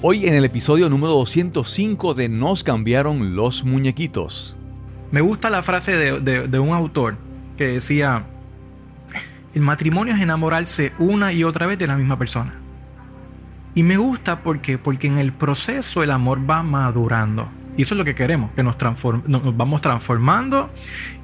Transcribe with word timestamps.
Hoy 0.00 0.28
en 0.28 0.34
el 0.34 0.44
episodio 0.44 0.88
número 0.88 1.12
205 1.14 2.14
de 2.14 2.28
Nos 2.28 2.62
cambiaron 2.62 3.34
los 3.34 3.64
muñequitos. 3.64 4.56
Me 5.10 5.20
gusta 5.20 5.50
la 5.50 5.60
frase 5.60 5.96
de, 5.96 6.58
un 6.60 6.72
autor 6.72 7.16
que 7.56 7.66
decía, 7.66 8.24
el 9.54 9.62
matrimonio 9.62 10.14
es 10.14 10.20
enamorarse 10.20 10.92
una 11.00 11.32
y 11.32 11.42
otra 11.42 11.66
vez 11.66 11.78
de 11.78 11.88
la 11.88 11.96
misma 11.96 12.16
persona. 12.16 12.60
Y 13.74 13.82
me 13.82 13.96
gusta 13.96 14.44
porque, 14.44 14.78
porque 14.78 15.08
en 15.08 15.18
el 15.18 15.32
proceso 15.32 16.04
el 16.04 16.12
amor 16.12 16.48
va 16.48 16.62
madurando. 16.62 17.48
Y 17.76 17.82
eso 17.82 17.96
es 17.96 17.98
lo 17.98 18.04
que 18.04 18.14
queremos, 18.14 18.52
que 18.52 18.62
nos, 18.62 18.76
vamos 19.56 19.80
transformando 19.80 20.70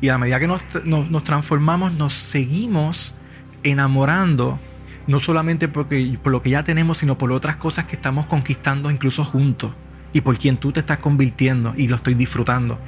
y 0.01 0.09
a 0.09 0.19
medida 0.19 0.41
que 0.41 0.49
nos, 0.49 0.63
nos 0.85 1.23
transformamos 1.23 1.93
nos 1.93 2.13
seguimos 2.13 3.15
enamorando 3.63 4.59
no 5.07 5.21
solamente 5.21 5.69
porque, 5.69 6.19
por 6.23 6.33
lo 6.33 6.43
que 6.43 6.51
ya 6.51 6.65
tenemos, 6.65 6.99
sino 6.99 7.19
por 7.19 7.33
otras 7.33 7.57
cosas 7.57 7.85
que 7.85 7.97
estamos 7.97 8.27
conquistando 8.27 8.91
incluso 8.91 9.25
juntos 9.25 9.73
y 10.13 10.21
por 10.21 10.39
quien 10.39 10.57
tú 10.57 10.73
te 10.73 10.81
estás 10.81 10.99
convirtiendo 10.99 11.75
y 11.77 11.89
lo 11.89 11.97
estoy 11.97 12.15
disfrutando. 12.15 12.79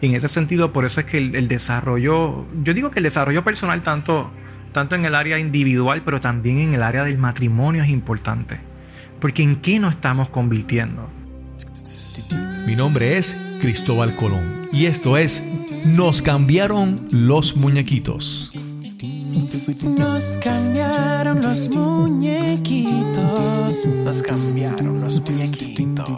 en 0.00 0.14
ese 0.14 0.28
sentido, 0.28 0.72
por 0.72 0.84
eso 0.84 1.00
es 1.00 1.06
que 1.06 1.18
el, 1.18 1.48
desarrollo, 1.48 2.46
yo 2.62 2.74
digo 2.74 2.90
que 2.90 3.00
el 3.00 3.04
desarrollo 3.04 3.42
personal 3.42 3.82
tanto, 3.82 4.30
tanto 4.72 4.94
en 4.94 5.04
el 5.04 5.14
área 5.14 5.38
individual, 5.38 6.02
pero 6.04 6.20
también 6.20 6.58
en 6.58 6.74
el 6.74 6.82
área 6.82 7.04
del 7.04 7.18
matrimonio 7.18 7.82
es 7.82 7.88
importante. 7.88 8.60
Porque 9.18 9.42
en 9.42 9.56
qué 9.56 9.80
nos 9.80 9.94
estamos 9.94 10.28
convirtiendo. 10.28 11.10
Mi 12.66 12.76
nombre 12.76 13.18
es 13.18 13.36
Cristóbal 13.60 14.14
Colón 14.14 14.68
y 14.72 14.86
esto 14.86 15.16
es 15.16 15.42
Nos 15.86 16.22
cambiaron 16.22 17.08
los 17.10 17.56
muñequitos. 17.56 18.52
Nos 19.38 20.34
cambiaron 20.42 21.40
los 21.42 21.68
muñequitos. 21.70 23.24
Nos 24.04 24.22
cambiaron 24.22 25.00
los 25.00 25.20
muñequitos. 25.20 26.08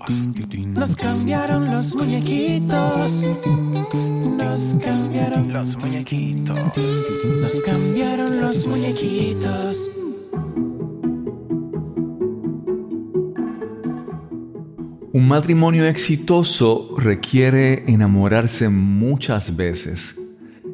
Nos 0.66 0.96
cambiaron 0.96 1.70
los 1.70 1.95
muñequitos. 1.95 3.23
Nos 4.38 4.74
cambiaron 4.82 5.52
los 5.52 5.77
muñequitos. 5.77 6.59
Nos 7.43 7.60
cambiaron 7.60 8.40
los 8.40 8.66
muñequitos. 8.66 9.90
Un 15.12 15.29
matrimonio 15.29 15.84
exitoso 15.87 16.95
requiere 16.96 17.84
enamorarse 17.87 18.71
muchas 18.71 19.55
veces 19.57 20.15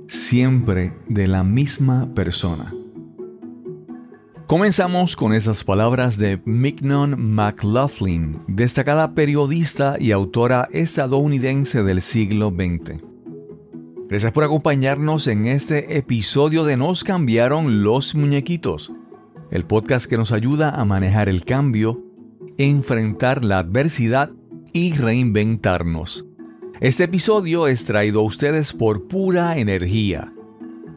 siempre 0.09 0.93
de 1.09 1.27
la 1.27 1.45
misma 1.45 2.15
persona. 2.15 2.73
Comenzamos 4.47 5.17
con 5.17 5.33
esas 5.33 5.65
palabras 5.65 6.19
de 6.19 6.41
Mignon 6.45 7.17
McLaughlin, 7.35 8.39
destacada 8.47 9.13
periodista 9.13 9.97
y 9.99 10.13
autora 10.13 10.69
estadounidense 10.71 11.83
del 11.83 12.01
siglo 12.01 12.51
XX. 12.51 13.03
Gracias 14.09 14.31
por 14.31 14.45
acompañarnos 14.45 15.27
en 15.27 15.47
este 15.47 15.97
episodio 15.97 16.65
de 16.65 16.77
Nos 16.77 17.03
cambiaron 17.03 17.83
los 17.83 18.15
muñequitos, 18.15 18.93
el 19.51 19.65
podcast 19.65 20.09
que 20.09 20.17
nos 20.17 20.31
ayuda 20.31 20.71
a 20.71 20.85
manejar 20.85 21.29
el 21.29 21.45
cambio, 21.45 22.05
enfrentar 22.57 23.45
la 23.45 23.59
adversidad 23.59 24.31
y 24.73 24.93
reinventarnos. 24.93 26.26
Este 26.81 27.05
episodio 27.05 27.69
es 27.69 27.87
traído 27.87 28.21
a 28.21 28.25
ustedes 28.25 28.75
por 28.75 29.09
pura 29.09 29.57
energía. 29.57 30.35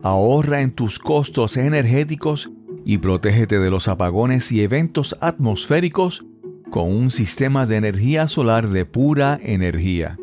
Ahorra 0.03 0.61
en 0.61 0.71
tus 0.71 0.99
costos 0.99 1.55
energéticos 1.55 2.51
y 2.83 2.97
protégete 2.97 3.59
de 3.59 3.71
los 3.71 3.87
apagones 3.87 4.51
y 4.51 4.61
eventos 4.61 5.15
atmosféricos 5.21 6.25
con 6.69 6.93
un 6.93 7.11
sistema 7.11 7.65
de 7.65 7.77
energía 7.77 8.27
solar 8.27 8.67
de 8.67 8.83
pura 8.83 9.39
energía. 9.41 10.17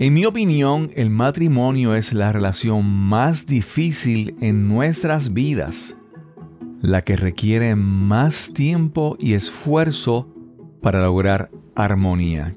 En 0.00 0.14
mi 0.14 0.24
opinión, 0.24 0.90
el 0.96 1.10
matrimonio 1.10 1.94
es 1.94 2.12
la 2.12 2.32
relación 2.32 2.84
más 2.84 3.46
difícil 3.46 4.34
en 4.40 4.66
nuestras 4.66 5.32
vidas, 5.32 5.96
la 6.82 7.02
que 7.02 7.14
requiere 7.14 7.76
más 7.76 8.50
tiempo 8.52 9.16
y 9.20 9.34
esfuerzo 9.34 10.28
para 10.82 11.00
lograr 11.04 11.52
armonía. 11.76 12.56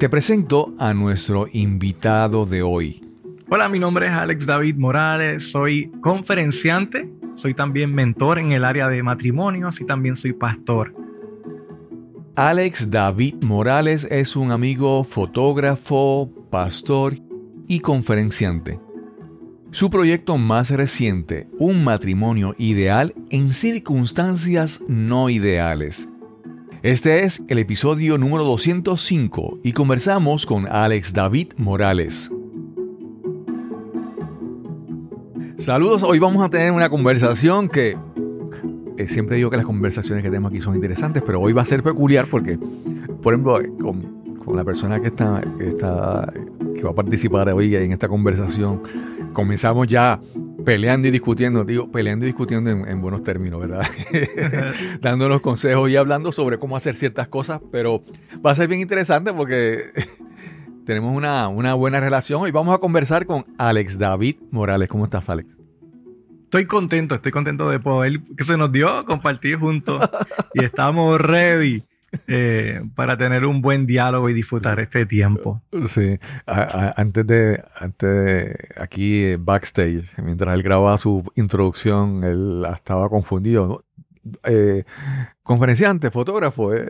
Te 0.00 0.08
presento 0.08 0.74
a 0.78 0.94
nuestro 0.94 1.46
invitado 1.52 2.46
de 2.46 2.62
hoy. 2.62 3.04
Hola, 3.50 3.68
mi 3.68 3.78
nombre 3.78 4.06
es 4.06 4.12
Alex 4.12 4.46
David 4.46 4.76
Morales, 4.76 5.50
soy 5.50 5.92
conferenciante, 6.00 7.06
soy 7.34 7.52
también 7.52 7.94
mentor 7.94 8.38
en 8.38 8.52
el 8.52 8.64
área 8.64 8.88
de 8.88 9.02
matrimonios 9.02 9.78
y 9.78 9.84
también 9.84 10.16
soy 10.16 10.32
pastor. 10.32 10.94
Alex 12.34 12.90
David 12.90 13.42
Morales 13.42 14.08
es 14.10 14.36
un 14.36 14.52
amigo 14.52 15.04
fotógrafo, 15.04 16.32
pastor 16.48 17.18
y 17.68 17.80
conferenciante. 17.80 18.80
Su 19.70 19.90
proyecto 19.90 20.38
más 20.38 20.70
reciente, 20.70 21.46
Un 21.58 21.84
matrimonio 21.84 22.54
ideal 22.56 23.14
en 23.28 23.52
circunstancias 23.52 24.80
no 24.88 25.28
ideales, 25.28 26.08
este 26.82 27.24
es 27.24 27.44
el 27.48 27.58
episodio 27.58 28.16
número 28.16 28.42
205 28.44 29.58
y 29.62 29.72
conversamos 29.72 30.46
con 30.46 30.66
Alex 30.66 31.12
David 31.12 31.48
Morales. 31.58 32.32
Saludos, 35.58 36.02
hoy 36.02 36.18
vamos 36.18 36.42
a 36.42 36.48
tener 36.48 36.72
una 36.72 36.88
conversación 36.88 37.68
que 37.68 37.98
eh, 38.96 39.08
siempre 39.08 39.36
digo 39.36 39.50
que 39.50 39.58
las 39.58 39.66
conversaciones 39.66 40.22
que 40.22 40.30
tenemos 40.30 40.50
aquí 40.50 40.62
son 40.62 40.74
interesantes, 40.74 41.22
pero 41.26 41.38
hoy 41.38 41.52
va 41.52 41.60
a 41.60 41.66
ser 41.66 41.82
peculiar 41.82 42.26
porque, 42.30 42.58
por 43.22 43.34
ejemplo, 43.34 43.60
con, 43.78 44.56
la 44.56 44.64
persona 44.64 45.00
que 45.00 45.08
está, 45.08 45.42
que 45.58 45.68
está 45.68 46.32
que 46.74 46.82
va 46.82 46.90
a 46.90 46.94
participar 46.94 47.50
hoy 47.50 47.76
en 47.76 47.92
esta 47.92 48.08
conversación, 48.08 48.82
comenzamos 49.34 49.86
ya 49.86 50.18
peleando 50.64 51.08
y 51.08 51.10
discutiendo, 51.10 51.64
digo, 51.64 51.90
peleando 51.90 52.24
y 52.24 52.28
discutiendo 52.28 52.70
en, 52.70 53.00
buenos 53.00 53.22
términos, 53.22 53.60
¿verdad? 53.60 53.86
Dándonos 55.00 55.40
consejos 55.40 55.90
y 55.90 55.96
hablando 55.96 56.32
sobre 56.32 56.58
cómo 56.58 56.76
hacer 56.76 56.96
ciertas 56.96 57.28
cosas, 57.28 57.60
pero 57.70 58.02
va 58.44 58.52
a 58.52 58.54
ser 58.54 58.68
bien 58.68 58.80
interesante 58.80 59.32
porque 59.32 59.90
tenemos 60.86 61.16
una, 61.16 61.48
una 61.48 61.74
buena 61.74 62.00
relación 62.00 62.46
y 62.48 62.50
vamos 62.50 62.74
a 62.74 62.78
conversar 62.78 63.26
con 63.26 63.46
Alex 63.58 63.98
David 63.98 64.36
Morales. 64.50 64.88
¿Cómo 64.88 65.04
estás, 65.04 65.28
Alex? 65.28 65.56
Estoy 66.44 66.66
contento, 66.66 67.14
estoy 67.14 67.30
contento 67.30 67.70
de 67.70 67.78
poder 67.78 68.20
que 68.36 68.42
se 68.42 68.56
nos 68.56 68.72
dio 68.72 69.04
compartir 69.04 69.56
juntos 69.56 70.08
y 70.52 70.64
estamos 70.64 71.20
ready 71.20 71.84
eh, 72.26 72.82
para 72.94 73.16
tener 73.16 73.46
un 73.46 73.60
buen 73.60 73.86
diálogo 73.86 74.28
y 74.28 74.34
disfrutar 74.34 74.80
este 74.80 75.06
tiempo. 75.06 75.62
Sí, 75.88 76.18
antes 76.46 77.26
de, 77.26 77.62
antes 77.74 78.08
de 78.08 78.68
aquí 78.76 79.24
eh, 79.24 79.36
backstage, 79.38 80.18
mientras 80.22 80.54
él 80.54 80.62
grababa 80.62 80.98
su 80.98 81.24
introducción, 81.36 82.24
él 82.24 82.66
estaba 82.74 83.08
confundido. 83.08 83.84
Eh, 84.44 84.84
conferenciante, 85.42 86.10
fotógrafo. 86.10 86.72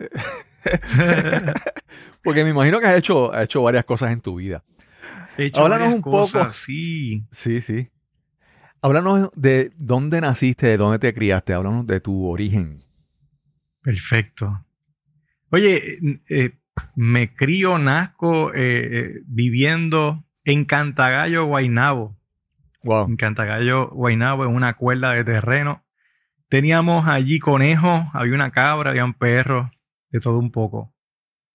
Porque 2.23 2.43
me 2.43 2.51
imagino 2.51 2.79
que 2.79 2.85
has 2.87 2.97
hecho, 2.97 3.33
has 3.33 3.45
hecho 3.45 3.63
varias 3.63 3.85
cosas 3.85 4.11
en 4.11 4.21
tu 4.21 4.35
vida. 4.35 4.63
He 5.37 5.45
hecho 5.45 5.61
Háblanos 5.61 5.93
un 5.93 6.01
cosas, 6.01 6.41
poco. 6.41 6.53
Sí. 6.53 7.25
Sí, 7.31 7.61
sí. 7.61 7.89
Háblanos 8.81 9.29
de 9.35 9.71
dónde 9.77 10.21
naciste, 10.21 10.67
de 10.67 10.77
dónde 10.77 10.99
te 10.99 11.13
criaste. 11.13 11.53
Háblanos 11.53 11.85
de 11.87 11.99
tu 11.99 12.27
origen. 12.27 12.83
Perfecto. 13.81 14.65
Oye, 15.51 15.99
eh, 16.29 16.57
me 16.95 17.33
crío, 17.33 17.77
nazco 17.77 18.53
eh, 18.53 18.87
eh, 18.91 19.21
viviendo 19.25 20.25
en 20.45 20.63
Cantagallo, 20.63 21.45
Guainabo. 21.45 22.17
Wow. 22.83 23.09
En 23.09 23.17
Cantagallo, 23.17 23.89
Guainabo, 23.89 24.45
en 24.45 24.55
una 24.55 24.77
cuerda 24.77 25.11
de 25.11 25.25
terreno. 25.25 25.85
Teníamos 26.47 27.05
allí 27.07 27.39
conejos, 27.39 28.05
había 28.13 28.33
una 28.33 28.51
cabra, 28.51 28.91
había 28.91 29.03
un 29.03 29.13
perro, 29.13 29.71
de 30.09 30.19
todo 30.21 30.39
un 30.39 30.51
poco. 30.51 30.95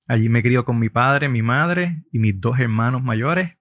Allí 0.09 0.29
me 0.29 0.43
crío 0.43 0.67
con 0.67 0.79
mi 0.79 0.91
padre, 0.91 1.31
mi 1.31 1.43
madre 1.43 2.05
y 2.13 2.19
mis 2.19 2.39
dos 2.39 2.61
hermanos 2.61 3.03
mayores, 3.03 3.57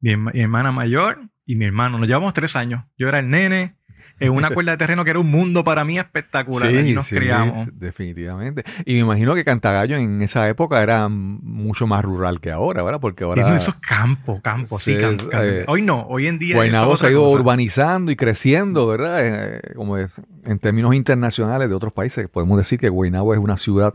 mi, 0.00 0.12
hermana 0.34 0.72
mayor 0.72 1.30
y 1.46 1.56
mi 1.56 1.64
hermano. 1.64 1.98
Nos 1.98 2.06
llevamos 2.06 2.34
tres 2.34 2.54
años. 2.54 2.84
Yo 2.98 3.08
era 3.08 3.18
el 3.18 3.30
nene, 3.30 3.78
en 4.20 4.30
una 4.30 4.50
cuerda 4.54 4.72
de 4.72 4.78
terreno 4.78 5.04
que 5.04 5.10
era 5.10 5.18
un 5.18 5.30
mundo 5.30 5.64
para 5.64 5.84
mí 5.84 5.98
espectacular. 5.98 6.72
y 6.72 6.92
nos 6.92 7.08
criamos. 7.08 7.68
Definitivamente. 7.72 8.64
Y 8.84 8.94
me 8.94 9.00
imagino 9.00 9.34
que 9.34 9.44
Cantagallo 9.44 9.96
en 9.96 10.22
esa 10.22 10.48
época 10.48 10.82
era 10.82 11.08
mucho 11.08 11.86
más 11.86 12.04
rural 12.04 12.40
que 12.40 12.50
ahora, 12.50 12.82
¿verdad? 12.82 13.00
Porque 13.00 13.24
ahora. 13.24 13.48
Sí, 13.48 13.56
esos 13.56 13.74
campos, 13.76 14.40
campos, 14.40 14.82
sí. 14.82 14.96
Eh, 14.98 15.64
hoy 15.68 15.82
no, 15.82 16.06
hoy 16.08 16.26
en 16.26 16.38
día. 16.38 16.56
Guaynabo 16.56 16.96
se 16.96 17.06
ha 17.06 17.10
ido 17.10 17.28
urbanizando 17.28 18.10
y 18.10 18.16
creciendo, 18.16 18.86
¿verdad? 18.86 19.18
Eh, 19.22 19.60
como 19.74 19.98
en 19.98 20.58
términos 20.60 20.94
internacionales 20.94 21.68
de 21.68 21.74
otros 21.74 21.92
países, 21.92 22.28
podemos 22.28 22.58
decir 22.58 22.78
que 22.78 22.88
Guaynabo 22.88 23.34
es 23.34 23.40
una 23.40 23.58
ciudad 23.58 23.94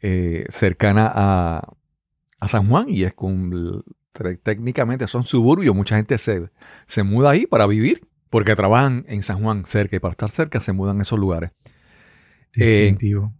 eh, 0.00 0.46
cercana 0.48 1.10
a, 1.12 1.72
a 2.40 2.48
San 2.48 2.68
Juan 2.68 2.86
y 2.88 3.04
es 3.04 3.14
con 3.14 3.84
técnicamente 4.42 5.06
son 5.06 5.24
suburbios, 5.24 5.74
mucha 5.74 5.96
gente 5.96 6.18
se, 6.18 6.50
se 6.86 7.02
muda 7.02 7.30
ahí 7.30 7.46
para 7.46 7.66
vivir 7.66 8.07
porque 8.30 8.54
trabajan 8.56 9.04
en 9.08 9.22
San 9.22 9.42
Juan 9.42 9.64
cerca 9.66 9.96
y 9.96 9.98
para 9.98 10.12
estar 10.12 10.30
cerca 10.30 10.60
se 10.60 10.72
mudan 10.72 10.98
a 10.98 11.02
esos 11.02 11.18
lugares. 11.18 11.50
Definitivo. 12.54 13.32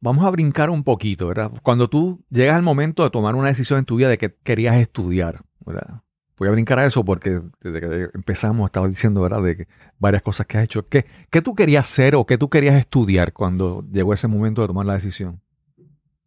vamos 0.00 0.24
a 0.24 0.30
brincar 0.30 0.70
un 0.70 0.84
poquito, 0.84 1.28
¿verdad? 1.28 1.50
Cuando 1.62 1.88
tú 1.88 2.24
llegas 2.30 2.56
al 2.56 2.62
momento 2.62 3.02
de 3.04 3.10
tomar 3.10 3.34
una 3.34 3.48
decisión 3.48 3.78
en 3.78 3.84
tu 3.84 3.96
vida 3.96 4.08
de 4.08 4.18
que 4.18 4.34
querías 4.44 4.76
estudiar, 4.76 5.42
¿verdad? 5.64 6.02
Voy 6.36 6.48
a 6.48 6.52
brincar 6.52 6.78
a 6.78 6.86
eso 6.86 7.04
porque 7.04 7.40
desde 7.60 7.80
que 7.80 8.08
empezamos 8.14 8.66
estaba 8.66 8.86
diciendo, 8.86 9.20
¿verdad? 9.22 9.42
De 9.42 9.56
que 9.56 9.68
varias 9.98 10.22
cosas 10.22 10.46
que 10.46 10.58
has 10.58 10.64
hecho. 10.64 10.86
¿Qué, 10.86 11.04
¿Qué 11.30 11.42
tú 11.42 11.54
querías 11.54 11.90
hacer 11.90 12.14
o 12.14 12.26
qué 12.26 12.38
tú 12.38 12.48
querías 12.48 12.76
estudiar 12.76 13.32
cuando 13.32 13.84
llegó 13.90 14.14
ese 14.14 14.28
momento 14.28 14.62
de 14.62 14.68
tomar 14.68 14.86
la 14.86 14.94
decisión? 14.94 15.42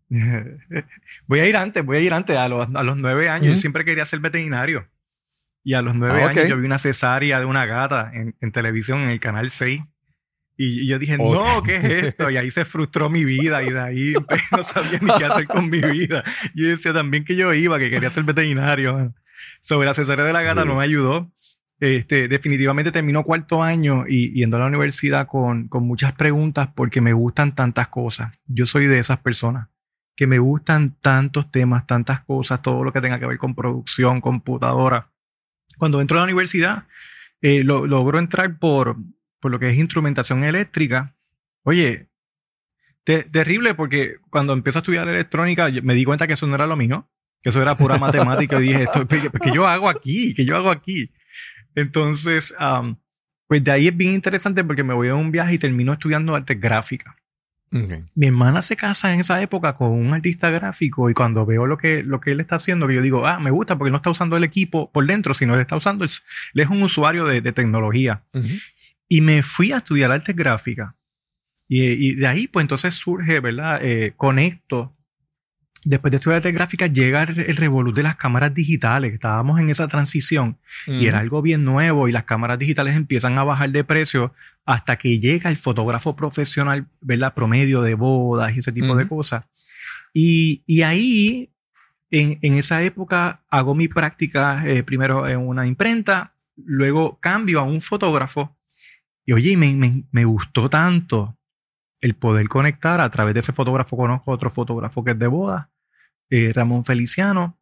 voy 1.28 1.40
a 1.40 1.48
ir 1.48 1.56
antes, 1.56 1.86
voy 1.86 1.98
a 1.98 2.00
ir 2.02 2.14
antes. 2.14 2.36
A 2.36 2.50
los, 2.50 2.68
a 2.76 2.84
los 2.84 2.98
nueve 2.98 3.30
años 3.30 3.52
yo 3.52 3.58
siempre 3.58 3.86
quería 3.86 4.06
ser 4.06 4.20
veterinario. 4.20 4.86
Y 5.64 5.74
a 5.76 5.82
los 5.82 5.96
nueve 5.96 6.22
Ah, 6.24 6.26
ok. 6.26 6.32
años 6.38 6.50
yo 6.50 6.58
vi 6.58 6.66
una 6.66 6.78
cesárea 6.80 7.40
de 7.40 7.46
una 7.46 7.66
gata 7.66 8.12
en, 8.14 8.36
en 8.42 8.52
televisión 8.52 9.00
en 9.02 9.10
el 9.10 9.20
canal 9.20 9.52
6. 9.52 9.82
Y, 10.58 10.82
y 10.82 10.88
yo 10.88 11.00
dije, 11.00 11.18
Ok. 11.20 11.34
no, 11.34 11.64
¿qué 11.64 11.76
es 11.78 11.84
esto? 12.06 12.30
Y 12.30 12.38
ahí 12.38 12.52
se 12.52 12.66
frustró 12.66 13.10
mi 13.10 13.24
vida 13.26 13.64
y 13.64 13.70
de 13.72 13.80
ahí 13.80 14.14
no 14.52 14.64
sabía 14.64 15.00
ni 15.02 15.12
qué 15.18 15.26
hacer 15.26 15.48
con 15.48 15.70
mi 15.70 15.80
vida. 15.82 16.24
Yo 16.56 16.68
decía 16.68 16.94
también 16.94 17.24
que 17.26 17.36
yo 17.36 17.54
iba, 17.54 17.80
que 17.80 17.90
quería 17.90 18.10
ser 18.10 18.24
veterinario. 18.24 19.14
Sobre 19.62 19.86
la 19.88 19.94
cesárea 19.94 20.26
de 20.26 20.34
la 20.34 20.42
gata 20.42 20.66
no 20.66 20.76
me 20.76 20.84
ayudó. 20.84 21.32
Este, 21.80 22.28
definitivamente 22.28 22.92
terminó 22.92 23.24
cuarto 23.24 23.64
año 23.64 24.06
y 24.08 24.32
yendo 24.34 24.58
a 24.58 24.60
la 24.60 24.68
universidad 24.68 25.26
con, 25.26 25.68
con 25.68 25.84
muchas 25.84 26.12
preguntas 26.14 26.70
porque 26.76 27.02
me 27.02 27.14
gustan 27.14 27.56
tantas 27.56 27.88
cosas. 27.88 28.30
Yo 28.46 28.68
soy 28.68 28.86
de 28.86 29.00
esas 29.00 29.18
personas 29.18 29.68
que 30.16 30.28
me 30.28 30.38
gustan 30.38 30.96
tantos 31.02 31.50
temas, 31.50 31.88
tantas 31.88 32.22
cosas, 32.22 32.62
todo 32.62 32.84
lo 32.84 32.94
que 32.94 33.02
tenga 33.02 33.18
que 33.20 33.26
ver 33.26 33.40
con 33.40 33.56
producción, 33.56 34.22
computadora. 34.22 35.11
Cuando 35.82 36.00
entro 36.00 36.18
a 36.18 36.20
la 36.20 36.26
universidad, 36.26 36.86
eh, 37.42 37.64
lo- 37.64 37.88
logro 37.88 38.20
entrar 38.20 38.60
por, 38.60 38.98
por 39.40 39.50
lo 39.50 39.58
que 39.58 39.68
es 39.70 39.78
instrumentación 39.80 40.44
eléctrica. 40.44 41.16
Oye, 41.64 42.08
te- 43.04 43.24
terrible 43.24 43.74
porque 43.74 44.18
cuando 44.30 44.54
empiezo 44.54 44.78
a 44.78 44.82
estudiar 44.82 45.08
electrónica 45.08 45.70
me 45.82 45.96
di 45.96 46.06
cuenta 46.06 46.28
que 46.28 46.34
eso 46.34 46.46
no 46.46 46.54
era 46.54 46.68
lo 46.68 46.76
mío, 46.76 47.10
que 47.42 47.50
eso 47.50 47.60
era 47.64 47.76
pura 47.76 47.98
matemática 47.98 48.60
y 48.60 48.62
dije, 48.62 48.84
esto, 48.84 49.08
¿qué, 49.08 49.52
yo 49.52 49.66
hago 49.66 49.90
aquí? 49.90 50.36
¿Qué 50.36 50.46
yo 50.46 50.56
hago 50.56 50.70
aquí? 50.70 51.12
Entonces, 51.74 52.54
am, 52.60 52.98
pues 53.48 53.64
de 53.64 53.72
ahí 53.72 53.88
es 53.88 53.98
bien 53.98 54.14
interesante 54.14 54.64
porque 54.64 54.84
me 54.84 54.94
voy 54.94 55.08
a 55.10 55.16
un 55.16 55.32
viaje 55.32 55.56
y 55.56 55.58
termino 55.58 55.94
estudiando 55.94 56.36
artes 56.36 56.60
gráficas 56.62 57.16
Ok. 57.74 58.04
mi 58.16 58.28
hermana 58.28 58.62
se 58.62 58.76
casa 58.76 59.14
en 59.14 59.22
esa 59.22 59.42
época 59.42 59.78
con 59.78 59.92
un 59.92 60.14
artista 60.14 60.50
gráfico 60.50 61.10
y 61.10 61.14
cuando 61.14 61.46
veo 61.46 61.68
lo 61.68 61.78
que, 61.78 62.04
lo 62.04 62.20
que 62.20 62.32
él 62.32 62.42
está 62.42 62.56
haciendo, 62.56 62.86
que 62.86 62.96
yo 62.96 63.02
digo, 63.02 63.26
ah, 63.26 63.40
me 63.40 63.50
gusta 63.50 63.78
porque 63.78 63.92
no 63.92 63.98
está 63.98 64.10
usando 64.10 64.36
el 64.36 64.44
equipo 64.44 64.92
por 64.92 65.06
dentro, 65.06 65.34
sino 65.34 65.56
él 65.56 65.62
está 65.62 65.78
usando, 65.78 66.04
el, 66.04 66.12
él 66.54 66.62
es 66.62 66.68
un 66.68 66.84
usuario 66.84 67.26
de, 67.26 67.40
de 67.40 67.52
tecnología. 67.54 68.24
Ujú. 68.34 68.48
Y 69.08 69.22
me 69.22 69.42
fui 69.42 69.72
a 69.72 69.78
estudiar 69.78 70.12
artes 70.12 70.36
gráficas. 70.36 70.94
Y, 71.68 71.84
y 71.84 72.16
de 72.16 72.28
ahí, 72.28 72.48
pues 72.48 72.66
entonces 72.66 72.94
surge, 72.96 73.40
¿verdad? 73.40 73.80
Eh, 73.82 74.14
conecto. 74.18 74.94
Después 75.84 76.12
de 76.12 76.18
estudiar 76.18 76.38
artes 76.38 76.54
gráficas, 76.54 76.94
llega 76.94 77.24
el, 77.24 77.40
el 77.40 77.56
revolú 77.56 77.92
de 77.92 78.04
las 78.04 78.16
cámaras 78.16 78.54
digitales, 78.54 79.14
estábamos 79.14 79.60
en 79.60 79.72
esa 79.72 79.88
transición 79.88 80.60
y 80.86 81.08
era 81.08 81.20
algo 81.20 81.42
bien 81.42 81.66
nuevo 81.66 82.08
y 82.08 82.12
las 82.12 82.26
cámaras 82.26 82.60
digitales 82.60 82.96
empiezan 82.96 83.36
a 83.40 83.44
bajar 83.44 83.72
de 83.72 83.84
precio 83.84 84.32
hasta 84.64 84.98
que 84.98 85.20
llega 85.20 85.50
el 85.50 85.58
fotógrafo 85.58 86.16
profesional, 86.16 86.88
¿verdad? 87.02 87.34
Promedio 87.34 87.82
de 87.82 87.96
bodas 87.96 88.56
y 88.56 88.60
ese 88.60 88.72
tipo 88.72 88.96
de 88.96 89.08
cosas. 89.08 89.46
Y, 90.14 90.64
y 90.68 90.84
ahí, 90.84 91.52
en, 92.12 92.38
en 92.44 92.54
esa 92.54 92.84
época, 92.84 93.44
hago 93.50 93.74
mi 93.74 93.88
práctica 93.88 94.64
eh, 94.68 94.84
primero 94.84 95.28
en 95.28 95.40
una 95.40 95.66
imprenta, 95.66 96.36
luego 96.56 97.20
cambio 97.20 97.60
a 97.60 97.64
un 97.64 97.82
fotógrafo 97.82 98.56
y 99.26 99.34
oye, 99.34 99.58
me, 99.58 99.76
me, 99.76 100.04
me 100.12 100.26
gustó 100.26 100.70
tanto 100.70 101.40
el 102.02 102.16
poder 102.16 102.48
conectar 102.50 103.00
a 103.02 103.10
través 103.10 103.34
de 103.34 103.40
ese 103.40 103.54
fotógrafo. 103.54 103.96
Conozco 103.96 104.32
otro 104.32 104.50
fotógrafo 104.50 105.04
que 105.04 105.12
es 105.12 105.20
de 105.20 105.28
boda, 105.28 105.71
eh, 106.32 106.52
Ramón 106.56 106.84
Feliciano. 106.84 107.60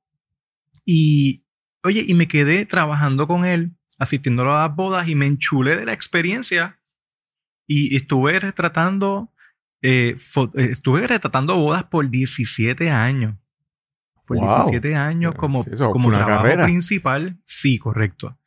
Y 0.85 1.43
oye, 1.83 2.03
y 2.07 2.13
me 2.13 2.27
quedé 2.27 2.65
trabajando 2.65 3.27
con 3.27 3.43
él, 3.45 3.75
asistiendo 3.99 4.43
a 4.43 4.67
las 4.67 4.75
bodas 4.75 5.07
y 5.09 5.15
me 5.15 5.25
enchulé 5.25 5.75
de 5.75 5.85
la 5.85 5.93
experiencia 5.93 6.79
y 7.67 7.95
estuve 7.95 8.39
retratando, 8.39 9.33
eh, 9.81 10.15
eh, 10.55 10.67
estuve 10.71 11.05
retratando 11.05 11.57
bodas 11.57 11.83
por 11.83 12.09
17 12.09 12.89
años. 12.89 13.35
Por 14.25 14.37
Wow. 14.37 14.47
17 14.47 14.95
años 14.95 15.33
como, 15.35 15.63
Sí, 15.63 15.71
como 15.91 16.11
trabajo 16.11 16.43
carrera. 16.43 16.63
principal. 16.65 17.39
Sí, 17.45 17.77
correcto. 17.79 18.37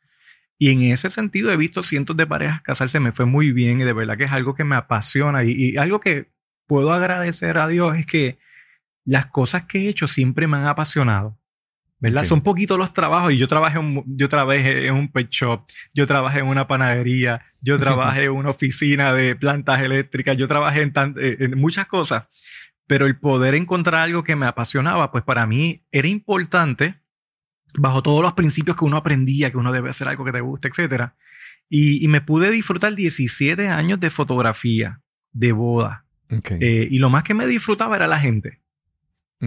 Y 0.57 0.69
en 0.69 0.81
ese 0.93 1.09
sentido 1.09 1.51
he 1.51 1.57
visto 1.57 1.83
cientos 1.83 2.15
de 2.15 2.25
parejas 2.25 2.61
casarse, 2.61 2.99
me 3.01 3.11
fue 3.11 3.25
muy 3.25 3.51
bien 3.51 3.81
y 3.81 3.83
de 3.83 3.91
verdad 3.91 4.17
que 4.17 4.23
es 4.23 4.31
algo 4.31 4.55
que 4.55 4.63
me 4.63 4.75
apasiona 4.75 5.43
y, 5.43 5.51
y 5.51 5.77
algo 5.77 5.99
que 5.99 6.31
puedo 6.67 6.93
agradecer 6.93 7.57
a 7.57 7.67
Dios 7.67 7.97
es 7.97 8.05
que 8.05 8.37
las 9.05 9.27
cosas 9.27 9.63
que 9.63 9.79
he 9.85 9.89
hecho 9.89 10.07
siempre 10.07 10.47
me 10.47 10.57
han 10.57 10.65
apasionado. 10.65 11.39
¿Verdad? 11.99 12.21
Son 12.27 12.41
poquitos 12.41 12.77
los 12.77 12.91
trabajos 12.91 13.31
y 13.31 13.37
yo 13.37 13.47
trabajé, 13.47 13.79
en, 13.79 14.03
yo 14.07 14.27
trabajé 14.27 14.87
en 14.87 14.95
un 14.95 15.09
pet 15.09 15.29
shop, 15.29 15.63
yo 15.93 16.05
trabajé 16.05 16.39
en 16.39 16.47
una 16.47 16.67
panadería, 16.67 17.41
yo 17.61 17.79
trabajé 17.79 18.25
en 18.25 18.31
una 18.31 18.49
oficina 18.49 19.13
de 19.13 19.35
plantas 19.37 19.81
eléctricas, 19.81 20.35
yo 20.35 20.47
trabajé 20.49 20.81
en, 20.81 20.91
tan- 20.91 21.15
eh, 21.17 21.37
en 21.39 21.57
muchas 21.57 21.85
cosas, 21.85 22.25
pero 22.87 23.05
el 23.05 23.17
poder 23.17 23.55
encontrar 23.55 24.01
algo 24.01 24.21
que 24.25 24.35
me 24.35 24.45
apasionaba, 24.45 25.11
pues 25.13 25.23
para 25.23 25.47
mí 25.47 25.85
era 25.93 26.09
importante 26.09 26.99
bajo 27.79 28.03
todos 28.03 28.21
los 28.21 28.33
principios 28.33 28.75
que 28.75 28.83
uno 28.83 28.97
aprendía, 28.97 29.49
que 29.49 29.57
uno 29.57 29.71
debe 29.71 29.89
hacer 29.89 30.09
algo 30.09 30.25
que 30.25 30.33
te 30.33 30.41
guste, 30.41 30.67
etc. 30.67 31.11
Y, 31.69 32.03
y 32.03 32.07
me 32.09 32.19
pude 32.19 32.51
disfrutar 32.51 32.93
17 32.95 33.69
años 33.69 33.99
de 34.01 34.09
fotografía, 34.09 35.01
de 35.31 35.53
boda. 35.53 36.05
Eh, 36.59 36.87
y 36.91 36.97
lo 36.99 37.09
más 37.09 37.23
que 37.23 37.33
me 37.33 37.47
disfrutaba 37.47 37.95
era 37.95 38.07
la 38.07 38.19
gente 38.19 38.59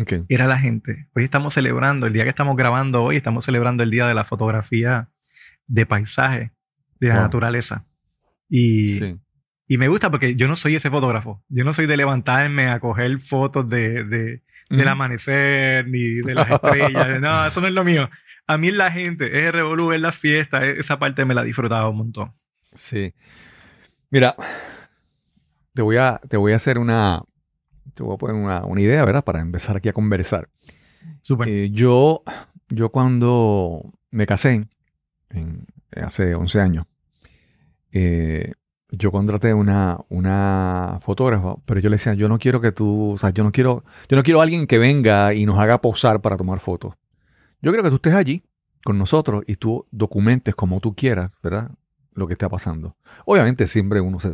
ok. 0.01 0.13
era 0.29 0.47
la 0.47 0.59
gente. 0.59 1.09
Hoy 1.15 1.25
estamos 1.25 1.55
celebrando, 1.55 2.07
el 2.07 2.13
día 2.13 2.23
que 2.25 2.29
estamos 2.31 2.57
grabando 2.57 3.03
hoy, 3.03 3.17
estamos 3.17 3.45
celebrando 3.45 3.83
el 3.83 3.91
día 3.91 4.07
de 4.07 4.15
la 4.15 4.25
fotografía 4.25 5.09
de 5.67 5.87
paisaje, 5.87 6.53
de 7.01 7.09
la 7.09 7.15
Wow. 7.15 7.23
naturaleza. 7.25 7.87
Y, 8.49 8.99
Sí. 8.99 9.17
y 9.69 9.79
me 9.79 9.89
gusta 9.89 10.11
porque 10.11 10.37
yo 10.37 10.47
no 10.49 10.57
soy 10.57 10.77
ese 10.77 10.91
fotógrafo. 10.91 11.43
Yo 11.49 11.65
no 11.65 11.73
soy 11.73 11.87
de 11.87 11.97
levantarme 11.97 12.69
a 12.69 12.79
coger 12.81 13.19
fotos 13.19 13.67
de, 13.69 14.05
de- 14.05 14.43
del 14.69 14.89
amanecer 14.89 15.87
ni 15.89 16.01
de 16.23 16.35
las 16.35 16.51
estrellas. 16.51 17.21
No, 17.21 17.47
eso 17.47 17.61
no 17.61 17.67
es 17.69 17.73
lo 17.75 17.85
mío. 17.85 18.09
A 18.49 18.59
mí 18.59 18.69
es 18.69 18.75
la 18.75 18.91
gente, 18.91 19.27
es 19.39 19.45
el 19.47 19.53
revolú, 19.53 19.93
es 19.93 20.01
la 20.01 20.13
fiesta. 20.13 20.65
e- 20.67 20.79
Esa 20.81 20.99
parte 20.99 21.25
me 21.25 21.35
la 21.35 21.43
disfrutaba 21.43 21.89
un 21.89 21.99
montón. 21.99 22.33
Sí. 22.75 23.15
Mira, 24.11 24.35
te 25.75 25.83
voy 25.83 25.97
a, 25.99 26.21
te 26.29 26.37
voy 26.37 26.53
a 26.53 26.57
hacer 26.57 26.79
una, 26.79 27.23
te 27.97 28.03
voy 28.05 28.15
a 28.15 28.19
poner 28.19 28.37
una, 28.37 28.65
una 28.65 28.81
idea, 28.81 29.05
¿verdad? 29.05 29.25
Para 29.25 29.41
empezar 29.41 29.77
aquí 29.77 29.89
a 29.89 29.93
conversar. 29.93 30.49
Súper. 31.23 31.49
Eh, 31.49 31.71
yo, 31.71 32.23
yo 32.69 32.91
cuando 32.91 33.93
me 34.11 34.27
casé, 34.27 34.69
en- 35.31 35.67
hace 36.01 36.35
11 36.35 36.61
años, 36.61 36.85
eh, 37.93 38.53
yo 38.91 39.11
contraté 39.11 39.53
una, 39.55 39.99
una 40.09 41.01
fotógrafa, 41.03 41.57
pero 41.65 41.81
yo 41.81 41.89
le 41.91 41.95
decía, 41.97 42.15
yo 42.15 42.29
no 42.29 42.39
quiero 42.39 42.61
que 42.61 42.71
tú, 42.73 43.13
o 43.13 43.19
sea, 43.19 43.31
yo 43.31 43.43
no 43.43 43.51
quiero, 43.51 43.85
yo 44.09 44.17
no 44.17 44.23
quiero 44.23 44.41
alguien 44.41 44.67
que 44.67 44.79
venga 44.79 45.35
y 45.35 45.45
nos 45.47 45.59
haga 45.59 45.81
posar 45.81 46.21
para 46.21 46.37
tomar 46.37 46.61
fotos. 46.61 46.95
Yo 47.63 47.73
quiero 47.73 47.83
que 47.83 47.91
tú 47.91 47.97
estés 47.97 48.15
allí 48.15 48.45
con 48.85 48.99
nosotros 48.99 49.43
y 49.47 49.57
tú 49.57 49.87
documentes 49.91 50.55
como 50.55 50.81
tú 50.81 50.95
quieras, 50.95 51.37
¿verdad? 51.43 51.71
Lo 52.13 52.27
que 52.29 52.35
está 52.35 52.49
pasando. 52.49 52.97
Obviamente 53.25 53.67
siempre 53.67 54.01
uno 54.01 54.21
se 54.21 54.33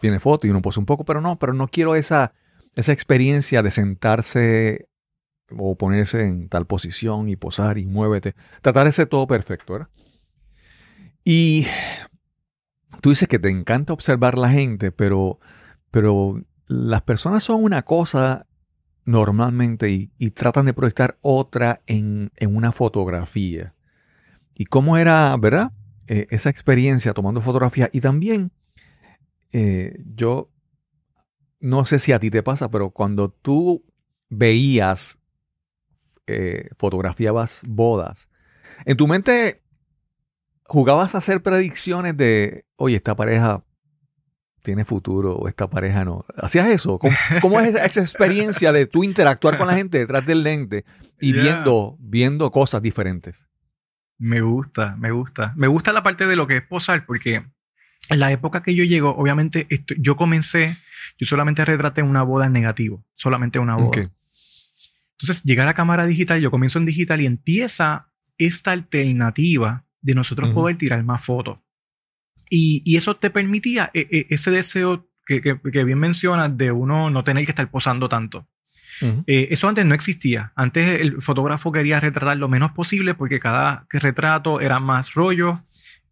tiene 0.00 0.18
foto 0.20 0.46
y 0.46 0.50
uno 0.50 0.60
posa 0.60 0.80
un 0.80 0.86
poco, 0.86 1.04
pero 1.04 1.20
no, 1.20 1.38
pero 1.38 1.54
no 1.54 1.68
quiero 1.68 1.94
esa, 1.94 2.34
esa 2.76 2.92
experiencia 2.92 3.62
de 3.62 3.70
sentarse 3.70 4.88
o 5.50 5.76
ponerse 5.76 6.26
en 6.26 6.48
tal 6.48 6.66
posición 6.66 7.28
y 7.28 7.36
posar 7.36 7.78
y 7.78 7.86
muévete. 7.86 8.34
Tratar 8.62 8.86
ese 8.86 9.06
todo 9.06 9.26
perfecto, 9.26 9.72
¿verdad? 9.72 9.88
Y 11.24 11.66
tú 13.00 13.10
dices 13.10 13.28
que 13.28 13.38
te 13.38 13.48
encanta 13.48 13.92
observar 13.92 14.38
la 14.38 14.50
gente, 14.50 14.92
pero, 14.92 15.40
pero 15.90 16.42
las 16.66 17.02
personas 17.02 17.42
son 17.42 17.64
una 17.64 17.82
cosa 17.82 18.46
normalmente 19.04 19.88
y, 19.90 20.30
tratan 20.30 20.66
de 20.66 20.74
proyectar 20.74 21.16
otra 21.22 21.80
en, 21.86 22.30
en 22.36 22.54
una 22.54 22.72
fotografía. 22.72 23.74
Y 24.54 24.66
cómo 24.66 24.96
era, 24.96 25.36
¿verdad? 25.36 25.72
Eh, 26.08 26.26
esa 26.30 26.50
experiencia 26.50 27.14
tomando 27.14 27.40
fotografías. 27.40 27.88
Y 27.92 28.00
también, 28.00 28.52
eh, 29.52 30.02
yo 30.14 30.50
no 31.60 31.84
sé 31.86 31.98
si 31.98 32.12
a 32.12 32.18
ti 32.18 32.30
te 32.30 32.42
pasa, 32.42 32.70
pero 32.70 32.90
cuando 32.90 33.30
tú 33.30 33.84
veías, 34.28 35.18
eh, 36.26 36.68
fotografiabas 36.76 37.62
bodas, 37.66 38.28
en 38.84 38.96
tu 38.96 39.06
mente 39.08 39.62
jugabas 40.64 41.14
a 41.14 41.18
hacer 41.18 41.42
predicciones 41.42 42.16
de, 42.16 42.64
oye, 42.76 42.96
esta 42.96 43.14
pareja 43.14 43.62
tiene 44.62 44.84
futuro 44.84 45.36
o 45.36 45.46
esta 45.48 45.70
pareja 45.70 46.04
no. 46.04 46.24
¿Hacías 46.36 46.68
eso? 46.68 46.98
¿Cómo, 46.98 47.14
cómo 47.40 47.60
es 47.60 47.68
esa, 47.68 47.84
esa 47.84 48.00
experiencia 48.00 48.72
de 48.72 48.86
tú 48.86 49.04
interactuar 49.04 49.56
con 49.58 49.68
la 49.68 49.74
gente 49.74 49.98
detrás 49.98 50.26
del 50.26 50.42
lente 50.42 50.84
y 51.20 51.32
Yeah. 51.32 51.42
viendo, 51.42 51.96
viendo 52.00 52.50
cosas 52.50 52.82
diferentes? 52.82 53.46
Me 54.18 54.40
gusta, 54.40 54.96
me 54.96 55.12
gusta. 55.12 55.52
Me 55.56 55.68
gusta 55.68 55.92
la 55.92 56.02
parte 56.02 56.26
de 56.26 56.34
lo 56.36 56.46
que 56.48 56.56
es 56.56 56.62
posar 56.66 57.06
porque 57.06 57.46
en 58.10 58.20
la 58.20 58.30
época 58.32 58.62
que 58.62 58.74
yo 58.74 58.84
llego, 58.84 59.16
obviamente 59.16 59.66
esto- 59.70 59.94
yo 59.98 60.16
comencé, 60.16 60.76
yo 61.18 61.26
solamente 61.26 61.64
retraté 61.64 62.02
una 62.02 62.22
boda 62.22 62.46
en 62.46 62.52
negativo, 62.52 63.04
solamente 63.14 63.58
una 63.58 63.76
boda. 63.76 63.86
Ok. 63.88 63.98
Entonces 65.18 65.42
llega 65.44 65.64
la 65.64 65.74
cámara 65.74 66.06
digital, 66.06 66.40
yo 66.40 66.50
comienzo 66.50 66.78
en 66.78 66.86
digital 66.86 67.20
y 67.20 67.26
empieza 67.26 68.10
esta 68.38 68.72
alternativa 68.72 69.86
de 70.02 70.14
nosotros 70.14 70.50
Ujú. 70.50 70.60
poder 70.60 70.76
tirar 70.76 71.02
más 71.04 71.24
fotos. 71.24 71.58
Y, 72.50 72.82
y 72.84 72.96
eso 72.96 73.16
te 73.16 73.30
permitía 73.30 73.90
e- 73.94 74.06
e- 74.10 74.26
ese 74.28 74.50
deseo 74.50 75.08
que, 75.24 75.40
que- 75.40 75.58
que 75.58 75.84
bien 75.84 75.98
mencionas 75.98 76.56
de 76.56 76.70
uno 76.70 77.10
no 77.10 77.22
tener 77.24 77.44
que 77.44 77.50
estar 77.50 77.70
posando 77.70 78.08
tanto. 78.08 78.46
Ujú. 79.00 79.24
Eh, 79.26 79.48
eso 79.50 79.68
antes 79.68 79.84
no 79.86 79.94
existía. 79.94 80.52
Antes 80.54 81.00
el 81.00 81.20
fotógrafo 81.20 81.72
quería 81.72 81.98
retratar 81.98 82.36
lo 82.36 82.48
menos 82.48 82.72
posible 82.72 83.14
porque 83.14 83.40
cada 83.40 83.86
retrato 83.90 84.60
era 84.60 84.80
más 84.80 85.14
rollo, 85.14 85.64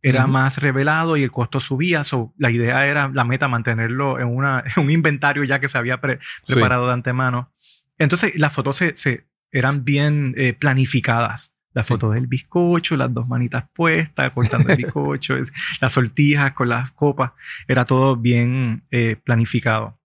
era 0.04 0.26
más 0.26 0.58
revelado 0.58 1.16
y 1.16 1.23
el 1.23 1.30
costo 1.30 1.61
subía. 1.61 2.04
So, 2.04 2.34
la 2.38 2.50
idea 2.50 2.87
era, 2.87 3.11
la 3.12 3.25
meta, 3.25 3.49
mantenerlo 3.49 4.20
en, 4.20 4.28
una, 4.28 4.62
en 4.76 4.82
un 4.84 4.90
inventario 4.90 5.42
ya 5.44 5.58
que 5.61 5.68
se 5.68 5.78
había 5.78 6.00
pre- 6.00 6.18
Sí. 6.46 6.52
preparado 6.52 6.87
de 6.87 6.92
antemano. 6.92 7.52
Entonces 7.99 8.38
las 8.38 8.52
fotos 8.52 8.76
se, 8.76 8.94
se- 8.96 9.26
eran 9.50 9.84
bien 9.84 10.34
eh, 10.37 10.52
planificadas. 10.52 11.52
La 11.73 11.82
Sí. 11.82 11.88
foto 11.88 12.11
del 12.11 12.26
bizcocho, 12.28 12.96
las 12.96 13.12
dos 13.12 13.28
manitas 13.28 13.64
puestas, 13.75 14.30
cortando 14.30 14.68
el 14.70 14.76
bizcocho, 14.84 15.37
las 15.80 15.92
sortijas 15.92 16.52
con 16.52 16.68
las 16.68 16.92
copas, 16.92 17.32
era 17.66 17.84
todo 17.84 18.16
bien 18.16 18.84
eh, 18.92 19.16
planificado. 19.25 19.99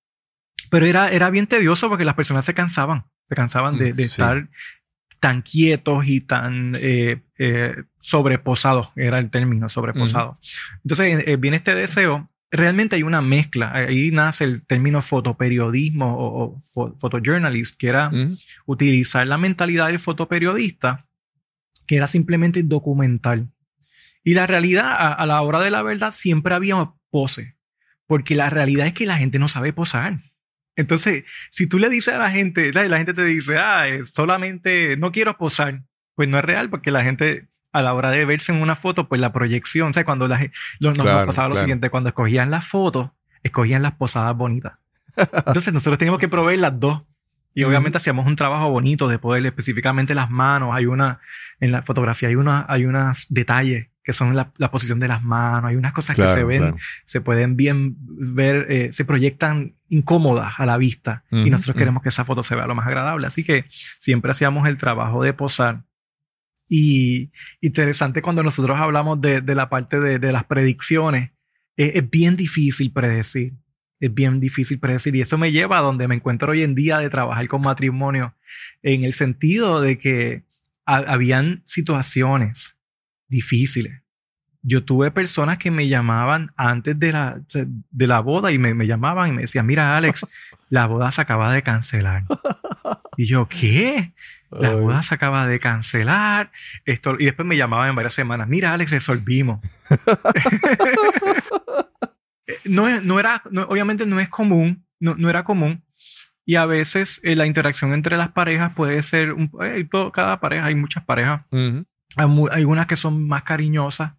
Pero 0.72 0.86
era, 0.86 1.10
era 1.12 1.30
bien 1.30 1.46
tedioso 1.48 1.90
porque 1.90 2.06
las 2.06 2.16
personas 2.16 2.46
se 2.46 2.54
cansaban, 2.54 3.06
se 3.28 3.36
cansaban 3.36 3.78
de, 3.78 3.94
Mm, 3.94 3.96
de 3.96 4.04
sí. 4.06 4.10
estar 4.12 4.50
tan 5.20 5.42
quietos 5.42 6.08
y 6.08 6.22
tan 6.22 6.76
eh, 6.80 7.22
eh, 7.38 7.76
sobreposados, 7.98 8.90
era 8.96 9.20
el 9.20 9.30
término, 9.30 9.70
sobreposado. 9.70 10.40
Entonces 10.84 11.24
eh, 11.28 11.38
viene 11.38 11.58
este 11.58 11.76
deseo. 11.76 12.30
Realmente 12.52 12.96
hay 12.96 13.04
una 13.04 13.22
mezcla. 13.22 13.72
Ahí 13.74 14.12
nace 14.12 14.44
el 14.44 14.66
término 14.66 15.02
fotoperiodismo 15.02 16.18
o, 16.18 16.58
o 16.76 16.96
photojournalist, 16.98 17.78
que 17.78 17.88
era 17.90 18.12
utilizar 18.66 19.28
la 19.28 19.38
mentalidad 19.38 19.88
del 19.88 20.00
fotoperiodista, 20.00 21.08
que 21.86 21.98
era 21.98 22.08
simplemente 22.08 22.64
documental. 22.64 23.52
Y 24.24 24.34
la 24.34 24.48
realidad, 24.48 24.92
a, 24.92 25.14
a 25.14 25.26
la 25.26 25.42
hora 25.42 25.60
de 25.60 25.70
la 25.70 25.84
verdad, 25.84 26.12
siempre 26.12 26.56
había 26.56 26.76
pose, 27.12 27.56
porque 28.08 28.36
la 28.36 28.50
realidad 28.50 28.88
es 28.88 28.94
que 28.94 29.06
la 29.06 29.18
gente 29.18 29.38
no 29.38 29.50
sabe 29.50 29.72
posar. 29.74 30.20
Entonces, 30.80 31.26
si 31.52 31.68
tú 31.68 31.78
le 31.78 31.90
dices 31.90 32.14
a 32.14 32.18
la 32.18 32.32
gente, 32.32 32.72
la, 32.74 32.84
la 32.88 32.98
gente 32.98 33.14
te 33.14 33.26
dice, 33.26 33.58
ah, 33.58 33.88
eh, 33.88 34.04
solamente 34.06 34.96
no 34.98 35.12
quiero 35.12 35.38
posar, 35.38 35.84
pues 36.16 36.30
no 36.30 36.38
es 36.40 36.46
real, 36.46 36.70
porque 36.70 36.92
la 36.92 37.04
gente 37.04 37.48
a 37.72 37.82
la 37.82 37.94
hora 37.94 38.10
de 38.12 38.26
verse 38.26 38.52
en 38.52 38.62
una 38.62 38.76
foto, 38.76 39.08
pues 39.10 39.20
la 39.22 39.32
proyección, 39.32 39.92
o 39.92 39.94
sea, 39.94 40.06
cuando 40.06 40.28
la, 40.28 40.40
lo- 40.80 40.90
nos, 40.90 40.98
nos 40.98 41.06
Claro, 41.06 41.26
pasaba 41.28 41.50
lo 41.50 41.54
claro. 41.56 41.66
siguiente, 41.66 41.90
cuando 41.90 42.10
escogían 42.10 42.50
las 42.50 42.66
fotos, 42.66 43.10
escogían 43.44 43.82
las 43.84 43.92
posadas 43.94 44.36
bonitas. 44.36 44.74
Entonces 45.46 45.74
nosotros 45.74 45.98
teníamos 45.98 46.20
que 46.20 46.28
proveer 46.30 46.60
las 46.60 46.80
dos. 46.80 47.02
Y 47.54 47.64
obviamente 47.64 47.98
hacíamos 47.98 48.26
un 48.26 48.36
trabajo 48.38 48.70
bonito 48.70 49.08
de 49.10 49.20
poder 49.20 49.46
específicamente 49.46 50.16
las 50.16 50.30
manos. 50.30 50.70
Hay 50.74 50.86
una, 50.86 51.20
en 51.60 51.72
la 51.74 51.82
fotografía 51.82 52.30
hay 52.30 52.36
una, 52.36 52.66
hay 52.70 52.86
unos 52.86 53.26
detalles 53.30 53.90
que 54.04 54.14
son 54.14 54.36
la, 54.36 54.52
la 54.58 54.72
posición 54.72 55.00
de 55.00 55.08
las 55.10 55.24
manos. 55.24 55.70
Hay 55.70 55.76
unas 55.76 55.92
cosas 55.92 56.16
que 56.16 56.26
se 56.28 56.34
Claro, 56.36 56.48
ven, 56.48 56.58
claro. 56.60 56.78
se 57.06 57.22
pueden 57.22 57.58
bien 57.58 57.96
ver, 58.00 58.68
eh, 58.70 58.94
se 58.94 59.04
proyectan 59.04 59.76
incómodas 59.90 60.54
a 60.60 60.66
la 60.66 60.78
vista. 60.78 61.24
Y 61.32 61.42
Ujú, 61.42 61.50
nosotros 61.52 61.76
ujú. 61.76 61.80
queremos 61.80 62.04
que 62.04 62.10
esa 62.10 62.24
foto 62.26 62.44
se 62.44 62.56
vea 62.56 62.68
lo 62.68 62.76
más 62.76 62.88
agradable. 62.88 63.28
Así 63.28 63.44
que 63.44 63.66
siempre 63.70 64.32
hacíamos 64.32 64.68
el 64.68 64.78
trabajo 64.78 65.24
de 65.24 65.34
posar. 65.34 65.86
Y 66.68 67.32
interesante 67.62 68.22
cuando 68.22 68.44
nosotros 68.44 68.80
hablamos 68.80 69.20
de, 69.22 69.42
de 69.42 69.56
la 69.56 69.70
parte 69.70 70.00
de, 70.00 70.20
de 70.20 70.32
las 70.32 70.44
predicciones, 70.46 71.32
es, 71.76 71.96
es 71.96 72.10
bien 72.10 72.36
difícil 72.36 72.92
predecir. 72.94 73.54
Es 74.00 74.14
bien 74.14 74.40
difícil 74.40 74.80
predecir. 74.80 75.16
Y 75.16 75.22
eso 75.22 75.38
me 75.38 75.52
lleva 75.52 75.80
a 75.80 75.82
donde 75.82 76.08
me 76.08 76.16
encuentro 76.16 76.52
hoy 76.52 76.62
en 76.62 76.76
día 76.76 77.00
de 77.00 77.10
trabajar 77.10 77.48
con 77.48 77.62
matrimonio, 77.62 78.36
en 78.84 79.04
el 79.04 79.14
sentido 79.14 79.82
de 79.82 79.98
que 79.98 80.46
ha- 80.86 80.98
habían 81.12 81.62
situaciones 81.66 82.78
difíciles. 83.28 84.02
Yo 84.62 84.84
tuve 84.84 85.10
personas 85.12 85.58
que 85.58 85.72
me 85.72 85.88
llamaban 85.88 86.52
antes 86.58 87.00
de 87.00 87.12
la, 87.14 87.40
de 87.54 88.08
la 88.08 88.20
boda 88.20 88.52
y 88.52 88.60
me, 88.60 88.74
me 88.74 88.88
llamaban 88.88 89.30
y 89.30 89.32
me 89.32 89.42
decían, 89.42 89.66
mira 89.66 89.96
Alex, 89.96 90.26
la 90.70 90.86
boda 90.88 91.12
se 91.12 91.22
acaba 91.22 91.52
de 91.54 91.64
cancelar. 91.64 92.26
Y 93.18 93.26
yo, 93.26 93.48
¿qué? 93.48 94.14
La 94.52 94.74
boda 94.76 95.02
se 95.04 95.14
acaba 95.16 95.46
de 95.46 95.60
cancelar. 95.60 96.52
Esto, 96.86 97.16
y 97.20 97.26
después 97.26 97.48
me 97.48 97.56
llamaban 97.58 97.90
en 97.90 97.96
varias 97.96 98.14
semanas. 98.14 98.48
Mira, 98.48 98.74
Alex, 98.74 98.92
resolvimos. 98.92 99.60
No, 102.66 102.88
no 103.02 103.20
era, 103.20 103.42
no- 103.52 103.64
obviamente 103.64 104.06
no 104.08 104.20
es 104.20 104.28
común, 104.30 104.86
no, 105.00 105.16
no 105.16 105.30
era 105.30 105.44
común. 105.44 105.84
Y 106.46 106.56
a 106.56 106.66
veces 106.66 107.22
eh, 107.24 107.36
la 107.36 107.46
interacción 107.46 107.94
entre 107.94 108.18
las 108.18 108.30
parejas 108.30 108.72
puede 108.76 109.02
ser, 109.04 109.34
un, 109.34 109.52
eh, 109.62 109.88
todo- 109.90 110.12
cada 110.12 110.40
pareja, 110.40 110.66
hay 110.66 110.76
muchas 110.76 111.04
parejas. 111.04 111.42
Hay, 112.18 112.28
mu- 112.28 112.48
hay 112.52 112.64
unas 112.66 112.88
que 112.88 112.96
son 112.96 113.28
más 113.28 113.44
cariñosas, 113.44 114.14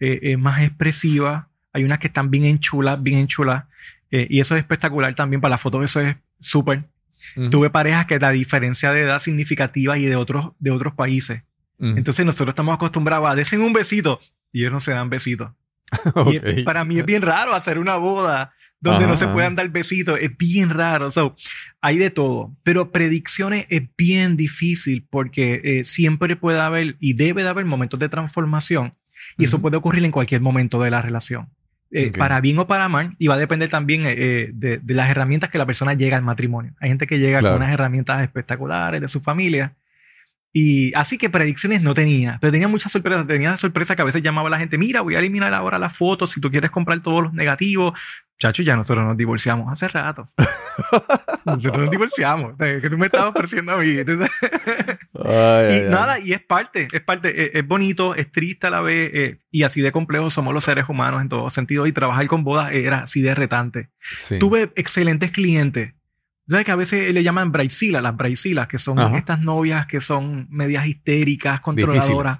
eh, 0.00 0.20
eh, 0.22 0.36
más 0.36 0.62
expresivas. 0.62 1.46
Hay 1.72 1.84
unas 1.84 1.98
que 1.98 2.06
están 2.06 2.30
bien 2.30 2.44
enchulas, 2.44 3.02
bien 3.02 3.20
enchulas. 3.20 3.64
Eh, 4.10 4.26
y 4.30 4.40
eso 4.40 4.54
es 4.54 4.60
espectacular 4.60 5.14
también 5.14 5.40
para 5.40 5.50
la 5.50 5.58
foto. 5.58 5.82
Eso 5.82 6.00
es 6.00 6.16
súper. 6.38 6.88
Ujú. 7.36 7.50
Tuve 7.50 7.70
parejas 7.70 8.06
que 8.06 8.18
la 8.18 8.30
diferencia 8.30 8.92
de 8.92 9.02
edad 9.02 9.18
significativa 9.18 9.98
y 9.98 10.04
de 10.06 10.16
otros, 10.16 10.52
de 10.58 10.70
otros 10.70 10.94
países. 10.94 11.42
Ujú. 11.78 11.96
Entonces 11.96 12.24
nosotros 12.24 12.50
estamos 12.52 12.74
acostumbrados 12.74 13.28
a 13.28 13.34
desen 13.34 13.60
un 13.60 13.72
besito 13.72 14.20
y 14.52 14.60
ellos 14.60 14.72
no 14.72 14.80
se 14.80 14.92
dan 14.92 15.10
besitos. 15.10 15.50
Y 16.32 16.38
Ok. 16.38 16.64
para 16.64 16.84
mí 16.84 16.98
es 16.98 17.04
bien 17.04 17.22
raro 17.22 17.54
hacer 17.54 17.78
una 17.78 17.96
boda 17.96 18.52
donde 18.80 19.04
Ajá, 19.04 19.12
no 19.12 19.16
se 19.18 19.28
puedan 19.28 19.54
dar 19.54 19.68
besitos. 19.70 20.18
Es 20.20 20.36
bien 20.36 20.70
raro. 20.70 21.10
So, 21.10 21.34
hay 21.80 21.96
de 21.98 22.10
todo. 22.10 22.54
Pero 22.62 22.92
predicciones 22.92 23.66
es 23.70 23.82
bien 23.96 24.36
difícil 24.36 25.06
porque 25.08 25.60
eh, 25.64 25.84
siempre 25.84 26.36
puede 26.36 26.60
haber 26.60 26.96
y 27.00 27.14
debe 27.14 27.42
de 27.42 27.48
haber 27.48 27.64
momentos 27.64 27.98
de 28.00 28.08
transformación. 28.08 28.94
Y 29.38 29.44
eso 29.44 29.60
puede 29.60 29.76
ocurrir 29.76 30.04
en 30.04 30.10
cualquier 30.10 30.40
momento 30.40 30.80
de 30.82 30.90
la 30.90 31.02
relación. 31.02 31.48
Eh. 31.92 32.10
Para 32.16 32.40
bien 32.40 32.58
o 32.58 32.66
para 32.66 32.88
mal. 32.88 33.14
Y 33.18 33.28
va 33.28 33.34
a 33.34 33.38
depender 33.38 33.68
también 33.70 34.04
eh, 34.06 34.14
eh, 34.16 34.50
de, 34.52 34.78
de 34.78 34.94
las 34.94 35.08
herramientas 35.08 35.50
que 35.50 35.58
la 35.58 35.66
persona 35.66 35.94
llega 35.94 36.16
al 36.16 36.22
matrimonio. 36.24 36.74
Hay 36.80 36.88
gente 36.88 37.06
que 37.06 37.18
llega 37.18 37.38
Claro. 37.40 37.54
con 37.54 37.62
unas 37.62 37.72
herramientas 37.72 38.22
espectaculares 38.22 39.00
de 39.00 39.08
su 39.08 39.20
familia. 39.20 39.74
Y 40.58 40.90
así 40.94 41.18
que 41.18 41.28
predicciones 41.28 41.82
no 41.82 41.92
tenía, 41.92 42.38
pero 42.40 42.50
tenía 42.50 42.66
muchas 42.66 42.90
sorpresas. 42.90 43.26
Tenía 43.26 43.50
la 43.50 43.56
sorpresa 43.58 43.94
que 43.94 44.00
a 44.00 44.06
veces 44.06 44.22
llamaba 44.22 44.48
a 44.48 44.52
la 44.52 44.58
gente, 44.58 44.78
mira, 44.78 45.02
voy 45.02 45.14
a 45.14 45.18
eliminar 45.18 45.52
ahora 45.52 45.78
las 45.78 45.94
fotos, 45.94 46.30
si 46.30 46.40
tú 46.40 46.50
quieres 46.50 46.70
comprar 46.70 46.98
todos 47.00 47.24
los 47.24 47.34
negativos. 47.34 47.92
Chacho, 48.38 48.62
ya 48.62 48.74
nosotros 48.74 49.04
nos 49.04 49.18
divorciamos 49.18 49.70
hace 49.70 49.86
rato. 49.86 50.32
nosotros 51.44 51.82
nos 51.82 51.90
divorciamos. 51.90 52.54
Que 52.56 52.88
tú 52.88 52.96
me 52.96 53.04
estabas 53.04 53.36
ofreciendo 53.36 53.72
a 53.72 53.76
mí. 53.76 53.98
Entonces, 53.98 54.30
Ay, 55.22 55.66
y 55.68 55.72
ay, 55.72 55.80
ay. 55.84 55.90
nada, 55.90 56.18
y 56.18 56.32
es 56.32 56.40
parte, 56.40 56.88
es 56.90 57.02
parte, 57.02 57.48
es, 57.48 57.50
es 57.52 57.66
bonito, 57.66 58.14
es 58.14 58.32
triste 58.32 58.68
a 58.68 58.70
la 58.70 58.80
vez, 58.80 59.10
eh, 59.12 59.40
y 59.50 59.62
así 59.64 59.82
de 59.82 59.92
complejo 59.92 60.30
somos 60.30 60.54
los 60.54 60.64
seres 60.64 60.88
humanos 60.88 61.20
en 61.20 61.28
todo 61.28 61.50
sentido, 61.50 61.86
y 61.86 61.92
trabajar 61.92 62.26
con 62.28 62.44
bodas 62.44 62.72
era 62.72 63.00
así 63.00 63.20
de 63.20 63.34
retante. 63.34 63.90
Sí. 64.26 64.38
Tuve 64.38 64.72
excelentes 64.76 65.32
clientes. 65.32 65.95
¿Sabes 66.48 66.64
que 66.64 66.72
a 66.72 66.76
veces 66.76 67.12
le 67.12 67.22
llaman 67.22 67.50
braisilas, 67.50 68.02
las 68.02 68.16
braisilas, 68.16 68.68
que 68.68 68.78
son 68.78 68.98
Ajá. 68.98 69.16
estas 69.18 69.40
novias 69.40 69.86
que 69.86 70.00
son 70.00 70.46
medias 70.50 70.86
histéricas, 70.86 71.60
controladoras? 71.60 72.38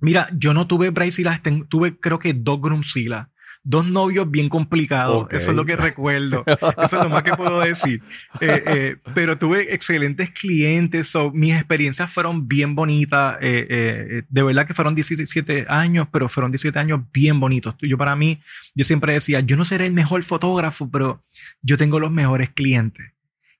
Mira, 0.00 0.26
yo 0.36 0.52
no 0.52 0.66
tuve 0.66 0.90
braisilas, 0.90 1.40
tuve 1.68 1.98
creo 1.98 2.18
que 2.18 2.34
dos 2.34 2.60
groomsilas. 2.60 3.28
Dos 3.66 3.86
novios 3.86 4.30
bien 4.30 4.50
complicados. 4.50 5.24
Ok. 5.24 5.32
Eso 5.32 5.52
es 5.52 5.56
lo 5.56 5.64
que 5.64 5.74
recuerdo. 5.74 6.44
Eso 6.46 6.98
es 6.98 7.02
lo 7.02 7.08
más 7.08 7.22
que 7.22 7.32
puedo 7.32 7.60
decir. 7.60 8.02
Eh, 8.38 8.62
eh, 8.66 8.96
pero 9.14 9.38
tuve 9.38 9.72
excelentes 9.72 10.28
clientes. 10.32 11.08
so, 11.08 11.30
mis 11.32 11.54
experiencias 11.54 12.10
fueron 12.10 12.46
bien 12.46 12.74
bonitas. 12.74 13.38
eh, 13.40 13.66
eh, 13.70 14.22
de 14.28 14.42
verdad 14.42 14.66
que 14.66 14.74
fueron 14.74 14.94
17 14.94 15.64
años, 15.70 16.08
pero 16.12 16.28
fueron 16.28 16.50
17 16.50 16.78
años 16.78 17.00
bien 17.10 17.40
bonitos. 17.40 17.74
Yo 17.80 17.96
para 17.96 18.14
mí, 18.16 18.38
yo 18.74 18.84
siempre 18.84 19.14
decía, 19.14 19.40
yo 19.40 19.56
no 19.56 19.64
seré 19.64 19.86
el 19.86 19.94
mejor 19.94 20.22
fotógrafo, 20.24 20.90
pero 20.90 21.24
yo 21.62 21.78
tengo 21.78 21.98
los 21.98 22.10
mejores 22.12 22.50
clientes. 22.50 23.13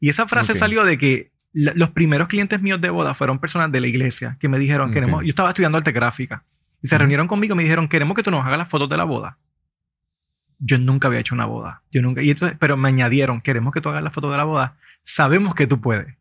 Y 0.05 0.09
esa 0.11 0.27
frase 0.29 0.53
salió 0.59 0.85
de 0.85 0.99
que 0.99 1.33
la- 1.53 1.73
los 1.75 1.91
primeros 1.91 2.29
clientes 2.29 2.61
míos 2.61 2.81
de 2.81 2.91
boda 2.91 3.15
fueron 3.15 3.39
personas 3.39 3.73
de 3.73 3.81
la 3.81 3.87
iglesia 3.87 4.37
que 4.39 4.49
me 4.49 4.59
dijeron, 4.59 4.91
queremos, 5.01 5.23
yo 5.23 5.29
estaba 5.31 5.49
estudiando 5.51 5.79
arte 5.79 5.93
gráfica 5.93 6.45
y 6.83 6.89
se 6.89 6.97
reunieron 6.99 7.27
conmigo 7.29 7.55
y 7.55 7.57
me 7.57 7.63
dijeron, 7.63 7.89
queremos 7.89 8.15
que 8.17 8.23
tú 8.23 8.31
nos 8.31 8.45
hagas 8.45 8.59
las 8.59 8.69
fotos 8.69 8.89
de 8.89 8.97
la 8.97 9.05
boda. 9.05 9.39
Yo 10.59 10.79
nunca 10.79 11.09
había 11.09 11.21
hecho 11.21 11.35
una 11.35 11.47
boda. 11.47 11.83
Yo 11.91 12.03
nunca, 12.03 12.23
y 12.23 12.31
entonces, 12.31 12.57
pero 12.61 12.77
me 12.77 12.89
añadieron, 12.89 13.41
queremos 13.41 13.73
que 13.73 13.81
tú 13.81 13.89
hagas 13.89 14.03
las 14.03 14.13
fotos 14.13 14.31
de 14.31 14.37
la 14.37 14.45
boda. 14.45 14.77
Sabemos 15.03 15.55
que 15.55 15.67
tú 15.67 15.81
puedes. 15.81 16.15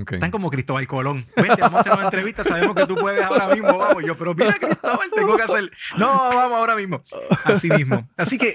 Ok. 0.00 0.12
Están 0.12 0.30
como 0.30 0.50
Cristóbal 0.50 0.86
Colón. 0.86 1.26
Vente, 1.36 1.60
vamos 1.60 1.78
a 1.78 1.80
hacer 1.80 1.92
una 1.92 2.04
entrevista. 2.04 2.44
Sabemos 2.44 2.74
que 2.74 2.86
tú 2.86 2.94
puedes 2.94 3.22
ahora 3.22 3.48
mismo. 3.54 3.76
Vamos. 3.76 4.02
Yo, 4.04 4.16
pero 4.16 4.34
mira, 4.34 4.54
Cristóbal, 4.58 5.10
tengo 5.14 5.36
que 5.36 5.42
hacer. 5.42 5.70
No, 5.98 6.06
vamos 6.08 6.58
ahora 6.58 6.76
mismo. 6.76 7.02
Así 7.44 7.68
mismo. 7.68 8.08
Así 8.16 8.38
que 8.38 8.54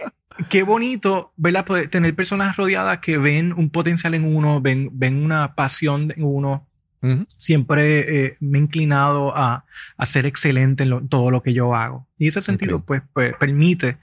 qué 0.49 0.63
bonito, 0.63 1.33
¿verdad? 1.37 1.63
Poder 1.65 1.89
tener 1.89 2.15
personas 2.15 2.55
rodeadas 2.57 2.97
que 2.99 3.17
ven 3.17 3.53
un 3.53 3.69
potencial 3.69 4.13
en 4.15 4.23
uno, 4.35 4.61
ven, 4.61 4.89
ven 4.93 5.23
una 5.23 5.53
pasión 5.55 6.11
en 6.15 6.23
uno. 6.23 6.67
Ujú. 7.03 7.25
Siempre 7.27 8.25
eh, 8.25 8.37
me 8.39 8.57
he 8.57 8.61
inclinado 8.61 9.31
a, 9.37 9.65
a 9.97 10.05
ser 10.07 10.25
excelente 10.25 10.83
en 10.83 10.89
lo- 10.89 11.01
todo 11.07 11.29
lo 11.29 11.43
que 11.43 11.53
yo 11.53 11.75
hago. 11.75 12.07
Y 12.17 12.27
ese 12.27 12.41
sentido, 12.41 12.77
Ok. 12.77 12.85
pues, 12.85 13.01
pues, 13.13 13.33
permite 13.39 13.97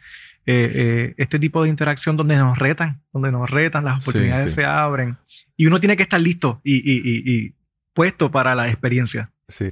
eh, 0.46 0.70
eh, 0.74 1.14
este 1.18 1.38
tipo 1.38 1.62
de 1.62 1.68
interacción 1.70 2.16
donde 2.16 2.36
nos 2.36 2.58
retan, 2.58 3.02
donde 3.12 3.32
nos 3.32 3.50
retan, 3.50 3.84
las 3.84 4.02
oportunidades 4.02 4.50
sí. 4.50 4.56
se 4.56 4.64
abren 4.66 5.16
y 5.56 5.66
uno 5.66 5.80
tiene 5.80 5.96
que 5.96 6.02
estar 6.02 6.20
listo 6.20 6.60
y, 6.64 6.74
y- 6.76 6.98
y- 7.04 7.22
y 7.46 7.54
puesto 7.92 8.30
para 8.30 8.54
la 8.54 8.68
experiencia. 8.68 9.32
Sí. 9.48 9.70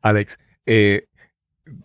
Alex, 0.00 0.38
eh, 0.66 1.06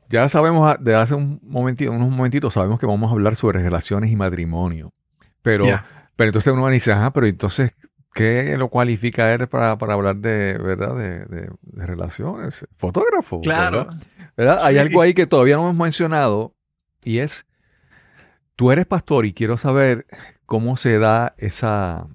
ya 0.09 0.27
sabemos 0.29 0.67
a- 0.69 0.77
de 0.77 0.95
hace 0.95 1.15
un 1.15 1.39
momentito, 1.43 1.91
unos 1.91 2.09
momentitos, 2.09 2.53
sabemos 2.53 2.79
que 2.79 2.85
vamos 2.85 3.09
a 3.09 3.13
hablar 3.13 3.35
sobre 3.35 3.61
relaciones 3.61 4.11
y 4.11 4.15
matrimonio. 4.15 4.93
Pero, 5.41 5.65
Ya. 5.65 5.85
pero 6.15 6.29
entonces 6.29 6.51
uno 6.53 6.67
dice, 6.67 6.91
ajá, 6.91 7.11
pero 7.13 7.25
entonces, 7.27 7.71
¿qué 8.13 8.55
lo 8.57 8.69
cualifica 8.69 9.33
él 9.33 9.47
para, 9.47 9.77
para 9.77 9.93
hablar 9.93 10.17
de, 10.17 10.57
¿verdad? 10.57 10.95
De, 10.97 11.25
de- 11.25 11.49
de 11.61 11.85
relaciones? 11.85 12.65
Fotógrafo. 12.77 13.39
Claro. 13.41 13.85
¿verdad? 13.85 14.03
¿Verdad? 14.35 14.57
Hay 14.63 14.73
Sí. 14.75 14.79
algo 14.79 15.01
ahí 15.01 15.13
que 15.13 15.27
todavía 15.27 15.55
no 15.55 15.63
hemos 15.69 15.75
mencionado 15.83 16.55
y 17.03 17.19
es, 17.19 17.45
tú 18.59 18.71
eres 18.71 18.85
pastor 18.85 19.25
y 19.25 19.31
quiero 19.31 19.55
saber 19.55 20.05
cómo 20.45 20.75
se 20.75 20.99
da 20.99 21.33
esa, 21.37 22.09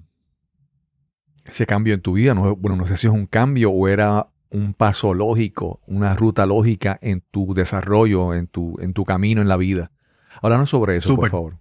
ese 1.43 1.65
cambio 1.65 1.95
en 1.95 2.01
tu 2.01 2.13
vida. 2.13 2.35
No, 2.35 2.55
bueno, 2.55 2.77
no 2.77 2.85
sé 2.85 2.97
si 2.97 3.07
es 3.07 3.13
un 3.13 3.25
cambio 3.25 3.71
o 3.71 3.87
era 3.87 4.27
un 4.51 4.75
paso 4.75 5.15
lógico, 5.15 5.81
una 5.87 6.15
ruta 6.15 6.45
lógica 6.45 6.99
en 7.01 7.23
tu 7.31 7.55
desarrollo, 7.55 8.35
en 8.35 8.45
tu, 8.45 8.77
en 8.79 8.93
tu 8.93 9.05
camino 9.05 9.41
en 9.41 9.47
la 9.47 9.57
vida. 9.57 9.89
Háblanos 10.39 10.69
sobre 10.69 10.95
eso, 10.97 11.15
por 11.15 11.31
favor. 11.31 11.57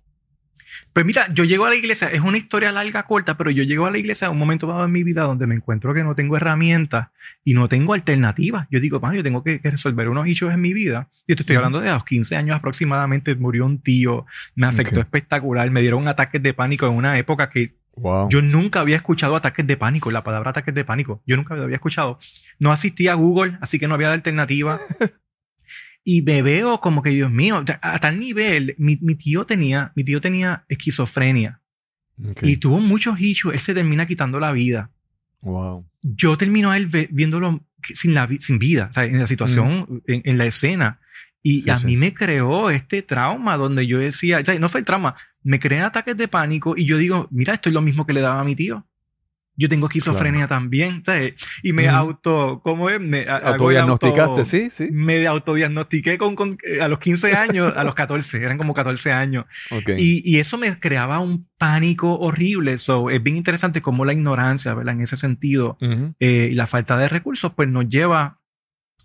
Pues 0.92 1.04
mira, 1.06 1.26
yo 1.32 1.44
llego 1.44 1.64
a 1.66 1.70
la 1.70 1.76
iglesia, 1.76 2.08
es 2.08 2.20
una 2.20 2.36
historia 2.38 2.70
larga, 2.72 3.02
corta, 3.04 3.36
pero 3.36 3.50
yo 3.50 3.62
llego 3.64 3.86
a 3.86 3.90
la 3.90 3.98
iglesia 3.98 4.26
en 4.26 4.32
un 4.32 4.38
momento 4.38 4.66
dado 4.66 4.84
en 4.84 4.92
mi 4.92 5.02
vida 5.04 5.22
donde 5.22 5.46
me 5.46 5.54
encuentro 5.54 5.92
que 5.94 6.04
no 6.04 6.14
tengo 6.14 6.36
herramientas 6.36 7.08
y 7.42 7.54
no 7.54 7.68
tengo 7.68 7.94
alternativas. 7.94 8.66
Yo 8.70 8.80
digo, 8.80 9.00
"Mano, 9.00 9.14
yo 9.16 9.22
tengo 9.22 9.42
que, 9.42 9.60
que 9.60 9.70
resolver 9.70 10.08
unos 10.08 10.26
issues 10.26 10.52
en 10.54 10.60
mi 10.60 10.72
vida. 10.72 11.08
Y 11.26 11.34
te 11.34 11.42
estoy 11.42 11.56
hablando 11.56 11.80
de 11.80 11.88
a 11.90 11.94
los 11.94 12.04
15 12.04 12.36
años 12.36 12.56
aproximadamente, 12.56 13.34
murió 13.34 13.66
un 13.66 13.80
tío, 13.80 14.26
me 14.54 14.66
afectó 14.66 15.00
Ok. 15.00 15.06
espectacular, 15.06 15.70
me 15.70 15.80
dieron 15.80 16.06
ataques 16.08 16.42
de 16.42 16.54
pánico 16.54 16.86
en 16.86 16.92
una 16.92 17.18
época 17.18 17.50
que 17.50 17.76
Wow. 17.96 18.28
yo 18.28 18.42
nunca 18.42 18.80
había 18.80 18.96
escuchado 18.96 19.36
ataques 19.36 19.64
de 19.68 19.76
pánico, 19.76 20.10
la 20.10 20.24
palabra 20.24 20.50
ataques 20.50 20.74
de 20.74 20.84
pánico, 20.84 21.22
yo 21.26 21.36
nunca 21.36 21.54
lo 21.54 21.62
había 21.62 21.76
escuchado. 21.76 22.18
No 22.58 22.72
asistía 22.72 23.12
a 23.12 23.14
Google, 23.14 23.56
así 23.60 23.78
que 23.78 23.86
no 23.86 23.94
había 23.94 24.12
alternativa. 24.12 24.80
Y 26.04 26.20
me 26.22 26.42
veo 26.42 26.78
como 26.80 27.00
que, 27.02 27.10
Dios 27.10 27.30
mío, 27.30 27.64
a 27.80 27.98
tal 27.98 28.18
nivel, 28.18 28.74
mi, 28.78 28.98
mi 29.00 29.14
tío 29.14 29.46
tenía, 29.46 29.92
mi 29.96 30.04
tío 30.04 30.20
tenía 30.20 30.64
esquizofrenia 30.68 31.60
y 32.42 32.58
tuvo 32.58 32.78
muchos 32.80 33.18
issues, 33.20 33.54
él 33.54 33.60
se 33.60 33.74
termina 33.74 34.06
quitando 34.06 34.38
la 34.38 34.52
vida. 34.52 34.90
Wow. 35.40 35.84
Yo 36.02 36.36
termino 36.36 36.70
a 36.70 36.76
él 36.76 36.86
viéndolo 37.10 37.66
sin, 37.82 38.14
la, 38.14 38.28
sin 38.38 38.58
vida, 38.58 38.88
o 38.90 38.92
sea, 38.92 39.04
en 39.04 39.18
la 39.18 39.26
situación, 39.26 40.02
en, 40.06 40.22
en 40.24 40.38
la 40.38 40.44
escena. 40.46 41.00
Y 41.42 41.62
Sí, 41.62 41.70
a 41.70 41.78
sí. 41.78 41.86
mí 41.86 41.96
me 41.96 42.14
creó 42.14 42.70
este 42.70 43.02
trauma 43.02 43.56
donde 43.56 43.86
yo 43.86 43.98
decía, 43.98 44.38
o 44.40 44.44
sea, 44.44 44.58
no 44.58 44.68
fue 44.68 44.80
el 44.80 44.86
trauma, 44.86 45.14
me 45.42 45.58
creé 45.58 45.80
ataques 45.80 46.16
de 46.16 46.28
pánico 46.28 46.74
y 46.76 46.84
yo 46.86 46.96
digo, 46.98 47.28
mira, 47.30 47.52
esto 47.54 47.68
es 47.68 47.74
lo 47.74 47.82
mismo 47.82 48.06
que 48.06 48.12
le 48.14 48.20
daba 48.20 48.40
a 48.40 48.44
mi 48.44 48.54
tío. 48.54 48.86
Yo 49.56 49.68
tengo 49.68 49.86
esquizofrenia 49.86 50.48
también, 50.48 51.02
¿sabes? 51.06 51.34
Y 51.62 51.72
me 51.72 51.86
Ujú. 51.86 51.94
auto, 51.96 52.60
¿cómo 52.64 52.90
es? 52.90 52.98
Me 53.00 53.28
a- 53.28 53.36
hago 53.36 53.70
el 53.70 53.76
auto- 53.78 54.06
Autodiagnosticaste, 54.06 54.44
sí, 54.44 54.68
sí. 54.70 54.88
Me 54.92 55.26
autodiagnostiqué 55.26 56.18
con, 56.18 56.34
con- 56.34 56.56
eh, 56.64 56.80
a 56.82 56.88
los 56.88 56.98
15 56.98 57.34
años, 57.36 57.72
a 57.76 57.84
los 57.84 57.94
14, 57.94 58.42
eran 58.42 58.58
como 58.58 58.74
14 58.74 59.12
años. 59.12 59.44
Ok. 59.70 59.90
Y, 59.96 60.22
y 60.24 60.40
eso 60.40 60.58
me 60.58 60.78
creaba 60.80 61.20
un 61.20 61.48
pánico 61.56 62.18
horrible. 62.18 62.78
So, 62.78 63.10
es 63.10 63.22
bien 63.22 63.36
interesante 63.36 63.80
cómo 63.80 64.04
la 64.04 64.12
ignorancia, 64.12 64.74
¿verdad? 64.74 64.94
En 64.94 65.02
ese 65.02 65.16
sentido, 65.16 65.78
eh, 66.18 66.48
y 66.50 66.54
la 66.54 66.66
falta 66.66 66.96
de 66.98 67.08
recursos, 67.08 67.52
pues 67.54 67.68
nos 67.68 67.88
lleva 67.88 68.40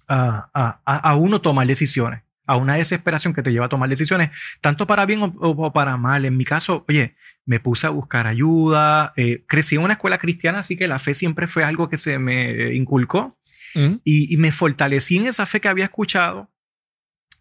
a- 0.08 0.50
a- 0.54 0.98
a 1.10 1.16
uno 1.16 1.42
tomar 1.42 1.68
decisiones, 1.68 2.22
a 2.50 2.58
una 2.58 2.76
desesperación 2.76 3.34
que 3.34 3.42
te 3.44 3.52
lleva 3.52 3.68
a 3.68 3.70
tomar 3.70 3.90
decisiones, 3.90 4.30
tanto 4.62 4.88
para 4.88 5.06
bien 5.06 5.22
o, 5.22 5.34
o- 5.40 5.74
para 5.74 5.98
mal. 5.98 6.26
En 6.26 6.36
mi 6.38 6.46
caso, 6.46 6.86
oye, 6.90 7.16
me 7.46 7.60
puse 7.60 7.88
a 7.88 7.92
buscar 7.92 8.28
ayuda, 8.28 9.14
eh, 9.18 9.44
crecí 9.48 9.76
en 9.76 9.84
una 9.84 9.94
escuela 9.94 10.18
cristiana, 10.18 10.60
así 10.60 10.76
que 10.76 10.88
la 10.88 11.00
fe 11.00 11.14
siempre 11.14 11.48
fue 11.48 11.64
algo 11.64 11.90
que 11.90 11.98
se 11.98 12.18
me 12.20 12.50
eh, 12.52 12.76
inculcó 12.76 13.40
Ujú. 13.76 14.02
y, 14.04 14.34
y 14.34 14.38
me 14.38 14.52
fortalecí 14.52 15.18
en 15.18 15.28
esa 15.28 15.46
fe 15.46 15.60
que 15.60 15.68
había 15.68 15.86
escuchado. 15.86 16.52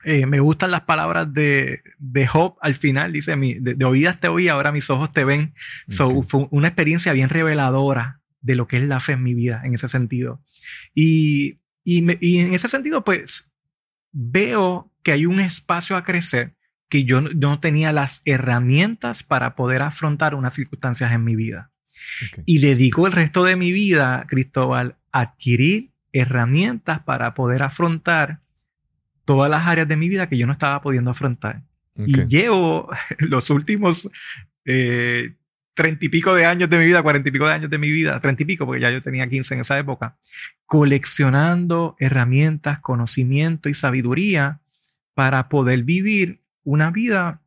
Eh, 0.05 0.27
me 0.27 0.39
gustan 0.39 0.71
las 0.71 0.83
palabras 0.83 1.33
de, 1.33 1.83
de 1.99 2.27
Job 2.27 2.57
al 2.61 2.75
final, 2.77 3.13
dice, 3.13 3.35
mi, 3.35 3.55
de, 3.55 3.75
de 3.75 3.85
oídas 3.85 4.21
te 4.21 4.29
oí, 4.29 4.47
ahora 4.49 4.71
mis 4.71 4.89
ojos 4.91 5.13
te 5.13 5.25
ven. 5.25 5.55
So, 5.89 6.07
Ok. 6.09 6.25
Fue 6.25 6.47
una 6.53 6.69
experiencia 6.69 7.13
bien 7.13 7.29
reveladora 7.31 8.21
de 8.41 8.55
lo 8.55 8.69
que 8.69 8.77
es 8.77 8.85
la 8.85 9.01
fe 9.01 9.13
en 9.13 9.23
mi 9.25 9.35
vida, 9.35 9.63
en 9.65 9.75
ese 9.75 9.89
sentido. 9.89 10.41
Y, 10.95 11.59
y, 11.83 12.03
me- 12.03 12.17
y 12.21 12.39
en 12.39 12.55
ese 12.55 12.69
sentido, 12.69 13.03
pues, 13.05 13.51
veo 14.13 14.88
que 15.03 15.13
hay 15.13 15.27
un 15.27 15.41
espacio 15.41 15.97
a 15.97 16.05
crecer 16.05 16.55
que 16.89 17.05
yo 17.05 17.21
no- 17.21 17.61
tenía 17.61 17.93
las 17.93 18.23
herramientas 18.25 19.23
para 19.23 19.55
poder 19.55 19.83
afrontar 19.83 20.35
unas 20.35 20.55
circunstancias 20.55 21.13
en 21.13 21.25
mi 21.25 21.37
vida. 21.37 21.71
Ok. 22.33 22.43
Y 22.47 22.61
dedico 22.61 23.07
el 23.07 23.13
resto 23.13 23.45
de 23.45 23.57
mi 23.57 23.73
vida, 23.73 24.25
Cristóbal, 24.29 24.97
a 25.13 25.21
adquirir 25.21 25.91
herramientas 26.13 27.01
para 27.01 27.35
poder 27.35 27.63
afrontar 27.63 28.41
todas 29.25 29.51
las 29.51 29.67
áreas 29.67 29.87
de 29.87 29.97
mi 29.97 30.09
vida 30.09 30.29
que 30.29 30.39
yo 30.39 30.47
no 30.47 30.53
estaba 30.53 30.81
pudiendo 30.81 31.11
afrontar. 31.11 31.63
Y 32.07 32.27
llevo 32.27 32.89
los 33.19 33.51
últimos 33.51 34.09
eh, 34.65 35.35
treinta 35.75 36.05
y 36.07 36.09
pico 36.09 36.35
de 36.35 36.47
años 36.47 36.71
de 36.71 36.79
mi 36.79 36.87
vida, 36.87 37.03
cuarenta 37.03 37.29
y 37.29 37.33
pico 37.33 37.47
de 37.47 37.53
años 37.53 37.71
de 37.71 37.79
mi 37.79 37.91
vida, 37.91 38.19
treinta 38.21 38.43
y 38.43 38.47
pico, 38.47 38.65
porque 38.67 38.81
ya 38.81 38.91
yo 38.91 39.01
tenía 39.03 39.29
15 39.29 39.55
en 39.55 39.61
esa 39.61 39.79
época, 39.79 40.17
coleccionando 40.67 41.95
herramientas, 41.99 42.79
conocimiento 42.81 43.69
y 43.69 43.75
sabiduría 43.75 44.61
para 45.19 45.49
poder 45.49 45.83
vivir 45.83 46.45
una 46.63 46.93
vida 46.93 47.43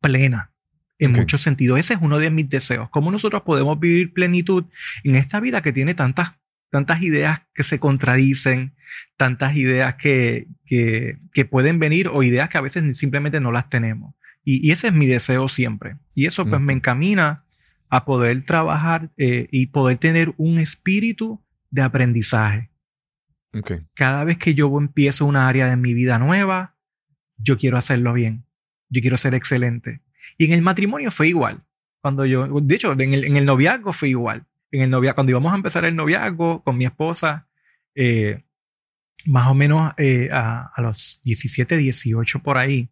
plena 0.00 0.54
en 0.98 1.12
muchos 1.12 1.42
sentidos. 1.42 1.78
Ese 1.78 1.92
es 1.92 2.00
uno 2.00 2.18
de 2.18 2.30
mis 2.30 2.48
deseos. 2.48 2.88
¿Cómo 2.88 3.10
nosotros 3.10 3.42
podemos 3.42 3.78
vivir 3.78 4.14
plenitud 4.14 4.64
en 5.04 5.16
esta 5.16 5.38
vida 5.38 5.60
que 5.60 5.74
tiene 5.74 5.92
tantas, 5.92 6.40
tantas 6.70 7.02
ideas 7.02 7.42
que 7.52 7.64
se 7.64 7.78
contradicen, 7.78 8.74
tantas 9.18 9.56
ideas 9.56 9.96
que, 9.96 10.48
que, 10.64 11.18
que 11.34 11.44
pueden 11.44 11.78
venir 11.78 12.08
o 12.08 12.22
ideas 12.22 12.48
que 12.48 12.56
a 12.56 12.62
veces 12.62 12.96
simplemente 12.96 13.40
no 13.40 13.52
las 13.52 13.68
tenemos? 13.68 14.14
Y, 14.42 14.66
y 14.66 14.70
ese 14.70 14.86
es 14.86 14.94
mi 14.94 15.04
deseo 15.04 15.48
siempre. 15.48 15.98
Y 16.14 16.24
eso 16.24 16.46
pues 16.46 16.62
me 16.62 16.72
encamina 16.72 17.44
a 17.90 18.06
poder 18.06 18.42
trabajar 18.46 19.10
eh, 19.18 19.48
y 19.50 19.66
poder 19.66 19.98
tener 19.98 20.32
un 20.38 20.58
espíritu 20.58 21.44
de 21.70 21.82
aprendizaje. 21.82 22.70
Cada 23.92 24.24
vez 24.24 24.38
que 24.38 24.54
yo 24.54 24.74
empiezo 24.78 25.26
una 25.26 25.46
área 25.46 25.68
de 25.68 25.76
mi 25.76 25.92
vida 25.92 26.18
nueva, 26.18 26.75
yo 27.36 27.56
quiero 27.56 27.76
hacerlo 27.76 28.12
bien. 28.12 28.44
Yo 28.88 29.00
quiero 29.00 29.16
ser 29.16 29.34
excelente. 29.34 30.00
Y 30.38 30.46
en 30.46 30.52
el 30.52 30.62
matrimonio 30.62 31.10
fue 31.10 31.28
igual. 31.28 31.64
Cuando 32.00 32.24
yo, 32.24 32.46
de 32.60 32.74
hecho, 32.74 32.92
en 32.92 33.14
el, 33.14 33.24
en 33.24 33.36
el 33.36 33.44
noviazgo 33.44 33.92
fue 33.92 34.08
igual. 34.08 34.46
En 34.70 34.82
el 34.82 34.90
novia, 34.90 35.14
cuando 35.14 35.30
íbamos 35.30 35.52
a 35.52 35.56
empezar 35.56 35.84
el 35.84 35.96
noviazgo 35.96 36.62
con 36.62 36.76
mi 36.76 36.84
esposa, 36.84 37.48
eh, 37.94 38.44
más 39.24 39.48
o 39.48 39.54
menos 39.54 39.92
eh, 39.96 40.28
a, 40.32 40.72
a 40.74 40.82
los 40.82 41.20
17, 41.24 41.76
18 41.76 42.42
por 42.42 42.58
ahí, 42.58 42.90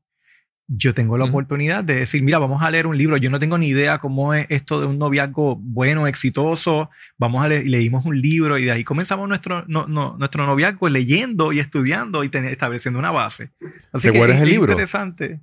yo 0.66 0.94
tengo 0.94 1.18
la 1.18 1.26
oportunidad 1.26 1.84
de 1.84 1.96
decir, 1.96 2.22
mira, 2.22 2.38
vamos 2.38 2.62
a 2.62 2.70
leer 2.70 2.86
un 2.86 2.96
libro. 2.96 3.16
Yo 3.18 3.28
no 3.30 3.38
tengo 3.38 3.58
ni 3.58 3.68
idea 3.68 3.98
cómo 3.98 4.32
es 4.32 4.46
esto 4.50 4.80
de 4.80 4.86
un 4.86 4.98
noviazgo 4.98 5.56
bueno, 5.56 6.06
exitoso. 6.06 6.88
Vamos 7.18 7.44
a 7.44 7.48
leer, 7.48 7.66
leímos 7.66 8.06
un 8.06 8.20
libro 8.20 8.56
y 8.58 8.64
de 8.64 8.72
ahí 8.72 8.82
comenzamos 8.84 9.28
nuestro, 9.28 9.64
no, 9.68 9.86
no- 9.86 10.16
nuestro 10.18 10.46
noviazgo 10.46 10.88
leyendo 10.88 11.52
y 11.52 11.58
estudiando 11.58 12.24
y 12.24 12.30
ten- 12.30 12.46
estableciendo 12.46 12.98
una 12.98 13.10
base. 13.10 13.52
Así 13.92 14.08
¿Te 14.08 14.12
que 14.12 14.24
es, 14.24 14.40
el 14.40 14.48
libro? 14.48 14.72
interesante. 14.72 15.40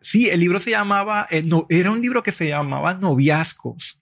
Sí, 0.00 0.30
el 0.30 0.40
libro 0.40 0.58
se 0.58 0.70
llamaba, 0.70 1.26
eh, 1.30 1.42
no, 1.44 1.66
era 1.68 1.90
un 1.90 2.00
libro 2.00 2.22
que 2.22 2.32
se 2.32 2.48
llamaba 2.48 2.94
Noviazgos. 2.94 4.00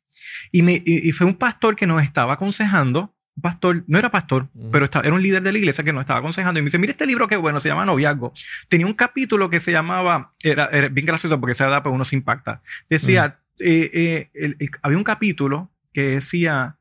Y, 0.52 0.62
me, 0.62 0.74
y, 0.74 1.08
y 1.08 1.12
fue 1.12 1.26
un 1.26 1.34
pastor 1.34 1.74
que 1.74 1.86
nos 1.88 2.00
estaba 2.02 2.34
aconsejando, 2.34 3.14
pastor, 3.40 3.84
no 3.86 3.98
era 3.98 4.10
pastor, 4.10 4.48
pero 4.72 4.84
estaba- 4.86 5.04
era 5.04 5.14
un 5.14 5.22
líder 5.22 5.42
de 5.42 5.52
la 5.52 5.58
iglesia 5.58 5.84
que 5.84 5.92
nos 5.92 6.02
estaba 6.02 6.18
aconsejando 6.20 6.58
y 6.58 6.62
me 6.62 6.66
dice, 6.66 6.78
mira 6.78 6.92
este 6.92 7.06
libro 7.06 7.26
que 7.28 7.36
bueno, 7.36 7.60
se 7.60 7.68
llama 7.68 7.84
Noviazgo. 7.86 8.32
Tenía 8.68 8.86
un 8.86 8.94
capítulo 8.94 9.50
que 9.50 9.60
se 9.60 9.72
llamaba, 9.72 10.32
era, 10.42 10.66
era 10.66 10.88
bien 10.88 11.06
gracioso 11.06 11.38
porque 11.40 11.52
esa 11.52 11.68
edad 11.68 11.82
pues 11.82 11.94
uno 11.94 12.04
se 12.04 12.16
impacta. 12.16 12.62
Decía, 12.88 13.40
eh, 13.60 13.90
eh, 13.92 14.30
el- 14.34 14.56
el- 14.58 14.70
había 14.82 14.98
un 14.98 15.04
capítulo 15.04 15.70
que 15.92 16.02
decía, 16.02 16.76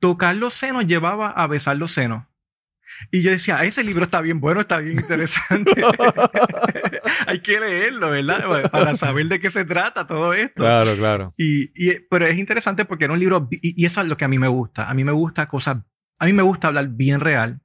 tocar 0.00 0.36
los 0.36 0.52
senos 0.54 0.86
llevaba 0.86 1.30
a 1.30 1.46
besar 1.46 1.76
los 1.76 1.92
senos. 1.92 2.24
Y 3.10 3.22
yo 3.22 3.30
decía, 3.30 3.62
ese 3.64 3.82
libro 3.84 4.04
está 4.04 4.20
bien 4.20 4.40
bueno, 4.40 4.60
está 4.60 4.78
bien 4.78 4.98
interesante. 4.98 5.72
Hay 7.26 7.40
que 7.40 7.60
leerlo, 7.60 8.10
¿verdad? 8.10 8.70
Para 8.70 8.94
saber 8.94 9.26
de 9.26 9.40
qué 9.40 9.50
se 9.50 9.64
trata 9.64 10.06
todo 10.06 10.32
esto. 10.34 10.62
Claro, 10.62 10.94
claro. 10.96 11.34
Y, 11.36 11.64
y- 11.74 12.00
pero 12.10 12.26
es 12.26 12.38
interesante 12.38 12.84
porque 12.84 13.04
era 13.04 13.14
un 13.14 13.20
libro, 13.20 13.48
y, 13.50 13.80
y 13.82 13.86
eso 13.86 14.00
es 14.00 14.08
lo 14.08 14.16
que 14.16 14.24
a 14.24 14.28
mí 14.28 14.38
me 14.38 14.48
gusta. 14.48 14.88
A 14.88 14.94
mí 14.94 15.04
me 15.04 15.12
gusta 15.12 15.46
cosas, 15.48 15.78
a 16.18 16.26
mí 16.26 16.32
me 16.32 16.42
gusta 16.42 16.68
hablar 16.68 16.88
bien 16.88 17.20
real. 17.20 17.60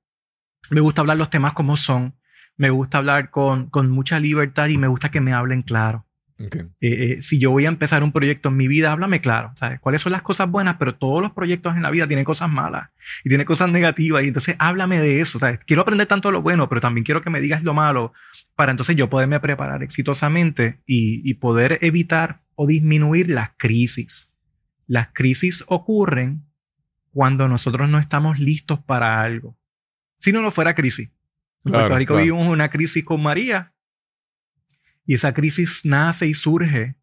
Me 0.70 0.82
gusta 0.82 1.02
hablar 1.02 1.18
los 1.18 1.30
temas 1.30 1.54
como 1.54 1.78
son. 1.78 2.16
Me 2.58 2.70
gusta 2.70 2.98
hablar 2.98 3.30
con, 3.32 3.70
con 3.70 3.90
mucha 3.90 4.20
libertad 4.20 4.68
y 4.68 4.78
me 4.78 4.88
gusta 4.88 5.10
que 5.10 5.22
me 5.22 5.32
hablen 5.34 5.62
claro. 5.62 6.06
Ok. 6.40 6.56
Eh, 6.56 6.68
eh, 6.80 7.22
si 7.22 7.38
yo 7.38 7.52
voy 7.52 7.66
a 7.66 7.68
empezar 7.68 8.02
un 8.02 8.12
proyecto 8.14 8.50
en 8.50 8.56
mi 8.56 8.68
vida, 8.68 8.92
háblame 8.92 9.20
claro, 9.20 9.52
¿sabes? 9.56 9.80
¿Cuáles 9.80 10.02
son 10.02 10.14
las 10.14 10.22
cosas 10.22 10.50
buenas? 10.50 10.78
Pero 10.80 10.96
todos 10.96 11.22
los 11.22 11.32
proyectos 11.32 11.76
en 11.76 11.84
la 11.84 11.92
vida 11.92 12.08
tienen 12.08 12.24
cosas 12.24 12.50
malas 12.50 12.90
y 13.26 13.30
tienen 13.30 13.46
cosas 13.46 13.70
negativas. 13.70 14.24
Y 14.24 14.28
entonces 14.28 14.56
háblame 14.58 15.00
de 15.00 15.20
eso, 15.20 15.38
¿sabes? 15.40 15.60
Quiero 15.66 15.82
aprender 15.82 16.08
tanto 16.08 16.32
lo 16.32 16.42
bueno, 16.42 16.70
pero 16.70 16.80
también 16.80 17.04
quiero 17.04 17.22
que 17.22 17.30
me 17.30 17.42
digas 17.42 17.64
lo 17.64 17.74
malo 17.74 18.14
para 18.56 18.72
entonces 18.72 18.96
yo 18.96 19.10
poderme 19.10 19.40
preparar 19.40 19.84
exitosamente 19.84 20.82
y, 20.86 21.22
y 21.30 21.34
poder 21.36 21.78
evitar 21.82 22.42
o 22.56 22.68
disminuir 22.68 23.30
las 23.30 23.52
crisis. 23.58 24.32
Las 24.88 25.10
crisis 25.14 25.64
ocurren 25.68 26.46
cuando 27.12 27.48
nosotros 27.48 27.90
no 27.90 28.00
estamos 28.00 28.40
listos 28.40 28.80
para 28.80 29.22
algo. 29.22 29.58
Si 30.18 30.32
no, 30.32 30.42
no 30.42 30.52
fuera 30.52 30.74
crisis. 30.74 31.10
En 31.66 31.72
Claro, 31.72 31.80
Puerto 31.88 31.98
Rico 31.98 32.14
claro. 32.14 32.24
vivimos 32.24 32.48
una 32.48 32.70
crisis 32.70 33.04
con 33.04 33.22
María 33.22 33.74
y 35.10 35.16
esa 35.16 35.34
crisis 35.34 35.82
nace 35.86 36.28
y 36.28 36.36
surge. 36.36 36.96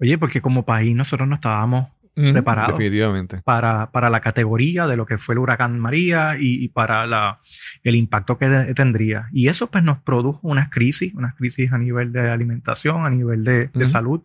Oye, 0.00 0.18
porque 0.18 0.40
como 0.40 0.64
país 0.66 0.96
nosotros 0.96 1.28
no 1.28 1.36
estábamos 1.36 1.88
Ujú, 2.18 2.32
Preparado. 2.32 2.72
Definitivamente. 2.72 3.42
para, 3.44 3.92
para 3.92 4.08
la 4.10 4.20
categoría 4.20 4.86
de 4.86 4.96
lo 4.96 5.04
que 5.04 5.18
fue 5.18 5.34
el 5.34 5.38
huracán 5.38 5.78
María 5.78 6.36
y, 6.40 6.64
y 6.64 6.68
para 6.68 7.06
la, 7.06 7.40
el 7.84 7.94
impacto 7.94 8.38
que 8.38 8.48
de- 8.48 8.72
tendría. 8.74 9.26
Y 9.32 9.48
eso 9.48 9.70
pues 9.70 9.84
nos 9.84 9.98
produjo 9.98 10.40
unas 10.42 10.70
crisis, 10.70 11.12
unas 11.14 11.34
crisis 11.34 11.72
a 11.72 11.78
nivel 11.78 12.12
de 12.12 12.30
alimentación, 12.30 13.04
a 13.04 13.10
nivel 13.10 13.44
de, 13.44 13.68
de 13.68 13.84
salud 13.86 14.22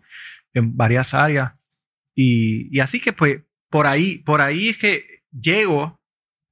en 0.54 0.76
varias 0.78 1.14
áreas. 1.14 1.52
Y, 2.16 2.70
y 2.76 2.80
así 2.80 3.00
que 3.02 3.12
pues 3.14 3.42
por 3.70 3.88
ahí, 3.88 4.20
por 4.20 4.40
ahí 4.42 4.70
es 4.70 4.78
que 4.78 5.06
llego 5.32 6.00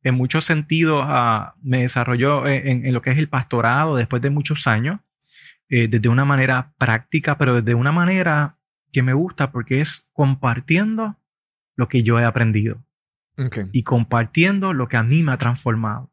en 0.03 0.15
muchos 0.15 0.43
sentidos 0.45 1.03
a, 1.07 1.55
me 1.61 1.79
desarrolló 1.81 2.47
en- 2.47 2.85
en 2.85 2.93
lo 2.93 3.01
que 3.01 3.11
es 3.11 3.17
el 3.17 3.27
pastorado 3.29 3.95
después 3.95 4.21
de 4.21 4.29
muchos 4.29 4.67
años, 4.67 4.99
eh, 5.69 5.87
desde 5.87 6.09
una 6.09 6.25
manera 6.25 6.73
práctica, 6.77 7.37
pero 7.37 7.61
desde 7.61 7.75
una 7.75 7.91
manera 7.91 8.57
que 8.91 9.03
me 9.03 9.13
gusta 9.13 9.51
porque 9.51 9.81
es 9.81 10.09
compartiendo 10.13 11.17
lo 11.75 11.87
que 11.87 12.03
yo 12.03 12.19
he 12.19 12.25
aprendido 12.25 12.83
y 13.71 13.83
compartiendo 13.83 14.73
lo 14.73 14.87
que 14.89 14.97
a 14.97 15.03
mí 15.03 15.23
me 15.23 15.31
ha 15.31 15.37
transformado. 15.37 16.11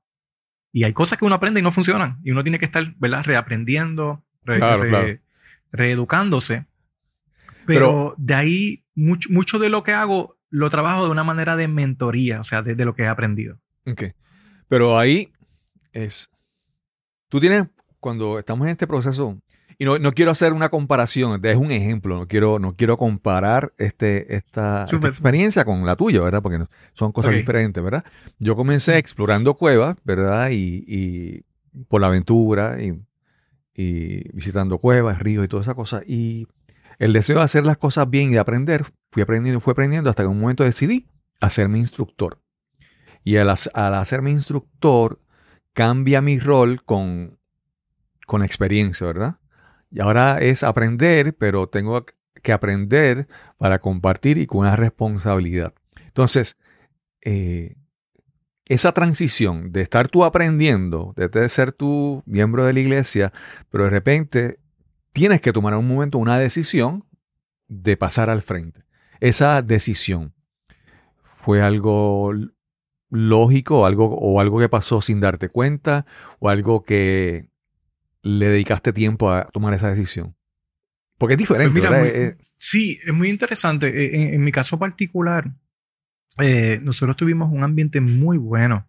Y 0.73 0.85
hay 0.85 0.93
cosas 0.93 1.19
que 1.19 1.25
uno 1.25 1.35
aprende 1.35 1.59
y 1.59 1.63
no 1.63 1.73
funcionan. 1.73 2.21
Y 2.23 2.31
uno 2.31 2.43
tiene 2.45 2.59
que 2.59 2.67
estar, 2.67 2.95
¿verdad? 2.99 3.25
Reaprendiendo, 3.25 4.25
re- 4.45 4.59
Claro, 4.59 4.83
re- 4.83 4.89
claro. 4.91 5.19
reeducándose. 5.73 6.67
Pero, 7.65 8.15
Pero- 8.15 8.15
de 8.19 8.35
ahí, 8.35 8.85
mucho, 8.95 9.29
mucho 9.33 9.59
de 9.59 9.71
lo 9.71 9.83
que 9.83 9.93
hago 9.93 10.39
lo 10.51 10.71
trabajo 10.71 11.05
de 11.05 11.11
una 11.11 11.25
manera 11.25 11.57
de 11.57 11.67
mentoría, 11.67 12.39
o 12.41 12.45
sea, 12.45 12.63
de, 12.63 12.75
de 12.77 12.85
lo 12.85 12.95
que 12.95 13.03
he 13.03 13.09
aprendido. 13.09 13.59
Ok. 13.87 14.05
Pero 14.69 14.97
ahí 14.99 15.33
es. 15.93 16.31
Tú 17.29 17.41
tienes, 17.41 17.67
cuando 17.99 18.39
estamos 18.39 18.67
en 18.67 18.73
este 18.73 18.87
proceso, 18.87 19.41
y 19.79 19.85
no, 19.85 19.99
no 19.99 20.13
quiero 20.13 20.31
hacer 20.31 20.53
una 20.53 20.71
comparación, 20.71 21.45
es 21.45 21.57
un 21.57 21.71
ejemplo, 21.71 22.17
no 22.17 22.27
quiero, 22.27 22.59
no 22.59 22.77
quiero 22.77 22.97
comparar 22.97 23.75
este, 23.77 24.35
esta, 24.35 24.85
experiencia 24.85 25.65
con 25.65 25.85
la 25.85 25.97
tuya, 25.97 26.23
¿verdad? 26.23 26.41
Porque 26.41 26.65
son 26.95 27.13
cosas 27.13 27.33
diferentes, 27.33 27.83
¿verdad? 27.83 28.05
Yo 28.39 28.57
comencé 28.57 28.97
explorando 28.97 29.55
cuevas, 29.55 29.97
¿verdad? 30.05 30.51
Y, 30.51 30.85
y 30.87 31.43
por 31.89 32.01
la 32.01 32.07
aventura 32.07 32.83
y, 32.83 32.99
y 33.75 34.31
visitando 34.33 34.79
cuevas, 34.79 35.19
ríos 35.19 35.45
y 35.45 35.49
toda 35.49 35.63
esa 35.63 35.75
cosa. 35.75 36.03
Y 36.07 36.49
el 36.99 37.13
deseo 37.13 37.37
de 37.37 37.43
hacer 37.43 37.67
las 37.67 37.77
cosas 37.77 38.09
bien 38.09 38.31
y 38.31 38.35
de 38.35 38.39
aprender, 38.39 38.87
fui 39.11 39.23
aprendiendo, 39.23 39.61
fui 39.61 39.73
aprendiendo 39.73 40.09
hasta 40.09 40.23
que 40.23 40.27
en 40.27 40.33
un 40.33 40.41
momento 40.41 40.65
decidí 40.65 41.07
hacerme 41.41 41.79
instructor. 41.79 42.39
Y 43.25 43.37
al, 43.37 43.51
al 43.51 43.95
hacerme 43.95 44.31
instructor, 44.31 45.21
cambia 45.75 46.23
mi 46.23 46.39
rol 46.39 46.83
con, 46.83 47.39
con 48.27 48.43
experiencia, 48.43 49.07
¿verdad? 49.07 49.37
Y 49.97 50.01
ahora 50.03 50.41
es 50.41 50.63
aprender, 50.63 51.35
pero 51.35 51.71
tengo 51.71 52.05
que 52.43 52.53
aprender 52.53 53.29
para 53.57 53.79
compartir 53.79 54.37
y 54.37 54.47
con 54.47 54.59
una 54.59 54.77
responsabilidad. 54.77 55.73
Entonces, 56.05 56.59
eh, 57.23 57.77
esa 58.67 58.93
transición 58.93 59.73
de 59.73 59.81
estar 59.81 60.09
tú 60.09 60.25
aprendiendo, 60.25 61.15
de 61.17 61.49
ser 61.49 61.73
tú 61.73 62.23
miembro 62.27 62.67
de 62.67 62.75
la 62.75 62.81
iglesia, 62.81 63.33
pero 63.71 63.85
de 63.85 63.91
repente 63.91 64.59
tienes 65.15 65.41
que 65.41 65.55
tomar 65.55 65.73
en 65.73 65.79
un 65.79 65.89
momento 65.89 66.19
una 66.19 66.39
decisión 66.39 67.07
de 67.67 67.97
pasar 67.97 68.29
al 68.29 68.43
frente. 68.43 68.85
Esa 69.21 69.63
decisión 69.63 70.35
fue 71.23 71.63
algo 71.63 72.35
lógico 73.09 73.87
algo, 73.87 74.15
o 74.15 74.41
algo 74.41 74.59
que 74.59 74.69
pasó 74.69 75.01
sin 75.01 75.21
darte 75.21 75.49
cuenta 75.49 76.05
o 76.39 76.51
algo 76.51 76.83
que 76.83 77.49
le 78.27 78.49
dedicaste 78.49 78.93
tiempo 78.93 79.31
a 79.31 79.45
tomar 79.53 79.73
esa 79.75 79.89
decisión. 79.91 80.35
Porque 81.19 81.35
es 81.35 81.39
diferente. 81.39 81.79
Pues 81.81 81.91
muy- 82.01 82.09
Eh, 82.23 82.37
sí, 82.55 82.99
es 83.05 83.13
muy 83.13 83.29
interesante. 83.31 83.87
Eh, 83.89 84.23
En, 84.23 84.35
en 84.35 84.45
mi 84.45 84.53
caso 84.53 84.79
particular, 84.79 85.51
eh, 86.39 86.79
nosotros 86.83 87.17
tuvimos 87.17 87.51
un 87.53 87.63
ambiente 87.63 88.01
muy 88.01 88.37
bueno. 88.39 88.89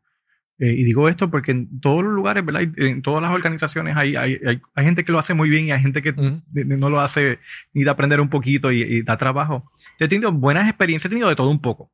Eh, 0.60 0.72
y 0.74 0.84
digo 0.84 1.08
esto 1.08 1.30
porque 1.30 1.52
en 1.52 1.80
todos 1.80 2.04
los 2.04 2.12
lugares, 2.14 2.44
¿verdad? 2.44 2.64
En 2.78 3.04
todas 3.04 3.22
las 3.22 3.32
organizaciones 3.32 3.96
hay, 3.96 4.16
hay, 4.16 4.40
hay- 4.46 4.60
hay 4.74 4.86
gente 4.86 5.06
que 5.06 5.12
lo 5.12 5.20
hace 5.20 5.36
muy 5.36 5.50
bien 5.50 5.66
y 5.66 5.72
hay 5.72 5.80
gente 5.82 6.02
que 6.02 6.10
ujú, 6.10 6.42
de- 6.48 6.64
de- 6.66 6.78
no 6.78 6.90
lo 6.90 7.00
hace 7.00 7.38
ni 7.74 7.84
de 7.84 7.90
aprender 7.92 8.20
un 8.20 8.30
poquito 8.30 8.72
y, 8.72 8.82
y 8.82 9.02
da 9.04 9.18
trabajo. 9.18 9.72
He 10.00 10.08
tenido 10.08 10.32
buenas 10.32 10.68
experiencias, 10.68 11.06
he 11.06 11.14
tenido 11.14 11.30
de 11.30 11.36
todo 11.36 11.52
un 11.52 11.62
poco, 11.62 11.92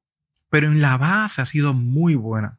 pero 0.50 0.68
en 0.68 0.82
la 0.82 0.98
base 0.98 1.42
ha 1.42 1.46
sido 1.46 1.74
muy 1.74 2.16
buena. 2.16 2.58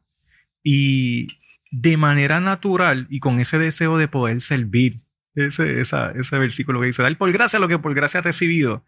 Y 0.63 1.27
de 1.77 1.97
manera 1.97 2.39
natural 2.39 3.05
y 3.09 3.19
con 3.19 3.39
ese 3.39 3.57
deseo 3.57 3.97
de 3.97 4.07
poder 4.07 4.39
servir, 4.39 4.97
ese, 5.35 5.81
esa- 5.81 6.11
ese 6.11 6.39
versículo 6.39 6.79
que 6.79 6.87
dice, 6.87 7.03
dar 7.03 7.17
por 7.17 7.31
gracia 7.31 7.59
lo 7.59 7.67
que 7.67 7.79
por 7.79 7.93
gracia 7.93 8.19
has 8.21 8.25
recibido. 8.25 8.85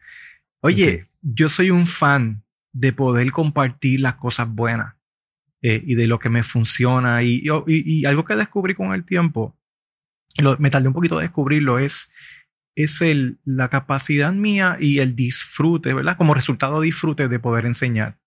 Oye, 0.62 1.10
yo 1.22 1.50
soy 1.50 1.70
un 1.72 1.86
fan 1.86 2.44
de 2.74 2.94
poder 2.94 3.32
compartir 3.32 4.00
las 4.00 4.16
cosas 4.16 4.48
buenas 4.50 4.96
eh, 5.62 5.82
y 5.86 5.96
de 5.96 6.08
lo 6.08 6.20
que 6.20 6.30
me 6.30 6.44
funciona. 6.44 7.24
Y, 7.24 7.44
y- 7.68 8.00
y 8.02 8.06
algo 8.06 8.24
que 8.24 8.36
descubrí 8.36 8.74
con 8.74 8.94
el 8.94 9.04
tiempo, 9.04 9.58
lo- 10.38 10.58
me 10.60 10.70
tardé 10.70 10.88
un 10.88 10.94
poquito 10.94 11.18
de 11.18 11.24
descubrirlo, 11.24 11.80
es, 11.80 12.10
es 12.76 13.02
el, 13.02 13.40
la 13.44 13.70
capacidad 13.70 14.32
mía 14.32 14.78
y 14.80 15.00
el 15.00 15.16
disfrute, 15.16 15.94
¿verdad? 15.94 16.16
Como 16.16 16.34
resultado 16.34 16.80
disfrute 16.80 17.28
de 17.28 17.40
poder 17.40 17.66
enseñar. 17.66 18.20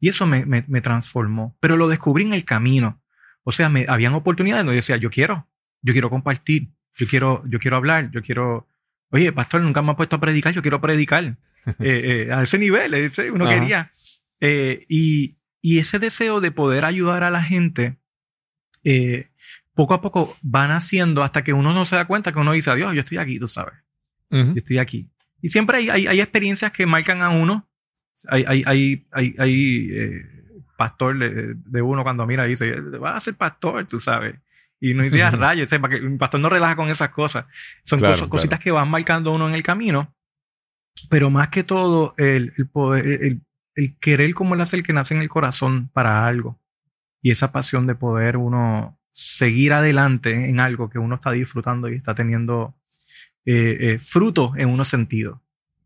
Y 0.00 0.08
eso 0.08 0.26
me, 0.26 0.46
me, 0.46 0.64
me 0.68 0.80
transformó. 0.80 1.58
Pero 1.60 1.76
lo 1.76 1.88
descubrí 1.88 2.24
en 2.24 2.32
el 2.32 2.44
camino. 2.46 2.99
O 3.42 3.52
sea, 3.52 3.68
me, 3.68 3.86
habían 3.88 4.14
oportunidades 4.14 4.64
donde 4.64 4.76
yo 4.76 4.82
decía, 4.82 4.96
yo 4.96 5.10
quiero, 5.10 5.48
yo 5.82 5.92
quiero 5.92 6.10
compartir, 6.10 6.70
yo 6.96 7.06
quiero, 7.06 7.42
yo 7.48 7.58
quiero 7.58 7.76
hablar, 7.76 8.10
yo 8.10 8.22
quiero... 8.22 8.68
Oye, 9.10 9.32
pastor, 9.32 9.62
nunca 9.62 9.82
me 9.82 9.92
ha 9.92 9.96
puesto 9.96 10.16
a 10.16 10.20
predicar, 10.20 10.52
yo 10.54 10.62
quiero 10.62 10.80
predicar. 10.80 11.36
Eh, 11.78 12.26
eh, 12.26 12.32
a 12.32 12.42
ese 12.42 12.56
nivel, 12.56 12.94
ese 12.94 13.30
uno 13.30 13.44
Ajá. 13.44 13.54
quería. 13.54 13.92
Eh, 14.40 14.80
y, 14.88 15.36
y 15.60 15.78
ese 15.78 15.98
deseo 15.98 16.40
de 16.40 16.50
poder 16.50 16.86
ayudar 16.86 17.22
a 17.22 17.30
la 17.30 17.42
gente, 17.42 18.00
eh, 18.84 19.26
poco 19.74 19.94
a 19.94 20.00
poco 20.00 20.36
va 20.42 20.66
naciendo 20.68 21.22
hasta 21.22 21.44
que 21.44 21.52
uno 21.52 21.72
no 21.72 21.86
se 21.86 21.96
da 21.96 22.06
cuenta 22.06 22.32
que 22.32 22.38
uno 22.38 22.52
dice, 22.52 22.74
Dios, 22.74 22.94
yo 22.94 23.00
estoy 23.00 23.18
aquí, 23.18 23.38
tú 23.38 23.46
sabes, 23.48 23.74
ujú. 24.30 24.52
yo 24.52 24.56
estoy 24.56 24.78
aquí. 24.78 25.10
Y 25.42 25.48
siempre 25.48 25.78
hay, 25.78 25.90
hay, 25.90 26.06
hay 26.06 26.20
experiencias 26.20 26.72
que 26.72 26.86
marcan 26.86 27.22
a 27.22 27.30
uno. 27.30 27.68
Hay, 28.28 28.44
hay, 28.46 28.62
hay, 28.66 29.06
hay, 29.12 29.34
hay, 29.38 29.88
eh, 29.92 30.39
pastor 30.80 31.18
de, 31.18 31.54
de 31.54 31.82
uno 31.82 32.02
cuando 32.02 32.26
mira 32.26 32.46
y 32.46 32.50
dice, 32.50 32.80
vas 32.98 33.16
a 33.16 33.20
ser 33.20 33.34
pastor, 33.34 33.86
tú 33.86 34.00
sabes. 34.00 34.34
Y 34.80 34.94
no 34.94 35.02
dice 35.02 35.22
a 35.22 35.28
Ujú. 35.28 35.36
rayos, 35.36 35.68
sepa 35.68 35.90
que 35.90 35.96
el 35.96 36.16
pastor 36.16 36.40
no 36.40 36.48
relaja 36.48 36.74
con 36.74 36.88
esas 36.88 37.10
cosas. 37.10 37.44
Son 37.84 37.98
Claro, 37.98 38.14
cosas- 38.14 38.28
cositas 38.28 38.58
claro. 38.58 38.62
que 38.64 38.70
van 38.70 38.88
marcando 38.88 39.30
uno 39.32 39.46
en 39.46 39.54
el 39.54 39.62
camino. 39.62 40.14
Pero 41.10 41.28
más 41.30 41.48
que 41.50 41.62
todo, 41.64 42.14
el, 42.16 42.52
el 42.56 42.66
poder, 42.66 43.06
el, 43.24 43.42
el 43.74 43.98
querer 43.98 44.32
como 44.32 44.54
el 44.54 44.60
hacer 44.62 44.82
que 44.82 44.94
nace 44.94 45.14
en 45.14 45.20
el 45.20 45.28
corazón 45.28 45.90
para 45.92 46.26
algo. 46.26 46.58
Y 47.22 47.30
esa 47.30 47.52
pasión 47.52 47.86
de 47.86 47.94
poder 47.94 48.38
uno 48.38 48.98
seguir 49.12 49.74
adelante 49.74 50.48
en 50.48 50.60
algo 50.60 50.88
que 50.88 50.98
uno 50.98 51.16
está 51.16 51.30
disfrutando 51.32 51.88
y 51.90 51.94
está 51.96 52.14
teniendo 52.14 52.74
eh, 53.44 53.76
eh, 53.80 53.98
fruto 53.98 54.52
en 54.56 54.70
unos 54.70 54.88
sentidos. 54.88 55.38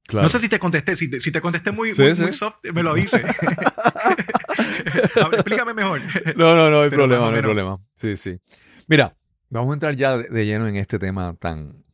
Claro. 0.06 0.24
No 0.24 0.30
sé 0.30 0.38
si 0.38 0.48
te 0.48 0.58
contesté, 0.58 0.96
si 0.96 1.08
te, 1.08 1.20
si 1.20 1.32
te 1.32 1.40
contesté 1.40 1.72
muy, 1.72 1.92
Sí, 1.94 2.02
muy, 2.02 2.14
sí. 2.14 2.22
muy 2.22 2.32
soft, 2.32 2.58
me 2.74 2.82
lo 2.82 2.94
dice. 2.94 3.22
Ver, 3.22 3.34
explícame 5.32 5.74
mejor. 5.74 6.00
No, 6.36 6.54
no, 6.54 6.70
no 6.70 6.82
hay 6.82 6.90
Pero 6.90 7.02
problema, 7.04 7.30
no 7.30 7.36
hay 7.36 7.42
problema. 7.42 7.80
Sí, 7.96 8.16
sí. 8.16 8.38
Mira, 8.86 9.16
vamos 9.50 9.70
a 9.70 9.74
entrar 9.74 9.94
ya 9.96 10.18
de, 10.18 10.28
de 10.28 10.46
lleno 10.46 10.68
en 10.68 10.76
este 10.76 10.98
tema 10.98 11.34
tan, 11.36 11.84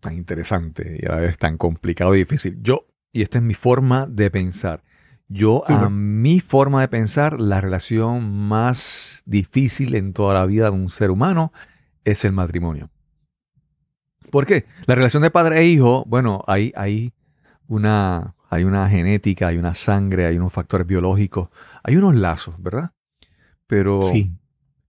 tan 0.00 0.14
interesante 0.14 0.98
y 1.00 1.06
a 1.06 1.10
la 1.16 1.16
vez 1.22 1.38
tan 1.38 1.56
complicado 1.56 2.14
y 2.14 2.18
difícil. 2.18 2.58
Yo, 2.60 2.86
y 3.12 3.22
esta 3.22 3.38
es 3.38 3.44
mi 3.44 3.54
forma 3.54 4.06
de 4.06 4.30
pensar. 4.30 4.82
Yo, 5.28 5.62
a 5.70 5.88
mi 5.88 6.40
forma 6.40 6.82
de 6.82 6.88
pensar, 6.88 7.40
la 7.40 7.62
relación 7.62 8.30
más 8.30 9.22
difícil 9.24 9.94
en 9.94 10.12
toda 10.12 10.34
la 10.34 10.44
vida 10.44 10.64
de 10.64 10.72
un 10.72 10.90
ser 10.90 11.10
humano 11.10 11.54
es 12.04 12.26
el 12.26 12.32
matrimonio. 12.32 12.90
¿Por 14.30 14.44
qué? 14.44 14.66
La 14.84 14.94
relación 14.94 15.22
de 15.22 15.30
padre 15.30 15.60
e 15.60 15.66
hijo, 15.66 16.04
bueno, 16.06 16.44
hay, 16.46 16.72
hay, 16.76 17.12
una, 17.68 18.34
hay 18.50 18.64
una 18.64 18.88
genética, 18.88 19.48
hay 19.48 19.58
una 19.58 19.74
sangre, 19.74 20.26
hay 20.26 20.36
unos 20.36 20.52
factores 20.52 20.86
biológicos, 20.86 21.48
hay 21.82 21.96
unos 21.96 22.14
lazos, 22.14 22.54
¿verdad? 22.58 22.92
Pero 23.66 24.02
Sí, 24.02 24.32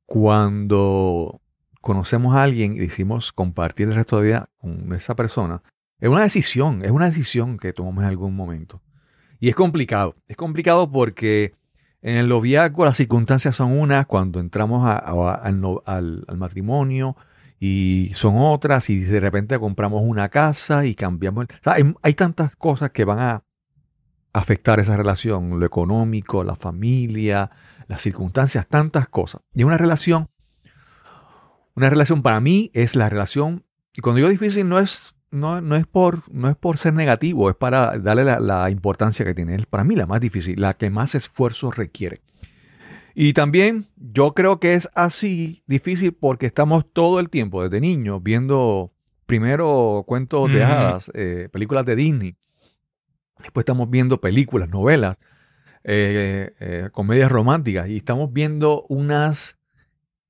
cuando 0.06 1.42
conocemos 1.82 2.36
a 2.36 2.44
alguien 2.44 2.74
y 2.74 2.80
decimos 2.80 3.34
compartir 3.34 3.90
el 3.90 3.96
resto 3.96 4.18
de 4.18 4.28
vida 4.28 4.50
con 4.58 4.94
esa 4.94 5.16
persona, 5.16 5.62
Es 6.00 6.10
una 6.10 6.22
decisión, 6.22 6.84
es 6.84 6.92
una 6.92 7.06
decisión 7.06 7.58
que 7.58 7.72
tomamos 7.72 8.04
en 8.04 8.10
algún 8.10 8.36
momento. 8.36 8.82
Y 9.40 9.50
es 9.50 9.56
complicado. 9.56 10.16
Es 10.28 10.36
complicado 10.36 10.92
porque 10.92 11.54
en 12.02 12.18
el 12.18 12.28
noviazgo 12.28 12.86
las 12.86 12.98
circunstancias 12.98 13.56
son 13.56 13.72
unas, 13.72 14.06
cuando 14.06 14.40
entramos 14.40 14.86
al, 14.86 16.26
matrimonio 16.38 17.16
y 17.66 18.12
son 18.14 18.36
otras, 18.36 18.90
y 18.90 19.00
de 19.00 19.22
repente 19.22 19.58
compramos 19.58 20.02
una 20.04 20.28
casa 20.28 20.86
y 20.86 20.96
cambiamos. 20.96 21.46
hay, 22.02 22.14
tantas 22.14 22.58
cosas 22.58 22.92
que 22.92 23.06
van 23.06 23.20
a 23.20 23.44
afectar 24.34 24.82
esa 24.82 24.98
relación, 24.98 25.62
lo 25.62 25.66
económico, 25.66 26.44
la 26.44 26.58
familia, 26.58 27.52
las 27.88 28.02
circunstancias, 28.02 28.68
tantas 28.68 29.08
cosas. 29.08 29.44
Y 29.54 29.64
una 29.64 29.78
relación, 29.78 30.28
una 31.74 31.90
relación 31.90 32.22
para 32.22 32.42
mí 32.42 32.70
es 32.74 32.98
la 32.98 33.08
relación, 33.08 33.64
y 33.96 34.02
cuando 34.02 34.18
digo 34.18 34.28
difícil 34.28 34.68
no 34.68 34.78
es 34.78 35.16
no, 35.32 35.62
no, 35.62 35.78
es 35.78 35.88
por, 35.88 36.30
no 36.34 36.50
es 36.50 36.58
por 36.58 36.78
ser 36.78 36.94
negativo, 36.94 37.50
es 37.50 37.56
para 37.56 37.98
darle 37.98 38.26
la, 38.26 38.70
importancia 38.72 39.24
que 39.24 39.34
tiene. 39.34 39.56
Es 39.56 39.66
para 39.68 39.86
mí 39.86 39.96
la 39.96 40.06
más 40.06 40.20
difícil, 40.20 40.60
la 40.60 40.74
que 40.74 40.90
más 40.90 41.16
esfuerzo 41.16 41.72
requiere. 41.72 42.20
Y 43.16 43.34
también 43.34 43.88
yo 43.96 44.34
creo 44.34 44.60
que 44.60 44.74
es 44.74 44.90
así 44.96 45.64
difícil 45.68 46.14
porque 46.14 46.48
estamos 46.48 46.86
todo 46.92 47.20
el 47.20 47.30
tiempo, 47.30 47.64
desde 47.64 47.80
niños, 47.80 48.22
viendo 48.24 48.92
primero 49.26 50.04
cuentos 50.08 50.52
de 50.52 50.64
hadas, 50.64 51.12
eh, 51.14 51.50
películas 51.52 51.86
de 51.86 51.96
Disney. 51.96 52.36
Después 53.40 53.64
estamos 53.64 53.90
viendo 53.90 54.20
películas, 54.20 54.70
novelas, 54.70 55.18
eh, 55.84 56.54
eh, 56.60 56.90
comedias 56.92 57.32
románticas 57.32 57.90
y 57.90 57.98
estamos 57.98 58.32
viendo 58.32 58.86
unas 58.90 59.60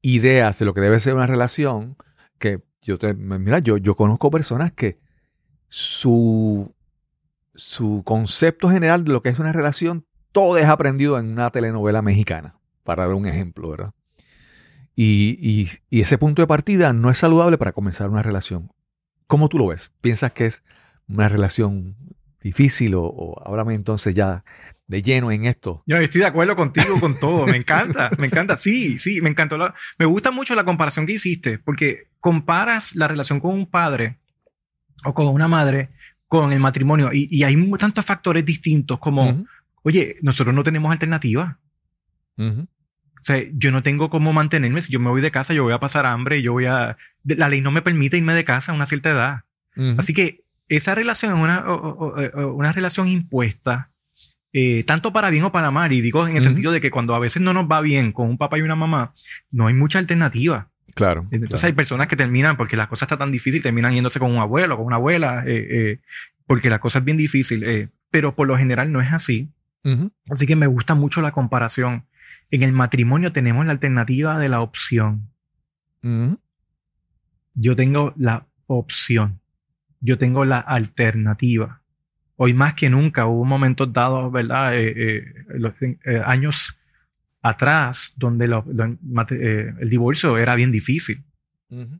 ideas 0.01 0.59
de 0.59 0.65
lo 0.65 0.73
que 0.73 0.81
debe 0.81 0.99
ser 0.99 1.13
una 1.13 1.27
relación 1.27 1.95
que 2.39 2.61
yo 2.81 2.97
te, 2.97 3.13
mira, 3.13 3.59
yo, 3.59 3.77
yo 3.77 3.95
conozco 3.95 4.29
personas 4.29 4.73
que 4.73 4.99
su, 5.69 6.73
su 7.55 8.03
concepto 8.03 8.69
general 8.69 9.05
de 9.05 9.13
lo 9.13 9.21
que 9.21 9.29
es 9.29 9.39
una 9.39 9.53
relación, 9.53 10.05
todo 10.31 10.57
es 10.57 10.65
aprendido 10.65 11.17
en 11.19 11.27
una 11.27 11.49
telenovela 11.51 12.01
mexicana, 12.01 12.55
para 12.83 13.05
dar 13.05 13.15
un 13.15 13.27
ejemplo, 13.27 13.69
¿verdad? 13.69 13.93
Y, 14.95 15.67
y, 15.89 16.01
ese 16.01 16.17
punto 16.17 16.41
de 16.41 16.47
partida 16.47 16.93
no 16.93 17.09
es 17.09 17.17
saludable 17.17 17.57
para 17.57 17.71
comenzar 17.71 18.09
una 18.09 18.21
relación. 18.21 18.71
¿Cómo 19.25 19.49
tú 19.49 19.57
lo 19.57 19.67
ves? 19.67 19.91
¿Piensas 20.01 20.33
que 20.33 20.45
es 20.45 20.63
una 21.07 21.27
relación 21.27 21.95
difícil 22.41 22.93
o, 22.95 23.03
o 23.03 23.47
háblame 23.47 23.73
entonces 23.73 24.13
ya 24.13 24.43
de 24.87 25.01
lleno 25.01 25.31
en 25.31 25.45
esto. 25.45 25.83
Yo 25.85 25.97
estoy 25.97 26.21
de 26.21 26.27
acuerdo 26.27 26.55
contigo 26.55 26.99
con 26.99 27.17
todo. 27.17 27.47
Me 27.47 27.57
encanta, 27.63 28.11
me 28.17 28.27
encanta. 28.27 28.57
Sí, 28.57 28.99
sí, 28.99 29.21
me 29.21 29.29
encantó. 29.29 29.57
me 29.97 30.05
gusta 30.05 30.31
mucho 30.31 30.55
la 30.55 30.65
comparación 30.65 31.05
que 31.05 31.13
hiciste, 31.13 31.57
porque 31.59 32.09
comparas 32.19 32.95
la 32.95 33.07
relación 33.07 33.39
con 33.39 33.53
un 33.53 33.65
padre 33.65 34.19
o 35.05 35.13
con 35.13 35.27
una 35.27 35.47
madre 35.47 35.89
con 36.27 36.51
el 36.51 36.59
matrimonio 36.59 37.09
y, 37.13 37.43
hay 37.43 37.71
tantos 37.77 38.05
factores 38.05 38.43
distintos 38.43 38.97
como, 38.97 39.45
oye, 39.83 40.15
nosotros 40.21 40.55
no 40.55 40.63
tenemos 40.63 40.91
alternativa. 40.91 41.59
O 43.23 43.25
sea, 43.25 43.41
yo 43.53 43.71
no 43.71 43.83
tengo 43.83 44.09
cómo 44.09 44.33
mantenerme. 44.33 44.81
Si 44.81 44.91
yo 44.91 44.99
me 44.99 45.09
voy 45.09 45.21
de 45.21 45.31
casa, 45.31 45.53
yo 45.53 45.63
voy 45.63 45.71
a 45.71 45.79
pasar 45.79 46.05
hambre 46.05 46.39
y 46.39 46.41
yo 46.41 46.51
voy 46.51 46.65
a... 46.65 46.97
La 47.23 47.47
ley 47.47 47.61
no 47.61 47.71
me 47.71 47.81
permite 47.81 48.17
irme 48.17 48.33
de 48.33 48.43
casa 48.43 48.73
a 48.73 48.75
una 48.75 48.85
cierta 48.85 49.11
edad. 49.11 49.43
Así 49.97 50.13
que 50.13 50.43
esa 50.67 50.93
relación 50.93 51.33
es 51.33 51.39
una, 51.39 51.63
una 52.47 52.73
relación 52.73 53.07
impuesta 53.07 53.93
eh, 54.51 54.83
tanto 54.83 55.13
para 55.13 55.29
bien 55.29 55.45
o 55.45 55.53
para 55.53 55.71
mal. 55.71 55.93
Y 55.93 56.01
digo 56.01 56.27
en 56.27 56.35
el 56.35 56.41
sentido 56.41 56.73
de 56.73 56.81
que 56.81 56.91
cuando 56.91 57.15
a 57.15 57.19
veces 57.19 57.41
no 57.41 57.53
nos 57.53 57.65
va 57.65 57.79
bien 57.79 58.11
con 58.11 58.29
un 58.29 58.37
papá 58.37 58.59
y 58.59 58.61
una 58.61 58.75
mamá, 58.75 59.13
no 59.51 59.67
hay 59.67 59.73
mucha 59.73 59.99
alternativa. 59.99 60.69
Claro. 60.93 61.25
Entonces 61.31 61.63
hay 61.63 61.73
personas 61.73 62.07
que 62.07 62.17
terminan, 62.17 62.57
porque 62.57 62.75
la 62.75 62.89
cosa 62.89 63.05
está 63.05 63.17
tan 63.17 63.31
difícil, 63.31 63.63
terminan 63.63 63.93
yéndose 63.93 64.19
con 64.19 64.29
un 64.29 64.37
abuelo, 64.37 64.75
con 64.75 64.85
una 64.85 64.97
abuela, 64.97 65.43
eh, 65.47 65.67
eh, 65.71 65.99
porque 66.45 66.69
la 66.69 66.79
cosa 66.79 66.99
es 66.99 67.05
bien 67.05 67.17
difícil. 67.17 67.89
pero 68.11 68.35
por 68.35 68.47
lo 68.47 68.57
general 68.57 68.91
no 68.91 69.01
es 69.01 69.13
así. 69.13 69.49
Así 70.29 70.45
que 70.45 70.57
me 70.57 70.67
gusta 70.67 70.93
mucho 70.93 71.21
la 71.21 71.31
comparación. 71.31 72.05
En 72.49 72.63
el 72.63 72.71
matrimonio 72.71 73.31
tenemos 73.31 73.65
la 73.65 73.71
alternativa 73.71 74.37
de 74.39 74.49
la 74.49 74.61
opción. 74.61 75.29
Yo 77.53 77.75
tengo 77.75 78.13
la 78.17 78.47
opción. 78.67 79.39
Yo 79.99 80.17
tengo 80.17 80.43
la 80.43 80.59
alternativa 80.59 81.83
hoy 82.35 82.53
más 82.53 82.73
que 82.73 82.89
nunca 82.89 83.25
hubo 83.25 83.45
momentos 83.45 83.91
dados, 83.93 84.31
¿verdad? 84.31 84.77
Eh, 84.77 84.93
eh, 84.95 85.97
eh, 86.05 86.21
años 86.25 86.77
atrás 87.41 88.13
donde 88.17 88.45
el 88.45 89.89
divorcio 89.89 90.37
era 90.37 90.55
bien 90.55 90.71
difícil. 90.71 91.23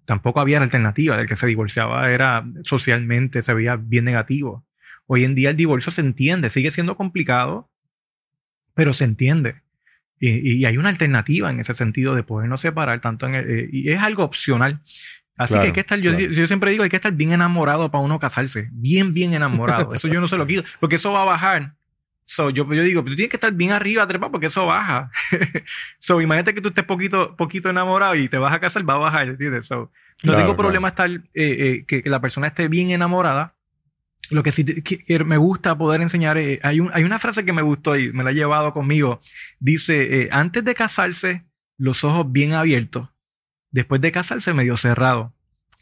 Tampoco 0.06 0.40
había 0.40 0.62
alternativa. 0.62 1.20
El 1.20 1.28
que 1.28 1.36
se 1.36 1.48
divorciaba 1.48 2.12
era 2.12 2.46
socialmente, 2.62 3.42
se 3.42 3.54
veía 3.56 3.76
bien 3.76 4.06
negativo. 4.06 4.66
Hoy 5.08 5.24
en 5.24 5.34
día 5.34 5.50
el 5.50 5.56
divorcio 5.56 5.92
se 5.92 6.02
entiende, 6.02 6.52
sigue 6.52 6.70
siendo 6.70 6.96
complicado, 6.96 7.72
pero 8.76 8.94
se 8.94 9.06
entiende. 9.06 9.56
Y, 10.20 10.64
hay 10.66 10.78
una 10.78 10.90
alternativa 10.90 11.50
en 11.50 11.60
ese 11.60 11.74
sentido 11.74 12.16
de 12.16 12.24
podernos 12.24 12.62
separar 12.62 13.02
tanto 13.02 13.28
en 13.28 13.70
y 13.72 13.90
es 13.90 14.02
algo 14.02 14.24
opcional. 14.24 14.82
Así 15.36 15.56
que 15.56 15.62
hay 15.62 15.72
que 15.72 15.80
estar, 15.80 16.00
yo, 16.00 16.18
yo, 16.18 16.48
siempre 16.48 16.72
digo, 16.72 16.84
hay 16.84 16.90
que 16.90 16.96
estar 16.96 17.14
bien 17.14 17.32
enamorado 17.32 17.90
para 17.90 18.04
uno 18.04 18.20
casarse. 18.20 18.70
Bien, 18.72 19.14
bien 19.14 19.34
enamorado. 19.34 19.94
Eso 19.94 20.08
yo 20.08 20.22
no 20.22 20.28
se 20.28 20.38
lo 20.38 20.46
quito, 20.46 20.64
porque 20.80 20.96
eso 20.96 21.12
va 21.12 21.24
a 21.24 21.26
bajar. 21.26 21.76
So, 22.26 22.50
yo, 22.50 22.72
yo 22.74 22.84
digo, 22.84 23.04
tú 23.04 23.16
tienes 23.16 23.30
que 23.30 23.36
estar 23.36 23.52
bien 23.52 23.72
arriba, 23.72 24.08
trepa, 24.08 24.32
porque 24.32 24.48
eso 24.48 24.66
baja. 24.66 25.10
so, 26.00 26.22
imagínate 26.22 26.54
que 26.54 26.62
tú 26.62 26.70
estés 26.70 26.86
poquito, 26.86 27.36
poquito 27.36 27.70
enamorado 27.70 28.16
y 28.16 28.30
te 28.30 28.38
vas 28.38 28.54
a 28.54 28.60
casar, 28.60 28.88
va 28.88 28.94
a 28.94 28.98
bajar, 28.98 29.30
¿entiendes? 29.30 29.66
So, 29.66 29.92
no 30.24 30.36
tengo 30.36 30.56
problema 30.56 30.88
estar, 30.90 31.10
eh, 31.10 31.22
eh, 31.34 31.86
que, 31.86 32.10
la 32.10 32.22
persona 32.22 32.48
esté 32.48 32.70
bien 32.70 32.92
enamorada. 32.92 33.56
Lo 34.30 34.42
que 34.42 34.52
sí 34.52 34.66
me 35.26 35.38
gusta 35.38 35.78
poder 35.78 36.02
enseñar, 36.02 36.38
eh, 36.38 36.60
hay, 36.64 36.80
un, 36.80 36.90
hay 36.94 37.04
una 37.04 37.20
frase 37.20 37.46
que 37.46 37.54
me 37.54 37.62
gustó 37.62 37.98
y 37.98 38.14
me 38.14 38.24
la 38.24 38.32
he 38.32 38.36
llevado 38.36 38.74
conmigo. 38.74 39.20
Dice, 39.60 40.30
antes 40.32 40.64
de 40.64 40.74
casarse, 40.74 41.46
los 41.78 42.04
ojos 42.04 42.32
bien 42.32 42.54
abiertos 42.54 43.10
Después 43.74 44.02
de 44.02 44.12
casarse, 44.12 44.54
medio 44.54 44.78
cerrado. 44.78 45.34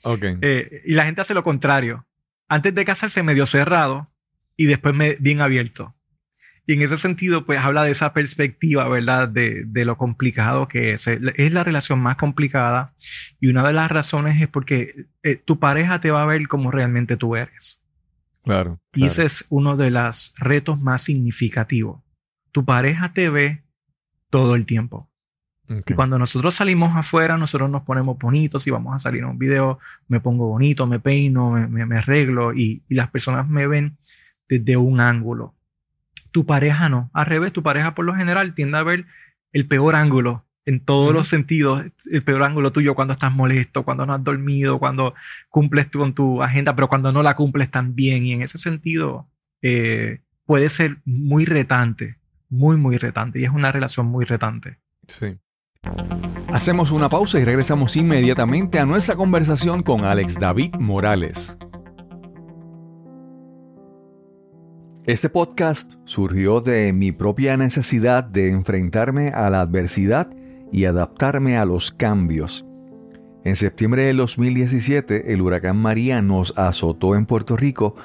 Okay. 0.04 0.38
Eh, 0.42 0.82
y 0.86 0.94
la 0.94 1.04
gente 1.04 1.22
hace 1.22 1.34
lo 1.34 1.44
contrario. 1.44 2.08
Antes 2.48 2.74
de 2.74 2.86
casarse, 2.86 3.22
medio 3.22 3.46
cerrado 3.46 4.10
y 4.56 4.66
después 4.66 4.96
bien 5.20 5.42
abierto. 5.42 5.94
Y 6.66 6.74
en 6.74 6.84
ese 6.84 6.96
sentido, 6.96 7.46
pues 7.46 7.60
habla 7.60 7.84
de 7.84 7.92
esa 7.92 8.14
perspectiva, 8.14 8.88
¿verdad? 8.88 9.28
De, 9.28 9.66
de, 9.66 9.84
lo 9.84 9.98
complicado 9.98 10.70
que 10.70 10.94
es. 10.94 11.06
Es 11.06 11.52
la 11.52 11.66
relación 11.66 12.00
más 12.00 12.16
complicada 12.16 12.94
y 13.42 13.50
una 13.50 13.68
de 13.68 13.74
las 13.74 13.92
razones 13.92 14.42
es 14.42 14.48
porque 14.48 15.08
eh, 15.24 15.36
tu 15.36 15.60
pareja 15.60 16.00
te 16.00 16.12
va 16.12 16.24
a 16.24 16.28
ver 16.28 16.48
como 16.48 16.72
realmente 16.72 17.18
tú 17.18 17.36
eres. 17.36 17.81
Claro. 18.44 18.82
Y 18.94 19.06
ese 19.06 19.26
es 19.26 19.46
uno 19.50 19.78
de 19.78 19.92
los 19.92 20.34
retos 20.38 20.82
más 20.82 21.04
significativos. 21.04 22.02
Tu 22.52 22.66
pareja 22.66 23.14
te 23.14 23.30
ve 23.30 23.64
todo 24.30 24.56
el 24.56 24.66
tiempo. 24.66 25.10
Y 25.88 25.94
cuando 25.94 26.20
nosotros 26.20 26.56
salimos 26.56 26.98
afuera, 26.98 27.38
nosotros 27.38 27.70
nos 27.70 27.84
ponemos 27.84 28.18
bonitos 28.18 28.68
y 28.68 28.72
vamos 28.72 28.94
a 28.94 29.00
salir 29.00 29.22
en 29.22 29.30
un 29.30 29.38
video, 29.38 29.80
me 30.10 30.20
pongo 30.20 30.48
bonito, 30.48 30.86
me 30.86 31.00
peino, 31.00 31.52
me, 31.52 31.86
me, 31.86 31.98
arreglo 31.98 32.54
y, 32.54 32.84
y, 32.90 32.96
las 32.96 33.10
personas 33.10 33.48
me 33.48 33.68
ven 33.68 33.98
desde 34.50 34.76
un 34.76 35.00
ángulo. 35.00 35.56
Tu 36.32 36.46
pareja 36.46 36.90
no. 36.90 37.10
Al 37.14 37.26
revés, 37.26 37.54
tu 37.54 37.64
pareja 37.64 37.96
por 37.96 38.04
lo 38.04 38.14
general 38.14 38.54
tiende 38.54 38.80
a 38.80 38.84
ver 38.84 39.06
el 39.54 39.66
peor 39.66 39.96
ángulo 39.96 40.46
en 40.66 40.80
todos 40.84 41.14
los 41.14 41.28
sentidos. 41.28 41.84
El 42.12 42.24
peor 42.24 42.44
ángulo 42.44 42.72
tuyo 42.72 42.96
cuando 42.96 43.14
estás 43.14 43.34
molesto, 43.34 43.84
cuando 43.84 44.06
no 44.06 44.14
has 44.14 44.24
dormido, 44.24 44.80
cuando 44.80 45.14
cumples 45.50 45.88
con 45.88 46.14
tu 46.14 46.42
agenda, 46.42 46.76
pero 46.76 46.90
cuando 46.90 47.12
no 47.12 47.24
la 47.24 47.36
cumples 47.36 47.70
tan 47.70 47.96
bien. 47.96 48.26
Y 48.26 48.34
en 48.34 48.42
ese 48.42 48.58
sentido 48.58 49.28
eh, 49.62 50.22
puede 50.46 50.70
ser 50.70 50.98
muy 51.06 51.46
retante, 51.46 52.18
muy, 52.50 52.78
muy 52.78 52.98
retante. 52.98 53.40
Y 53.40 53.46
es 53.46 53.52
una 53.52 53.72
relación 53.72 54.08
muy 54.08 54.26
retante. 54.26 54.80
Sí. 55.08 55.38
Hacemos 56.48 56.92
una 56.92 57.10
pausa 57.10 57.40
y 57.40 57.44
regresamos 57.44 57.96
inmediatamente 57.96 58.78
a 58.80 58.86
nuestra 58.86 59.16
conversación 59.16 59.82
con 59.82 60.04
Alex 60.04 60.40
David 60.40 60.76
Morales. 60.76 61.58
Este 65.06 65.30
podcast 65.30 65.94
surgió 66.06 66.62
de 66.62 66.94
mi 66.94 67.12
propia 67.12 67.58
necesidad 67.58 68.24
de 68.24 68.50
enfrentarme 68.50 69.30
a 69.30 69.50
la 69.50 69.62
adversidad 69.62 70.30
y 70.72 70.86
adaptarme 70.86 71.58
a 71.58 71.66
los 71.66 71.92
cambios. 71.92 72.66
En 73.44 73.56
septiembre 73.56 74.04
de 74.04 74.14
2017, 74.14 75.34
el 75.34 75.42
huracán 75.42 75.78
María 75.78 76.22
nos 76.22 76.54
azotó 76.58 77.16
en 77.16 77.26
Puerto 77.26 77.58
Rico 77.58 77.96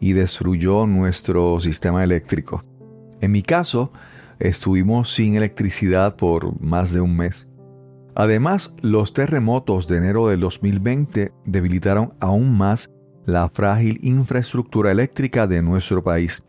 y 0.00 0.12
destruyó 0.12 0.86
nuestro 0.86 1.60
sistema 1.60 2.02
eléctrico. 2.02 2.64
En 3.20 3.32
mi 3.32 3.42
caso, 3.42 3.92
estuvimos 4.38 5.12
sin 5.12 5.36
electricidad 5.36 6.16
por 6.16 6.60
más 6.60 6.92
de 6.92 7.00
un 7.00 7.16
mes. 7.16 7.46
Además, 8.14 8.74
los 8.80 9.12
terremotos 9.12 9.86
de 9.86 9.98
enero 9.98 10.28
del 10.28 10.40
2020 10.40 11.32
debilitaron 11.44 12.14
aún 12.18 12.56
más 12.56 12.90
la 13.26 13.48
frágil 13.50 13.98
infraestructura 14.02 14.90
eléctrica 14.90 15.46
de 15.46 15.60
nuestro 15.60 16.02
país. 16.02 16.42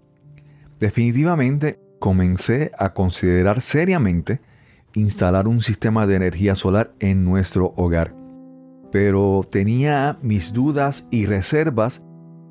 Definitivamente 0.79 1.79
comencé 1.99 2.71
a 2.77 2.93
considerar 2.93 3.59
seriamente 3.59 4.39
instalar 4.97 5.47
un 5.47 5.61
sistema 5.61 6.07
de 6.07 6.15
energía 6.15 6.55
solar 6.55 6.91
en 6.99 7.23
nuestro 7.23 7.73
hogar, 7.75 8.13
pero 8.91 9.45
tenía 9.49 10.17
mis 10.21 10.53
dudas 10.53 11.07
y 11.11 11.25
reservas 11.25 12.03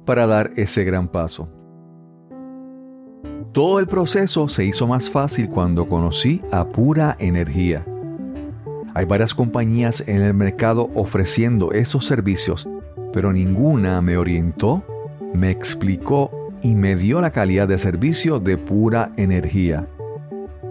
para 0.05 0.27
dar 0.27 0.53
ese 0.57 0.85
gran 0.85 1.09
paso. 1.09 1.49
Todo 3.53 3.79
el 3.79 3.87
proceso 3.87 4.49
se 4.49 4.65
hizo 4.65 4.87
más 4.87 5.11
fácil 5.11 5.49
cuando 5.49 5.89
conocí 5.89 6.43
a 6.53 6.69
Pura 6.69 7.17
Energía. 7.19 7.85
Hay 8.95 9.07
varias 9.07 9.35
compañías 9.35 10.05
en 10.07 10.23
el 10.23 10.35
mercado 10.35 10.91
ofreciendo 10.95 11.73
esos 11.73 12.07
servicios, 12.07 12.69
pero 13.13 13.33
ninguna 13.33 14.01
me 14.03 14.17
orientó, 14.17 14.85
me 15.35 15.51
explicó 15.51 16.31
y 16.63 16.75
me 16.75 16.97
dio 16.97 17.21
la 17.21 17.31
calidad 17.31 17.67
de 17.69 17.79
servicio 17.79 18.39
de 18.39 18.59
Pura 18.59 19.13
Energía. 19.17 19.87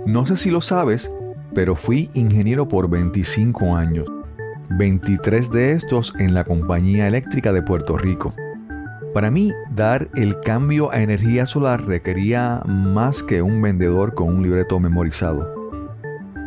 No 0.05 0.25
sé 0.25 0.37
si 0.37 0.51
lo 0.51 0.61
sabes, 0.61 1.11
pero 1.55 1.75
fui 1.75 2.11
ingeniero 2.13 2.67
por 2.67 2.89
25 2.89 3.75
años, 3.75 4.05
23 4.77 5.49
de 5.49 5.71
estos 5.71 6.13
en 6.19 6.33
la 6.33 6.43
Compañía 6.43 7.07
Eléctrica 7.07 7.53
de 7.53 7.63
Puerto 7.63 7.97
Rico. 7.97 8.35
Para 9.13 9.31
mí, 9.31 9.53
dar 9.71 10.09
el 10.15 10.41
cambio 10.41 10.91
a 10.91 11.01
energía 11.01 11.45
solar 11.45 11.85
requería 11.85 12.61
más 12.65 13.23
que 13.23 13.41
un 13.41 13.61
vendedor 13.61 14.13
con 14.13 14.27
un 14.27 14.43
libreto 14.43 14.79
memorizado. 14.81 15.49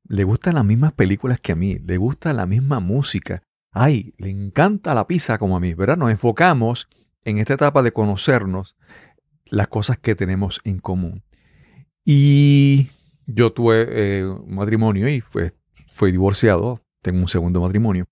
le 0.07 0.23
gustan 0.23 0.53
las 0.53 0.65
mismas 0.65 0.93
películas 0.93 1.39
que 1.39 1.53
a 1.53 1.55
mí, 1.55 1.79
le 1.79 1.97
gusta 1.97 2.31
la 2.31 2.45
misma 2.45 2.79
música. 2.79 3.41
Ay, 3.71 4.13
le 4.17 4.29
encanta 4.29 4.93
la 4.93 5.07
pizza 5.07 5.39
como 5.39 5.57
a 5.57 5.59
mí, 5.59 5.73
¿verdad? 5.73 5.97
Nos 5.97 6.11
enfocamos 6.11 6.87
en 7.25 7.39
esta 7.39 7.55
etapa 7.55 7.83
de 7.83 7.91
conocernos 7.91 8.77
las 9.45 9.67
cosas 9.67 9.97
que 9.97 10.15
tenemos 10.15 10.61
en 10.63 10.79
común. 10.79 11.23
Y 12.05 12.89
yo 13.25 13.51
tuve 13.51 13.87
eh, 13.89 14.25
un 14.25 14.55
matrimonio 14.55 15.09
y 15.09 15.21
fue, 15.21 15.53
fui 15.87 16.11
divorciado 16.11 16.85
tengo 17.05 17.19
un 17.19 17.27
segundo 17.27 17.61
matrimonio. 17.61 18.07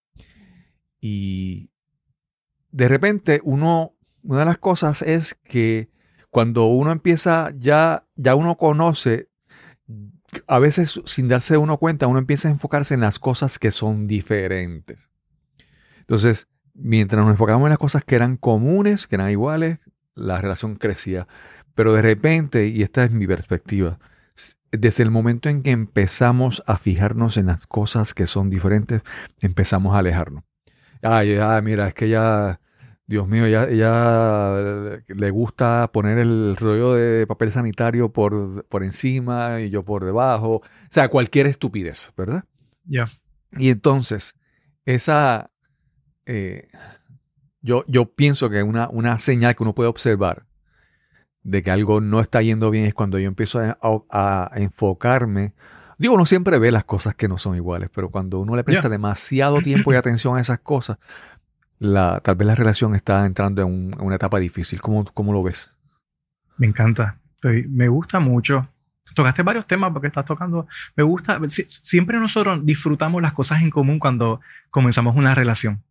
Y 1.02 1.72
de 2.70 2.88
repente 2.88 3.42
uno, 3.44 3.96
una 4.22 4.42
de 4.42 4.46
las 4.46 4.60
cosas 4.60 5.02
es 5.02 5.34
que 5.34 5.90
cuando 6.30 6.66
uno 6.68 6.92
empieza, 6.92 7.52
ya, 7.58 8.06
ya 8.16 8.36
uno 8.36 8.56
conoce, 8.56 9.30
a 10.46 10.60
veces 10.60 11.02
sin 11.06 11.28
darse 11.28 11.58
uno 11.58 11.78
cuenta, 11.78 12.06
uno 12.06 12.20
empieza 12.20 12.48
a 12.48 12.52
enfocarse 12.52 12.94
en 12.94 13.02
las 13.02 13.18
cosas 13.18 13.58
que 13.58 13.72
son 13.72 14.06
diferentes. 14.06 15.10
Entonces, 16.02 16.48
mientras 16.74 17.22
nos 17.24 17.32
enfocamos 17.32 17.68
en 17.68 17.72
las 17.72 17.80
cosas 17.80 18.04
que 18.04 18.16
eran 18.16 18.38
comunes, 18.38 19.08
que 19.08 19.16
eran 19.16 19.32
iguales, 19.32 19.80
la 20.16 20.42
relación 20.42 20.76
crecía. 20.76 21.28
Pero 21.76 21.94
de 21.94 22.02
repente, 22.02 22.68
y 22.68 22.84
esta 22.84 23.04
es 23.04 23.12
mi 23.12 23.28
perspectiva, 23.28 24.00
desde 24.72 25.04
el 25.04 25.12
momento 25.12 25.50
en 25.50 25.62
que 25.62 25.72
empezamos 25.72 26.64
a 26.66 26.78
fijarnos 26.78 27.38
en 27.38 27.48
las 27.48 27.68
cosas 27.68 28.14
que 28.14 28.28
son 28.28 28.50
diferentes, 28.50 29.02
empezamos 29.42 29.96
a 29.96 30.00
alejarnos. 30.00 30.44
Ay, 31.02 31.38
mira, 31.62 31.88
es 31.88 31.94
que 31.94 32.10
ya, 32.10 32.60
Dios 33.06 33.28
mío, 33.28 33.48
ya, 33.48 33.70
ya 33.70 35.00
le 35.08 35.30
gusta 35.30 35.90
poner 35.94 36.18
el 36.18 36.56
rollo 36.58 36.94
de 36.94 37.28
papel 37.28 37.52
sanitario 37.52 38.12
por, 38.12 38.66
por 38.66 38.84
encima 38.84 39.62
y 39.62 39.70
yo 39.70 39.84
por 39.84 40.06
debajo. 40.06 40.56
O 40.56 40.62
sea, 40.90 41.10
cualquier 41.10 41.48
estupidez, 41.48 42.12
¿verdad? 42.18 42.46
Ya. 42.86 43.06
Y 43.52 43.70
entonces, 43.70 44.36
esa, 44.86 45.52
eh, 46.26 46.68
yo, 47.62 47.86
yo 47.88 48.06
pienso 48.14 48.50
que 48.50 48.64
una, 48.64 48.90
una 48.90 49.20
señal 49.20 49.56
que 49.56 49.64
uno 49.64 49.74
puede 49.74 49.90
observar 49.90 50.46
de 51.44 51.62
que 51.62 51.72
algo 51.72 52.02
no 52.02 52.20
está 52.22 52.42
yendo 52.42 52.72
bien 52.72 52.86
es 52.86 52.94
cuando 52.94 53.20
yo 53.20 53.28
empiezo 53.28 53.60
a, 53.60 54.52
enfocarme. 54.56 55.54
Digo, 55.98 56.16
uno 56.16 56.26
siempre 56.26 56.58
ve 56.58 56.72
las 56.72 56.86
cosas 56.86 57.16
que 57.16 57.28
no 57.28 57.38
son 57.38 57.56
iguales, 57.56 57.90
pero 57.94 58.10
cuando 58.10 58.40
uno 58.40 58.56
le 58.56 58.64
presta 58.64 58.90
demasiado 58.90 59.62
tiempo 59.62 59.94
y 59.94 59.96
atención 59.96 60.38
a 60.38 60.42
esas 60.42 60.60
cosas, 60.60 60.98
la, 61.80 62.22
tal 62.22 62.36
vez 62.36 62.48
la 62.48 62.56
relación 62.56 62.96
está 62.96 63.26
entrando 63.26 63.62
en, 63.62 63.94
una 64.00 64.16
etapa 64.16 64.40
difícil. 64.40 64.82
¿Cómo, 64.82 65.06
¿Cómo, 65.14 65.34
lo 65.34 65.44
ves? 65.44 65.76
Me 66.58 66.68
encanta. 66.68 67.20
me 67.70 67.88
gusta 67.90 68.20
mucho. 68.20 68.68
Tocaste 69.16 69.44
varios 69.44 69.68
temas 69.68 69.92
porque 69.92 70.08
estás 70.08 70.26
tocando. 70.26 70.66
Me 70.96 71.04
gusta. 71.04 71.40
siempre 71.48 72.18
nosotros 72.20 72.66
disfrutamos 72.66 73.22
las 73.22 73.34
cosas 73.34 73.62
en 73.62 73.70
común 73.70 74.00
cuando 74.00 74.40
comenzamos 74.72 75.16
una 75.16 75.36
relación. 75.36 75.84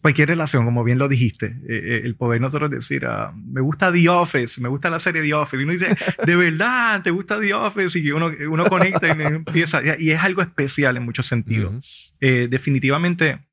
Cualquier 0.00 0.28
relación, 0.28 0.64
como 0.64 0.82
bien 0.82 0.98
lo 0.98 1.08
dijiste, 1.08 1.46
eh, 1.46 1.62
eh, 1.68 2.00
el 2.04 2.16
poder 2.16 2.40
nosotros 2.40 2.70
decir, 2.70 3.06
ah, 3.06 3.32
me 3.36 3.60
gusta 3.60 3.92
The 3.92 4.08
Office, 4.08 4.60
me 4.60 4.68
gusta 4.68 4.90
la 4.90 4.98
serie 4.98 5.22
The 5.22 5.34
Office, 5.34 5.60
y 5.60 5.64
uno 5.64 5.72
dice, 5.72 5.94
de 6.26 6.36
verdad, 6.36 7.02
te 7.02 7.10
gusta 7.10 7.38
The 7.38 7.54
Office, 7.54 7.98
y 7.98 8.10
uno, 8.10 8.32
uno 8.48 8.66
conecta 8.66 9.06
y 9.06 9.10
empieza, 9.22 9.80
y 9.98 10.10
es 10.10 10.18
algo 10.18 10.42
especial 10.42 10.96
en 10.96 11.04
muchos 11.04 11.26
sentidos. 11.26 12.14
Eh, 12.20 12.48
definitivamente, 12.50 13.46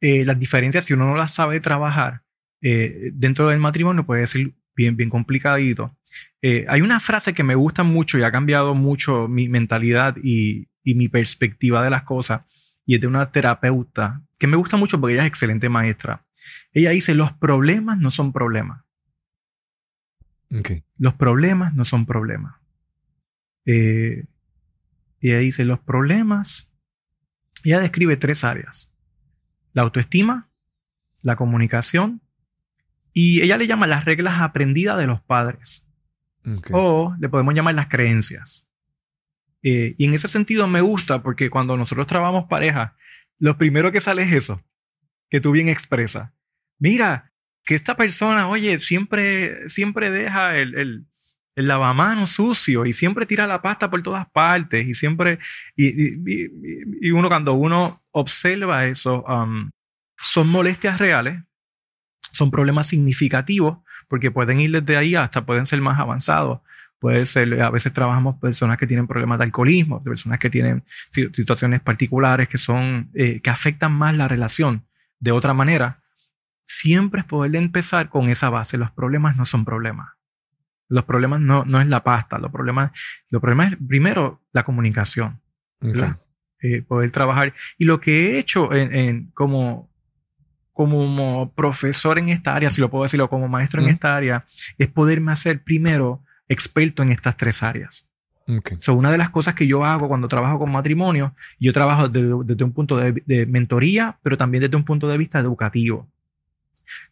las 0.00 0.38
diferencias, 0.38 0.84
si 0.84 0.94
uno 0.94 1.06
no 1.06 1.16
las 1.16 1.32
sabe 1.32 1.60
trabajar 1.60 2.22
dentro 2.60 3.48
del 3.48 3.60
matrimonio, 3.60 4.04
puede 4.04 4.26
ser 4.26 4.52
bien, 4.74 4.96
bien 4.96 5.10
complicadito. 5.10 5.96
hay 6.42 6.80
una 6.80 7.00
frase 7.00 7.34
que 7.34 7.44
me 7.44 7.54
gusta 7.54 7.82
mucho 7.82 8.18
y 8.18 8.22
ha 8.22 8.32
cambiado 8.32 8.74
mucho 8.74 9.28
mi 9.28 9.48
mentalidad 9.48 10.16
y, 10.22 10.68
y 10.82 10.94
mi 10.94 11.08
perspectiva 11.08 11.84
de 11.84 11.90
las 11.90 12.02
cosas, 12.02 12.42
y 12.84 12.94
es 12.94 13.00
de 13.00 13.06
una 13.06 13.30
terapeuta 13.30 14.22
que 14.42 14.48
me 14.48 14.56
gusta 14.56 14.76
mucho 14.76 15.00
porque 15.00 15.14
ella 15.14 15.22
es 15.22 15.28
excelente 15.28 15.68
maestra. 15.68 16.26
Ella 16.72 16.90
dice, 16.90 17.14
los 17.14 17.32
problemas 17.32 17.98
no 17.98 18.10
son 18.10 18.32
problemas. 18.32 18.82
Los 20.98 21.14
problemas 21.14 21.74
no 21.74 21.84
son 21.84 22.06
problemas. 22.06 22.56
Eh, 23.66 24.26
ella 25.20 25.38
dice, 25.38 25.64
los 25.64 25.78
problemas, 25.78 26.72
ella 27.62 27.78
describe 27.78 28.16
tres 28.16 28.42
áreas. 28.42 28.92
La 29.74 29.82
autoestima, 29.82 30.50
la 31.22 31.36
comunicación 31.36 32.20
y 33.12 33.42
ella 33.42 33.56
le 33.58 33.68
llama 33.68 33.86
las 33.86 34.06
reglas 34.06 34.40
aprendidas 34.40 34.98
de 34.98 35.06
los 35.06 35.20
padres. 35.20 35.86
O 36.72 37.14
le 37.20 37.28
podemos 37.28 37.54
llamar 37.54 37.76
las 37.76 37.86
creencias. 37.86 38.68
Eh, 39.62 39.94
y 39.98 40.06
en 40.06 40.14
ese 40.14 40.26
sentido 40.26 40.66
me 40.66 40.80
gusta 40.80 41.22
porque 41.22 41.48
cuando 41.48 41.76
nosotros 41.76 42.08
trabajamos 42.08 42.46
pareja, 42.48 42.96
lo 43.42 43.58
primero 43.58 43.90
que 43.90 44.00
sale 44.00 44.22
es 44.22 44.32
eso, 44.32 44.62
que 45.28 45.40
tú 45.40 45.50
bien 45.50 45.68
expresas. 45.68 46.30
Mira, 46.78 47.32
que 47.64 47.74
esta 47.74 47.96
persona, 47.96 48.46
oye, 48.46 48.78
siempre, 48.78 49.68
siempre 49.68 50.10
deja 50.10 50.56
el, 50.56 50.78
el, 50.78 51.06
el 51.56 51.66
lavamanos 51.66 52.30
sucio 52.30 52.86
y 52.86 52.92
siempre 52.92 53.26
tira 53.26 53.48
la 53.48 53.60
pasta 53.60 53.90
por 53.90 54.00
todas 54.00 54.30
partes 54.30 54.86
y 54.86 54.94
siempre, 54.94 55.40
y, 55.74 56.14
y, 57.04 57.10
uno 57.10 57.28
cuando 57.28 57.54
uno 57.54 58.00
observa 58.12 58.86
eso, 58.86 59.24
um, 59.24 59.72
son 60.20 60.48
molestias 60.48 61.00
reales, 61.00 61.42
Son 62.30 62.48
problemas 62.48 62.86
significativos 62.86 63.78
porque 64.06 64.30
pueden 64.30 64.60
ir 64.60 64.70
desde 64.70 64.96
ahí 64.96 65.16
hasta 65.16 65.44
pueden 65.44 65.66
ser 65.66 65.80
más 65.80 65.98
avanzados. 65.98 66.60
Puede 67.02 67.26
ser, 67.26 67.60
a 67.60 67.68
veces 67.68 67.92
trabajamos 67.92 68.36
personas 68.38 68.76
que 68.78 68.86
tienen 68.86 69.08
problemas 69.08 69.36
de 69.38 69.42
alcoholismo, 69.46 70.00
personas 70.04 70.38
que 70.38 70.48
tienen 70.48 70.84
situaciones 71.10 71.80
particulares 71.80 72.46
que 72.46 72.58
son, 72.58 73.10
eh, 73.14 73.40
que 73.40 73.50
afectan 73.50 73.90
más 73.92 74.14
la 74.16 74.28
relación 74.28 74.86
de 75.18 75.32
otra 75.32 75.52
manera. 75.52 76.00
Siempre 76.62 77.22
es 77.22 77.26
poder 77.26 77.56
empezar 77.56 78.08
con 78.08 78.28
esa 78.28 78.50
base. 78.50 78.78
Los 78.78 78.92
problemas 78.92 79.36
no 79.36 79.44
son 79.44 79.64
problemas. 79.64 80.10
Los 80.88 81.02
problemas 81.04 81.40
no, 81.40 81.64
no 81.64 81.80
es 81.80 81.88
la 81.88 82.04
pasta. 82.04 82.38
Los 82.38 82.52
problemas, 82.52 82.92
los 83.30 83.40
problemas 83.42 83.72
es 83.72 83.78
primero 83.88 84.40
la 84.52 84.62
comunicación. 84.62 85.40
Ok. 85.80 85.96
Eh, 86.62 86.82
poder 86.82 87.10
trabajar. 87.10 87.52
Y 87.78 87.84
lo 87.84 88.00
que 88.00 88.12
he 88.36 88.38
hecho 88.38 88.72
en, 88.72 88.94
en- 88.94 89.30
como, 89.32 89.90
como 90.72 91.52
profesor 91.56 92.16
en 92.20 92.28
esta 92.28 92.54
área, 92.54 92.70
si 92.70 92.80
lo 92.80 92.90
puedo 92.90 93.02
decirlo, 93.02 93.28
como 93.28 93.48
maestro 93.48 93.82
en 93.82 93.88
esta 93.88 94.14
área, 94.14 94.44
es 94.78 94.86
poderme 94.86 95.32
hacer 95.32 95.64
primero 95.64 96.22
experto 96.48 97.02
en 97.02 97.10
estas 97.12 97.36
tres 97.36 97.62
áreas. 97.62 98.08
Ok. 98.48 98.72
So, 98.78 98.94
una 98.94 99.10
de 99.10 99.18
las 99.18 99.30
cosas 99.30 99.54
que 99.54 99.66
yo 99.66 99.84
hago 99.84 100.08
cuando 100.08 100.26
trabajo 100.28 100.58
con 100.58 100.70
matrimonio, 100.70 101.34
yo 101.60 101.72
trabajo 101.72 102.08
desde, 102.08 102.28
desde 102.44 102.64
un 102.64 102.72
punto 102.72 102.96
de, 102.96 103.22
de 103.24 103.46
mentoría, 103.46 104.18
pero 104.22 104.36
también 104.36 104.62
desde 104.62 104.76
un 104.76 104.84
punto 104.84 105.08
de 105.08 105.16
vista 105.16 105.38
educativo. 105.38 106.10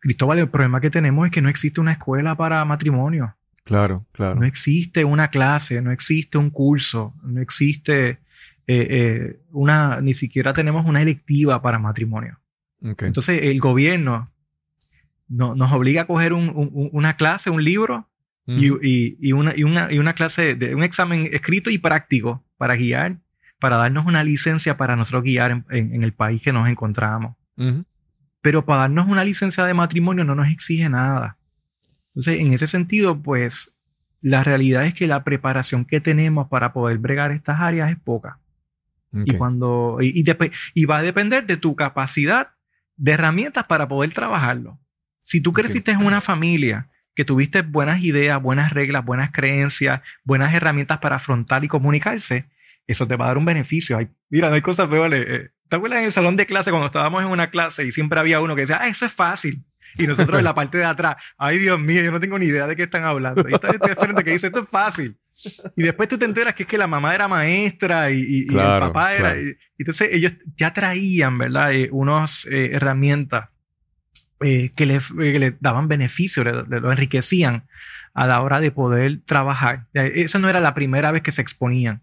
Cristóbal, 0.01 0.39
el 0.41 0.51
problema 0.51 0.81
que 0.81 0.91
tenemos 0.91 1.25
es 1.27 1.31
que 1.31 1.41
no 1.41 1.49
existe 1.49 1.81
una 1.81 1.93
escuela 1.93 2.37
para 2.37 2.65
matrimonio. 2.65 3.37
Claro, 3.65 4.05
claro. 4.13 4.35
No 4.41 4.45
existe 4.47 5.05
una 5.05 5.29
clase, 5.29 5.81
no 5.81 5.93
existe 5.93 6.37
un 6.39 6.51
curso, 6.51 7.15
no 7.23 7.41
existe 7.41 8.09
eh, 8.11 8.19
eh, 8.67 9.41
una, 9.53 10.01
ni 10.01 10.13
siquiera 10.15 10.53
tenemos 10.53 10.85
una 10.87 11.01
electiva 11.01 11.63
para 11.63 11.79
matrimonio. 11.79 12.41
Ok. 12.83 13.03
Entonces 13.05 13.43
el 13.45 13.61
gobierno 13.61 14.33
no- 15.29 15.55
nos 15.55 15.71
obliga 15.73 16.03
a 16.03 16.07
coger 16.07 16.33
un- 16.33 16.51
un- 16.55 16.91
una 16.93 17.17
clase, 17.17 17.51
un 17.51 17.63
libro 17.63 18.10
y, 18.57 18.71
Ujú. 18.71 18.81
y- 18.83 19.17
y 19.21 19.33
una, 19.33 19.53
y, 19.57 19.65
una, 19.65 19.93
y 19.93 19.99
una 19.99 20.15
clase, 20.15 20.55
de 20.55 20.75
un 20.75 20.83
examen 20.83 21.29
escrito 21.33 21.71
y 21.71 21.79
práctico 21.79 22.45
para 22.57 22.75
guiar, 22.77 23.19
para 23.59 23.77
darnos 23.77 24.07
una 24.07 24.25
licencia 24.25 24.77
para 24.77 24.97
nosotros 24.97 25.23
guiar 25.25 25.51
en, 25.51 25.65
en- 25.71 25.95
en 25.95 26.03
el 26.03 26.13
país 26.13 26.43
que 26.43 26.53
nos 26.53 26.69
encontramos. 26.69 27.37
Pero 28.43 28.65
para 28.65 28.83
darnos 28.83 29.07
una 29.09 29.23
licencia 29.25 29.65
de 29.67 29.75
matrimonio 29.75 30.25
no 30.25 30.35
nos 30.35 30.49
exige 30.49 30.89
nada. 30.89 31.39
Entonces, 32.09 32.41
en 32.41 32.53
ese 32.53 32.67
sentido, 32.67 33.21
pues 33.23 33.77
la 34.23 34.43
realidad 34.45 34.85
es 34.85 34.95
que 34.95 35.07
la 35.07 35.25
preparación 35.25 35.85
que 35.85 36.01
tenemos 36.01 36.49
para 36.49 36.73
poder 36.73 36.99
bregar 36.99 37.33
estas 37.33 37.61
áreas 37.61 37.91
es 37.91 37.99
poca. 37.99 38.41
Y, 39.13 39.33
cuando, 39.35 39.99
y, 40.01 40.19
y 40.21 40.25
depe- 40.25 40.53
y 40.75 40.85
va 40.87 40.99
a 40.99 41.03
depender 41.03 41.45
de 41.47 41.57
tu 41.57 41.75
capacidad 41.77 42.53
de 42.97 43.13
herramientas 43.13 43.65
para 43.65 43.89
poder 43.89 44.13
trabajarlo. 44.13 44.79
Si 45.21 45.41
tú 45.41 45.53
creciste 45.53 45.91
en 45.91 46.05
una 46.05 46.21
familia 46.21 46.89
que 47.15 47.25
tuviste 47.25 47.63
buenas 47.63 48.03
ideas, 48.03 48.41
buenas 48.41 48.73
reglas, 48.73 49.05
buenas 49.05 49.31
creencias, 49.33 50.01
buenas 50.25 50.55
herramientas 50.55 50.99
para 50.99 51.17
afrontar 51.17 51.65
y 51.65 51.69
comunicarse, 51.69 52.49
eso 52.87 53.07
te 53.07 53.17
va 53.17 53.27
a 53.27 53.29
dar 53.29 53.39
un 53.39 53.45
beneficio. 53.45 53.97
Ay, 53.99 54.09
mira, 54.31 54.49
no 54.49 54.55
hay 54.55 54.63
cosas 54.63 54.89
peores. 54.89 55.25
Eh, 55.29 55.51
¿Te 55.69 55.77
acuerdas 55.77 56.01
en 56.01 56.07
el 56.07 56.13
salón 56.13 56.37
de 56.37 56.47
clase 56.47 56.71
cuando 56.71 56.87
estábamos 56.87 57.23
en 57.23 57.29
una 57.29 57.51
clase 57.51 57.85
y 57.85 57.93
siempre 57.93 58.19
había 58.19 58.41
uno 58.41 58.55
que 58.57 58.63
decía, 58.63 58.79
ah, 58.81 58.89
eso 58.89 59.07
es 59.07 59.13
fácil? 59.13 59.65
Y 59.99 60.07
nosotros 60.07 60.39
en 60.39 60.45
la 60.45 60.55
parte 60.55 60.79
de 60.79 60.85
atrás, 60.85 61.17
ay 61.37 61.59
Dios 61.59 61.79
mío, 61.81 62.01
yo 62.03 62.13
no 62.13 62.21
tengo 62.21 62.39
ni 62.39 62.47
idea 62.47 62.67
de 62.69 62.77
qué 62.77 62.85
están 62.85 63.03
hablando. 63.05 63.45
Ahí 63.47 63.55
está 63.55 63.71
este 63.71 63.95
frente 63.97 64.23
que 64.25 64.31
dice, 64.33 64.47
esto 64.49 64.61
es 64.61 64.69
fácil. 64.69 65.17
Y 65.77 65.83
después 65.83 66.09
tú 66.09 66.17
te 66.19 66.25
enteras 66.27 66.55
que 66.55 66.63
es 66.65 66.69
que 66.69 66.79
la 66.79 66.87
mamá 66.87 67.15
era 67.15 67.27
maestra 67.29 68.11
y, 68.11 68.21
y- 68.21 68.45
y 68.47 68.49
el 68.51 68.79
papá 68.79 69.15
era... 69.15 69.31
claro. 69.33 69.41
y- 69.43 69.57
entonces 69.79 70.09
ellos 70.13 70.35
ya 70.57 70.73
traían, 70.73 71.39
¿verdad? 71.39 71.73
Eh, 71.73 71.89
unas 71.93 72.47
eh, 72.51 72.71
herramientas 72.73 73.49
eh, 74.41 74.71
que, 74.77 74.87
le, 74.87 74.97
eh, 74.97 75.01
que 75.19 75.39
le 75.39 75.57
daban 75.61 75.89
beneficio, 75.89 76.43
le, 76.45 76.53
le 76.65 76.81
lo 76.81 76.91
enriquecían 76.91 77.65
a 78.15 78.27
la 78.27 78.41
hora 78.41 78.61
de 78.61 78.71
poder 78.71 79.21
trabajar. 79.25 79.87
Esa 79.95 80.39
no 80.39 80.49
era 80.49 80.61
la 80.61 80.75
primera 80.75 81.11
vez 81.13 81.23
que 81.23 81.33
se 81.33 81.43
exponían. 81.43 82.03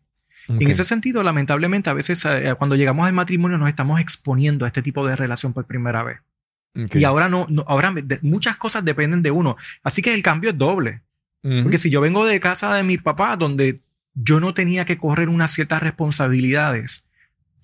En 0.61 0.69
ese 0.71 0.83
sentido, 0.85 1.23
lamentablemente, 1.23 1.89
a 1.89 1.93
veces 1.93 2.23
eh, 2.25 2.53
cuando 2.57 2.75
llegamos 2.77 3.05
al 3.05 3.11
matrimonio 3.13 3.57
nos 3.57 3.67
estamos 3.67 3.99
exponiendo 3.99 4.63
a 4.63 4.69
este 4.69 4.81
tipo 4.81 5.05
de 5.05 5.15
relación 5.17 5.51
por 5.51 5.65
primera 5.65 6.03
vez. 6.03 6.19
Y 6.99 7.03
ahora 7.03 7.27
no, 7.27 7.47
no- 7.49 7.65
ahora 7.67 7.91
de- 7.91 8.19
muchas 8.21 8.55
cosas 8.55 8.85
dependen 8.85 9.21
de 9.23 9.31
uno. 9.31 9.57
Así 9.83 10.01
que 10.01 10.13
el 10.13 10.21
cambio 10.23 10.51
es 10.51 10.57
doble. 10.57 11.01
Porque 11.63 11.77
si 11.77 11.89
yo 11.89 11.99
vengo 12.01 12.25
de 12.25 12.39
casa 12.39 12.73
de 12.75 12.83
mi 12.83 12.97
papá, 12.97 13.35
donde 13.35 13.81
yo 14.13 14.39
no 14.39 14.53
tenía 14.53 14.85
que 14.85 14.97
correr 14.97 15.27
unas 15.27 15.51
ciertas 15.51 15.81
responsabilidades, 15.83 17.05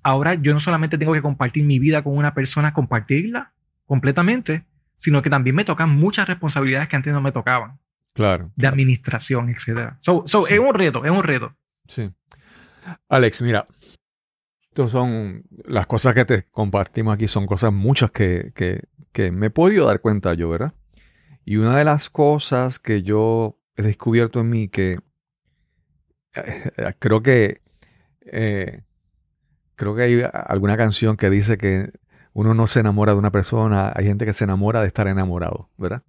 ahora 0.03 0.34
yo 0.36 0.53
no 0.53 0.59
solamente 0.59 0.97
tengo 0.97 1.13
que 1.13 1.21
compartir 1.21 1.63
mi 1.63 1.80
vida 1.80 2.01
con 2.03 2.17
una 2.17 2.34
persona, 2.34 2.74
compartirla 2.74 3.51
completamente, 3.93 4.65
sino 4.97 5.21
que 5.21 5.29
también 5.29 5.55
me 5.55 5.63
tocan 5.63 5.87
muchas 5.91 6.27
responsabilidades 6.27 6.87
que 6.87 6.95
antes 6.95 7.13
no 7.13 7.21
me 7.21 7.31
tocaban, 7.31 7.79
Claro. 8.13 8.51
de 8.55 8.65
administración, 8.65 9.49
etc. 9.49 9.93
So, 9.99 10.23
so, 10.25 10.47
es 10.47 10.57
un 10.57 10.73
reto, 10.73 11.05
es 11.05 11.11
un 11.11 11.21
reto. 11.23 11.55
Sí. 11.87 12.11
Alex, 13.07 13.43
mira, 13.43 13.67
estas 14.63 14.89
son 14.89 15.43
las 15.65 15.85
cosas 15.85 16.15
que 16.15 16.25
te 16.25 16.43
compartimos 16.49 17.13
aquí, 17.13 17.27
son 17.27 17.45
cosas 17.45 17.71
muchas 17.71 18.09
que, 18.09 18.51
que, 18.55 18.81
que 19.11 19.29
me 19.29 19.45
he 19.45 19.49
podido 19.51 19.85
dar 19.85 20.01
cuenta 20.01 20.33
yo, 20.33 20.49
¿verdad? 20.49 20.73
Y 21.45 21.57
una 21.57 21.77
de 21.77 21.85
las 21.85 22.09
cosas 22.09 22.79
que 22.79 23.03
yo 23.03 23.59
he 23.75 23.83
descubierto 23.83 24.39
en 24.39 24.49
mí 24.49 24.69
que 24.69 24.97
eh, 26.33 26.71
creo 26.97 27.21
que 27.21 27.61
eh, 28.21 28.81
creo 29.75 29.95
que 29.95 30.01
hay 30.01 30.23
alguna 30.33 30.77
canción 30.77 31.15
que 31.15 31.29
dice 31.29 31.59
que 31.59 31.91
uno 32.34 32.53
no 32.53 32.67
se 32.67 32.79
enamora 32.79 33.13
de 33.13 33.19
una 33.19 33.31
persona, 33.31 33.91
hay 33.95 34.05
gente 34.05 34.25
que 34.25 34.34
se 34.34 34.43
enamora 34.43 34.81
de 34.81 34.88
estar 34.88 35.07
enamorado, 35.07 35.69
¿verdad? 35.77 36.03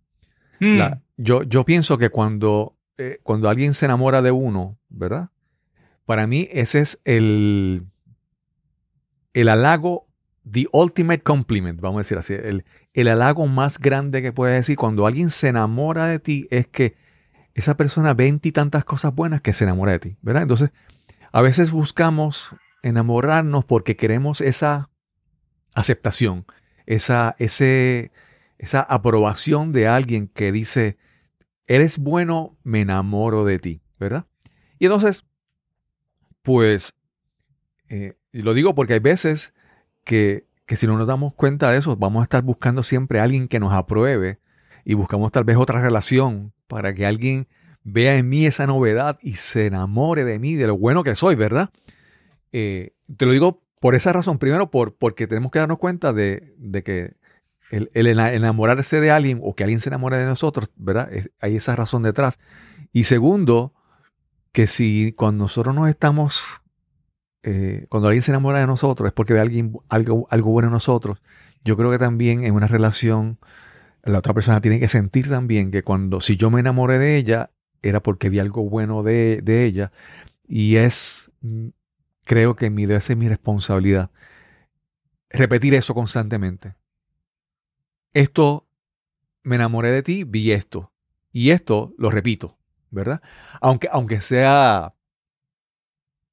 Mm, 0.61 0.79
La- 0.79 1.01
yo, 1.17 1.43
yo 1.45 1.65
pienso 1.65 1.99
que 1.99 2.11
cuando, 2.11 2.77
eh, 2.99 3.21
cuando 3.23 3.49
alguien 3.49 3.75
se 3.75 3.85
enamora 3.85 4.23
de 4.23 4.31
uno, 4.31 4.79
¿verdad? 4.89 5.31
Para 6.07 6.27
mí 6.27 6.49
ese 6.51 6.81
es 6.81 7.01
el, 7.05 7.87
el 9.33 9.49
halago, 9.49 10.07
the 10.51 10.67
ultimate 10.73 11.23
compliment, 11.23 11.81
vamos 11.81 11.99
a 11.99 12.01
decir 12.03 12.19
así. 12.19 12.35
El, 12.35 12.65
el 12.93 13.09
halago 13.09 13.47
más 13.47 13.79
grande 13.79 14.23
que 14.23 14.33
puedes 14.33 14.57
decir 14.57 14.77
cuando 14.77 15.07
alguien 15.07 15.31
se 15.31 15.49
enamora 15.49 16.07
de 16.07 16.19
ti 16.19 16.47
es 16.51 16.67
que 16.69 16.95
esa 17.55 17.77
persona 17.77 18.15
ve 18.15 18.27
en 18.29 18.41
ti 18.41 18.53
tantas 18.53 18.85
cosas 18.85 19.15
buenas 19.15 19.41
que 19.41 19.53
se 19.53 19.65
enamora 19.65 19.93
de 19.93 19.99
ti, 20.01 20.17
¿verdad? 20.23 20.43
Entonces, 20.43 20.71
a 21.33 21.41
veces 21.43 21.71
buscamos 21.71 22.55
enamorarnos 22.83 23.65
porque 23.65 23.97
queremos 23.97 24.41
esa 24.41 24.91
aceptación, 25.75 26.47
esa, 26.87 27.37
ese, 27.39 28.13
esa 28.59 28.81
aprobación 28.81 29.73
de 29.73 29.89
alguien 29.89 30.29
que 30.29 30.53
dice, 30.53 30.97
eres 31.67 31.99
bueno, 31.99 32.57
me 32.63 32.83
enamoro 32.83 33.45
de 33.45 33.59
ti, 33.59 33.81
¿verdad? 33.99 34.27
Y 34.79 34.87
entonces, 34.87 35.25
pues, 36.43 36.95
eh, 37.89 38.15
lo 38.33 38.55
digo 38.55 38.75
porque 38.75 38.95
hay 38.95 39.01
veces 39.01 39.53
que, 40.05 40.47
que 40.67 40.77
si 40.77 40.87
no 40.87 40.97
nos 40.97 41.07
damos 41.07 41.35
cuenta 41.35 41.71
de 41.71 41.79
eso, 41.79 41.97
vamos 41.97 42.21
a 42.21 42.25
estar 42.25 42.43
buscando 42.43 42.83
siempre 42.83 43.21
a 43.21 43.25
alguien 43.25 43.49
que 43.49 43.61
nos 43.61 43.73
apruebe 43.73 44.39
y 44.85 44.95
buscamos 44.95 45.33
tal 45.33 45.45
vez 45.45 45.57
otra 45.57 45.81
relación 45.81 46.53
para 46.67 46.95
que 46.95 47.07
alguien 47.07 47.49
vea 47.85 48.17
en 48.17 48.29
mí 48.29 48.47
esa 48.47 48.67
novedad 48.67 49.19
y 49.23 49.35
se 49.35 49.67
enamore 49.67 50.25
de 50.25 50.39
mí, 50.39 50.55
de 50.55 50.67
lo 50.67 50.77
bueno 50.77 51.05
que 51.05 51.17
soy, 51.17 51.35
¿verdad? 51.35 51.71
Eh, 52.53 52.93
te 53.17 53.27
lo 53.27 53.33
digo 53.33 53.64
por 53.85 53.95
esa 53.95 54.15
razón, 54.15 54.39
primero 54.39 54.71
por, 54.71 54.95
porque 54.95 55.27
tenemos 55.27 55.53
que 55.53 55.59
darnos 55.59 55.77
cuenta 55.77 56.15
de, 56.15 56.55
de 56.57 56.83
que 56.83 57.17
el, 57.71 57.91
el 57.93 58.07
ena- 58.07 58.33
enamorarse 58.33 58.99
de 58.99 59.11
alguien 59.11 59.41
o 59.43 59.55
que 59.55 59.63
alguien 59.63 59.81
se 59.81 59.91
enamore 59.91 60.17
de 60.17 60.25
nosotros, 60.25 60.71
¿verdad? 60.77 61.13
Es- 61.13 61.29
hay 61.39 61.57
esa 61.57 61.77
razón 61.77 62.03
detrás. 62.03 62.41
Y 62.95 63.05
segundo, 63.05 63.75
que 64.53 64.69
si 64.69 65.13
cuando 65.13 65.45
nosotros 65.45 65.75
nos 65.75 65.91
estamos, 65.91 66.47
eh, 67.43 67.85
cuando 67.91 68.09
alguien 68.09 68.23
se 68.23 68.31
enamora 68.31 68.61
de 68.61 68.67
nosotros 68.67 69.07
es 69.09 69.13
porque 69.13 69.35
ve 69.35 69.41
alguien, 69.41 69.77
algo, 69.91 70.29
algo 70.31 70.51
bueno 70.51 70.69
en 70.69 70.73
nosotros, 70.73 71.21
yo 71.63 71.77
creo 71.77 71.91
que 71.91 71.99
también 71.99 72.43
en 72.43 72.55
una 72.55 72.69
relación 72.69 73.39
la 74.03 74.21
otra 74.21 74.33
persona 74.33 74.63
tiene 74.63 74.81
que 74.81 74.89
sentir 74.89 75.29
también 75.29 75.71
que 75.71 75.83
cuando, 75.83 76.23
si 76.23 76.39
yo 76.39 76.51
me 76.51 76.61
enamoré 76.61 76.99
de 76.99 77.19
ella, 77.19 77.51
era 77.83 78.01
porque 78.01 78.31
vi 78.31 78.39
algo 78.39 78.67
bueno 78.67 79.03
de, 79.03 79.41
de 79.43 79.67
ella. 79.67 79.93
Y 80.49 80.77
es, 80.77 81.31
mm, 81.43 81.69
creo 82.25 82.57
que 82.57 82.71
mi, 82.71 82.87
debe 82.87 83.01
ser 83.01 83.17
mi 83.17 83.29
responsabilidad 83.29 84.11
repetir 85.35 85.75
eso 85.75 85.95
constantemente. 85.95 86.75
Esto, 88.13 88.69
me 89.43 89.57
enamoré 89.57 89.91
de 89.91 90.03
ti, 90.03 90.25
vi 90.25 90.53
esto. 90.53 90.93
Y 91.33 91.51
esto 91.51 91.93
lo 91.99 92.11
repito, 92.11 92.57
¿verdad? 92.91 93.21
Aunque, 93.61 93.89
aunque 93.91 94.21
sea, 94.21 94.95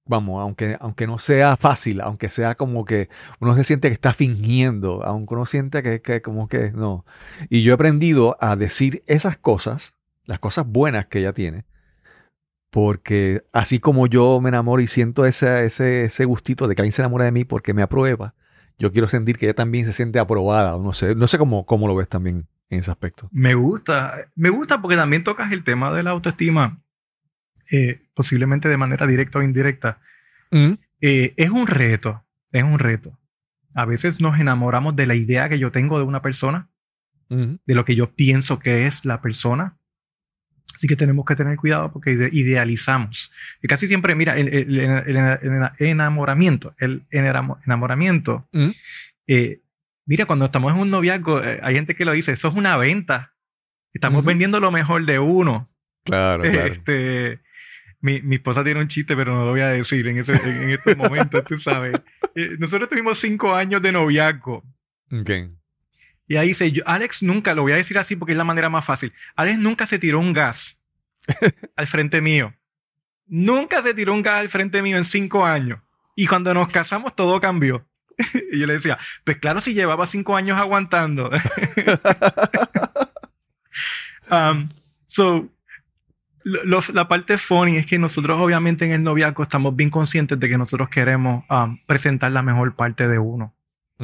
vamos, 0.06 0.42
aunque, 0.42 0.78
aunque 0.80 1.08
no 1.08 1.18
sea 1.18 1.58
fácil, 1.58 2.02
aunque 2.02 2.30
sea 2.30 2.56
como 2.56 2.86
que 2.86 3.10
uno 3.40 3.56
se 3.56 3.64
siente 3.64 3.88
que 3.88 3.96
está 3.96 4.14
fingiendo, 4.14 5.04
aunque 5.04 5.34
uno 5.34 5.48
siente 5.48 5.82
que, 5.82 6.02
que 6.02 6.22
como 6.22 6.48
que 6.48 6.72
no. 6.72 7.06
Y 7.50 7.64
yo 7.64 7.72
he 7.72 7.76
aprendido 7.76 8.38
a 8.40 8.56
decir 8.56 9.04
esas 9.08 9.38
cosas, 9.38 9.96
las 10.26 10.40
cosas 10.40 10.68
buenas 10.68 11.08
que 11.08 11.20
ella 11.20 11.34
tiene, 11.34 11.66
porque 12.72 13.44
así 13.52 13.80
como 13.80 14.08
yo 14.08 14.40
me 14.42 14.50
enamoro 14.50 14.82
y 14.82 14.88
siento 14.88 15.26
ese, 15.26 15.66
ese, 15.66 16.06
ese 16.06 16.26
gustito 16.26 16.68
de 16.68 16.74
que 16.74 16.82
alguien 16.82 16.94
se 16.94 17.02
enamora 17.02 17.26
de 17.26 17.32
mí 17.32 17.46
porque 17.46 17.74
me 17.74 17.82
aprueba, 17.84 18.34
yo 18.80 18.92
quiero 18.92 19.08
sentir 19.08 19.38
que 19.38 19.46
ella 19.46 19.54
también 19.54 19.86
se 19.86 19.94
siente 19.94 20.18
aprobada. 20.18 20.78
No 20.80 20.94
sé, 20.94 21.14
no 21.14 21.28
sé 21.28 21.38
cómo, 21.38 21.66
cómo 21.66 21.88
lo 21.88 21.96
ves 21.96 22.08
también 22.10 22.48
en 22.70 22.80
ese 22.80 22.90
aspecto. 22.90 23.30
Me 23.32 23.54
gusta, 23.54 24.30
me 24.36 24.50
gusta 24.50 24.82
porque 24.82 24.96
también 24.96 25.24
tocas 25.24 25.52
el 25.52 25.64
tema 25.64 25.94
de 25.94 26.02
la 26.02 26.12
autoestima, 26.12 26.82
eh, 27.72 28.00
posiblemente 28.14 28.70
de 28.70 28.78
manera 28.78 29.06
directa 29.06 29.38
o 29.40 29.44
indirecta. 29.44 30.00
Mm, 30.50 30.74
Eh, 31.04 31.34
es 31.36 31.50
un 31.50 31.68
reto, 31.68 32.24
es 32.52 32.64
un 32.64 32.80
reto. 32.80 33.20
A 33.76 33.86
veces 33.86 34.22
nos 34.22 34.40
enamoramos 34.40 34.96
de 34.96 35.08
la 35.08 35.16
idea 35.16 35.50
que 35.50 35.60
yo 35.60 35.72
tengo 35.72 35.98
de 35.98 36.06
una 36.06 36.22
persona, 36.22 36.70
mm, 37.30 37.56
de 37.66 37.76
lo 37.76 37.86
que 37.86 37.96
yo 37.96 38.14
pienso 38.14 38.60
que 38.60 38.86
es 38.88 39.04
la 39.04 39.20
persona. 39.22 39.78
Así 40.74 40.88
que 40.88 40.96
tenemos 40.96 41.26
que 41.26 41.36
tener 41.36 41.58
cuidado 41.58 41.92
porque 41.92 42.12
ide- 42.12 42.30
idealizamos. 42.32 43.32
Y 43.62 43.68
casi 43.68 43.88
siempre, 43.88 44.16
mira, 44.16 44.38
el, 44.38 44.48
el- 44.48 44.80
el- 44.80 45.18
el- 45.18 45.70
el 45.80 45.88
enamoramiento, 45.88 46.74
el 46.80 47.06
enamo- 47.12 47.60
enamoramiento, 47.66 48.48
Mm. 48.54 48.68
eh, 49.28 49.62
mira, 50.06 50.26
cuando 50.26 50.46
estamos 50.46 50.74
en 50.74 50.80
un 50.80 50.90
noviazgo, 50.90 51.44
eh, 51.44 51.60
hay 51.62 51.76
gente 51.76 51.96
que 51.96 52.06
lo 52.06 52.14
dice, 52.14 52.32
eso 52.32 52.48
es 52.48 52.56
una 52.56 52.78
venta. 52.78 53.34
Estamos 53.94 54.24
vendiendo 54.24 54.60
lo 54.62 54.72
mejor 54.72 55.06
de 55.06 55.20
uno. 55.20 55.70
Claro, 56.06 56.42
claro. 56.66 56.68
Este, 56.72 57.42
mi, 58.00 58.22
mi 58.22 58.36
esposa 58.36 58.64
tiene 58.64 58.80
un 58.80 58.88
chiste, 58.88 59.16
pero 59.16 59.36
no 59.36 59.44
lo 59.46 59.52
voy 59.52 59.62
a 59.62 59.68
decir 59.68 60.08
en, 60.08 60.18
ese- 60.20 60.34
en- 60.36 60.64
en 60.64 60.70
estos 60.72 60.96
momentos, 60.98 61.44
tú 61.44 61.58
sabes. 61.58 61.94
Eh, 62.34 62.56
nosotros 62.60 62.88
tuvimos 62.88 63.18
cinco 63.20 63.54
años 63.54 63.82
de 63.82 63.92
noviazgo. 63.92 64.64
Ok. 65.12 65.30
Y 66.32 66.38
ahí 66.38 66.48
dice, 66.48 66.72
yo, 66.72 66.82
Alex 66.86 67.24
nunca, 67.24 67.54
lo 67.54 67.64
voy 67.64 67.74
a 67.74 67.76
decir 67.76 67.98
así 67.98 68.16
porque 68.16 68.32
es 68.32 68.38
la 68.38 68.46
manera 68.46 68.70
más 68.70 68.86
fácil. 68.86 69.12
Alex 69.36 69.60
nunca 69.60 69.86
se 69.86 70.00
tiró 70.00 70.18
un 70.20 70.32
gas 70.32 70.80
al 71.76 71.88
frente 71.88 72.22
mío. 72.22 72.54
Nunca 73.28 73.82
se 73.82 73.94
tiró 73.94 74.14
un 74.14 74.22
gas 74.22 74.40
al 74.40 74.48
frente 74.48 74.82
mío 74.82 74.96
en 74.96 75.04
cinco 75.04 75.46
años. 75.46 75.80
Y 76.16 76.28
cuando 76.28 76.54
nos 76.54 76.70
casamos 76.70 77.18
todo 77.18 77.42
cambió. 77.42 77.86
y 78.54 78.60
yo 78.60 78.66
le 78.66 78.76
decía, 78.76 78.98
pues 79.26 79.40
claro, 79.40 79.60
si 79.60 79.74
llevaba 79.74 80.06
cinco 80.06 80.38
años 80.38 80.58
aguantando. 80.58 81.30
Um, 84.30 84.70
so, 85.08 85.50
lo- 86.44 86.64
lo- 86.64 86.94
la 86.94 87.08
parte 87.10 87.38
funny 87.38 87.76
es 87.76 87.86
que 87.86 88.00
nosotros 88.00 88.40
obviamente 88.40 88.86
en 88.86 88.92
el 88.92 89.04
noviazgo 89.04 89.44
estamos 89.44 89.76
bien 89.76 89.90
conscientes 89.90 90.40
de 90.40 90.48
que 90.48 90.58
nosotros 90.58 90.88
queremos 90.88 91.44
um, 91.50 91.78
presentar 91.86 92.32
la 92.32 92.42
mejor 92.42 92.76
parte 92.78 93.10
de 93.10 93.20
uno. 93.20 93.54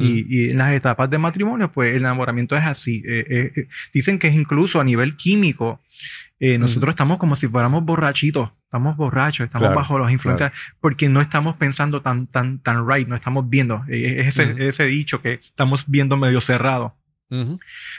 Y, 0.00 0.26
y 0.28 0.50
en 0.50 0.58
las 0.58 0.72
etapas 0.72 1.08
de 1.10 1.18
matrimonio, 1.18 1.70
pues 1.72 1.90
el 1.90 1.98
enamoramiento 2.02 2.56
es 2.56 2.64
así. 2.64 3.02
Eh, 3.06 3.24
eh, 3.28 3.52
eh, 3.56 3.68
dicen 3.92 4.18
que 4.18 4.28
es 4.28 4.34
incluso 4.34 4.80
a 4.80 4.84
nivel 4.84 5.16
químico, 5.16 5.80
eh, 6.40 6.58
nosotros 6.58 6.90
estamos 6.92 7.18
como 7.18 7.34
si 7.36 7.48
fuéramos 7.48 7.84
borrachitos, 7.84 8.50
estamos 8.64 8.96
borrachos, 8.96 9.44
estamos 9.46 9.66
Claro, 9.68 9.76
bajo 9.80 9.98
las 9.98 10.12
influencias, 10.12 10.52
porque 10.80 11.08
no 11.08 11.20
estamos 11.20 11.56
pensando 11.56 12.00
tan, 12.02 12.26
tan, 12.26 12.58
tan 12.60 12.88
right, 12.88 13.08
no 13.08 13.14
estamos 13.16 13.48
viendo. 13.48 13.84
Eh, 13.88 14.20
es 14.20 14.38
ese, 14.38 14.68
ese 14.68 14.84
dicho 14.84 15.20
que 15.20 15.34
estamos 15.34 15.84
viendo 15.88 16.16
medio 16.16 16.40
cerrado. 16.40 16.94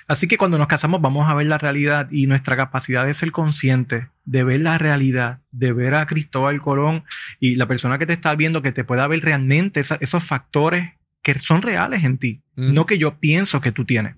Así 0.08 0.28
que 0.28 0.38
cuando 0.38 0.58
nos 0.58 0.68
casamos 0.68 1.02
vamos 1.02 1.30
a 1.30 1.36
ver 1.36 1.46
la 1.46 1.60
realidad 1.60 2.08
y 2.10 2.26
nuestra 2.26 2.56
capacidad 2.58 3.06
de 3.06 3.14
ser 3.14 3.32
consciente, 3.32 4.10
de 4.26 4.44
ver 4.44 4.62
la 4.62 4.80
realidad, 4.80 5.42
de 5.52 5.72
ver 5.72 5.94
a 5.94 6.08
Cristóbal 6.08 6.60
Colón 6.62 7.04
y 7.40 7.54
la 7.56 7.68
persona 7.68 8.00
que 8.00 8.08
te 8.08 8.14
está 8.14 8.34
viendo 8.36 8.64
que 8.64 8.72
te 8.72 8.84
pueda 8.84 9.06
ver 9.06 9.22
realmente 9.22 9.82
esa- 9.82 9.98
esos 10.02 10.24
factores 10.24 10.94
que 11.22 11.38
son 11.40 11.62
reales 11.62 12.04
en 12.04 12.18
ti, 12.18 12.44
Ujú. 12.58 12.74
no 12.74 12.86
que 12.86 12.98
yo 12.98 13.20
pienso 13.20 13.62
que 13.62 13.72
tú 13.72 13.86
tienes. 13.86 14.16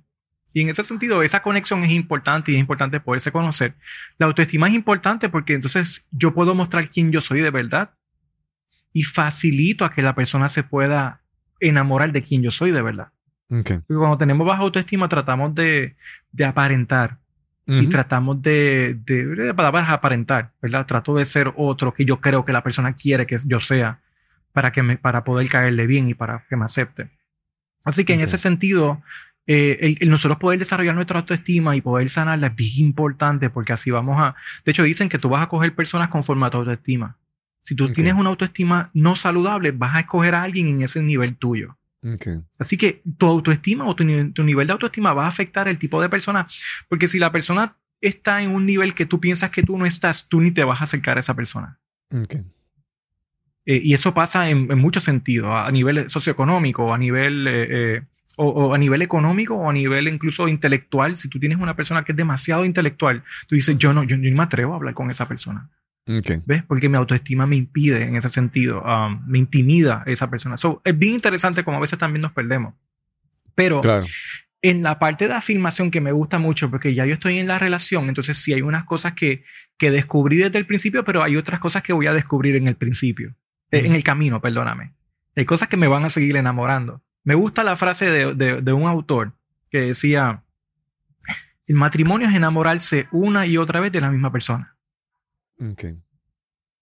Y 0.53 0.61
en 0.61 0.69
ese 0.69 0.83
sentido, 0.83 1.23
esa 1.23 1.41
conexión 1.41 1.83
es 1.83 1.91
importante 1.91 2.51
y 2.51 2.55
es 2.55 2.59
importante 2.59 2.99
poderse 2.99 3.31
conocer. 3.31 3.75
La 4.17 4.25
autoestima 4.25 4.67
es 4.67 4.73
importante 4.73 5.29
porque 5.29 5.53
entonces 5.53 6.05
yo 6.11 6.33
puedo 6.33 6.55
mostrar 6.55 6.89
quién 6.89 7.11
yo 7.11 7.21
soy 7.21 7.39
de 7.39 7.51
verdad 7.51 7.93
y 8.91 9.03
facilito 9.03 9.85
a 9.85 9.91
que 9.91 10.01
la 10.01 10.13
persona 10.13 10.49
se 10.49 10.63
pueda 10.63 11.21
enamorar 11.61 12.11
de 12.11 12.21
quién 12.21 12.43
yo 12.43 12.51
soy 12.51 12.71
de 12.71 12.81
verdad. 12.81 13.13
Ok. 13.49 13.69
Porque 13.87 13.95
cuando 13.97 14.17
tenemos 14.17 14.45
baja 14.45 14.61
autoestima 14.63 15.07
tratamos 15.07 15.55
de, 15.55 15.95
de 16.31 16.45
aparentar 16.45 17.19
y 17.67 17.87
tratamos 17.87 18.41
de, 18.41 18.95
de, 19.05 19.25
de 19.27 19.53
palabras 19.53 19.87
aparentar, 19.89 20.51
¿verdad? 20.61 20.85
Trato 20.85 21.15
de 21.15 21.23
ser 21.23 21.53
otro 21.55 21.93
que 21.93 22.03
yo 22.03 22.19
creo 22.19 22.43
que 22.43 22.51
la 22.51 22.63
persona 22.63 22.93
quiere 22.93 23.25
que 23.25 23.37
yo 23.45 23.61
sea 23.61 24.01
para, 24.53 24.71
que 24.71 24.83
me, 24.83 24.97
para 24.97 25.23
poder 25.23 25.47
caerle 25.49 25.87
bien 25.87 26.07
y 26.07 26.13
para 26.13 26.45
que 26.49 26.55
me 26.55 26.65
acepte. 26.65 27.09
Así 27.85 28.05
que 28.05 28.13
en 28.13 28.19
ese 28.21 28.37
sentido, 28.37 29.01
eh, 29.47 29.77
el, 29.81 29.97
el 30.01 30.09
nosotros 30.09 30.37
poder 30.37 30.59
desarrollar 30.59 30.93
nuestra 30.95 31.19
autoestima 31.19 31.75
y 31.75 31.81
poder 31.81 32.09
sanarla 32.09 32.47
es 32.47 32.55
bien 32.55 32.73
importante 32.87 33.49
porque 33.49 33.73
así 33.73 33.89
vamos 33.91 34.19
a... 34.21 34.35
De 34.65 34.71
hecho, 34.71 34.83
dicen 34.83 35.09
que 35.09 35.17
tú 35.17 35.29
vas 35.29 35.41
a 35.43 35.47
coger 35.49 35.73
personas 35.75 36.09
conforme 36.09 36.45
a 36.45 36.49
tu 36.49 36.57
autoestima. 36.57 37.17
Si 37.63 37.75
tú 37.75 37.85
tienes 37.93 38.13
una 38.15 38.29
autoestima 38.29 38.89
no 38.93 39.15
saludable, 39.15 39.71
vas 39.71 39.95
a 39.95 39.99
escoger 40.01 40.35
a 40.35 40.43
alguien 40.43 40.67
en 40.67 40.81
ese 40.83 41.01
nivel 41.01 41.35
tuyo. 41.37 41.77
Así 42.57 42.77
que 42.77 43.03
tu 43.17 43.27
autoestima 43.27 43.85
o 43.85 43.95
tu, 43.95 44.03
ni- 44.03 44.31
tu 44.31 44.43
nivel 44.43 44.65
de 44.67 44.73
autoestima 44.73 45.13
va 45.13 45.25
a 45.25 45.27
afectar 45.27 45.67
el 45.67 45.77
tipo 45.77 46.01
de 46.01 46.09
persona. 46.09 46.47
Porque 46.89 47.07
si 47.07 47.19
la 47.19 47.31
persona 47.31 47.77
está 47.99 48.41
en 48.41 48.51
un 48.51 48.65
nivel 48.65 48.95
que 48.95 49.05
tú 49.05 49.19
piensas 49.19 49.51
que 49.51 49.61
tú 49.61 49.77
no 49.77 49.85
estás, 49.85 50.27
tú 50.27 50.41
ni 50.41 50.49
te 50.51 50.63
vas 50.63 50.81
a 50.81 50.85
acercar 50.85 51.17
a 51.17 51.19
esa 51.19 51.35
persona. 51.35 51.79
Ok. 52.13 52.35
Eh, 53.65 53.81
y 53.83 53.93
eso 53.93 54.13
pasa 54.13 54.49
en, 54.49 54.71
en 54.71 54.79
muchos 54.79 55.03
sentidos, 55.03 55.51
a 55.53 55.69
nivel 55.71 56.09
socioeconómico, 56.09 56.93
a 56.93 56.97
nivel, 56.97 57.47
eh, 57.47 57.67
eh, 57.69 58.01
o, 58.37 58.47
o 58.47 58.73
a 58.73 58.77
nivel 58.77 59.01
económico, 59.01 59.55
o 59.55 59.69
a 59.69 59.73
nivel 59.73 60.07
incluso 60.07 60.47
intelectual. 60.47 61.15
Si 61.15 61.29
tú 61.29 61.39
tienes 61.39 61.59
una 61.59 61.75
persona 61.75 62.03
que 62.03 62.11
es 62.13 62.15
demasiado 62.15 62.65
intelectual, 62.65 63.23
tú 63.47 63.55
dices, 63.55 63.77
yo 63.77 63.93
no, 63.93 64.03
yo, 64.03 64.15
yo 64.15 64.31
no 64.31 64.37
me 64.37 64.43
atrevo 64.43 64.73
a 64.73 64.77
hablar 64.77 64.93
con 64.93 65.11
esa 65.11 65.27
persona. 65.27 65.69
Ok. 66.07 66.41
¿Ves? 66.45 66.63
Porque 66.63 66.89
mi 66.89 66.97
autoestima 66.97 67.45
me 67.45 67.55
impide 67.55 68.03
en 68.03 68.15
ese 68.15 68.29
sentido, 68.29 68.81
um, 68.81 69.23
me 69.27 69.37
intimida 69.37 70.03
esa 70.07 70.29
persona. 70.31 70.57
So, 70.57 70.81
es 70.83 70.97
bien 70.97 71.13
interesante 71.13 71.63
como 71.63 71.77
a 71.77 71.81
veces 71.81 71.99
también 71.99 72.21
nos 72.21 72.31
perdemos. 72.31 72.73
Pero 73.53 73.81
Claro. 73.81 74.03
en 74.63 74.81
la 74.81 74.97
parte 74.97 75.27
de 75.27 75.35
afirmación 75.35 75.91
que 75.91 76.01
me 76.01 76.11
gusta 76.11 76.39
mucho, 76.39 76.71
porque 76.71 76.95
ya 76.95 77.05
yo 77.05 77.13
estoy 77.13 77.37
en 77.37 77.47
la 77.47 77.59
relación, 77.59 78.07
entonces 78.09 78.37
sí 78.37 78.53
hay 78.53 78.63
unas 78.63 78.85
cosas 78.85 79.13
que, 79.13 79.43
que 79.77 79.91
descubrí 79.91 80.37
desde 80.37 80.57
el 80.57 80.65
principio, 80.65 81.03
pero 81.03 81.21
hay 81.21 81.35
otras 81.35 81.59
cosas 81.59 81.83
que 81.83 81.93
voy 81.93 82.07
a 82.07 82.13
descubrir 82.13 82.55
en 82.55 82.67
el 82.67 82.75
principio, 82.75 83.35
eh, 83.71 83.77
Ujú. 83.79 83.87
en 83.87 83.93
el 83.93 84.03
camino, 84.03 84.41
perdóname. 84.41 84.93
Hay 85.35 85.45
cosas 85.45 85.67
que 85.67 85.77
me 85.77 85.87
van 85.87 86.03
a 86.05 86.09
seguir 86.09 86.35
enamorando. 86.35 87.01
Me 87.23 87.35
gusta 87.35 87.63
la 87.63 87.75
frase 87.77 88.09
de, 88.11 88.33
de- 88.35 88.61
de 88.61 88.73
un 88.73 88.87
autor 88.87 89.33
que 89.69 89.81
decía, 89.81 90.43
el 91.67 91.75
matrimonio 91.75 92.27
es 92.27 92.35
enamorarse 92.35 93.07
una 93.11 93.45
y 93.45 93.57
otra 93.57 93.79
vez 93.79 93.91
de 93.91 94.01
la 94.01 94.11
misma 94.11 94.31
persona. 94.31 94.75
Ok. 95.59 95.85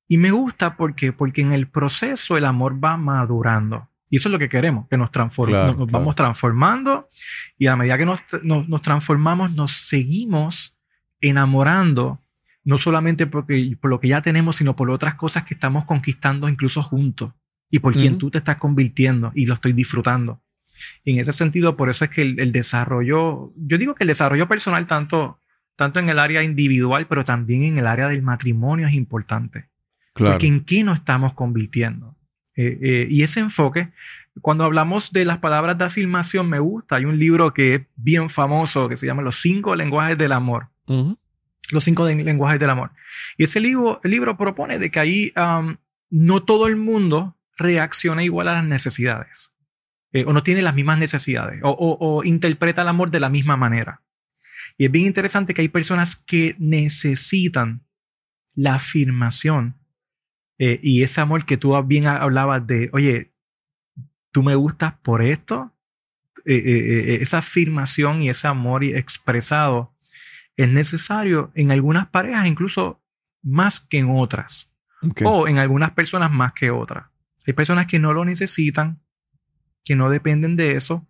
Y 0.08 0.18
me 0.18 0.32
gusta 0.32 0.76
porque, 0.78 1.14
porque 1.14 1.42
en 1.42 1.52
el 1.52 1.68
proceso 1.70 2.38
el 2.38 2.46
amor 2.46 2.84
va 2.84 2.98
madurando. 2.98 3.88
Y 4.10 4.16
eso 4.16 4.28
es 4.30 4.32
lo 4.34 4.40
que 4.40 4.50
queremos, 4.50 4.88
que 4.90 4.98
nos, 4.98 5.12
transform- 5.12 5.50
Claro, 5.50 5.68
nos, 5.68 5.78
nos 5.78 5.88
claro. 5.90 6.00
vamos 6.00 6.16
transformando 6.16 7.10
y 7.60 7.68
a 7.68 7.76
medida 7.76 7.96
que 8.00 8.06
nos- 8.08 8.22
nos 8.42 8.82
transformamos, 8.82 9.54
nos 9.54 9.74
seguimos 9.74 10.76
enamorando, 11.22 12.24
no 12.64 12.78
solamente 12.78 13.28
porque, 13.28 13.78
por 13.80 13.90
lo 13.90 14.00
que 14.00 14.10
ya 14.10 14.22
tenemos, 14.22 14.58
sino 14.58 14.76
por 14.76 14.90
otras 14.92 15.16
cosas 15.16 15.44
que 15.44 15.54
estamos 15.54 15.86
conquistando 15.86 16.50
incluso 16.50 16.82
juntos 16.82 17.34
y 17.70 17.80
por 17.80 17.96
quien 17.96 18.18
tú 18.18 18.32
te 18.32 18.40
estás 18.40 18.58
convirtiendo 18.58 19.32
y 19.36 19.46
lo 19.46 19.54
estoy 19.54 19.74
disfrutando. 19.74 20.42
Y 21.04 21.14
en 21.14 21.20
ese 21.20 21.32
sentido, 21.32 21.78
por 21.78 21.90
eso 21.90 22.06
es 22.06 22.12
que 22.12 22.22
el, 22.22 22.40
el 22.40 22.52
desarrollo, 22.52 23.54
yo 23.56 23.78
digo 23.78 23.96
que 23.96 24.04
el 24.04 24.08
desarrollo 24.08 24.48
personal 24.48 24.88
tanto, 24.88 25.40
tanto 25.76 26.00
en 26.00 26.10
el 26.10 26.20
área 26.20 26.44
individual, 26.44 27.08
pero 27.08 27.24
también 27.24 27.64
en 27.64 27.78
el 27.78 27.88
área 27.88 28.08
del 28.08 28.22
matrimonio 28.22 28.88
es 28.88 28.94
importante. 28.94 29.70
Claro. 30.14 30.34
Porque 30.34 30.48
en 30.48 30.66
qué 30.66 30.84
nos 30.84 30.98
estamos 30.98 31.34
convirtiendo. 31.34 32.18
Eh, 32.56 32.78
eh, 32.82 33.08
y 33.10 33.24
ese 33.24 33.40
enfoque, 33.40 33.92
cuando 34.42 34.64
hablamos 34.66 35.14
de 35.14 35.26
las 35.26 35.38
palabras 35.38 35.78
de 35.78 35.86
afirmación, 35.86 36.50
me 36.50 36.60
gusta. 36.60 36.98
Hay 36.98 37.06
un 37.06 37.18
libro 37.18 37.54
que 37.54 37.76
es 37.76 37.82
bien 37.96 38.30
famoso 38.30 38.90
que 38.90 38.98
se 38.98 39.06
llama 39.06 39.22
Los 39.22 39.36
cinco 39.36 39.76
lenguajes 39.76 40.18
del 40.18 40.34
amor. 40.34 40.68
Ujú. 40.88 41.18
Los 41.72 41.84
cinco 41.84 42.08
lenguajes 42.08 42.60
del 42.60 42.70
amor. 42.70 42.92
Y 43.38 43.44
ese 43.44 43.60
libro, 43.60 44.38
propone 44.38 44.80
de 44.80 44.90
que 44.90 45.00
ahí 45.00 45.34
no 46.10 46.44
todo 46.44 46.68
el 46.68 46.76
mundo 46.76 47.38
reacciona 47.58 48.24
igual 48.24 48.48
a 48.48 48.54
las 48.54 48.66
necesidades. 48.66 49.52
Eh, 50.12 50.26
o 50.26 50.34
no 50.34 50.42
tiene 50.42 50.64
las 50.64 50.74
mismas 50.74 50.98
necesidades. 50.98 51.62
O, 51.64 52.22
interpreta 52.24 52.82
el 52.82 52.88
amor 52.88 53.12
de 53.12 53.20
la 53.20 53.30
misma 53.30 53.58
manera. 53.58 54.02
Y 54.78 54.86
es 54.86 54.92
bien 54.92 55.06
interesante 55.06 55.54
que 55.54 55.62
hay 55.62 55.70
personas 55.70 56.16
que 56.16 56.56
necesitan 56.58 57.86
la 58.56 58.76
afirmación 58.76 59.78
eh, 60.58 60.80
y 60.82 61.04
ese 61.04 61.22
amor 61.22 61.46
que 61.46 61.58
tú 61.58 61.82
bien 61.84 62.08
hablabas 62.08 62.66
de, 62.66 62.90
oye, 62.94 63.34
tú 64.32 64.42
me 64.42 64.56
gustas 64.56 64.94
por 65.04 65.22
esto. 65.22 65.76
Eh, 66.46 67.20
esa 67.22 67.40
afirmación 67.40 68.22
y 68.22 68.30
ese 68.30 68.48
amor 68.48 68.84
expresado 68.84 69.94
es 70.64 70.70
necesario 70.70 71.52
en 71.56 71.72
algunas 71.72 72.08
parejas, 72.08 72.46
incluso 72.48 73.02
más 73.44 73.80
que 73.80 74.00
en 74.00 74.08
otras, 74.10 74.74
o 75.24 75.48
en 75.48 75.58
algunas 75.58 75.92
personas 75.92 76.32
más 76.32 76.54
que 76.54 76.72
otras. 76.72 77.06
Hay 77.48 77.54
personas 77.54 77.88
que 77.88 78.00
no 78.00 78.14
lo 78.14 78.26
necesitan, 78.26 79.02
que 79.86 79.96
no 79.96 80.10
dependen 80.10 80.56
de 80.56 80.74
eso, 80.76 81.06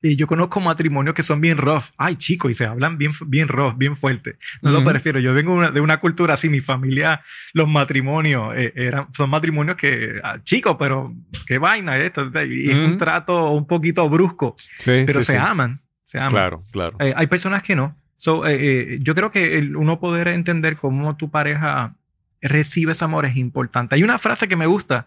Y 0.00 0.14
yo 0.14 0.28
conozco 0.28 0.60
matrimonios 0.60 1.12
que 1.12 1.24
son 1.24 1.40
bien 1.40 1.58
rough. 1.58 1.86
Ay, 1.96 2.14
chicos, 2.14 2.52
y 2.52 2.54
se 2.54 2.64
hablan 2.64 2.98
bien, 2.98 3.10
bien 3.26 3.48
rough, 3.48 3.74
bien 3.76 3.96
fuerte. 3.96 4.38
No 4.62 4.70
lo 4.70 4.84
prefiero. 4.84 5.18
Yo 5.18 5.34
vengo 5.34 5.52
una- 5.52 5.72
de 5.72 5.80
una 5.80 5.98
cultura 5.98 6.34
así. 6.34 6.48
Mi 6.48 6.60
familia, 6.60 7.20
los 7.52 7.66
matrimonios, 7.68 8.54
eh, 8.56 8.72
eran, 8.76 9.12
son 9.12 9.28
matrimonios 9.28 9.74
que, 9.76 10.20
ah, 10.22 10.38
chicos, 10.44 10.76
pero 10.78 11.12
qué 11.48 11.58
vaina 11.58 11.98
esto. 11.98 12.30
Y 12.46 12.70
es 12.70 12.76
un 12.76 12.96
trato 12.96 13.50
un 13.50 13.66
poquito 13.66 14.08
brusco, 14.08 14.54
Sí, 14.78 15.02
pero 15.04 15.18
sí, 15.20 15.26
se 15.26 15.32
sí. 15.32 15.38
aman. 15.38 15.80
Se 16.04 16.18
aman. 16.20 16.30
Claro, 16.30 16.62
claro. 16.70 16.96
Eh, 17.00 17.12
hay 17.16 17.26
personas 17.26 17.64
que 17.64 17.74
no. 17.74 18.00
So, 18.20 18.44
eh, 18.48 18.56
eh, 18.94 18.98
yo 19.00 19.14
creo 19.14 19.30
que 19.30 19.58
el 19.58 19.76
uno 19.76 20.00
poder 20.00 20.26
entender 20.26 20.76
cómo 20.76 21.16
tu 21.16 21.30
pareja 21.30 21.94
recibe 22.40 22.90
ese 22.90 23.04
amor 23.04 23.26
es 23.26 23.36
importante. 23.36 23.94
Hay 23.94 24.02
una 24.02 24.18
frase 24.18 24.48
que 24.48 24.56
me 24.56 24.66
gusta. 24.66 25.06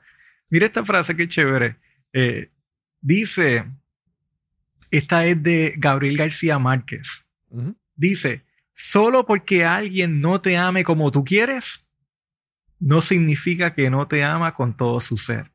Mira 0.49 0.65
esta 0.65 0.85
frase 0.85 1.13
que 1.17 1.27
chévere. 1.27 1.75
Eh, 2.13 2.51
dice, 3.01 3.65
esta 4.91 5.25
es 5.25 5.43
de 5.43 5.73
Gabriel 5.77 6.15
García 6.15 6.57
Márquez. 6.57 7.27
Dice, 7.95 8.45
solo 8.71 9.25
porque 9.25 9.65
alguien 9.65 10.21
no 10.21 10.39
te 10.39 10.55
ame 10.57 10.85
como 10.85 11.11
tú 11.11 11.25
quieres, 11.25 11.89
no 12.79 13.01
significa 13.01 13.73
que 13.73 13.89
no 13.89 14.07
te 14.07 14.23
ama 14.23 14.53
con 14.53 14.75
todo 14.77 15.01
su 15.01 15.17
ser. 15.17 15.51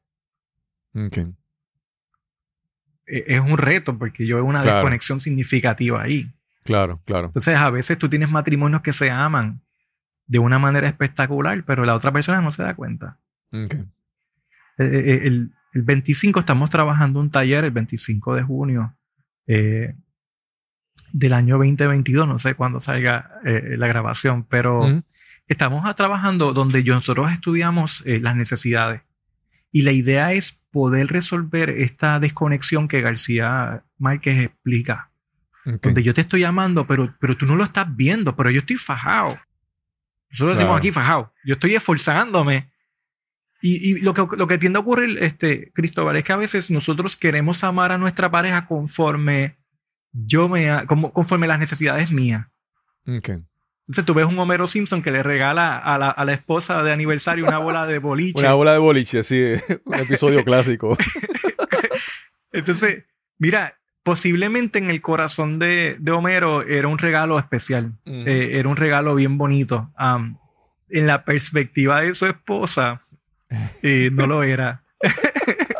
Ok. 0.94 1.16
Eh, 3.06 3.24
es 3.28 3.40
un 3.40 3.56
reto 3.56 3.96
porque 3.98 4.26
yo 4.26 4.36
veo 4.36 4.44
una 4.44 4.60
Claro. 4.62 4.78
desconexión 4.78 5.20
significativa 5.20 6.02
ahí. 6.02 6.30
Claro, 6.66 7.00
claro. 7.04 7.26
Entonces, 7.26 7.56
a 7.56 7.70
veces 7.70 7.96
tú 7.98 8.08
tienes 8.08 8.30
matrimonios 8.30 8.82
que 8.82 8.92
se 8.92 9.10
aman 9.10 9.62
de 10.26 10.38
una 10.38 10.58
manera 10.58 10.86
espectacular, 10.88 11.64
pero 11.64 11.84
la 11.84 11.94
otra 11.94 12.12
persona 12.12 12.40
no 12.42 12.50
se 12.52 12.62
da 12.62 12.74
cuenta. 12.74 13.18
Ok. 13.52 13.74
Eh, 13.74 13.84
eh, 14.78 15.20
el, 15.24 15.52
el 15.72 15.82
25 15.82 16.40
estamos 16.40 16.68
trabajando 16.70 17.20
un 17.20 17.30
taller, 17.30 17.64
el 17.64 17.70
25 17.70 18.34
de 18.34 18.42
junio 18.42 18.96
eh, 19.46 19.94
del 21.12 21.32
año 21.32 21.56
2022, 21.58 22.26
no 22.26 22.38
sé 22.38 22.54
cuándo 22.54 22.80
salga 22.80 23.40
eh, 23.44 23.76
la 23.78 23.86
grabación, 23.86 24.44
pero 24.44 24.80
Ujú. 24.80 25.02
estamos 25.46 25.86
a- 25.86 25.94
trabajando 25.94 26.52
donde 26.52 26.82
nosotros 26.84 27.30
estudiamos 27.32 28.02
eh, 28.06 28.20
las 28.20 28.36
necesidades. 28.36 29.02
Y 29.70 29.82
la 29.82 29.92
idea 29.92 30.32
es 30.32 30.64
poder 30.70 31.06
resolver 31.08 31.70
esta 31.70 32.18
desconexión 32.20 32.88
que 32.88 33.00
García 33.02 33.84
Márquez 33.98 34.38
explica 34.40 35.10
Ok. 35.66 35.82
donde 35.82 36.02
yo 36.02 36.14
te 36.14 36.20
estoy 36.20 36.40
llamando, 36.40 36.86
pero, 36.86 37.16
pero 37.20 37.36
tú 37.36 37.44
no 37.44 37.56
lo 37.56 37.64
estás 37.64 37.94
viendo, 37.94 38.36
pero 38.36 38.50
yo 38.50 38.60
estoy 38.60 38.76
fajado. 38.76 39.36
Nosotros 40.30 40.58
decimos 40.58 40.78
aquí 40.78 40.92
fajado. 40.92 41.32
Yo 41.44 41.54
estoy 41.54 41.74
esforzándome. 41.74 42.70
Y, 43.62 43.90
y 43.90 44.00
lo, 44.00 44.14
que, 44.14 44.24
lo 44.36 44.46
que 44.46 44.58
tiende 44.58 44.78
a 44.78 44.80
ocurrir, 44.80 45.18
este, 45.22 45.72
Cristóbal, 45.72 46.16
es 46.16 46.24
que 46.24 46.32
a 46.32 46.36
veces 46.36 46.70
nosotros 46.70 47.16
queremos 47.16 47.64
amar 47.64 47.90
a 47.90 47.98
nuestra 47.98 48.30
pareja 48.30 48.66
conforme 48.66 49.58
yo 50.12 50.48
me, 50.48 50.86
como, 50.86 51.12
conforme 51.12 51.46
las 51.46 51.58
necesidades 51.58 52.12
mías. 52.12 52.46
Ok. 53.06 53.30
Entonces 53.88 54.04
tú 54.04 54.14
ves 54.14 54.26
un 54.26 54.38
Homero 54.38 54.66
Simpson 54.66 55.00
que 55.00 55.12
le 55.12 55.22
regala 55.22 55.78
a 55.78 55.96
la, 55.96 56.10
a 56.10 56.24
la 56.24 56.32
esposa 56.32 56.82
de 56.82 56.92
aniversario 56.92 57.46
una 57.46 57.58
bola 57.58 57.86
de 57.86 57.98
boliche. 57.98 58.40
Una 58.40 58.54
bola 58.54 58.72
de 58.72 58.78
boliche, 58.78 59.22
sí. 59.22 59.42
Un 59.84 59.94
episodio 59.94 60.44
clásico. 60.44 60.96
Entonces, 62.52 63.04
mira, 63.38 63.78
posiblemente 64.06 64.78
en 64.78 64.88
el 64.88 65.00
corazón 65.00 65.58
de, 65.58 65.96
de 65.98 66.12
Homero 66.12 66.62
era 66.62 66.86
un 66.86 66.96
regalo 66.96 67.40
especial. 67.40 67.94
Eh, 68.04 68.50
era 68.52 68.68
un 68.68 68.76
regalo 68.76 69.16
bien 69.16 69.36
bonito. 69.36 69.90
En 70.88 71.08
la 71.08 71.24
perspectiva 71.24 72.02
de 72.02 72.14
su 72.14 72.26
esposa, 72.26 73.02
eh, 73.82 74.10
no 74.12 74.28
lo 74.28 74.44
era. 74.44 74.84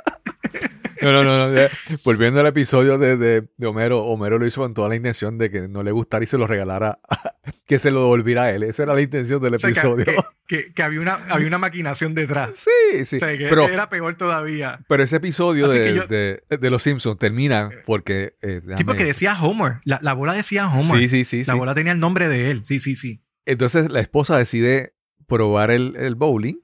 No, 1.12 1.22
no, 1.24 1.48
no. 1.50 1.60
Volviendo 2.04 2.40
al 2.40 2.46
episodio 2.46 2.98
de, 2.98 3.16
de- 3.16 3.48
de 3.56 3.66
Homero, 3.66 4.04
Homero 4.04 4.38
lo 4.38 4.46
hizo 4.46 4.60
con 4.60 4.74
toda 4.74 4.88
la 4.88 4.96
intención 4.96 5.38
de 5.38 5.50
que 5.50 5.68
no 5.68 5.82
le 5.82 5.90
gustara 5.92 6.24
y 6.24 6.26
se 6.26 6.38
lo 6.38 6.46
regalara, 6.46 6.98
que 7.66 7.78
se 7.78 7.90
lo 7.90 8.00
devolviera 8.02 8.44
a 8.44 8.50
él. 8.52 8.62
Esa 8.64 8.84
era 8.84 8.94
la 8.94 9.00
intención 9.02 9.40
del 9.42 9.54
O 9.54 9.58
sea, 9.58 9.70
que, 9.72 9.78
episodio. 9.78 10.04
que- 10.04 10.16
que- 10.46 10.72
que 10.72 10.82
había, 10.82 11.00
una, 11.00 11.14
había 11.28 11.46
una 11.48 11.58
maquinación 11.58 12.14
detrás. 12.14 12.50
Sí, 12.92 13.04
sí. 13.04 13.16
O 13.16 13.18
sea, 13.18 13.36
que 13.36 13.48
Pero, 13.48 13.68
era 13.68 13.88
peor 13.88 14.14
todavía. 14.16 14.80
pero 14.88 15.02
ese 15.02 15.16
episodio 15.16 15.68
de, 15.68 15.94
yo- 15.94 16.06
de- 16.06 16.70
Los 16.70 16.82
Simpsons 16.82 17.18
termina 17.18 17.70
porque... 17.84 18.36
eh, 18.42 18.60
Sí, 18.76 18.84
porque 18.84 19.04
decía 19.04 19.36
Homer. 19.40 19.78
La, 19.84 19.98
la 20.02 20.12
bola 20.12 20.32
decía 20.32 20.66
Homer. 20.68 21.00
Sí, 21.00 21.08
sí, 21.08 21.24
sí. 21.24 21.38
la 21.44 21.52
sí. 21.54 21.58
bola 21.58 21.74
tenía 21.74 21.92
el 21.92 22.00
nombre 22.00 22.28
de 22.28 22.50
él. 22.50 22.64
Sí, 22.64 22.80
sí, 22.80 22.96
sí. 22.96 23.22
Entonces 23.44 23.90
la 23.90 24.00
esposa 24.00 24.36
decide 24.38 24.94
probar 25.26 25.70
el, 25.70 25.96
el 25.96 26.14
bowling 26.14 26.56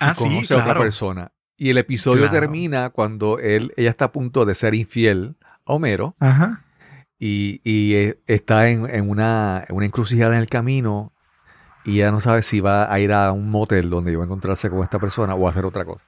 Ah, 0.00 0.10
y 0.12 0.14
sí, 0.18 0.24
conoce 0.24 0.54
a 0.54 0.56
otra 0.56 0.64
claro. 0.64 0.80
persona. 0.80 1.32
Y 1.56 1.70
el 1.70 1.78
episodio 1.78 2.22
Claro. 2.22 2.32
termina 2.40 2.90
cuando 2.90 3.38
él, 3.38 3.72
ella 3.76 3.90
está 3.90 4.06
a 4.06 4.12
punto 4.12 4.44
de 4.44 4.54
ser 4.54 4.74
infiel 4.74 5.36
a 5.42 5.72
Homero 5.72 6.14
Ajá. 6.20 6.62
y, 7.18 7.60
y, 7.64 7.94
eh, 7.94 8.18
está 8.26 8.68
en, 8.68 8.88
en 8.90 9.08
una, 9.08 9.64
en 9.68 9.76
una 9.76 9.86
encrucijada 9.86 10.34
en 10.34 10.40
el 10.40 10.48
camino 10.48 11.12
y 11.84 11.96
ella 12.00 12.10
no 12.10 12.20
sabe 12.20 12.42
si 12.42 12.60
va 12.60 12.92
a 12.92 12.98
ir 12.98 13.12
a 13.12 13.30
un 13.32 13.50
motel 13.50 13.88
donde 13.90 14.16
va 14.16 14.22
a 14.22 14.26
encontrarse 14.26 14.68
con 14.70 14.82
esta 14.82 14.98
persona 14.98 15.34
o 15.34 15.46
a 15.46 15.50
hacer 15.50 15.64
otra 15.64 15.84
cosa. 15.84 16.04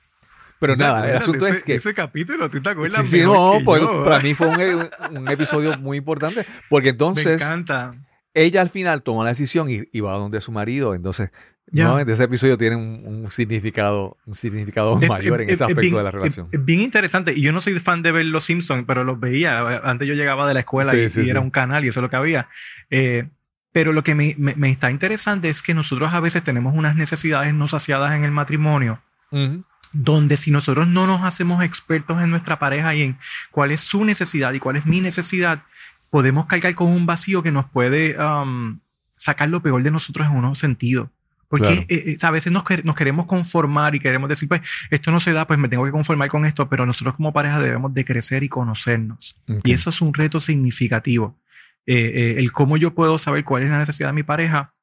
Pero 0.58 0.72
¿Tú 0.72 0.78
te 0.78 0.84
nada, 0.84 1.08
el 1.10 1.16
asunto 1.16 1.46
ese, 1.46 1.58
es 1.58 1.64
que... 1.64 1.74
Ese 1.74 1.92
capítulo, 1.94 2.48
¿tú 2.48 2.60
te 2.62 2.70
acuerdas? 2.70 3.06
Sí, 3.08 3.18
sí, 3.18 3.22
no, 3.22 3.58
pues, 3.64 3.82
yo? 3.82 4.04
para 4.04 4.20
mí 4.22 4.32
fue 4.34 4.48
un, 4.74 4.88
un 5.10 5.28
episodio 5.30 5.78
muy 5.78 5.98
importante 5.98 6.46
porque 6.70 6.86
Me 6.88 6.90
entonces 6.92 7.40
encanta. 7.42 7.94
ella 8.34 8.62
al 8.62 8.70
final 8.70 9.02
toma 9.02 9.22
la 9.24 9.30
decisión 9.30 9.70
y, 9.70 9.82
y 9.92 10.00
va 10.00 10.14
donde 10.14 10.40
su 10.40 10.50
marido. 10.52 10.94
Entonces, 10.94 11.30
Ya. 11.72 11.86
¿no? 11.88 11.98
ese 11.98 12.22
episodio 12.22 12.56
tiene 12.56 12.76
un, 12.76 13.02
un 13.24 13.30
significado, 13.30 14.16
un 14.24 14.34
significado 14.34 14.98
Es- 15.00 15.08
mayor 15.08 15.40
en 15.42 15.48
es- 15.48 15.54
ese 15.54 15.64
es 15.64 15.68
aspecto 15.70 15.80
bien- 15.80 15.94
de 15.96 16.02
la 16.04 16.10
relación. 16.12 16.48
Es, 16.52 16.64
bien 16.64 16.80
interesante. 16.80 17.32
Y 17.34 17.40
yo 17.42 17.52
no 17.52 17.60
soy 17.60 17.74
fan 17.80 18.02
de 18.02 18.12
ver 18.12 18.26
Los 18.26 18.44
Simpsons, 18.44 18.84
pero 18.86 19.02
los 19.02 19.18
veía. 19.18 19.80
Antes 19.84 20.06
yo 20.06 20.14
llegaba 20.14 20.46
de 20.46 20.54
la 20.54 20.60
escuela 20.60 20.92
Sí, 20.92 20.98
y, 20.98 21.10
sí, 21.10 21.20
y 21.20 21.24
sí. 21.24 21.30
era 21.30 21.40
un 21.40 21.50
canal 21.50 21.84
y 21.84 21.88
eso 21.88 22.00
es 22.00 22.02
lo 22.02 22.10
que 22.10 22.16
había. 22.16 22.48
Eh, 22.90 23.28
pero 23.72 23.92
lo 23.92 24.02
que 24.04 24.14
me, 24.14 24.34
me- 24.38 24.54
me 24.54 24.70
está 24.70 24.90
interesante 24.90 25.48
es 25.50 25.60
que 25.60 25.74
nosotros 25.74 26.12
a 26.14 26.20
veces 26.20 26.42
tenemos 26.44 26.74
unas 26.74 26.94
necesidades 26.96 27.52
no 27.52 27.66
saciadas 27.68 28.14
en 28.14 28.24
el 28.24 28.30
matrimonio, 28.30 29.02
Ujú. 29.32 29.64
donde 29.92 30.36
si 30.36 30.50
nosotros 30.52 30.86
no 30.86 31.06
nos 31.08 31.22
hacemos 31.24 31.62
expertos 31.64 32.22
en 32.22 32.30
nuestra 32.30 32.58
pareja 32.58 32.94
y 32.94 33.02
en 33.02 33.18
cuál 33.50 33.72
es 33.72 33.80
su 33.80 34.04
necesidad 34.04 34.52
y 34.54 34.60
cuál 34.60 34.76
es 34.76 34.86
mi 34.86 35.00
necesidad, 35.00 35.62
podemos 36.10 36.46
cargar 36.46 36.74
con 36.76 36.86
un 36.88 37.06
vacío 37.06 37.42
que 37.42 37.50
nos 37.52 37.66
puede 37.66 38.16
um, 38.22 38.78
sacar 39.12 39.48
lo 39.50 39.60
peor 39.62 39.82
de 39.82 39.90
nosotros 39.90 40.26
en 40.28 40.36
unos 40.36 40.58
sentidos. 40.58 41.08
Porque 41.48 41.66
Claro. 41.68 41.80
eh, 41.88 42.12
eh, 42.12 42.16
a 42.22 42.30
veces 42.30 42.52
nos, 42.52 42.64
nos 42.84 42.94
queremos 42.96 43.26
conformar 43.26 43.94
y 43.94 44.00
queremos 44.00 44.28
decir, 44.28 44.48
pues 44.48 44.62
esto 44.90 45.10
no 45.12 45.20
se 45.20 45.32
da, 45.32 45.46
pues 45.46 45.58
me 45.58 45.68
tengo 45.68 45.84
que 45.84 45.92
conformar 45.92 46.28
con 46.28 46.44
esto, 46.44 46.68
pero 46.68 46.86
nosotros 46.86 47.14
como 47.16 47.32
pareja 47.32 47.60
debemos 47.60 47.94
de 47.94 48.04
crecer 48.04 48.42
y 48.42 48.48
conocernos. 48.48 49.40
Ok. 49.48 49.60
Y 49.64 49.72
eso 49.72 49.90
es 49.90 50.00
un 50.00 50.12
reto 50.12 50.40
significativo. 50.40 51.38
Eh, 51.86 51.94
eh, 52.14 52.34
el 52.38 52.50
cómo 52.50 52.76
yo 52.76 52.94
puedo 52.94 53.16
saber 53.18 53.44
cuál 53.44 53.62
es 53.62 53.70
la 53.70 53.78
necesidad 53.78 54.08
de 54.08 54.14
mi 54.14 54.22
pareja. 54.24 54.74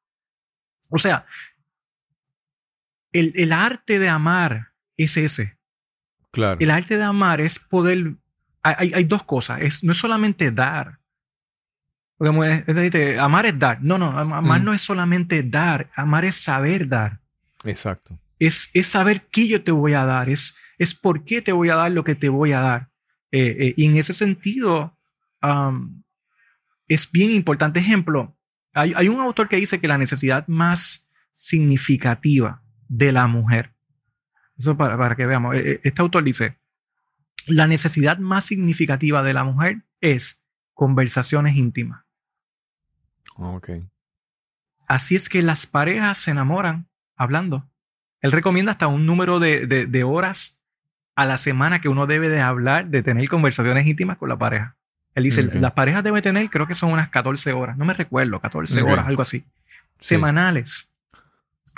O 0.90 0.98
sea, 0.98 1.26
el, 3.12 3.34
el 3.36 3.52
arte 3.52 4.00
de 4.00 4.10
amar 4.10 4.72
es 4.98 5.18
ese. 5.18 5.58
Claro. 6.32 6.58
El 6.60 6.72
arte 6.72 6.98
de 6.98 7.04
amar 7.04 7.42
es 7.42 7.60
poder. 7.60 8.16
Hay, 8.64 8.76
hay- 8.78 8.94
hay 8.96 9.04
dos 9.04 9.24
cosas. 9.24 9.62
Es, 9.62 9.84
no 9.84 9.92
es 9.92 9.98
solamente 9.98 10.50
dar. 10.52 11.00
Porque 12.18 13.18
amar 13.20 13.46
es 13.46 13.58
dar. 13.60 13.82
No, 13.82 13.98
no. 13.98 14.18
am- 14.18 14.34
Amar 14.34 14.62
Mm. 14.62 14.66
no 14.66 14.74
es 14.74 14.82
solamente 14.82 15.44
dar. 15.44 15.90
Amar 15.96 16.26
es 16.26 16.36
saber 16.36 16.88
dar. 16.88 17.20
Exacto. 17.64 18.18
Es, 18.40 18.70
es 18.74 18.88
saber 18.88 19.28
qué 19.32 19.48
yo 19.48 19.64
te 19.64 19.72
voy 19.72 19.94
a 19.94 20.06
dar. 20.06 20.30
Es, 20.30 20.56
es 20.78 20.94
por 20.94 21.24
qué 21.26 21.42
te 21.42 21.52
voy 21.52 21.70
a 21.70 21.76
dar 21.76 21.92
lo 21.92 22.04
que 22.04 22.16
te 22.16 22.30
voy 22.30 22.52
a 22.52 22.60
dar. 22.62 22.90
Eh, 23.32 23.56
eh, 23.60 23.74
y 23.78 23.86
en 23.88 23.98
ese 23.98 24.14
sentido, 24.14 24.98
es 26.88 27.12
bien 27.12 27.32
importante. 27.32 27.80
Ejemplo, 27.80 28.38
hay, 28.74 28.94
hay 28.96 29.08
un 29.08 29.20
autor 29.22 29.50
que 29.50 29.58
dice 29.58 29.80
que 29.80 29.88
la 29.88 29.98
necesidad 29.98 30.48
más 30.48 31.10
significativa 31.32 32.64
de 32.88 33.12
la 33.12 33.28
mujer, 33.28 33.74
eso 34.58 34.78
para, 34.78 34.98
para 34.98 35.16
que 35.16 35.26
veamos, 35.26 35.56
eh, 35.56 35.80
este 35.84 36.02
autor 36.02 36.24
dice, 36.24 36.60
la 37.48 37.66
necesidad 37.68 38.20
más 38.20 38.46
significativa 38.46 39.24
de 39.24 39.34
la 39.34 39.44
mujer 39.44 39.84
es 40.00 40.44
conversaciones 40.74 41.56
íntimas. 41.56 42.03
Ok. 43.36 43.70
Así 44.88 45.16
es 45.16 45.30
que 45.30 45.42
las 45.42 45.66
parejas 45.66 46.18
se 46.18 46.32
enamoran 46.32 46.88
hablando. 47.16 47.68
Él 48.22 48.32
recomienda 48.32 48.72
hasta 48.74 48.88
un 48.88 49.06
número 49.06 49.40
de, 49.40 49.66
de- 49.68 49.86
de 49.86 50.04
horas 50.04 50.62
a 51.16 51.26
la 51.26 51.38
semana 51.38 51.80
que 51.80 51.90
uno 51.90 52.08
debe 52.08 52.30
de 52.30 52.42
hablar, 52.42 52.88
de 52.88 53.04
tener 53.04 53.28
conversaciones 53.30 53.86
íntimas 53.88 54.18
con 54.18 54.30
la 54.30 54.38
pareja. 54.38 54.76
Él 55.16 55.26
dice, 55.26 55.44
las 55.44 55.74
parejas 55.74 56.04
deben 56.04 56.22
tener, 56.24 56.50
creo 56.50 56.66
que 56.66 56.74
son 56.74 56.92
unas 56.92 57.10
14 57.10 57.54
horas, 57.54 57.78
no 57.78 57.86
me 57.86 57.94
recuerdo, 57.94 58.40
14 58.42 58.82
Ok. 58.82 58.90
horas, 58.92 59.06
algo 59.06 59.22
así, 59.22 59.46
semanales, 60.00 60.90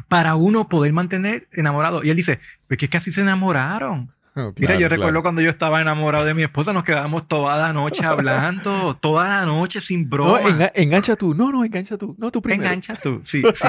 para 0.07 0.35
uno 0.35 0.69
poder 0.69 0.93
mantener 0.93 1.47
enamorado. 1.51 2.01
Y 2.03 2.09
él 2.09 2.15
dice, 2.15 2.39
pues 2.67 2.77
que 2.77 2.85
es 2.85 2.91
que 2.91 2.97
así 2.97 3.11
se 3.11 3.21
enamoraron. 3.21 4.11
Mira, 4.57 4.67
claro, 4.75 4.79
yo 4.79 4.89
recuerdo 4.89 5.21
cuando 5.21 5.41
yo 5.41 5.49
estaba 5.49 5.81
enamorado 5.81 6.25
de 6.25 6.33
mi 6.33 6.43
esposa, 6.43 6.73
nos 6.73 6.83
quedábamos 6.83 7.27
toda 7.27 7.57
la 7.57 7.71
noche 7.73 8.05
hablando, 8.05 8.95
toda 9.01 9.29
la 9.29 9.45
noche 9.45 9.79
sin 9.81 10.09
broma. 10.09 10.41
No, 10.41 10.49
enga- 10.49 10.71
engancha 10.75 11.15
tú. 11.15 11.33
No, 11.33 11.51
no, 11.51 11.63
engancha 11.63 11.97
tú. 11.97 12.15
No, 12.19 12.31
tú 12.31 12.41
primero. 12.41 12.63
Engancha 12.63 12.95
tú, 12.95 13.21
sí, 13.23 13.41
sí. 13.53 13.67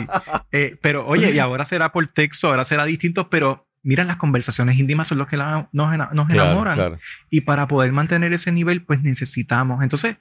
Eh, 0.53 0.77
pero 0.83 1.07
oye, 1.07 1.31
y 1.33 1.39
ahora 1.39 1.65
será 1.65 1.93
por 1.93 2.07
texto, 2.09 2.49
ahora 2.49 2.65
será 2.65 2.85
distinto, 2.85 3.31
pero 3.31 3.69
mira, 3.83 4.03
las 4.03 4.17
conversaciones 4.17 4.79
íntimas 4.79 5.07
son 5.07 5.19
los 5.19 5.29
que 5.29 5.37
la- 5.37 5.69
nos, 5.73 5.91
Claro, 5.95 6.25
enamoran. 6.31 6.75
claro. 6.75 6.95
Y 7.31 7.43
para 7.43 7.69
poder 7.69 7.93
mantener 7.93 8.33
ese 8.33 8.51
nivel, 8.51 8.85
pues 8.85 9.01
necesitamos. 9.03 9.83
Entonces, 9.83 10.17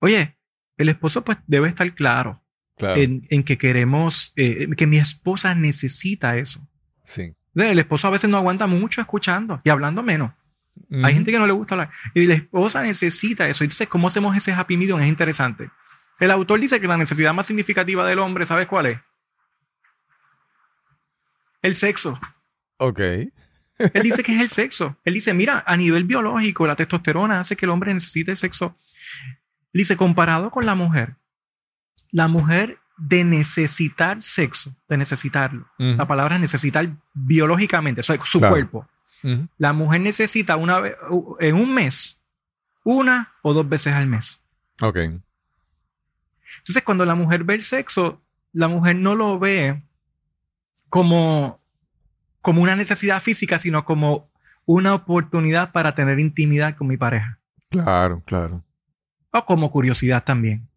oye, 0.00 0.36
el 0.76 0.90
esposo 0.90 1.24
pues 1.24 1.38
debe 1.46 1.68
estar 1.68 1.90
claro 1.94 2.42
claro. 2.76 3.00
en, 3.00 3.22
en 3.30 3.42
que 3.44 3.56
queremos, 3.56 4.34
eh, 4.36 4.68
que 4.76 4.86
mi 4.86 4.98
esposa 4.98 5.54
necesita 5.54 6.36
eso. 6.36 6.68
Sí. 7.04 7.32
El 7.64 7.78
esposo 7.78 8.06
a 8.06 8.10
veces 8.10 8.28
no 8.28 8.36
aguanta 8.36 8.66
mucho 8.66 9.00
escuchando 9.00 9.60
y 9.64 9.70
hablando 9.70 10.02
menos. 10.02 10.32
Hay 11.02 11.14
gente 11.14 11.32
que 11.32 11.38
no 11.38 11.46
le 11.46 11.52
gusta 11.52 11.74
hablar. 11.74 11.90
Y 12.14 12.26
la 12.26 12.34
esposa 12.34 12.82
necesita 12.82 13.48
eso. 13.48 13.64
Entonces, 13.64 13.88
¿cómo 13.88 14.08
hacemos 14.08 14.36
ese 14.36 14.52
happy 14.52 14.76
medium? 14.76 15.00
Es 15.00 15.08
interesante. 15.08 15.70
El 16.20 16.30
autor 16.30 16.60
dice 16.60 16.80
que 16.80 16.86
la 16.86 16.96
necesidad 16.96 17.32
más 17.34 17.46
significativa 17.46 18.06
del 18.06 18.18
hombre, 18.18 18.44
¿sabes 18.44 18.66
cuál 18.66 18.86
es? 18.86 18.98
El 21.62 21.74
sexo. 21.74 22.18
Ok. 22.76 23.00
Él 23.00 24.02
dice 24.02 24.22
que 24.22 24.34
es 24.34 24.40
el 24.40 24.48
sexo. 24.50 24.98
Él 25.04 25.14
dice, 25.14 25.34
mira, 25.34 25.64
a 25.66 25.76
nivel 25.76 26.04
biológico, 26.04 26.66
la 26.66 26.76
testosterona 26.76 27.40
hace 27.40 27.56
que 27.56 27.66
el 27.66 27.70
hombre 27.70 27.92
necesite 27.92 28.36
sexo. 28.36 28.76
Él 29.72 29.78
dice, 29.80 29.96
comparado 29.96 30.50
con 30.50 30.66
la 30.66 30.74
mujer, 30.74 31.16
la 32.12 32.28
mujer 32.28 32.78
de 32.98 33.24
necesitar 33.24 34.20
sexo, 34.22 34.74
de 34.88 34.96
necesitarlo. 34.96 35.66
La 35.78 36.06
palabra 36.06 36.36
es 36.36 36.40
necesitar 36.40 36.88
biológicamente, 37.14 38.02
su 38.02 38.16
Claro. 38.38 38.48
cuerpo. 38.54 38.88
La 39.58 39.72
mujer 39.72 40.00
necesita 40.00 40.56
una 40.56 40.80
vez, 40.80 40.96
en 41.40 41.54
un 41.56 41.74
mes, 41.74 42.20
una 42.84 43.32
o 43.42 43.52
dos 43.52 43.68
veces 43.68 43.92
al 43.92 44.06
mes. 44.06 44.40
Ok. 44.80 44.96
Entonces, 46.58 46.82
cuando 46.84 47.04
la 47.04 47.14
mujer 47.14 47.44
ve 47.44 47.54
el 47.54 47.62
sexo, 47.62 48.22
la 48.52 48.68
mujer 48.68 48.96
no 48.96 49.14
lo 49.14 49.38
ve 49.38 49.82
como, 50.88 51.60
como 52.40 52.62
una 52.62 52.76
necesidad 52.76 53.20
física, 53.20 53.58
sino 53.58 53.84
como 53.84 54.30
una 54.64 54.94
oportunidad 54.94 55.72
para 55.72 55.94
tener 55.94 56.18
intimidad 56.18 56.76
con 56.76 56.86
mi 56.88 56.96
pareja. 56.96 57.38
Claro, 57.70 58.22
claro. 58.24 58.64
O 59.32 59.44
como 59.44 59.70
curiosidad 59.70 60.24
también. 60.24 60.68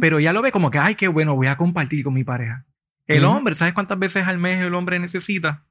Pero 0.00 0.20
ya 0.20 0.32
lo 0.32 0.40
ve 0.40 0.52
como 0.52 0.70
que, 0.70 0.78
ay, 0.78 0.94
qué 0.94 1.08
bueno, 1.08 1.34
voy 1.34 1.48
a 1.48 1.56
compartir 1.56 2.04
con 2.04 2.14
mi 2.14 2.22
pareja. 2.22 2.64
El 3.06 3.24
hombre, 3.24 3.54
¿sabes 3.56 3.74
cuántas 3.74 3.98
veces 3.98 4.26
al 4.26 4.38
mes 4.38 4.60
el 4.62 4.72
hombre 4.74 4.98
necesita? 5.00 5.64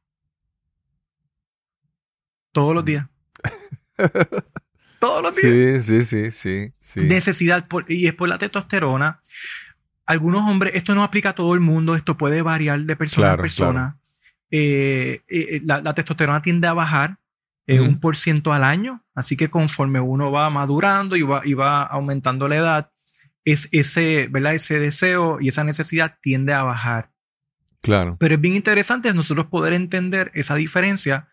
Todos 2.51 2.76
los 2.76 2.86
días. 2.86 3.08
Todos 4.99 5.22
los 5.24 5.36
días. 5.36 5.86
Sí, 5.86 6.06
sí, 6.06 6.06
sí, 6.06 6.32
sí. 6.32 6.74
sí. 6.80 7.01
Necesidad, 7.01 7.68
por- 7.68 7.86
y 7.91 8.08
es 8.08 8.14
por 8.14 8.30
la 8.30 8.38
testosterona. 8.38 9.22
Algunos 10.06 10.41
hombres, 10.49 10.76
esto 10.76 10.93
no 10.95 11.04
aplica 11.04 11.30
a 11.30 11.34
todo 11.36 11.54
el 11.54 11.60
mundo, 11.62 11.95
esto 11.95 12.18
puede 12.18 12.41
variar 12.41 12.80
de 12.82 12.95
persona 12.95 13.28
Claro, 13.28 13.41
a 13.41 13.43
persona. 13.43 13.99
Eh, 14.51 15.22
eh, 15.30 15.62
la, 15.66 15.82
la 15.82 15.93
testosterona 15.93 16.41
tiende 16.41 16.68
a 16.68 16.74
bajar 16.74 17.18
eh, 17.66 17.80
un 17.80 17.99
por 17.99 18.16
ciento 18.18 18.51
al 18.54 18.64
año, 18.64 19.04
así 19.16 19.36
que 19.38 19.49
conforme 19.49 19.99
uno 19.99 20.32
va 20.32 20.49
madurando 20.49 21.16
y 21.16 21.22
va, 21.24 21.41
y 21.45 21.54
va 21.54 21.82
aumentando 21.84 22.47
la 22.49 22.56
edad, 22.58 22.91
es 23.46 23.70
ese, 23.72 24.28
¿verdad? 24.32 24.54
ese 24.56 24.80
deseo 24.80 25.39
y 25.41 25.48
esa 25.50 25.64
necesidad 25.64 26.18
tiende 26.22 26.54
a 26.54 26.64
bajar. 26.64 27.12
Claro. 27.82 28.16
Pero 28.20 28.36
es 28.36 28.41
bien 28.41 28.56
interesante 28.56 29.14
nosotros 29.14 29.48
poder 29.48 29.74
entender 29.74 30.32
esa 30.34 30.56
diferencia. 30.56 31.28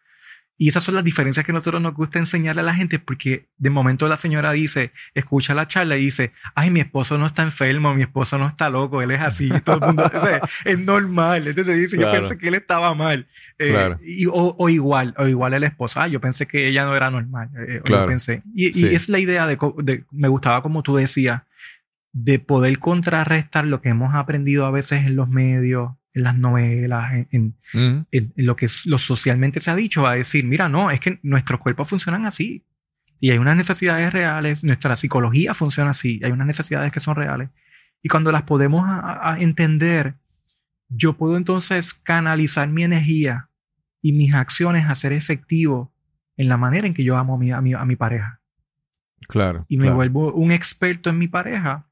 Y 0.62 0.68
esas 0.68 0.82
son 0.82 0.94
las 0.94 1.04
diferencias 1.04 1.46
que 1.46 1.54
nosotros 1.54 1.80
nos 1.80 1.94
gusta 1.94 2.18
enseñarle 2.18 2.60
a 2.60 2.64
la 2.64 2.74
gente, 2.74 2.98
porque 2.98 3.48
de 3.56 3.70
momento 3.70 4.06
la 4.08 4.18
señora 4.18 4.52
dice, 4.52 4.92
escucha 5.14 5.54
la 5.54 5.66
charla 5.66 5.96
y 5.96 6.02
dice, 6.04 6.32
ay, 6.54 6.70
mi 6.70 6.80
esposo 6.80 7.16
no 7.16 7.24
está 7.24 7.42
enfermo, 7.42 7.94
mi 7.94 8.02
esposo 8.02 8.36
no 8.36 8.46
está 8.46 8.68
loco, 8.68 9.00
él 9.00 9.10
es 9.12 9.22
así, 9.22 9.48
todo 9.64 9.76
el 9.76 9.80
mundo, 9.86 10.10
es 10.66 10.78
normal. 10.78 11.46
Entonces 11.48 11.78
dice, 11.78 11.96
Claro. 11.96 12.12
yo 12.12 12.20
pensé 12.20 12.36
que 12.36 12.48
él 12.48 12.54
estaba 12.56 12.94
mal. 12.94 13.26
Eh, 13.58 13.70
Claro. 13.70 13.98
y- 14.02 14.26
o, 14.26 14.54
o 14.58 14.68
igual, 14.68 15.14
o 15.16 15.26
igual 15.26 15.54
el 15.54 15.64
esposo, 15.64 15.98
ah, 15.98 16.08
yo 16.08 16.20
pensé 16.20 16.46
que 16.46 16.66
ella 16.68 16.84
no 16.84 16.94
era 16.94 17.10
normal. 17.10 17.48
eh, 17.66 17.78
o 17.80 17.84
Claro. 17.84 18.02
yo 18.02 18.08
pensé. 18.08 18.42
Y, 18.52 18.66
y 18.68 18.72
Sí. 18.88 18.94
es 18.94 19.08
la 19.08 19.18
idea 19.18 19.46
de, 19.46 19.56
de- 19.78 20.04
me 20.10 20.28
gustaba 20.28 20.62
como 20.62 20.82
tú 20.82 20.94
decías, 20.96 21.40
de 22.12 22.38
poder 22.38 22.78
contrarrestar 22.78 23.66
lo 23.66 23.80
que 23.80 23.90
hemos 23.90 24.14
aprendido 24.14 24.66
a 24.66 24.70
veces 24.70 25.06
en 25.06 25.16
los 25.16 25.28
medios, 25.28 25.92
en 26.12 26.22
las 26.24 26.36
novelas, 26.36 27.12
en, 27.12 27.28
en- 27.30 27.56
Ujú. 27.72 28.06
en- 28.10 28.32
en 28.36 28.46
lo 28.46 28.56
que 28.56 28.66
lo 28.86 28.98
socialmente 28.98 29.60
se 29.60 29.70
ha 29.70 29.76
dicho, 29.76 30.06
a 30.06 30.14
decir, 30.14 30.44
mira, 30.44 30.68
no, 30.68 30.90
es 30.90 30.98
que 31.00 31.20
nuestros 31.22 31.60
cuerpos 31.60 31.88
funcionan 31.88 32.26
así. 32.26 32.66
Y 33.20 33.30
hay 33.30 33.38
unas 33.38 33.56
necesidades 33.56 34.12
reales, 34.12 34.64
nuestra 34.64 34.96
psicología 34.96 35.54
funciona 35.54 35.90
así, 35.90 36.20
hay 36.24 36.32
unas 36.32 36.46
necesidades 36.46 36.90
que 36.90 37.00
son 37.00 37.16
reales. 37.16 37.50
Y 38.02 38.08
cuando 38.08 38.32
las 38.32 38.42
podemos 38.42 38.88
a- 38.88 38.98
a- 39.00 39.34
a 39.34 39.40
entender, 39.40 40.16
yo 40.88 41.16
puedo 41.16 41.36
entonces 41.36 41.94
canalizar 41.94 42.68
mi 42.68 42.82
energía 42.82 43.50
y 44.02 44.12
mis 44.14 44.34
acciones 44.34 44.86
a 44.86 44.94
ser 44.94 45.12
efectivo 45.12 45.92
en 46.36 46.48
la 46.48 46.56
manera 46.56 46.86
en 46.86 46.94
que 46.94 47.04
yo 47.04 47.16
amo 47.18 47.34
a 47.34 47.38
mi, 47.38 47.52
a 47.52 47.60
mi, 47.60 47.74
a 47.74 47.84
mi 47.84 47.94
pareja. 47.94 48.40
Claro. 49.28 49.66
Y 49.68 49.76
me 49.76 49.82
claro. 49.84 49.96
vuelvo 49.96 50.32
un 50.32 50.50
experto 50.50 51.10
en 51.10 51.18
mi 51.18 51.28
pareja. 51.28 51.86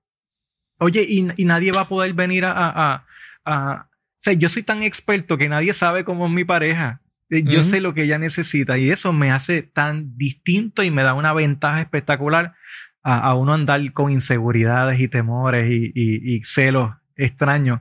Oye, 0.79 1.05
y, 1.09 1.27
y 1.37 1.45
nadie 1.45 1.73
va 1.73 1.83
a 1.83 1.89
poder 1.89 2.13
venir 2.15 2.45
a, 2.45 2.53
a- 2.53 3.05
a- 3.45 3.89
O 3.91 4.21
sea, 4.21 4.33
yo 4.35 4.49
soy 4.49 4.63
tan 4.63 4.83
experto 4.83 5.37
que 5.39 5.49
nadie 5.49 5.73
sabe 5.75 6.05
cómo 6.05 6.27
es 6.27 6.33
mi 6.33 6.45
pareja. 6.45 7.01
Eh, 7.31 7.43
Yo 7.45 7.63
sé 7.63 7.81
lo 7.81 7.95
que 7.95 8.05
ella 8.05 8.19
necesita 8.19 8.79
y 8.79 8.91
eso 8.91 9.13
me 9.13 9.31
hace 9.31 9.63
tan 9.63 10.17
distinto 10.17 10.83
y 10.83 10.91
me 10.91 11.03
da 11.03 11.15
una 11.15 11.33
ventaja 11.33 11.81
espectacular 11.81 12.55
a, 13.03 13.19
a 13.19 13.35
uno 13.35 13.55
andar 13.55 13.93
con 13.93 14.11
inseguridades 14.13 15.01
y 15.01 15.09
temores 15.09 15.71
y, 15.71 15.93
y- 15.95 16.35
y 16.37 16.43
celos 16.45 16.93
extraños. 17.17 17.81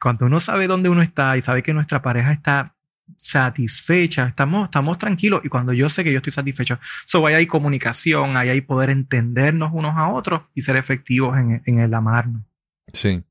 Cuando 0.00 0.26
uno 0.26 0.40
sabe 0.40 0.66
dónde 0.66 0.88
uno 0.88 1.02
está 1.02 1.36
y 1.36 1.42
sabe 1.42 1.62
que 1.62 1.74
nuestra 1.74 2.00
pareja 2.02 2.30
está 2.32 2.75
satisfecha, 3.16 4.26
estamos, 4.26 4.64
estamos 4.64 4.98
tranquilos 4.98 5.40
y 5.44 5.48
cuando 5.48 5.72
yo 5.72 5.88
sé 5.88 6.04
que 6.04 6.12
yo 6.12 6.18
estoy 6.18 6.32
satisfecho, 6.32 6.78
so, 7.04 7.26
ahí 7.26 7.34
hay 7.34 7.46
comunicación, 7.46 8.36
ahí 8.36 8.48
hay 8.48 8.60
poder 8.60 8.90
entendernos 8.90 9.70
unos 9.72 9.96
a 9.96 10.08
otros 10.08 10.42
y 10.54 10.62
ser 10.62 10.76
efectivos 10.76 11.36
en, 11.38 11.62
en 11.64 11.78
el 11.78 11.94
amarnos. 11.94 12.42
Sí. 12.92 13.22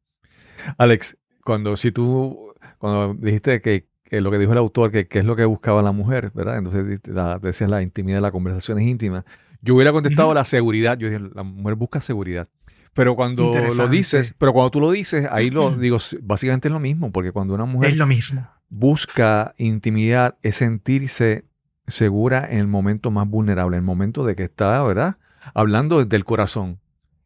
Alex, 0.78 1.18
cuando 1.44 1.78
si 1.78 1.92
tú, 1.92 2.54
cuando 2.78 3.14
dijiste 3.14 3.62
que, 3.62 3.88
que 4.04 4.22
lo 4.22 4.32
que 4.32 4.40
dijo 4.40 4.52
el 4.52 4.58
autor, 4.58 4.92
que, 4.92 5.08
que 5.08 5.20
es 5.20 5.26
lo 5.26 5.36
que 5.36 5.46
buscaba 5.46 5.82
la 5.82 5.92
mujer, 5.92 6.32
¿verdad? 6.34 6.58
Entonces 6.58 7.00
la, 7.06 7.40
decías 7.40 7.70
la 7.70 7.82
intimidad, 7.82 8.22
las 8.22 8.32
conversaciones 8.32 8.88
íntimas. 8.88 9.26
Yo 9.62 9.76
hubiera 9.76 9.92
contestado 9.92 10.30
Ujú. 10.30 10.36
la 10.36 10.46
seguridad. 10.46 10.98
Yo 10.98 11.10
dije, 11.10 11.20
la 11.34 11.44
mujer 11.44 11.76
busca 11.76 12.02
seguridad. 12.02 12.48
Pero 12.94 13.16
cuando 13.16 13.52
lo 13.76 13.88
dices, 13.90 14.34
pero 14.38 14.54
cuando 14.54 14.72
tú 14.72 14.80
lo 14.80 14.92
dices, 14.92 15.28
ahí 15.30 15.50
lo 15.50 15.72
digo, 15.78 15.98
básicamente 16.22 16.70
es 16.70 16.72
lo 16.72 16.80
mismo, 16.80 17.12
porque 17.12 17.32
cuando 17.32 17.54
una 17.54 17.66
mujer 17.66 17.90
Es 17.90 17.98
lo 17.98 18.06
mismo. 18.06 18.48
Busca 18.70 19.54
intimidad, 19.58 20.38
es 20.42 20.58
sentirse 20.58 21.46
segura 21.88 22.48
en 22.50 22.60
el 22.60 22.68
momento 22.68 23.12
más 23.12 23.28
vulnerable, 23.28 23.78
en 23.78 23.82
el 23.84 23.86
momento 23.86 24.26
de 24.26 24.36
que 24.36 24.44
está, 24.46 24.82
¿verdad? 24.84 25.18
Hablando 25.54 26.04
desde 26.04 26.16
el 26.18 26.26
corazón. 26.26 26.80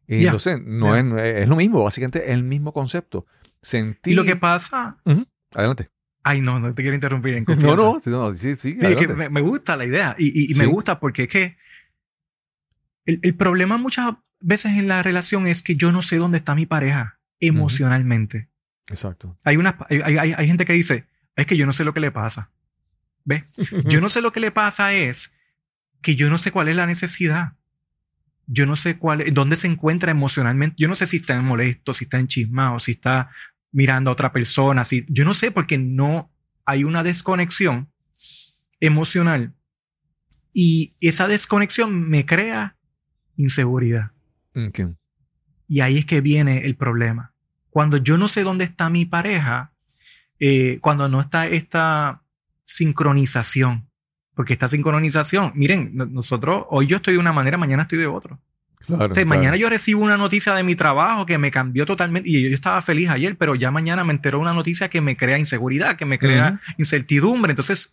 Y 0.06 0.24
entonces, 0.24 0.60
no 0.64 0.96
es, 0.96 1.04
es- 1.42 1.48
lo 1.48 1.56
mismo, 1.56 1.82
básicamente 1.84 2.24
es 2.26 2.32
el 2.34 2.42
mismo 2.42 2.72
concepto. 2.72 3.26
Sentir. 3.62 4.12
Y 4.12 4.16
lo 4.16 4.24
que 4.24 4.36
pasa, 4.36 4.98
Adelante. 5.54 5.88
ay 6.24 6.40
no, 6.40 6.58
no 6.60 6.72
te 6.74 6.82
quiero 6.82 6.94
interrumpir 6.94 7.34
en 7.34 7.44
No, 7.48 7.54
confianza. 7.54 7.82
no, 7.84 8.00
sí, 8.00 8.10
no, 8.10 8.34
sí, 8.34 8.54
sí. 8.54 8.72
Sí, 8.72 8.76
es 8.86 8.96
que 8.96 9.04
adelante. 9.04 9.14
me, 9.14 9.28
me 9.30 9.40
gusta 9.40 9.76
la 9.76 9.84
idea 9.86 10.14
y, 10.18 10.26
y- 10.28 10.52
y 10.52 10.54
me 10.56 10.66
gusta 10.66 10.98
porque 11.00 11.22
es 11.22 11.28
que 11.28 11.56
el, 13.06 13.20
el 13.22 13.34
problema 13.36 13.78
muchas 13.78 14.14
veces 14.40 14.72
en 14.78 14.88
la 14.88 15.02
relación 15.02 15.46
es 15.46 15.62
que 15.62 15.74
yo 15.76 15.92
no 15.92 16.02
sé 16.02 16.16
dónde 16.16 16.38
está 16.38 16.54
mi 16.54 16.66
pareja 16.66 17.18
emocionalmente. 17.40 18.50
Exacto. 18.88 19.36
Hay, 19.44 19.56
una, 19.56 19.76
hay- 19.88 20.00
hay- 20.18 20.34
hay 20.36 20.46
gente 20.46 20.64
que 20.64 20.72
dice, 20.72 21.06
es 21.40 21.46
que 21.46 21.56
yo 21.56 21.66
no 21.66 21.72
sé 21.72 21.84
lo 21.84 21.94
que 21.94 22.00
le 22.00 22.10
pasa. 22.10 22.50
¿Ves? 23.24 23.44
Yo 23.84 24.00
no 24.02 24.10
sé 24.10 24.20
lo 24.20 24.32
que 24.32 24.40
le 24.40 24.50
pasa 24.50 24.92
es 24.92 25.34
que 26.02 26.16
yo 26.16 26.30
no 26.30 26.38
sé 26.38 26.52
cuál 26.52 26.68
es 26.68 26.76
la 26.76 26.86
necesidad. 26.86 27.54
Yo 28.46 28.66
no 28.66 28.76
sé 28.76 28.98
cuál 28.98 29.20
es, 29.20 29.34
dónde 29.34 29.56
se 29.56 29.66
encuentra 29.66 30.10
emocionalmente. 30.10 30.76
Yo 30.78 30.88
no 30.88 30.96
sé 30.96 31.06
si 31.06 31.18
está 31.18 31.40
molesto, 31.40 31.94
si 31.94 32.04
está 32.04 32.18
enchismado, 32.18 32.80
si 32.80 32.92
está 32.92 33.30
mirando 33.72 34.10
a 34.10 34.12
otra 34.12 34.32
persona. 34.32 34.84
Si, 34.84 35.04
yo 35.08 35.24
no 35.24 35.34
sé 35.34 35.50
porque 35.50 35.78
no 35.78 36.32
hay 36.64 36.84
una 36.84 37.02
desconexión 37.02 37.90
emocional. 38.80 39.54
Y 40.52 40.94
esa 41.00 41.28
desconexión 41.28 42.08
me 42.08 42.26
crea 42.26 42.76
inseguridad. 43.36 44.12
Ok. 44.54 44.80
Y 45.68 45.80
ahí 45.80 45.98
es 45.98 46.06
que 46.06 46.20
viene 46.20 46.66
el 46.66 46.76
problema. 46.76 47.34
Cuando 47.70 47.98
yo 47.98 48.18
no 48.18 48.26
sé 48.26 48.42
dónde 48.42 48.64
está 48.64 48.90
mi 48.90 49.04
pareja, 49.04 49.72
eh, 50.40 50.78
cuando 50.80 51.08
no 51.08 51.20
está 51.20 51.46
esta 51.46 52.22
sincronización, 52.64 53.88
porque 54.34 54.52
esta 54.54 54.68
sincronización, 54.68 55.52
miren, 55.54 55.90
no- 55.94 56.06
nosotros, 56.06 56.64
hoy 56.70 56.86
yo 56.86 56.96
estoy 56.96 57.14
de 57.14 57.20
una 57.20 57.32
manera, 57.32 57.56
mañana 57.58 57.82
estoy 57.82 57.98
de 57.98 58.06
otro. 58.06 58.40
Claro. 58.86 59.04
O 59.04 59.14
sea, 59.14 59.22
claro. 59.24 59.28
mañana 59.28 59.56
yo 59.56 59.68
recibo 59.68 60.02
una 60.02 60.16
noticia 60.16 60.54
de 60.54 60.62
mi 60.64 60.74
trabajo 60.74 61.24
que 61.26 61.38
me 61.38 61.50
cambió 61.50 61.86
totalmente 61.86 62.28
y 62.28 62.42
yo, 62.42 62.48
yo 62.48 62.54
estaba 62.54 62.82
feliz 62.82 63.08
ayer, 63.10 63.36
pero 63.36 63.54
ya 63.54 63.70
mañana 63.70 64.02
me 64.02 64.12
enteró 64.12 64.40
una 64.40 64.52
noticia 64.54 64.88
que 64.88 65.00
me 65.00 65.16
crea 65.16 65.38
inseguridad, 65.38 65.96
que 65.96 66.06
me 66.06 66.18
crea 66.18 66.58
incertidumbre. 66.78 67.52
Entonces, 67.52 67.92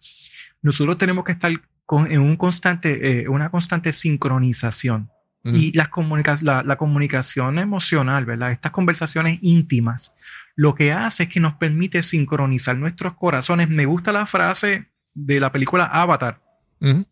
nosotros 0.62 0.98
tenemos 0.98 1.24
que 1.24 1.34
estar 1.34 1.52
con, 1.86 2.10
en 2.12 2.20
un 2.22 2.36
constante, 2.38 3.22
eh, 3.22 3.28
una 3.28 3.50
constante 3.50 3.92
sincronización. 3.92 5.12
Ujú. 5.44 5.56
Y 5.56 5.72
las 5.74 5.90
comunica- 5.90 6.38
la, 6.42 6.64
la 6.64 6.78
comunicación 6.78 7.60
emocional, 7.60 8.26
¿verdad? 8.26 8.52
Estas 8.52 8.72
conversaciones 8.72 9.38
íntimas, 9.44 10.14
lo 10.58 10.74
que 10.76 10.92
hace 10.92 11.24
es 11.24 11.30
que 11.30 11.40
nos 11.40 11.54
permite 11.54 12.02
sincronizar 12.04 12.76
nuestros 12.78 13.14
corazones. 13.16 13.70
Me 13.70 13.86
gusta 13.86 14.12
la 14.12 14.26
frase 14.26 14.92
de 15.14 15.40
la 15.40 15.52
película 15.52 15.86
Avatar, 15.86 16.42
Ujú. 16.82 17.06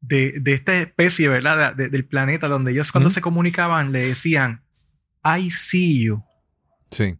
de, 0.00 0.40
de 0.40 0.52
esta 0.54 0.74
especie, 0.78 1.28
¿verdad? 1.28 1.74
De- 1.76 1.84
de- 1.84 1.90
del 1.90 2.06
planeta, 2.06 2.48
donde 2.48 2.72
ellos 2.72 2.90
cuando 2.92 3.08
Ujú. 3.08 3.14
se 3.14 3.20
comunicaban 3.20 3.92
le 3.92 4.08
decían, 4.08 4.62
I 5.22 5.50
see 5.50 6.04
you, 6.04 6.24
Sí. 6.90 7.18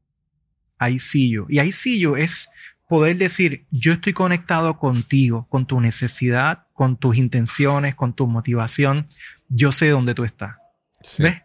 I 0.80 0.98
see 0.98 1.30
you. 1.30 1.46
Y 1.50 1.60
I 1.60 1.70
see 1.70 1.98
you 2.00 2.16
es 2.16 2.48
poder 2.88 3.16
decir, 3.18 3.66
yo 3.70 3.92
estoy 3.92 4.12
conectado 4.14 4.78
contigo, 4.78 5.46
con 5.50 5.66
tu 5.66 5.80
necesidad, 5.80 6.66
con 6.72 6.96
tus 6.96 7.16
intenciones, 7.16 7.94
con 7.94 8.14
tu 8.14 8.26
motivación, 8.26 9.06
yo 9.48 9.70
sé 9.72 9.88
dónde 9.90 10.14
tú 10.14 10.24
estás. 10.24 10.56
sí. 11.02 11.22
¿Ves? 11.24 11.42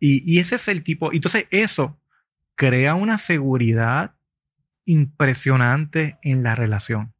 Y, 0.00 0.22
y 0.34 0.38
ese 0.40 0.54
es 0.56 0.68
el 0.68 0.82
tipo. 0.82 1.12
Entonces, 1.12 1.46
eso 1.50 1.98
crea 2.56 2.94
una 2.94 3.18
seguridad 3.18 4.14
impresionante 4.84 6.16
en 6.22 6.42
la 6.42 6.54
relación. 6.54 7.12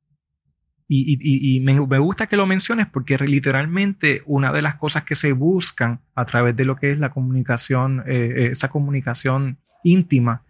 Y, 0.89 1.14
y- 1.14 1.18
y- 1.20 1.57
y 1.57 1.61
me, 1.61 1.84
me 1.84 1.99
gusta 1.99 2.28
que 2.28 2.37
lo 2.37 2.47
menciones 2.47 2.87
porque 2.87 3.18
literalmente 3.18 4.22
una 4.24 4.53
de 4.53 4.62
las 4.62 4.76
cosas 4.76 5.03
que 5.03 5.16
se 5.16 5.32
buscan 5.32 6.01
a 6.14 6.24
través 6.24 6.55
de 6.55 6.64
lo 6.64 6.76
que 6.76 6.93
es 6.93 7.01
la 7.01 7.11
comunicación, 7.11 8.05
eh, 8.07 8.32
eh, 8.37 8.47
esa 8.53 8.68
comunicación 8.68 9.59
íntima, 9.82 10.43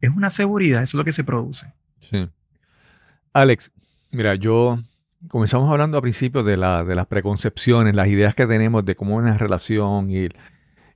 es 0.00 0.10
una 0.10 0.30
seguridad, 0.30 0.82
eso 0.84 0.96
es 0.96 0.98
lo 0.98 1.04
que 1.04 1.10
se 1.10 1.24
produce. 1.24 1.72
Sí. 2.00 2.28
Alex, 3.32 3.72
mira, 4.12 4.36
yo 4.36 4.80
comenzamos 5.26 5.68
hablando 5.70 5.96
al 5.98 6.02
principio 6.02 6.44
de, 6.44 6.56
la, 6.56 6.84
de 6.84 6.94
las 6.94 7.08
preconcepciones, 7.08 7.92
las 7.94 8.06
ideas 8.06 8.36
que 8.36 8.46
tenemos 8.46 8.84
de 8.84 8.94
cómo 8.94 9.18
es 9.20 9.24
una 9.26 9.36
relación 9.36 10.10
y, 10.12 10.26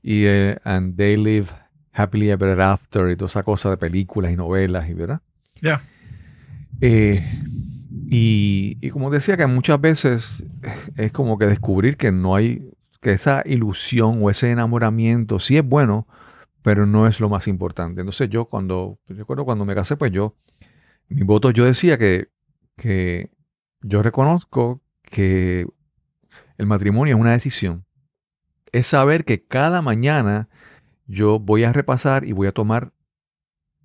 y 0.03 0.25
eh, 0.27 0.59
and 0.63 0.97
they 0.97 1.17
live 1.17 1.49
happily 1.93 2.31
ever 2.31 2.61
after 2.61 3.11
y 3.11 3.17
toda 3.17 3.29
esa 3.29 3.43
cosa 3.43 3.71
de 3.71 3.77
películas 3.77 4.33
y 4.33 4.37
novelas, 4.37 4.89
y 4.89 4.95
¿verdad? 4.95 5.21
Ya. 5.61 5.83
Eh, 6.81 7.25
y, 8.07 8.79
y 8.81 8.91
como 8.91 9.11
decía, 9.11 9.37
que 9.37 9.47
muchas 9.47 9.81
veces 9.81 10.43
es 10.97 11.13
como 11.13 11.39
que 11.39 11.47
descubrir 11.47 11.97
que 11.97 12.11
no 12.13 12.35
hay, 12.35 12.71
que 13.01 13.13
esa 13.13 13.43
ilusión 13.45 14.21
o 14.23 14.31
ese 14.31 14.51
enamoramiento 14.51 15.39
sí 15.39 15.57
es 15.57 15.65
bueno, 15.65 16.07
pero 16.63 16.87
no 16.87 17.07
es 17.07 17.21
lo 17.21 17.29
más 17.29 17.49
importante. 17.49 18.01
Entonces 18.01 18.31
yo 18.31 18.47
cuando, 18.47 18.99
recuerdo 19.09 19.45
cuando 19.45 19.65
me 19.65 19.75
casé, 19.75 19.97
pues 19.97 20.13
yo, 20.13 20.37
mi 21.09 21.23
voto 21.23 21.51
yo 21.51 21.65
decía 21.65 21.99
que, 21.99 22.29
que 22.77 23.31
yo 23.81 24.03
reconozco 24.03 24.81
que 25.03 25.67
el 26.59 26.67
matrimonio 26.67 27.17
es 27.17 27.21
una 27.21 27.33
decisión. 27.33 27.85
Es 28.71 28.87
saber 28.87 29.25
que 29.25 29.45
cada 29.45 29.83
mañana 29.83 30.49
yo 31.07 31.39
voy 31.39 31.65
a 31.65 31.73
repasar 31.73 32.25
y 32.25 32.33
voy 32.33 32.47
a 32.47 32.53
tomar 32.53 32.93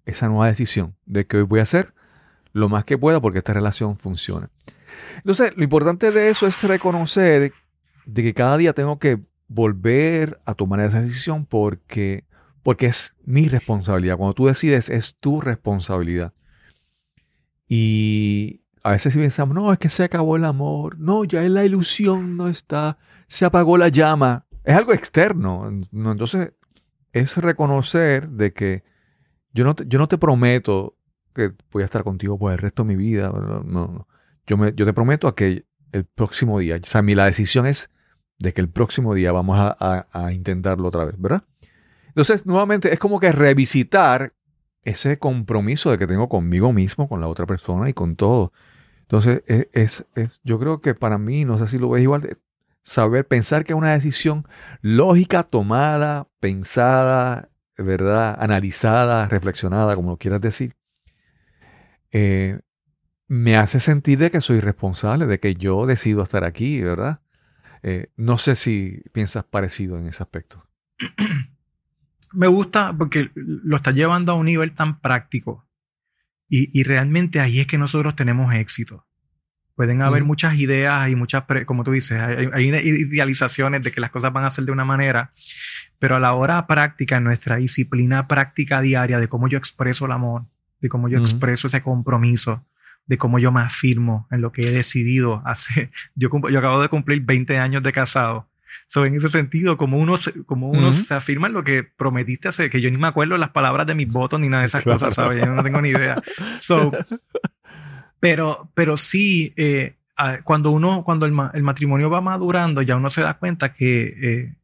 esa 0.05 0.28
nueva 0.28 0.47
decisión 0.47 0.95
de 1.05 1.28
que 1.28 1.38
hoy 1.38 1.43
voy 1.43 1.59
a 1.59 1.63
hacer 1.63 1.93
lo 2.53 2.70
más 2.70 2.86
que 2.86 2.97
pueda 2.97 3.22
porque 3.22 3.39
esta 3.39 3.53
relación 3.53 3.97
funcione. 3.97 4.47
Entonces, 5.18 5.53
lo 5.55 5.63
importante 5.63 6.11
de 6.11 6.30
eso 6.30 6.47
es 6.47 6.63
reconocer 6.63 7.53
de 8.05 8.24
que 8.24 8.34
cada 8.34 8.57
día 8.57 8.74
tengo 8.74 8.99
que 8.99 9.20
volver 9.47 10.39
a 10.45 10.53
tomar 10.53 10.80
esa 10.80 11.01
decisión 11.01 11.45
porque, 11.45 12.26
porque 12.63 12.88
es 12.88 13.15
mi 13.24 13.47
responsabilidad. 13.47 14.18
Cuando 14.18 14.34
tú 14.34 14.47
decides, 14.47 14.89
es 14.89 15.15
tu 15.20 15.41
responsabilidad. 15.41 16.34
Y 17.68 18.61
a 18.84 18.91
veces 18.91 19.13
si 19.13 19.20
pensamos, 19.20 19.55
no, 19.55 19.72
es 19.74 19.80
que 19.80 19.89
se 19.89 20.03
acabó 20.03 20.38
el 20.38 20.45
amor, 20.45 20.97
no, 20.99 21.26
ya 21.26 21.43
es 21.43 21.51
la 21.51 21.65
ilusión 21.65 22.38
no 22.38 22.47
está, 22.47 22.97
se 23.28 23.45
apagó 23.45 23.78
la 23.78 23.89
llama. 23.89 24.45
Es 24.63 24.76
algo 24.76 24.93
externo. 24.93 25.70
¿no? 25.91 26.11
Entonces, 26.11 26.53
es 27.20 27.38
reconocer 27.38 28.30
de 28.30 28.53
que 28.53 28.84
yo 29.53 29.63
no 29.63 29.76
te, 29.76 29.86
yo 29.88 29.99
no 29.99 30.07
te 30.07 30.18
prometo 30.18 30.95
que 31.34 31.53
voy 31.72 31.84
a 31.84 31.86
estar 31.86 32.03
contigo 32.03 32.38
por 32.39 32.51
el 32.51 32.57
resto 32.59 32.84
de 32.84 32.88
mi 32.89 32.95
vida. 32.95 33.30
No, 33.30 33.61
no. 33.63 34.07
Yo, 34.47 34.57
me, 34.57 34.74
yo 34.76 34.86
te 34.86 34.93
prometo 34.93 35.28
a 35.28 35.36
que 35.36 35.65
el 35.91 36.05
próximo 36.05 36.59
día, 36.59 36.78
o 36.82 36.86
sea, 36.86 37.01
mi, 37.01 37.15
la 37.15 37.26
decisión 37.26 37.65
es 37.65 37.89
de 38.39 38.53
que 38.53 38.61
el 38.61 38.70
próximo 38.70 39.13
día 39.13 39.32
vamos 39.32 39.57
a, 39.59 39.76
a- 39.80 40.07
a 40.11 40.34
intentarlo 40.34 40.88
otra 40.88 41.05
vez, 41.05 41.15
¿verdad? 41.20 41.43
Entonces, 42.07 42.45
nuevamente, 42.45 42.93
es 42.93 42.99
como 42.99 43.20
que 43.20 43.32
revisitar 43.32 44.34
ese 44.84 45.20
compromiso 45.20 45.91
de 45.91 45.97
que 45.97 46.07
tengo 46.07 46.30
conmigo 46.30 46.74
mismo, 46.74 47.07
con 47.09 47.22
la 47.22 47.28
otra 47.28 47.45
persona 47.45 47.89
y 47.89 47.93
con 47.93 48.15
todo. 48.15 48.53
Entonces, 49.01 49.43
es, 49.47 49.68
es- 49.74 50.05
es- 50.15 50.41
yo 50.43 50.59
creo 50.59 50.82
que 50.82 50.95
para 50.95 51.18
mí, 51.18 51.45
no 51.45 51.57
sé 51.57 51.68
si 51.68 51.78
lo 51.80 51.89
ves 51.89 52.03
igual, 52.03 52.38
saber, 52.88 53.28
pensar 53.28 53.66
que 53.66 53.74
es 53.74 53.78
una 53.78 53.92
decisión 53.92 54.48
lógica, 54.82 55.44
tomada, 55.44 56.30
pensada, 56.40 57.50
¿verdad? 57.78 58.38
Analizada, 58.40 59.28
reflexionada, 59.28 59.94
como 59.96 60.12
lo 60.12 60.18
quieras 60.18 60.40
decir, 60.40 60.78
eh, 62.12 62.62
me 63.28 63.58
hace 63.58 63.82
sentir 63.82 64.20
de 64.20 64.32
que 64.32 64.40
soy 64.40 64.62
responsable, 64.62 65.26
de 65.26 65.40
que 65.42 65.56
yo 65.56 65.86
decido 65.86 66.24
estar 66.24 66.46
aquí, 66.46 66.82
¿verdad? 66.82 67.20
Eh, 67.84 68.10
no 68.16 68.38
sé 68.38 68.56
si 68.56 69.04
piensas 69.12 69.44
parecido 69.44 69.98
en 69.98 70.08
ese 70.08 70.24
aspecto. 70.24 70.66
Me 72.32 72.48
gusta 72.48 72.96
porque 72.98 73.32
lo 73.36 73.76
está 73.78 73.92
llevando 73.92 74.32
a 74.32 74.36
un 74.36 74.46
nivel 74.46 74.74
tan 74.74 75.02
práctico. 75.02 75.68
Y, 76.48 76.80
y 76.80 76.84
realmente 76.84 77.42
ahí 77.42 77.60
es 77.60 77.68
que 77.68 77.78
nosotros 77.78 78.16
tenemos 78.16 78.54
éxito. 78.54 79.07
Pueden 79.78 80.01
haber 80.01 80.23
muchas 80.23 80.55
ideas 80.55 81.07
y 81.07 81.15
muchas, 81.15 81.43
como 81.67 81.84
tú 81.84 81.91
dices, 81.91 82.19
hay, 82.19 82.49
hay 82.51 82.67
idealizaciones 82.67 83.84
de 83.84 83.91
que 83.91 84.01
las 84.01 84.09
cosas 84.09 84.34
van 84.34 84.43
a 84.43 84.49
ser 84.49 84.65
de 84.65 84.71
una 84.71 84.86
manera, 84.86 85.32
pero 85.99 86.15
a 86.15 86.19
la 86.19 86.34
hora 86.34 86.65
práctica, 86.65 87.17
en 87.17 87.23
nuestra 87.25 87.57
disciplina 87.57 88.28
práctica 88.28 88.82
diaria 88.82 89.19
de 89.19 89.28
cómo 89.28 89.47
yo 89.47 89.59
expreso 89.59 90.07
el 90.07 90.13
amor, 90.13 90.47
de 90.82 90.89
cómo 90.89 91.09
yo 91.09 91.19
expreso 91.19 91.67
ese 91.67 91.84
compromiso, 91.84 92.65
de 93.05 93.19
cómo 93.19 93.38
yo 93.38 93.51
me 93.51 93.61
afirmo 93.61 94.28
en 94.32 94.41
lo 94.41 94.51
que 94.51 94.67
he 94.67 94.71
decidido 94.71 95.43
hacer. 95.45 95.91
Yo, 96.15 96.30
acabo 96.57 96.82
de 96.82 96.89
cumplir 96.89 97.21
20 97.21 97.59
años 97.59 97.84
de 97.84 97.91
casado. 97.91 98.49
So, 98.88 99.05
en 99.05 99.13
ese 99.15 99.30
sentido, 99.30 99.78
como 99.78 99.97
uno, 99.97 100.17
se, 100.17 100.43
como 100.43 100.69
uno 100.69 100.91
se 100.91 101.13
afirma 101.13 101.47
en 101.47 101.53
lo 101.53 101.63
que 101.63 101.84
prometiste 101.84 102.47
hacer, 102.47 102.69
que 102.69 102.82
yo 102.82 102.91
ni 102.91 102.97
me 102.97 103.07
acuerdo 103.07 103.38
las 103.38 103.49
palabras 103.51 103.86
de 103.88 103.95
mis 103.95 104.09
votos 104.09 104.39
ni 104.39 104.49
nada 104.49 104.61
de 104.61 104.67
esas 104.67 104.84
Claro. 104.84 104.99
cosas, 104.99 105.13
¿sabes? 105.13 105.39
Yo 105.39 105.45
no 105.53 105.63
tengo 105.63 105.82
ni 105.82 105.89
idea. 105.89 106.21
So, 106.59 106.91
pero, 108.20 108.72
pero 108.74 108.97
sí, 108.97 109.53
eh, 109.57 109.95
cuando 110.43 110.72
uno, 110.72 111.03
cuando 111.03 111.26
el, 111.26 111.32
ma- 111.32 111.51
el 111.53 111.63
matrimonio 111.63 112.09
va 112.09 112.22
madurando, 112.22 112.82
ya 112.82 112.95
uno 112.95 113.09
se 113.09 113.22
da 113.22 113.36
cuenta 113.38 113.72
que 113.74 114.15
eh, 114.22 114.55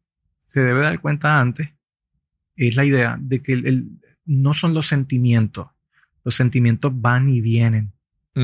se 0.47 0.61
debe 0.61 0.81
dar 0.81 0.99
cuenta 0.99 1.39
antes. 1.39 1.73
Es 2.55 2.75
la 2.75 2.85
idea 2.85 3.17
de 3.19 3.41
que 3.41 3.53
el- 3.53 3.67
el- 3.67 3.89
no 4.25 4.53
son 4.53 4.73
los 4.73 4.87
sentimientos. 4.87 5.67
Los 6.23 6.35
sentimientos 6.35 6.91
van 6.95 7.29
y 7.29 7.41
vienen. 7.41 7.91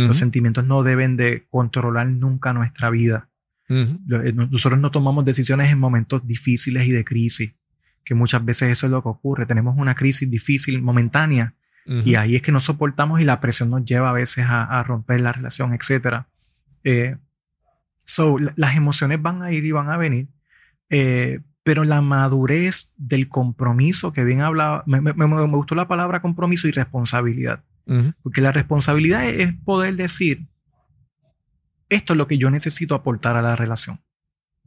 Los 0.08 0.18
sentimientos 0.18 0.66
no 0.66 0.84
deben 0.84 1.18
de 1.18 1.48
controlar 1.50 2.08
nunca 2.08 2.54
nuestra 2.54 2.90
vida. 2.90 3.30
no- 4.06 4.48
Nosotros 4.48 4.80
no 4.80 4.92
tomamos 4.92 5.26
decisiones 5.26 5.72
en 5.72 5.80
momentos 5.80 6.26
difíciles 6.26 6.88
y 6.88 6.92
de 6.92 7.04
crisis, 7.06 7.54
que 8.04 8.14
muchas 8.16 8.44
veces 8.44 8.70
eso 8.72 8.86
es 8.88 8.92
lo 8.92 9.02
que 9.04 9.10
ocurre. 9.10 9.46
Tenemos 9.46 9.78
una 9.78 9.94
crisis 9.96 10.30
difícil, 10.30 10.82
momentánea, 10.82 11.56
y 12.06 12.16
ahí 12.16 12.36
es 12.36 12.42
que 12.42 12.52
no 12.52 12.60
soportamos 12.60 13.20
y 13.20 13.24
la 13.24 13.40
presión 13.40 13.70
nos 13.72 13.84
lleva 13.84 14.10
a 14.10 14.14
veces 14.14 14.46
a, 14.48 14.64
a 14.64 14.84
romper 14.84 15.22
la 15.22 15.32
relación, 15.32 15.74
etc. 15.74 16.26
Eh, 16.84 17.18
so, 18.02 18.38
la- 18.38 18.54
las 18.58 18.76
emociones 18.76 19.22
van 19.22 19.42
a 19.42 19.52
ir 19.52 19.66
y 19.66 19.72
van 19.72 19.90
a 19.90 19.98
venir, 19.98 20.28
eh, 20.90 21.40
pero 21.64 21.84
la 21.84 22.02
madurez 22.02 22.94
del 22.98 23.28
compromiso, 23.30 24.12
que 24.14 24.24
bien 24.24 24.42
hablaba, 24.42 24.84
me, 24.86 25.02
me- 25.02 25.14
me- 25.14 25.46
gustó 25.48 25.74
la 25.76 25.88
palabra 25.88 26.22
compromiso 26.22 26.68
y 26.68 26.72
responsabilidad, 26.72 27.64
porque 28.22 28.42
la 28.42 28.52
responsabilidad 28.52 29.26
es, 29.26 29.50
es 29.50 29.56
poder 29.66 29.96
decir, 29.96 30.48
esto 31.90 32.14
es 32.14 32.18
lo 32.18 32.28
que 32.28 32.38
yo 32.38 32.50
necesito 32.52 32.94
aportar 32.96 33.36
a 33.36 33.42
la 33.42 33.56
relación. 33.56 34.00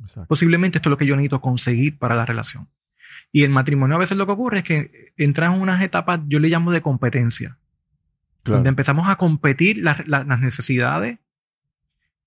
exacto. 0.00 0.26
Posiblemente 0.26 0.78
esto 0.78 0.88
es 0.88 0.90
lo 0.90 0.96
que 0.96 1.06
yo 1.06 1.14
necesito 1.14 1.40
conseguir 1.40 1.98
para 1.98 2.16
la 2.16 2.26
relación. 2.26 2.68
Y 3.32 3.42
el 3.44 3.50
matrimonio 3.50 3.96
a 3.96 3.98
veces 3.98 4.16
lo 4.18 4.26
que 4.26 4.32
ocurre 4.32 4.58
es 4.58 4.64
que 4.64 5.12
entran 5.16 5.54
en 5.54 5.60
unas 5.62 5.80
etapas, 5.82 6.20
yo 6.28 6.38
le 6.38 6.48
llamo 6.48 6.70
de 6.70 6.82
competencia, 6.82 7.58
Claro. 8.42 8.56
donde 8.58 8.68
empezamos 8.68 9.08
a 9.08 9.16
competir 9.16 9.78
las, 9.78 10.06
las- 10.06 10.26
las 10.26 10.38
necesidades, 10.40 11.18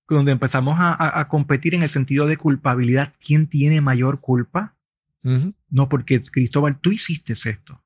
donde 0.09 0.31
empezamos 0.31 0.79
a, 0.79 0.89
a- 0.93 1.19
a 1.19 1.27
competir 1.27 1.75
en 1.75 1.83
el 1.83 1.89
sentido 1.89 2.25
de 2.27 2.37
culpabilidad. 2.37 3.13
¿Quién 3.25 3.47
tiene 3.47 3.81
mayor 3.81 4.19
culpa? 4.21 4.75
Ujú, 5.23 5.53
No, 5.69 5.89
porque 5.89 6.21
Cristóbal, 6.21 6.79
tú 6.79 6.91
hiciste 6.91 7.33
esto. 7.33 7.81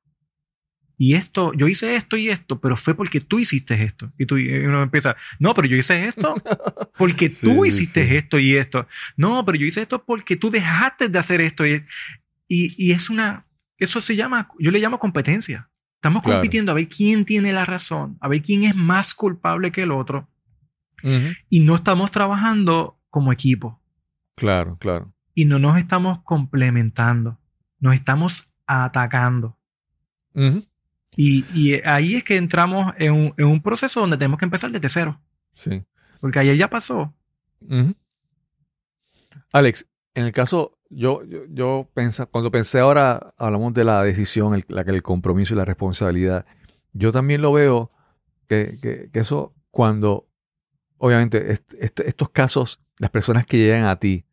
Y 0.98 1.14
esto, 1.14 1.54
yo 1.54 1.66
hice 1.66 1.96
esto 1.96 2.18
y 2.18 2.28
esto, 2.28 2.60
pero 2.60 2.76
fue 2.76 2.94
porque 2.94 3.22
tú 3.22 3.38
hiciste 3.38 3.82
esto. 3.82 4.12
Y 4.18 4.26
tú 4.26 4.36
y 4.36 4.50
uno 4.66 4.82
empieza, 4.82 5.16
no, 5.38 5.54
pero 5.54 5.66
yo 5.66 5.76
hice 5.76 6.04
esto 6.04 6.34
porque 6.98 7.30
tú 7.30 7.62
sí, 7.62 7.68
hiciste 7.68 8.06
sí. 8.06 8.16
esto 8.16 8.38
y 8.38 8.54
esto. 8.54 8.86
No, 9.16 9.42
pero 9.46 9.56
yo 9.56 9.64
hice 9.66 9.80
esto 9.80 10.04
porque 10.04 10.36
tú 10.36 10.50
dejaste 10.50 11.08
de 11.08 11.18
hacer 11.18 11.40
esto. 11.40 11.66
Y, 11.66 11.82
y, 12.50 12.74
y 12.76 12.90
es 12.92 13.08
una, 13.10 13.46
eso 13.78 14.00
se 14.00 14.16
llama, 14.16 14.48
yo 14.58 14.70
le 14.72 14.80
llamo 14.80 14.98
competencia. 14.98 15.70
Estamos 15.94 16.22
Claro. 16.22 16.38
compitiendo 16.40 16.72
a 16.72 16.74
ver 16.74 16.88
quién 16.88 17.24
tiene 17.24 17.52
la 17.52 17.64
razón, 17.64 18.16
a 18.20 18.28
ver 18.28 18.42
quién 18.42 18.64
es 18.64 18.74
más 18.74 19.14
culpable 19.14 19.70
que 19.70 19.82
el 19.82 19.92
otro. 19.92 20.28
Y 21.48 21.60
no 21.60 21.76
estamos 21.76 22.10
trabajando 22.10 22.98
como 23.08 23.32
equipo. 23.32 23.80
Claro, 24.34 24.76
claro. 24.78 25.14
Y 25.34 25.44
no 25.44 25.58
nos 25.58 25.78
estamos 25.78 26.22
complementando. 26.24 27.38
Nos 27.78 27.94
estamos 27.94 28.52
atacando. 28.66 29.58
Y, 31.16 31.44
y 31.54 31.80
ahí 31.86 32.16
es 32.16 32.24
que 32.24 32.36
entramos 32.36 32.92
en 32.98 33.12
un, 33.12 33.34
en 33.36 33.46
un 33.46 33.62
proceso 33.62 34.00
donde 34.00 34.16
tenemos 34.16 34.38
que 34.38 34.44
empezar 34.46 34.70
desde 34.70 34.88
cero. 34.88 35.20
Sí. 35.54 35.82
Porque 36.20 36.38
ayer 36.38 36.56
ya 36.56 36.68
pasó. 36.68 37.14
Alex, 39.52 39.86
en 40.14 40.26
el 40.26 40.32
caso, 40.32 40.78
yo, 40.90 41.24
yo, 41.24 41.40
yo 41.48 41.88
pensa- 41.94 42.26
cuando 42.26 42.50
pensé 42.50 42.80
ahora, 42.80 43.32
hablamos 43.38 43.72
de 43.72 43.84
la 43.84 44.02
decisión, 44.02 44.54
el, 44.54 44.64
la, 44.68 44.84
compromiso 45.02 45.54
y 45.54 45.56
la 45.56 45.64
responsabilidad. 45.64 46.44
Yo 46.92 47.12
también 47.12 47.40
lo 47.42 47.52
veo 47.52 47.90
que, 48.48 48.78
que- 48.82 49.08
que 49.12 49.20
eso, 49.20 49.54
cuando, 49.70 50.28
obviamente, 50.98 51.52
est- 51.52 51.74
est- 51.74 52.00
estos 52.00 52.30
casos, 52.30 52.80
las 52.98 53.10
personas 53.10 53.46
que 53.46 53.56
llegan 53.58 53.84
a 53.84 53.96
ti, 53.96 54.24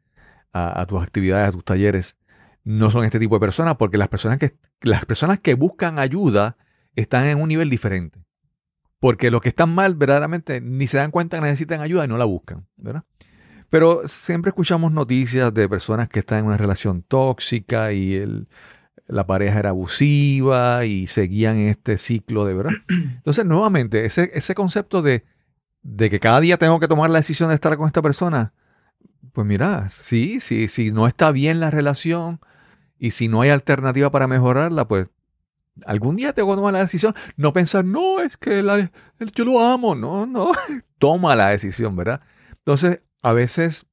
a, 0.52 0.82
a 0.82 0.86
tus 0.88 1.02
actividades, 1.02 1.50
a 1.50 1.52
tus 1.52 1.64
talleres, 1.64 2.18
no 2.64 2.92
son 2.92 3.06
este 3.06 3.20
tipo 3.20 3.36
de 3.36 3.40
personas, 3.40 3.76
porque 3.78 3.98
las 3.98 4.10
personas 4.10 4.40
que, 4.40 4.58
las 4.82 5.06
personas 5.06 5.40
que 5.40 5.54
buscan 5.54 6.00
ayuda 6.00 6.58
están 6.96 7.26
en 7.28 7.40
un 7.42 7.48
nivel 7.50 7.70
diferente. 7.70 8.20
Porque 9.00 9.30
los 9.30 9.42
que 9.42 9.50
están 9.50 9.74
mal, 9.74 9.94
verdaderamente, 9.96 10.60
ni 10.60 10.88
se 10.88 10.98
dan 10.98 11.12
cuenta 11.12 11.38
que 11.38 11.44
necesitan 11.44 11.82
ayuda 11.82 12.06
y 12.06 12.08
no 12.08 12.18
la 12.18 12.26
buscan, 12.26 12.68
¿verdad? 12.76 13.04
Pero 13.70 14.08
siempre 14.08 14.50
escuchamos 14.50 14.92
noticias 14.92 15.54
de 15.54 15.68
personas 15.68 16.08
que 16.10 16.20
están 16.20 16.40
en 16.40 16.46
una 16.46 16.58
relación 16.58 17.02
tóxica 17.04 17.92
y 17.92 18.16
el- 18.16 18.48
la 19.08 19.26
pareja 19.26 19.60
era 19.60 19.70
abusiva 19.70 20.86
y 20.86 21.08
seguían 21.08 21.58
en 21.58 21.70
este 21.70 21.98
ciclo 21.98 22.46
de 22.46 22.54
verdad. 22.54 22.74
Entonces, 22.90 23.46
nuevamente, 23.46 24.06
ese, 24.06 24.32
ese 24.34 24.54
concepto 24.56 25.02
de, 25.02 25.24
de 25.82 26.10
que 26.10 26.20
cada 26.20 26.40
día 26.42 26.58
tengo 26.58 26.80
que 26.80 26.88
tomar 26.88 27.10
la 27.10 27.20
decisión 27.20 27.50
de 27.50 27.56
estar 27.56 27.76
con 27.78 27.88
esta 27.88 28.02
persona, 28.02 28.54
pues 29.34 29.46
mira, 29.48 29.88
sí, 29.90 30.40
sí, 30.40 30.68
si 30.68 30.92
no 30.92 31.08
está 31.08 31.32
bien 31.32 31.60
la 31.60 31.70
relación 31.72 32.40
y 33.00 33.12
si 33.12 33.28
no 33.28 33.42
hay 33.42 33.50
alternativa 33.50 34.10
para 34.12 34.28
mejorarla, 34.28 34.88
pues 34.88 35.10
algún 35.86 36.16
día 36.16 36.34
tengo 36.34 36.50
que 36.52 36.56
tomar 36.58 36.74
la 36.74 36.80
decisión. 36.80 37.14
No 37.36 37.54
pensar, 37.54 37.86
no, 37.86 38.20
es 38.22 38.36
que 38.38 38.64
la- 38.64 38.92
yo 39.36 39.46
lo 39.46 39.62
amo, 39.62 39.94
no, 39.96 40.26
no. 40.26 40.52
Toma 41.00 41.36
la 41.36 41.50
decisión, 41.50 41.96
¿verdad? 41.96 42.22
Entonces, 42.58 43.00
a 43.28 43.34
veces, 43.34 43.86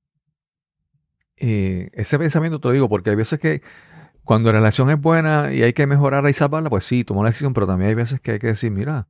eh, 1.36 1.90
ese 1.92 2.20
pensamiento 2.20 2.60
te 2.60 2.68
lo 2.68 2.72
digo 2.72 2.88
porque 2.88 3.10
hay 3.10 3.16
veces 3.16 3.40
que 3.40 3.62
cuando 4.22 4.52
la 4.52 4.60
relación 4.60 4.90
es 4.90 5.00
buena 5.00 5.52
y 5.52 5.64
hay 5.64 5.72
que 5.72 5.88
mejorarla 5.88 6.30
y 6.30 6.34
salvarla, 6.34 6.70
pues 6.70 6.84
sí, 6.84 7.02
tomo 7.02 7.24
la 7.24 7.30
decisión, 7.30 7.52
pero 7.52 7.66
también 7.66 7.88
hay 7.88 7.96
veces 7.96 8.20
que 8.20 8.30
hay 8.32 8.38
que 8.38 8.46
decir, 8.46 8.70
mira, 8.70 9.08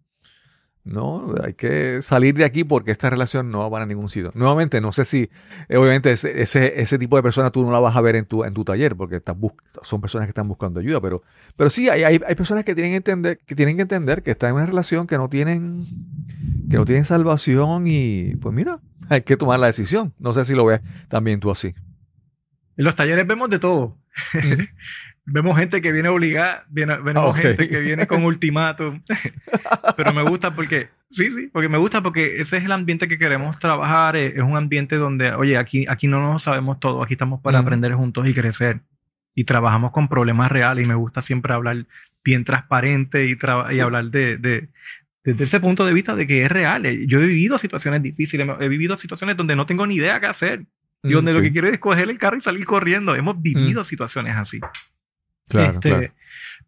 no, 0.85 1.35
hay 1.43 1.55
que 1.55 2.03
salir 2.03 2.35
de 2.35 2.45
aquí 2.45 2.63
porque 2.63 2.91
esta 2.91 3.09
relación 3.09 3.51
no 3.51 3.71
va 3.71 3.83
a 3.83 3.87
ningún 3.87 4.11
sitio. 4.11 4.33
Nuevamente, 4.35 4.83
no 4.83 4.93
sé 4.93 5.07
si, 5.07 5.31
eh, 5.71 5.79
obviamente, 5.79 6.13
ese, 6.13 6.43
ese, 6.43 6.81
ese 6.81 6.99
tipo 6.99 7.17
de 7.17 7.23
personas 7.23 7.53
tú 7.53 7.65
no 7.65 7.73
la 7.73 7.81
vas 7.81 7.97
a 7.97 8.03
ver 8.03 8.17
en 8.17 8.27
tu, 8.27 8.45
en 8.45 8.53
tu 8.53 8.65
taller 8.65 8.95
porque 8.95 9.17
estás 9.17 9.35
son 9.83 10.01
personas 10.03 10.27
que 10.27 10.31
están 10.31 10.47
buscando 10.47 10.81
ayuda, 10.81 11.01
pero, 11.01 11.23
pero 11.57 11.71
sí, 11.71 11.89
hay, 11.89 12.05
hay, 12.05 12.21
hay 12.27 12.35
personas 12.35 12.65
que 12.65 12.75
tienen, 12.75 12.93
que 12.93 12.97
entender, 12.97 13.39
que 13.39 13.55
tienen 13.55 13.77
que 13.77 13.83
entender 13.83 14.23
que 14.23 14.33
están 14.33 14.51
en 14.51 14.57
una 14.57 14.67
relación 14.67 15.07
que 15.07 15.17
no 15.17 15.31
tienen 15.31 15.87
que 16.69 16.77
no 16.77 16.85
tienen 16.85 17.05
salvación 17.05 17.85
y 17.87 18.37
pues 18.37 18.55
mira, 18.55 18.81
hay 19.09 19.23
que 19.23 19.37
tomar 19.37 19.61
la 19.61 19.69
decisión. 19.69 20.13
No 20.19 20.33
sé 20.35 20.45
si 20.45 20.55
lo 20.55 20.67
ves 20.67 20.81
también 21.09 21.41
tú 21.41 21.51
así. 21.51 21.75
En 22.77 22.85
los 22.85 22.95
talleres 22.95 23.27
vemos 23.27 23.49
de 23.49 23.59
todo. 23.59 23.97
vemos 25.27 25.57
gente 25.57 25.81
que 25.81 25.93
viene 25.93 26.09
obligada, 26.09 26.65
viene, 26.69 26.97
vemos 26.97 27.25
Ah, 27.25 27.29
ok. 27.29 27.37
gente 27.37 27.69
que 27.69 27.81
viene 27.81 28.07
con 28.07 28.25
ultimátum. 28.25 29.03
Pero 29.97 30.13
me 30.13 30.23
gusta 30.23 30.55
porque, 30.55 30.91
sí, 31.11 31.31
sí, 31.31 31.49
porque 31.53 31.69
me 31.69 31.79
gusta 31.79 32.03
porque 32.03 32.41
ese 32.41 32.57
es 32.59 32.65
el 32.65 32.73
ambiente 32.73 33.09
que 33.09 33.19
queremos 33.19 33.59
trabajar. 33.59 34.17
eh, 34.17 34.35
Es 34.37 34.43
un 34.43 34.57
ambiente 34.57 34.97
donde, 34.97 35.33
oye, 35.33 35.57
aquí, 35.57 35.87
aquí 35.89 36.07
no 36.09 36.21
nos 36.21 36.43
sabemos 36.43 36.81
todo, 36.81 37.03
aquí 37.03 37.15
estamos 37.15 37.41
para 37.41 37.59
Ujú. 37.59 37.67
aprender 37.67 37.93
juntos 37.95 38.27
y 38.29 38.35
crecer. 38.35 38.81
Y 39.35 39.45
trabajamos 39.45 39.91
con 39.91 40.09
problemas 40.09 40.53
reales 40.53 40.85
y 40.85 40.89
me 40.89 40.95
gusta 40.95 41.21
siempre 41.21 41.53
hablar 41.55 41.87
bien 42.25 42.45
transparente 42.45 43.27
y, 43.27 43.37
y 43.75 43.81
hablar 43.81 44.05
de, 44.11 44.37
de- 44.39 44.69
desde 45.25 45.45
ese 45.45 45.59
punto 45.59 45.85
de 45.87 45.93
vista 45.95 46.15
de 46.15 46.27
que 46.27 46.45
es 46.45 46.53
real. 46.53 46.85
Eh, 46.87 47.07
Yo 47.09 47.19
he 47.21 47.27
vivido 47.27 47.57
situaciones 47.59 48.03
difíciles, 48.03 48.47
he 48.61 48.69
vivido 48.69 48.97
situaciones 48.97 49.37
donde 49.37 49.57
no 49.57 49.65
tengo 49.67 49.87
ni 49.87 49.97
idea 49.97 50.21
qué 50.21 50.27
hacer. 50.27 50.67
Y 51.03 51.13
donde 51.13 51.33
lo 51.33 51.39
Ok, 51.41 51.45
que 51.47 51.53
quiero 51.53 51.69
es 51.69 51.79
coger 51.79 52.09
el 52.09 52.17
carro 52.17 52.37
y 52.37 52.41
salir 52.41 52.65
corriendo. 52.65 53.15
Hemos 53.15 53.41
vivido 53.43 53.85
situaciones 53.85 54.37
así. 54.37 54.61
Claro, 55.49 55.73
Este, 55.73 55.89
claro. 55.89 56.15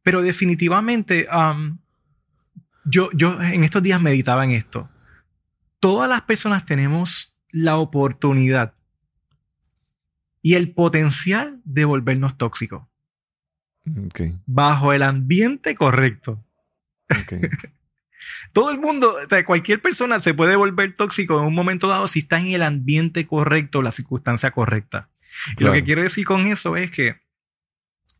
Pero 0.02 0.22
definitivamente, 0.22 1.26
um, 1.34 1.78
yo, 2.84 3.10
yo 3.12 3.40
en 3.42 3.64
estos 3.64 3.82
días 3.82 4.00
meditaba 4.00 4.44
en 4.44 4.52
esto. 4.52 4.88
Todas 5.80 6.08
las 6.08 6.22
personas 6.22 6.64
tenemos 6.64 7.36
la 7.50 7.76
oportunidad 7.76 8.74
y 10.42 10.54
el 10.54 10.72
potencial 10.72 11.60
de 11.64 11.84
volvernos 11.84 12.38
tóxicos 12.38 12.84
bajo 14.46 14.92
el 14.92 15.02
ambiente 15.02 15.74
correcto. 15.74 16.44
Todo 18.52 18.70
el 18.70 18.78
mundo, 18.80 19.14
cualquier 19.44 19.80
persona 19.80 20.20
se 20.20 20.34
puede 20.34 20.56
volver 20.56 20.94
tóxico 20.94 21.38
en 21.38 21.46
un 21.46 21.54
momento 21.54 21.88
dado 21.88 22.08
si 22.08 22.20
está 22.20 22.40
en 22.40 22.46
el 22.46 22.62
ambiente 22.62 23.26
correcto, 23.26 23.82
la 23.82 23.92
circunstancia 23.92 24.50
correcta. 24.50 25.08
Y 25.58 25.64
lo 25.64 25.72
que 25.72 25.84
quiero 25.84 26.02
decir 26.02 26.24
con 26.24 26.46
eso 26.46 26.76
es 26.76 26.90
que 26.90 27.20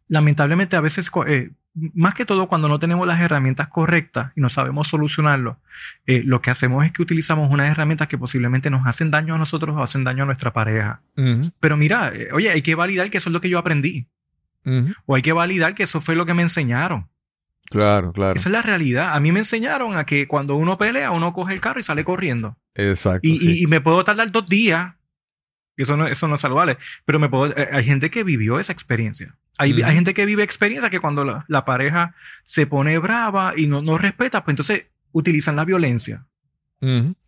lamentablemente 0.08 0.76
a 0.76 0.80
veces, 0.80 1.10
eh, 1.26 1.50
más 1.94 2.14
que 2.14 2.24
todo 2.24 2.48
cuando 2.48 2.68
no 2.68 2.78
tenemos 2.78 3.06
las 3.06 3.20
herramientas 3.20 3.68
correctas 3.68 4.32
y 4.34 4.40
no 4.40 4.48
sabemos 4.48 4.88
solucionarlo, 4.88 5.60
eh, 6.06 6.22
lo 6.24 6.40
que 6.40 6.50
hacemos 6.50 6.84
es 6.84 6.92
que 6.92 7.02
utilizamos 7.02 7.50
unas 7.50 7.70
herramientas 7.70 8.08
que 8.08 8.16
posiblemente 8.16 8.70
nos 8.70 8.86
hacen 8.86 9.10
daño 9.10 9.34
a 9.34 9.38
nosotros 9.38 9.76
o 9.76 9.82
hacen 9.82 10.04
daño 10.04 10.22
a 10.22 10.26
nuestra 10.26 10.52
pareja. 10.52 11.02
Pero 11.60 11.76
mira, 11.76 12.12
eh, 12.14 12.28
oye, 12.32 12.50
hay 12.50 12.62
que 12.62 12.74
validar 12.74 13.10
que 13.10 13.18
eso 13.18 13.28
es 13.28 13.32
lo 13.32 13.40
que 13.40 13.48
yo 13.50 13.58
aprendí. 13.58 14.06
O 15.04 15.14
hay 15.14 15.22
que 15.22 15.32
validar 15.32 15.74
que 15.76 15.84
eso 15.84 16.00
fue 16.00 16.16
lo 16.16 16.26
que 16.26 16.34
me 16.34 16.42
enseñaron. 16.42 17.08
Claro, 17.70 18.12
claro. 18.12 18.34
Esa 18.34 18.48
es 18.48 18.52
la 18.52 18.62
realidad. 18.62 19.14
A 19.14 19.20
mí 19.20 19.30
me 19.32 19.38
enseñaron 19.40 19.96
a 19.96 20.04
que 20.06 20.26
cuando 20.26 20.56
uno 20.56 20.76
pelea, 20.78 21.10
uno 21.12 21.32
coge 21.32 21.52
el 21.54 21.60
carro 21.60 21.78
y 21.78 21.82
sale 21.84 22.02
corriendo. 22.04 22.56
Exacto. 22.74 23.20
Y, 23.28 23.38
sí. 23.38 23.58
y- 23.60 23.62
y 23.64 23.66
me 23.68 23.80
puedo 23.80 24.02
tardar 24.02 24.30
dos 24.32 24.46
días. 24.46 24.94
Eso 25.76 25.96
no, 25.96 26.06
eso 26.06 26.28
no 26.28 26.36
es 26.36 26.40
saludable. 26.40 26.78
Pero 27.04 27.18
me 27.18 27.28
puedo, 27.28 27.56
eh, 27.56 27.68
hay 27.72 27.84
gente 27.84 28.10
que 28.10 28.24
vivió 28.24 28.58
esa 28.58 28.72
experiencia. 28.72 29.36
Hay, 29.58 29.72
hay 29.82 29.94
gente 29.94 30.14
que 30.14 30.26
vive 30.26 30.42
experiencia 30.42 30.90
que 30.90 31.00
cuando 31.00 31.24
la, 31.24 31.44
la 31.48 31.64
pareja 31.64 32.14
se 32.44 32.66
pone 32.66 32.98
brava 32.98 33.54
y 33.56 33.66
no, 33.66 33.82
no 33.82 33.96
respeta, 33.98 34.44
pues 34.44 34.52
entonces 34.52 34.86
utilizan 35.12 35.56
la 35.56 35.64
violencia. 35.64 36.26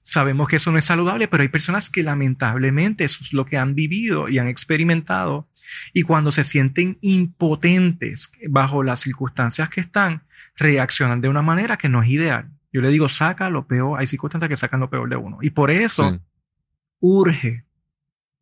Sabemos 0.03 0.47
que 0.47 0.57
eso 0.57 0.71
no 0.71 0.79
es 0.79 0.85
saludable, 0.85 1.27
pero 1.27 1.43
hay 1.43 1.49
personas 1.49 1.91
que 1.91 2.03
lamentablemente 2.03 3.05
eso 3.05 3.21
es 3.23 3.33
lo 3.33 3.45
que 3.45 3.57
han 3.57 3.75
vivido 3.75 4.29
y 4.29 4.39
han 4.39 4.47
experimentado. 4.47 5.49
Y 5.93 6.03
cuando 6.03 6.33
se 6.33 6.45
sienten 6.45 6.99
impotentes 7.01 8.31
bajo 8.49 8.83
las 8.83 9.01
circunstancias 9.01 9.69
que 9.69 9.81
están, 9.81 10.25
reaccionan 10.57 11.21
de 11.21 11.29
una 11.29 11.43
manera 11.43 11.77
que 11.77 11.89
no 11.89 12.03
es 12.03 12.11
ideal. 12.11 12.51
Yo 12.73 12.83
le 12.83 12.91
digo, 12.91 13.09
saca 13.09 13.49
lo 13.49 13.67
peor. 13.67 13.99
Hay 13.99 14.07
circunstancias 14.07 14.49
que 14.49 14.57
sacan 14.57 14.81
lo 14.81 14.91
peor 14.91 15.09
de 15.09 15.17
uno. 15.17 15.39
Y 15.41 15.51
por 15.51 15.71
eso 15.71 16.21
urge 17.01 17.65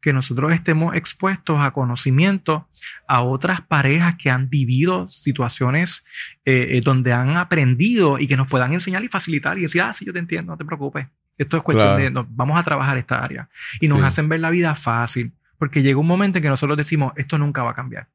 que 0.06 0.12
nosotros 0.12 0.52
estemos 0.52 0.94
expuestos 0.94 1.58
a 1.58 1.72
conocimiento 1.72 2.68
a 3.08 3.22
otras 3.22 3.60
parejas 3.60 4.14
que 4.16 4.30
han 4.30 4.48
vivido 4.48 5.08
situaciones 5.08 6.04
eh, 6.44 6.68
eh, 6.76 6.80
donde 6.80 7.12
han 7.12 7.30
aprendido 7.36 8.20
y 8.20 8.28
que 8.28 8.36
nos 8.36 8.46
puedan 8.46 8.72
enseñar 8.72 9.02
y 9.02 9.08
facilitar 9.08 9.58
y 9.58 9.62
decir, 9.62 9.82
ah, 9.82 9.92
sí, 9.92 10.04
yo 10.04 10.12
te 10.12 10.20
entiendo, 10.20 10.52
no 10.52 10.56
te 10.56 10.64
preocupes. 10.64 11.08
Esto 11.38 11.56
es 11.56 11.64
cuestión 11.64 11.88
Claro. 11.96 12.02
de, 12.04 12.10
no, 12.12 12.24
vamos 12.30 12.56
a 12.56 12.62
trabajar 12.62 12.96
esta 12.98 13.20
área. 13.24 13.48
Y 13.80 13.88
nos 13.88 13.98
Sí. 13.98 14.04
hacen 14.06 14.28
ver 14.28 14.38
la 14.38 14.50
vida 14.50 14.76
fácil, 14.76 15.32
porque 15.58 15.82
llega 15.82 15.98
un 15.98 16.06
momento 16.06 16.38
en 16.38 16.42
que 16.42 16.48
nosotros 16.50 16.76
decimos, 16.78 17.12
esto 17.16 17.36
nunca 17.36 17.64
va 17.64 17.72
a 17.72 17.74
cambiar. 17.74 18.06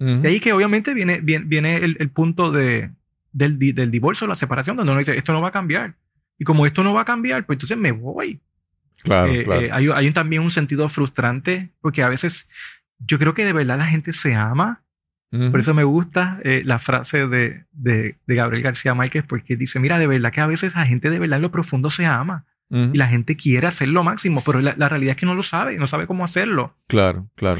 Ujú, 0.00 0.22
De 0.22 0.28
ahí 0.30 0.40
que 0.40 0.52
obviamente 0.52 0.94
viene, 0.94 1.20
viene, 1.20 1.44
viene 1.46 1.76
el, 1.76 1.96
el 2.00 2.10
punto 2.10 2.50
de, 2.50 2.90
del, 3.32 3.56
del 3.60 3.90
divorcio, 3.92 4.26
la 4.26 4.34
separación, 4.34 4.76
donde 4.76 4.90
uno 4.90 4.98
dice, 4.98 5.16
esto 5.16 5.32
no 5.32 5.40
va 5.40 5.48
a 5.48 5.52
cambiar. 5.52 5.94
Y 6.38 6.44
como 6.44 6.66
esto 6.66 6.82
no 6.82 6.92
va 6.92 7.02
a 7.02 7.04
cambiar, 7.04 7.46
pues 7.46 7.54
entonces 7.56 7.78
me 7.78 7.92
voy. 7.92 8.40
Claro, 9.02 9.30
Eh, 9.32 9.44
claro. 9.44 9.60
eh, 9.60 9.70
hay, 9.72 9.88
hay 9.94 10.06
un- 10.08 10.12
también 10.12 10.42
un 10.42 10.50
sentido 10.50 10.88
frustrante, 10.88 11.72
porque 11.80 12.02
a 12.02 12.08
veces 12.08 12.48
yo 12.98 13.18
creo 13.18 13.34
que 13.34 13.44
de 13.44 13.52
verdad 13.52 13.78
la 13.78 13.86
gente 13.86 14.12
se 14.12 14.34
ama. 14.34 14.82
Por 15.50 15.60
eso 15.60 15.74
me 15.74 15.84
gusta 15.84 16.40
eh, 16.44 16.62
la 16.64 16.78
frase 16.78 17.26
de, 17.26 17.66
de, 17.72 18.16
de 18.26 18.34
Gabriel 18.34 18.62
García 18.62 18.94
Márquez, 18.94 19.22
porque 19.28 19.54
dice, 19.56 19.78
mira, 19.80 19.98
de 19.98 20.06
verdad 20.06 20.32
que 20.32 20.40
a 20.40 20.46
veces 20.46 20.74
la 20.74 20.86
gente 20.86 21.10
de 21.10 21.18
verdad 21.18 21.36
en 21.36 21.42
lo 21.42 21.50
profundo 21.50 21.90
se 21.90 22.06
ama 22.06 22.46
y 22.70 22.96
la 22.96 23.06
gente 23.06 23.36
quiere 23.36 23.66
hacer 23.66 23.88
lo 23.88 24.02
máximo, 24.02 24.42
pero 24.46 24.60
la, 24.62 24.74
la 24.78 24.88
realidad 24.88 25.10
es 25.10 25.16
que 25.16 25.26
no 25.26 25.34
lo 25.34 25.42
sabe, 25.42 25.76
no 25.76 25.86
sabe 25.88 26.06
cómo 26.06 26.24
hacerlo. 26.24 26.76
Claro, 26.86 27.28
claro. 27.36 27.58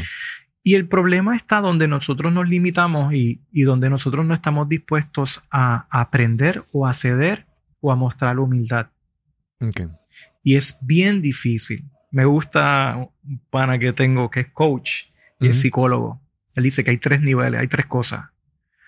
Y 0.62 0.74
el 0.74 0.88
problema 0.88 1.36
está 1.36 1.60
donde 1.60 1.86
nosotros 1.86 2.32
nos 2.32 2.48
limitamos 2.48 3.12
y, 3.12 3.42
y 3.52 3.62
donde 3.62 3.90
nosotros 3.90 4.24
no 4.24 4.32
estamos 4.32 4.68
dispuestos 4.68 5.42
a 5.50 5.86
aprender 5.90 6.64
o 6.72 6.86
a 6.86 6.92
ceder 6.94 7.46
o 7.80 7.92
a 7.92 7.96
mostrar 7.96 8.38
humildad. 8.38 8.88
Y 10.42 10.56
es 10.56 10.78
bien 10.82 11.22
difícil. 11.22 11.90
Me 12.10 12.24
gusta 12.24 12.96
un 13.24 13.38
pana 13.50 13.78
que 13.78 13.92
tengo 13.92 14.30
que 14.30 14.40
es 14.40 14.48
coach 14.48 15.04
y 15.40 15.48
es 15.48 15.60
psicólogo. 15.60 16.20
Él 16.54 16.64
dice 16.64 16.84
que 16.84 16.90
hay 16.90 16.98
tres 16.98 17.20
niveles, 17.20 17.60
hay 17.60 17.68
tres 17.68 17.86
cosas. 17.86 18.30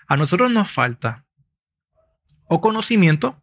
A 0.07 0.17
nosotros 0.17 0.51
nos 0.51 0.71
falta 0.71 1.25
o 2.45 2.59
conocimiento, 2.59 3.41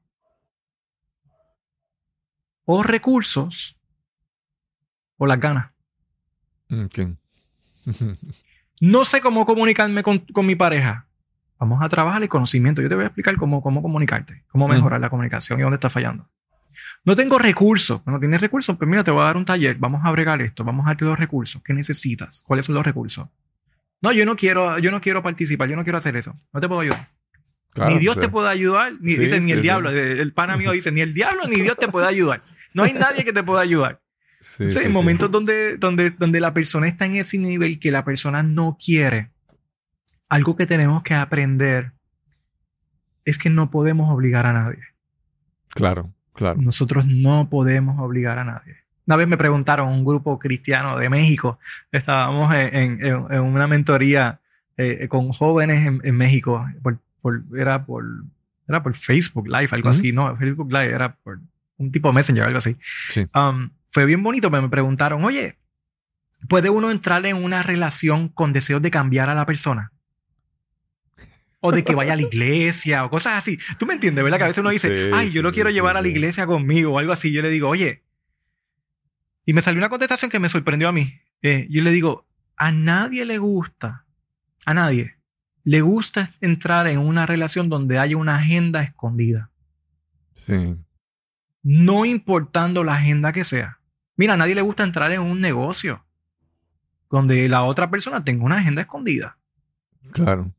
o 2.65 2.83
recursos, 2.83 3.79
o 5.17 5.27
las 5.27 5.41
ganas. 5.41 5.71
Ok. 6.71 7.17
No 8.79 9.07
sé 9.07 9.23
cómo 9.23 9.47
comunicarme 9.47 10.03
con, 10.03 10.19
con 10.19 10.45
mi 10.45 10.55
pareja. 10.55 11.09
Vamos 11.59 11.83
a 11.83 11.89
trabajar 11.89 12.23
el 12.23 12.29
conocimiento. 12.29 12.83
Yo 12.83 12.91
te 12.91 12.95
voy 12.95 13.05
a 13.05 13.07
explicar 13.07 13.35
cómo, 13.39 13.63
cómo 13.63 13.81
comunicarte, 13.81 14.45
cómo 14.49 14.69
mejorar 14.69 15.01
la 15.01 15.09
comunicación 15.09 15.59
y 15.59 15.63
dónde 15.63 15.77
está 15.77 15.89
fallando. 15.89 16.29
No 17.05 17.17
tengo 17.17 17.39
recursos. 17.39 18.01
No 18.07 18.19
tienes 18.19 18.41
recursos, 18.41 18.77
pues 18.77 18.89
mira, 18.89 19.05
te 19.05 19.11
voy 19.11 19.23
a 19.23 19.27
dar 19.27 19.37
un 19.37 19.45
taller. 19.45 19.77
Vamos 19.79 20.05
a 20.05 20.11
bregar 20.11 20.43
esto. 20.43 20.65
Vamos 20.65 20.87
a 20.87 20.91
darte 20.91 21.05
los 21.05 21.19
recursos. 21.19 21.63
¿Qué 21.63 21.73
necesitas? 21.73 22.43
¿Cuáles 22.47 22.67
son 22.67 22.75
los 22.75 22.85
recursos? 22.85 23.29
No, 24.03 24.13
yo 24.13 24.27
no 24.27 24.37
quiero, 24.37 24.79
yo 24.79 24.91
no 24.91 25.01
quiero 25.01 25.23
participar. 25.23 25.69
Yo 25.69 25.77
no 25.77 25.85
quiero 25.85 25.99
hacer 25.99 26.17
eso. 26.17 26.35
No 26.53 26.61
te 26.61 26.69
puedo 26.69 26.81
ayudar. 26.81 27.09
Claro, 27.71 27.93
ni 27.93 27.99
Dios 27.99 28.15
sí. 28.15 28.21
te 28.21 28.29
puede 28.29 28.49
ayudar. 28.49 28.95
Ni, 29.01 29.13
Sí, 29.13 29.21
dice, 29.21 29.41
ni 29.41 29.47
sí, 29.47 29.53
el 29.53 29.63
diablo. 29.63 29.91
El, 29.91 30.33
pana 30.33 30.57
mío 30.57 30.73
dice, 30.73 30.91
ni 30.93 31.01
el 31.01 31.15
diablo 31.15 31.43
ni 31.49 31.61
Dios 31.61 31.77
te 31.77 31.89
puede 31.89 32.07
ayudar. 32.07 32.43
No 32.75 32.83
hay 32.85 32.93
nadie 32.93 33.25
que 33.25 33.33
te 33.33 33.43
pueda 33.43 33.61
ayudar. 33.61 34.01
En 34.59 34.93
momentos 34.93 35.31
donde, 35.31 35.77
donde, 35.77 36.11
donde 36.11 36.41
la 36.41 36.55
persona 36.55 36.87
está 36.87 37.07
en 37.07 37.17
ese 37.17 37.39
nivel 37.39 37.79
que 37.79 37.91
la 37.91 38.05
persona 38.05 38.43
no 38.43 38.79
quiere, 38.83 39.33
algo 40.29 40.57
que 40.57 40.67
tenemos 40.67 41.03
que 41.03 41.15
aprender 41.15 41.93
es 43.25 43.39
que 43.39 43.51
no 43.51 43.71
podemos 43.71 44.11
obligar 44.11 44.47
a 44.47 44.53
nadie. 44.53 44.83
Claro, 45.69 46.15
claro. 46.37 46.61
Nosotros 46.61 47.07
no 47.07 47.49
podemos 47.51 47.99
obligar 48.01 48.39
a 48.39 48.45
nadie. 48.45 48.75
Una 49.07 49.17
vez 49.17 49.29
me 49.29 49.37
preguntaron, 49.37 49.89
un 49.89 50.05
grupo 50.05 50.39
cristiano 50.39 50.97
de 50.99 51.09
México, 51.09 51.59
estábamos 51.93 52.53
en, 52.55 52.75
en- 53.03 53.33
en- 53.33 53.41
una 53.41 53.67
mentoría 53.67 54.41
eh, 54.77 55.07
con 55.09 55.31
jóvenes 55.33 55.87
en, 55.87 56.01
en 56.05 56.17
México, 56.17 56.65
por- 56.83 56.99
por- 57.23 57.43
era, 57.57 57.85
por, 57.87 58.05
era 58.69 58.83
por 58.83 58.95
Facebook 58.95 59.47
Live, 59.49 59.69
algo 59.73 59.89
Ujú. 59.91 59.99
así, 59.99 60.13
no, 60.13 60.37
Facebook 60.37 60.71
Live 60.73 60.93
era 60.93 61.15
por 61.17 61.41
un 61.79 61.91
tipo 61.93 62.09
de 62.09 62.15
Messenger, 62.15 62.45
algo 62.45 62.59
así. 62.59 62.77
Sí. 63.13 63.27
Um, 63.35 63.71
fue 63.89 64.05
bien 64.07 64.23
bonito, 64.23 64.51
pero 64.51 64.63
me 64.63 64.69
preguntaron, 64.69 65.23
oye, 65.25 65.57
¿puede 66.49 66.69
uno 66.71 66.91
entrar 66.91 67.25
en 67.27 67.37
una 67.37 67.63
relación 67.63 68.29
con 68.29 68.53
deseos 68.53 68.83
de 68.83 68.91
cambiar 68.91 69.31
a 69.31 69.35
la 69.35 69.47
persona? 69.47 69.93
O 71.61 71.73
de 71.73 71.83
que 71.85 71.95
vaya 71.95 72.13
a 72.13 72.17
la 72.17 72.23
iglesia 72.23 73.05
o 73.05 73.11
cosas 73.11 73.39
así. 73.39 73.59
Tú 73.79 73.87
me 73.87 73.95
entiendes, 73.95 74.23
¿verdad? 74.23 74.39
Que 74.39 74.45
a 74.45 74.49
veces 74.49 74.61
uno 74.61 74.71
dice, 74.71 75.07
Sí, 75.07 75.11
ay, 75.15 75.31
yo 75.31 75.43
lo 75.43 75.51
sí, 75.51 75.55
quiero 75.55 75.71
sí, 75.71 75.75
llevar 75.75 75.97
a 75.97 76.03
la 76.03 76.09
iglesia 76.09 76.47
conmigo 76.47 76.93
o 76.93 76.99
algo 76.99 77.13
así. 77.13 77.33
Yo 77.33 77.43
le 77.43 77.51
digo, 77.51 77.69
oye. 77.69 78.05
Y 79.45 79.53
me 79.53 79.63
salió 79.63 79.79
una 79.79 79.89
contestación 79.89 80.31
que 80.31 80.39
me 80.39 80.49
sorprendió 80.49 80.89
a 80.89 80.93
mí. 80.93 81.21
Eh, 81.43 81.67
yo 81.71 81.83
le 81.83 81.91
digo, 81.93 82.27
a 82.57 82.73
nadie 82.73 83.25
le 83.25 83.39
gusta, 83.39 84.07
a 84.65 84.75
nadie 84.75 85.17
le 85.65 85.81
gusta 85.81 86.31
entrar 86.41 86.87
en 86.87 86.99
una 87.01 87.27
relación 87.27 87.69
donde 87.69 87.99
haya 87.99 88.17
una 88.17 88.37
agenda 88.37 88.83
escondida 88.85 89.51
Sí. 90.47 90.77
no 91.65 92.05
importando 92.05 92.85
la 92.85 92.95
agenda 92.95 93.33
que 93.33 93.43
sea. 93.43 93.81
Mira, 94.17 94.35
a 94.35 94.37
nadie 94.37 94.55
le 94.55 94.63
gusta 94.63 94.85
entrar 94.85 95.11
en 95.11 95.21
un 95.23 95.41
negocio 95.41 96.07
donde 97.11 97.49
la 97.49 97.65
otra 97.65 97.91
persona 97.91 98.25
tenga 98.25 98.45
una 98.45 98.59
agenda 98.59 98.83
escondida. 98.83 99.39
Claro. 100.13 100.53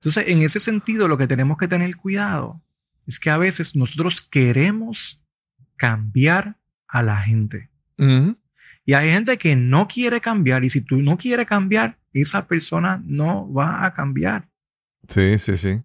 Entonces, 0.00 0.28
en 0.28 0.40
ese 0.40 0.60
sentido, 0.60 1.08
lo 1.08 1.18
que 1.18 1.26
tenemos 1.26 1.58
que 1.58 1.68
tener 1.68 1.94
cuidado 1.94 2.62
es 3.06 3.20
que 3.20 3.28
a 3.28 3.36
veces 3.36 3.76
nosotros 3.76 4.22
queremos 4.22 5.22
cambiar 5.76 6.58
a 6.88 7.02
la 7.02 7.18
gente. 7.18 7.70
Y 8.86 8.94
hay 8.94 9.10
gente 9.10 9.36
que 9.36 9.56
no 9.56 9.86
quiere 9.86 10.22
cambiar 10.22 10.64
y 10.64 10.70
si 10.70 10.80
tú 10.80 11.02
no 11.02 11.18
quieres 11.18 11.44
cambiar, 11.44 11.98
esa 12.14 12.48
persona 12.48 13.02
no 13.04 13.52
va 13.52 13.84
a 13.84 13.92
cambiar. 13.92 14.48
Sí, 15.08 15.38
sí, 15.38 15.58
sí. 15.58 15.82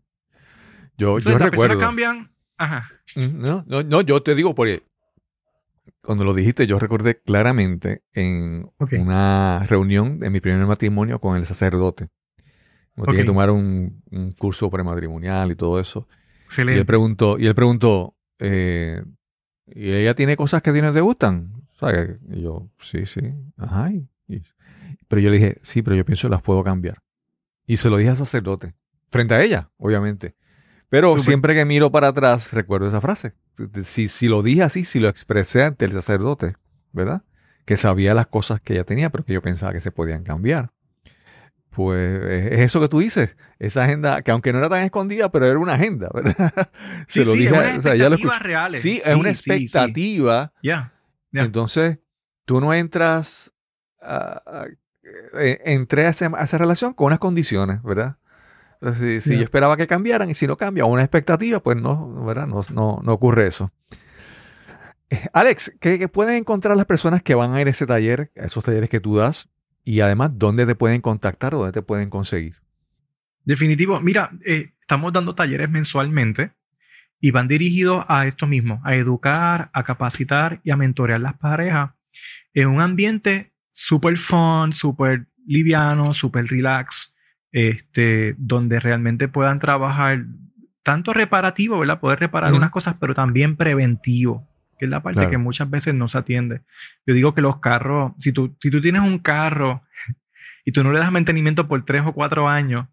Yo, 0.98 1.18
Entonces, 1.18 1.34
yo 1.34 1.40
las 1.40 1.50
personas 1.50 1.76
recuerdo. 1.76 1.80
cambian. 1.80 2.32
Ajá. 2.58 2.90
No, 3.34 3.66
no, 3.68 3.84
no, 3.84 4.02
yo 4.02 4.24
te 4.24 4.34
digo 4.34 4.56
porque 4.56 4.84
cuando 6.02 6.24
lo 6.24 6.34
dijiste 6.34 6.68
yo 6.68 6.80
recordé 6.80 7.20
claramente 7.20 8.04
en 8.14 8.70
una 8.78 9.66
reunión 9.68 10.20
de 10.20 10.30
mi 10.30 10.40
primer 10.40 10.66
matrimonio 10.66 11.20
con 11.20 11.36
el 11.36 11.46
sacerdote. 11.46 12.08
Que 12.96 13.24
tomar 13.26 13.50
un, 13.52 14.02
un 14.12 14.32
curso 14.32 14.70
prematrimonial 14.70 15.52
y 15.52 15.56
todo 15.56 15.80
eso. 15.80 16.08
Y 16.76 16.78
él 16.80 16.86
preguntó, 16.86 17.38
y 17.38 17.48
él 17.48 17.56
preguntó, 17.56 18.16
eh, 18.40 19.04
¿y 19.68 19.92
ella 19.92 20.14
tiene 20.16 20.38
cosas 20.38 20.62
que 20.62 20.70
a 20.70 20.74
ti 20.74 20.82
no 20.82 20.94
te 20.94 21.02
gustan? 21.02 21.52
Y 22.30 22.42
yo, 22.42 22.70
sí, 22.82 23.06
sí. 23.06 23.22
Ajá. 23.58 23.92
y- 23.92 24.08
y- 24.28 24.42
pero 25.08 25.22
yo 25.22 25.30
le 25.30 25.38
dije, 25.38 25.58
sí, 25.62 25.82
pero 25.82 25.96
yo 25.96 26.06
pienso 26.06 26.28
que 26.28 26.32
las 26.32 26.42
puedo 26.42 26.64
cambiar. 26.64 27.00
Y 27.68 27.78
se 27.78 27.90
lo 27.90 27.98
dije 27.98 28.12
al 28.12 28.18
sacerdote, 28.18 28.76
frente 29.12 29.34
a 29.34 29.42
ella, 29.44 29.72
obviamente. 29.78 30.36
Pero 30.90 31.10
siempre 31.24 31.54
que 31.56 31.66
miro 31.66 31.92
para 31.92 32.10
atrás, 32.10 32.54
recuerdo 32.54 32.88
esa 32.88 33.02
frase. 33.02 33.34
Si, 33.84 34.08
si 34.08 34.28
lo 34.28 34.44
dije 34.44 34.64
así, 34.64 34.84
si 34.86 35.00
lo 35.00 35.10
expresé 35.10 35.64
ante 35.64 35.86
el 35.86 35.92
sacerdote, 35.92 36.56
¿verdad? 36.92 37.24
Que 37.66 37.76
sabía 37.78 38.14
las 38.14 38.28
cosas 38.28 38.62
que 38.62 38.74
ella 38.74 38.84
tenía, 38.84 39.10
pero 39.10 39.26
que 39.26 39.34
yo 39.34 39.42
pensaba 39.42 39.74
que 39.74 39.82
se 39.82 39.92
podían 39.92 40.24
cambiar. 40.24 40.72
Pues 41.76 42.24
es 42.24 42.52
es 42.54 42.60
eso 42.62 42.80
que 42.80 42.88
tú 42.88 43.00
dices, 43.00 43.36
esa 43.60 43.84
agenda, 43.84 44.22
que 44.22 44.32
aunque 44.32 44.54
no 44.54 44.60
era 44.60 44.70
tan 44.70 44.86
escondida, 44.86 45.30
pero 45.30 45.46
era 45.46 45.60
una 45.60 45.74
agenda, 45.74 46.10
¿verdad? 46.14 46.34
Sí, 47.08 47.20
Se 47.20 47.26
lo 47.26 47.32
sí, 47.34 47.40
dije, 47.40 47.50
es 47.50 47.54
a- 47.54 47.58
unas 47.60 47.78
o 47.78 47.82
sea, 47.82 47.96
ya 47.96 48.10
lo 48.10 48.16
expectativas 48.16 48.34
escuché. 48.36 48.48
reales. 48.48 48.82
Sí, 48.82 49.02
es 49.04 49.16
una 49.16 49.34
sí, 49.34 49.36
sí. 49.36 49.52
expectativa. 49.52 50.54
Ya. 50.64 50.94
Ya. 51.32 51.42
Entonces, 51.42 52.00
tú 52.46 52.62
no 52.62 52.74
entras, 52.74 53.52
eh, 55.38 55.62
entré 55.66 56.06
a, 56.08 56.10
esa 56.12 56.58
relación 56.58 56.94
con 56.94 57.08
unas 57.08 57.20
condiciones, 57.20 57.84
¿verdad? 57.84 58.16
Entonces, 58.82 59.24
si, 59.24 59.36
yo 59.38 59.44
esperaba 59.44 59.76
que 59.78 59.88
cambiaran 59.88 60.30
y 60.30 60.34
si 60.34 60.48
no 60.48 60.58
cambia, 60.58 60.86
una 60.86 61.02
expectativa, 61.02 61.60
pues 61.62 61.78
no, 61.78 62.24
¿verdad? 62.26 62.48
No, 62.48 62.62
no, 62.72 63.00
no 63.04 63.14
ocurre 63.14 63.48
eso. 63.48 63.72
Eh, 65.10 65.28
Alex, 65.34 65.76
¿qué, 65.80 66.00
qué 66.00 66.08
pueden 66.08 66.36
encontrar 66.36 66.76
las 66.78 66.86
personas 66.86 67.22
que 67.22 67.36
van 67.36 67.54
a 67.54 67.62
ir 67.62 67.68
a 67.68 67.72
ese 67.72 67.86
taller, 67.86 68.32
a 68.40 68.46
esos 68.46 68.64
talleres 68.64 68.90
que 68.90 69.00
tú 69.00 69.18
das? 69.18 69.50
Y 69.86 70.02
además, 70.02 70.32
¿dónde 70.34 70.66
te 70.66 70.76
pueden 70.76 71.00
contactar 71.00 71.54
o 71.54 71.60
dónde 71.60 71.72
te 71.72 71.84
pueden 71.84 72.10
conseguir? 72.10 72.56
Definitivo. 73.46 74.02
Mira, 74.02 74.32
eh, 74.46 74.74
estamos 74.82 75.14
dando 75.14 75.36
talleres 75.36 75.70
mensualmente 75.70 76.52
y 77.22 77.32
van 77.32 77.48
dirigidos 77.48 78.04
a 78.08 78.26
esto 78.26 78.48
mismo, 78.48 78.82
a 78.84 78.96
educar, 78.96 79.70
a 79.72 79.84
capacitar 79.84 80.60
y 80.64 80.72
a 80.72 80.76
mentorear 80.76 81.22
las 81.22 81.36
parejas 81.36 81.92
en 82.54 82.68
un 82.68 82.82
ambiente 82.82 83.52
súper 83.72 84.18
fun, 84.18 84.74
súper 84.74 85.28
liviano, 85.46 86.14
súper 86.14 86.48
relax, 86.48 87.16
este, 87.52 88.36
donde 88.40 88.80
realmente 88.80 89.28
puedan 89.28 89.60
trabajar 89.60 90.26
tanto 90.82 91.14
reparativo, 91.14 91.78
¿verdad? 91.80 92.00
Poder 92.00 92.20
reparar 92.20 92.52
Ujú. 92.52 92.58
unas 92.58 92.72
cosas, 92.72 92.96
pero 93.00 93.14
también 93.14 93.56
preventivo, 93.56 94.48
que 94.78 94.86
es 94.86 94.92
la 94.92 95.02
parte 95.04 95.18
Claro. 95.20 95.32
que 95.32 95.38
muchas 95.38 95.70
veces 95.70 95.94
no 95.94 96.08
se 96.08 96.18
atiende. 96.18 96.62
Yo 97.06 97.14
digo 97.14 97.34
que 97.34 97.42
los 97.42 97.60
carros, 97.60 98.14
si 98.18 98.32
tú, 98.32 98.56
si 98.60 98.70
tú 98.70 98.82
tienes 98.82 99.02
un 99.02 99.20
carro 99.20 99.84
y 100.66 100.72
tú 100.72 100.84
no 100.84 100.92
le 100.92 101.00
das 101.00 101.12
mantenimiento 101.12 101.68
por 101.68 101.84
tres 101.86 102.04
o 102.06 102.14
cuatro 102.14 102.48
años, 102.50 102.88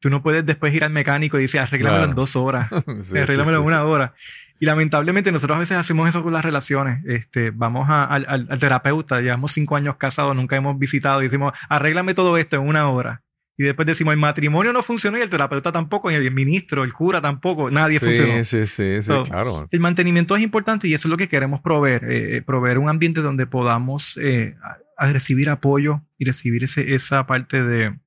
tú 0.00 0.10
no 0.10 0.22
puedes 0.22 0.46
después 0.46 0.72
ir 0.74 0.84
al 0.84 0.92
mecánico 0.92 1.38
y 1.38 1.42
decir, 1.42 1.60
arréglamelo 1.60 1.98
Claro. 2.04 2.10
en 2.12 2.16
dos 2.16 2.36
horas, 2.36 2.68
Sí, 3.02 3.18
arréglamelo 3.18 3.58
sí, 3.58 3.62
en 3.62 3.66
una 3.66 3.84
hora. 3.84 4.14
Y 4.60 4.66
lamentablemente 4.66 5.30
nosotros 5.30 5.56
a 5.56 5.60
veces 5.60 5.76
hacemos 5.76 6.08
eso 6.08 6.22
con 6.22 6.32
las 6.32 6.44
relaciones. 6.44 7.00
Este, 7.06 7.50
vamos 7.50 7.88
a- 7.90 8.04
al, 8.04 8.24
al- 8.28 8.46
al 8.50 8.58
terapeuta, 8.58 9.20
llevamos 9.20 9.52
cinco 9.52 9.76
años 9.76 9.96
casados, 9.96 10.34
nunca 10.34 10.56
hemos 10.56 10.78
visitado 10.78 11.20
y 11.20 11.24
decimos, 11.24 11.52
arréglame 11.68 12.14
todo 12.14 12.36
esto 12.38 12.56
en 12.56 12.62
una 12.66 12.88
hora. 12.88 13.22
Y 13.60 13.64
después 13.64 13.84
decimos, 13.86 14.14
el 14.14 14.20
matrimonio 14.20 14.72
no 14.72 14.82
funcionó 14.84 15.18
y 15.18 15.20
el 15.20 15.28
terapeuta 15.28 15.72
tampoco, 15.72 16.10
y 16.10 16.14
el 16.14 16.30
ministro, 16.32 16.84
el 16.84 16.92
cura 16.92 17.20
tampoco, 17.20 17.70
nadie 17.72 17.98
funcionó. 17.98 18.44
Sí, 18.44 18.64
sí, 18.64 18.66
sí, 18.68 18.86
sí, 18.96 19.02
So, 19.02 19.24
claro. 19.24 19.66
El 19.70 19.80
mantenimiento 19.80 20.36
es 20.36 20.42
importante 20.44 20.86
y 20.86 20.94
eso 20.94 21.08
es 21.08 21.10
lo 21.10 21.16
que 21.16 21.26
queremos 21.28 21.60
proveer, 21.60 22.04
eh, 22.04 22.36
eh, 22.36 22.42
proveer 22.42 22.78
un 22.78 22.88
ambiente 22.88 23.20
donde 23.20 23.46
podamos 23.46 24.16
eh, 24.18 24.56
a- 24.62 24.78
a 24.96 25.12
recibir 25.12 25.50
apoyo 25.50 26.02
y 26.18 26.24
recibir 26.24 26.62
ese- 26.64 26.94
esa 26.94 27.26
parte 27.26 27.64
de, 27.64 27.98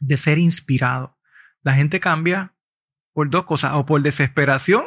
de 0.00 0.16
ser 0.16 0.38
inspirado. 0.38 1.16
La 1.62 1.74
gente 1.74 2.00
cambia 2.00 2.52
por 3.12 3.30
dos 3.30 3.44
cosas, 3.44 3.72
o 3.74 3.86
por 3.86 4.02
desesperación 4.02 4.84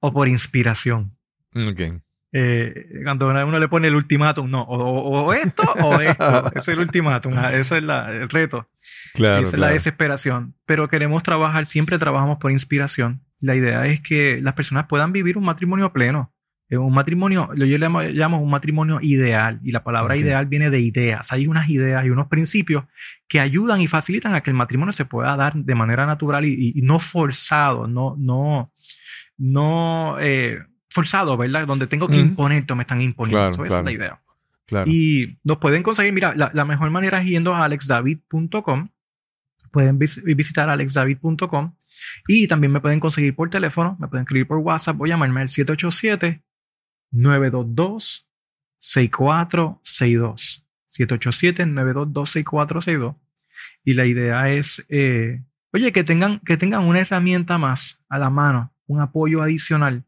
o 0.00 0.12
por 0.12 0.28
inspiración. 0.28 1.16
Ok. 1.54 2.02
Eh, 2.34 2.86
cuando 3.04 3.28
uno 3.28 3.58
le 3.58 3.68
pone 3.68 3.88
el 3.88 3.94
ultimátum, 3.94 4.50
no, 4.50 4.62
o, 4.62 4.76
o- 4.78 5.22
o 5.26 5.32
esto 5.34 5.62
o 5.82 6.00
esto, 6.00 6.52
es 6.54 6.66
el 6.68 6.78
ultimátum, 6.78 7.34
ah, 7.36 7.52
ese 7.52 7.76
es 7.78 7.82
la- 7.82 8.10
el 8.10 8.28
reto. 8.28 8.68
Claro, 9.14 9.38
Esa 9.46 9.56
es 9.56 9.58
la 9.60 9.68
desesperación. 9.68 10.54
Pero 10.64 10.88
queremos 10.88 11.22
trabajar, 11.22 11.66
siempre 11.66 11.98
trabajamos 11.98 12.38
por 12.38 12.50
inspiración. 12.50 13.22
La 13.40 13.54
idea 13.54 13.84
es 13.86 14.00
que 14.00 14.40
las 14.42 14.54
personas 14.54 14.86
puedan 14.88 15.12
vivir 15.12 15.36
un 15.36 15.44
matrimonio 15.44 15.92
pleno. 15.92 16.32
Eh, 16.70 16.78
Un 16.78 16.94
matrimonio, 16.94 17.50
yo 17.54 17.66
le 17.66 17.76
llamo, 17.78 18.00
llamo 18.00 18.40
un 18.40 18.48
matrimonio 18.48 18.98
ideal. 19.02 19.60
Y 19.62 19.72
la 19.72 19.84
palabra 19.84 20.14
Ok. 20.14 20.20
ideal 20.20 20.46
viene 20.46 20.70
de 20.70 20.80
ideas. 20.80 21.30
Hay 21.34 21.46
unas 21.46 21.68
ideas 21.68 22.02
y 22.06 22.10
unos 22.10 22.28
principios 22.28 22.84
que 23.28 23.40
ayudan 23.40 23.82
y 23.82 23.86
facilitan 23.88 24.34
a 24.34 24.40
que 24.40 24.48
el 24.48 24.56
matrimonio 24.56 24.92
se 24.92 25.04
pueda 25.04 25.36
dar 25.36 25.52
de 25.52 25.74
manera 25.74 26.06
natural 26.06 26.46
y, 26.46 26.54
y- 26.54 26.72
y 26.78 26.80
no 26.82 26.98
forzado, 26.98 27.86
no, 27.88 28.16
no, 28.18 28.72
no 29.36 30.16
eh, 30.20 30.60
forzado, 30.92 31.36
¿verdad? 31.36 31.66
Donde 31.66 31.86
tengo 31.86 32.08
que 32.08 32.16
Ujú. 32.18 32.26
imponer, 32.26 32.64
me 32.74 32.82
están 32.82 33.00
imponiendo. 33.00 33.38
Claro, 33.38 33.50
So, 33.54 33.64
Esa 33.64 33.78
es 33.78 33.84
la 33.84 33.92
idea. 33.92 34.22
claro. 34.66 34.90
Y 34.90 35.38
nos 35.44 35.58
pueden 35.58 35.82
conseguir, 35.82 36.12
mira, 36.12 36.34
la, 36.36 36.50
la 36.54 36.64
mejor 36.64 36.90
manera 36.90 37.20
es 37.20 37.26
yendo 37.28 37.54
a 37.54 37.64
alexdavid.com. 37.64 38.88
Pueden 39.70 39.98
vis- 39.98 40.22
visitar 40.24 40.68
alexdavid.com 40.68 41.74
y 42.28 42.46
también 42.46 42.72
me 42.72 42.80
pueden 42.80 43.00
conseguir 43.00 43.34
por 43.34 43.48
teléfono, 43.48 43.96
me 43.98 44.06
pueden 44.08 44.24
escribir 44.24 44.46
por 44.46 44.58
WhatsApp 44.58 45.00
o 45.00 45.06
llamarme 45.06 45.40
al 45.40 45.48
787-922-6462. 49.12 50.64
787-922-6462. 50.88 53.16
Y 53.84 53.94
la 53.94 54.06
idea 54.06 54.50
es, 54.50 54.84
eh, 54.88 55.42
oye, 55.72 55.92
que 55.92 56.04
tengan, 56.04 56.38
que 56.40 56.56
tengan 56.56 56.84
una 56.84 57.00
herramienta 57.00 57.58
más 57.58 58.02
a 58.08 58.18
la 58.18 58.30
mano, 58.30 58.72
un 58.86 59.00
apoyo 59.00 59.42
adicional 59.42 60.04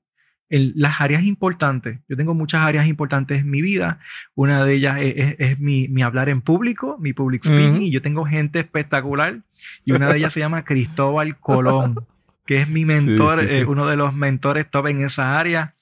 el- 0.54 0.72
las 0.76 1.00
áreas 1.00 1.22
importantes. 1.24 1.98
Yo 2.08 2.16
tengo 2.16 2.34
muchas 2.34 2.62
áreas 2.64 2.86
importantes 2.86 3.40
en 3.40 3.50
mi 3.50 3.60
vida. 3.62 3.98
Una 4.34 4.64
de 4.64 4.74
ellas 4.74 4.98
es, 5.00 5.14
es- 5.16 5.36
es 5.38 5.58
mi, 5.60 5.88
mi 5.88 6.02
hablar 6.02 6.28
en 6.28 6.40
público, 6.40 6.96
mi 7.00 7.12
public 7.12 7.44
speaking. 7.44 7.82
Y 7.82 7.90
yo 7.90 8.00
tengo 8.02 8.24
gente 8.24 8.60
espectacular. 8.60 9.40
Y 9.84 9.92
una 9.92 10.08
de 10.08 10.18
ellas 10.18 10.32
se 10.32 10.40
llama 10.40 10.64
Cristóbal 10.64 11.38
Colón, 11.38 12.06
que 12.46 12.60
es 12.60 12.68
mi 12.68 12.84
mentor, 12.84 13.40
sí, 13.42 13.48
sí. 13.48 13.54
eh, 13.54 13.64
uno 13.64 13.86
de 13.86 13.96
los 13.96 14.14
mentores 14.14 14.70
top 14.70 14.88
en 14.88 15.00
esa 15.02 15.38
área. 15.38 15.74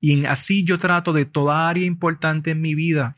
Y 0.00 0.12
en- 0.18 0.26
así 0.26 0.64
yo 0.64 0.78
trato 0.78 1.12
de 1.12 1.24
toda 1.24 1.68
área 1.68 1.84
importante 1.86 2.50
en 2.52 2.60
mi 2.60 2.74
vida 2.74 3.16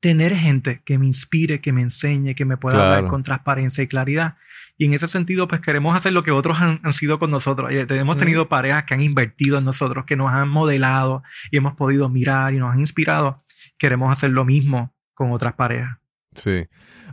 tener 0.00 0.34
gente 0.36 0.80
que 0.84 0.96
me 0.98 1.06
inspire, 1.06 1.60
que 1.60 1.72
me 1.72 1.82
enseñe, 1.82 2.34
que 2.34 2.44
me 2.44 2.56
pueda 2.56 2.76
Claro. 2.76 2.94
hablar 2.96 3.10
con 3.10 3.22
transparencia 3.24 3.82
y 3.82 3.88
claridad. 3.88 4.36
Y 4.78 4.86
en 4.86 4.94
ese 4.94 5.08
sentido, 5.08 5.48
pues 5.48 5.60
queremos 5.60 5.96
hacer 5.96 6.12
lo 6.12 6.22
que 6.22 6.30
otros 6.30 6.60
han, 6.60 6.80
han 6.84 6.92
sido 6.92 7.18
con 7.18 7.30
nosotros. 7.30 7.70
Eh, 7.72 7.84
Hemos 7.90 8.16
tenido 8.16 8.48
parejas 8.48 8.84
que 8.84 8.94
han 8.94 9.00
invertido 9.00 9.58
en 9.58 9.64
nosotros, 9.64 10.04
que 10.06 10.14
nos 10.16 10.32
han 10.32 10.48
modelado 10.48 11.22
y 11.50 11.56
hemos 11.56 11.74
podido 11.74 12.08
mirar 12.08 12.54
y 12.54 12.58
nos 12.58 12.72
han 12.72 12.78
inspirado. 12.80 13.44
Queremos 13.76 14.10
hacer 14.12 14.30
lo 14.30 14.44
mismo 14.44 14.94
con 15.14 15.32
otras 15.32 15.54
parejas. 15.54 15.98
Sí. 16.36 16.66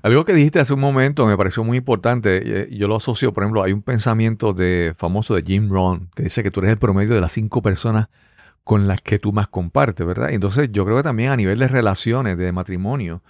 Algo 0.03 0.23
que 0.25 0.33
dijiste 0.33 0.59
hace 0.59 0.73
un 0.75 0.79
momento 0.79 1.25
me 1.25 1.35
pareció 1.35 1.63
muy 1.63 1.77
importante. 1.79 2.41
eh, 2.43 2.69
Yo 2.71 2.87
lo 2.87 2.97
asocio, 2.97 3.33
por 3.33 3.43
ejemplo, 3.43 3.63
hay 3.63 3.73
un 3.73 3.81
pensamiento 3.81 4.53
de 4.53 4.93
famoso 4.95 5.33
de 5.33 5.41
Jim 5.41 5.67
Rohn 5.71 6.11
que 6.15 6.23
dice 6.23 6.43
que 6.43 6.51
tú 6.51 6.59
eres 6.59 6.73
el 6.73 6.77
promedio 6.77 7.15
de 7.15 7.21
las 7.21 7.31
cinco 7.31 7.63
personas 7.63 8.09
con 8.63 8.87
las 8.87 9.01
que 9.01 9.17
tú 9.17 9.33
más 9.33 9.47
compartes, 9.47 10.05
¿verdad? 10.05 10.29
Entonces 10.31 10.69
yo 10.71 10.85
creo 10.85 10.97
que 10.97 11.03
también 11.03 11.31
a 11.31 11.35
nivel 11.35 11.57
de 11.57 11.67
relaciones, 11.67 12.37
de 12.37 12.51
matrimonio, 12.51 13.23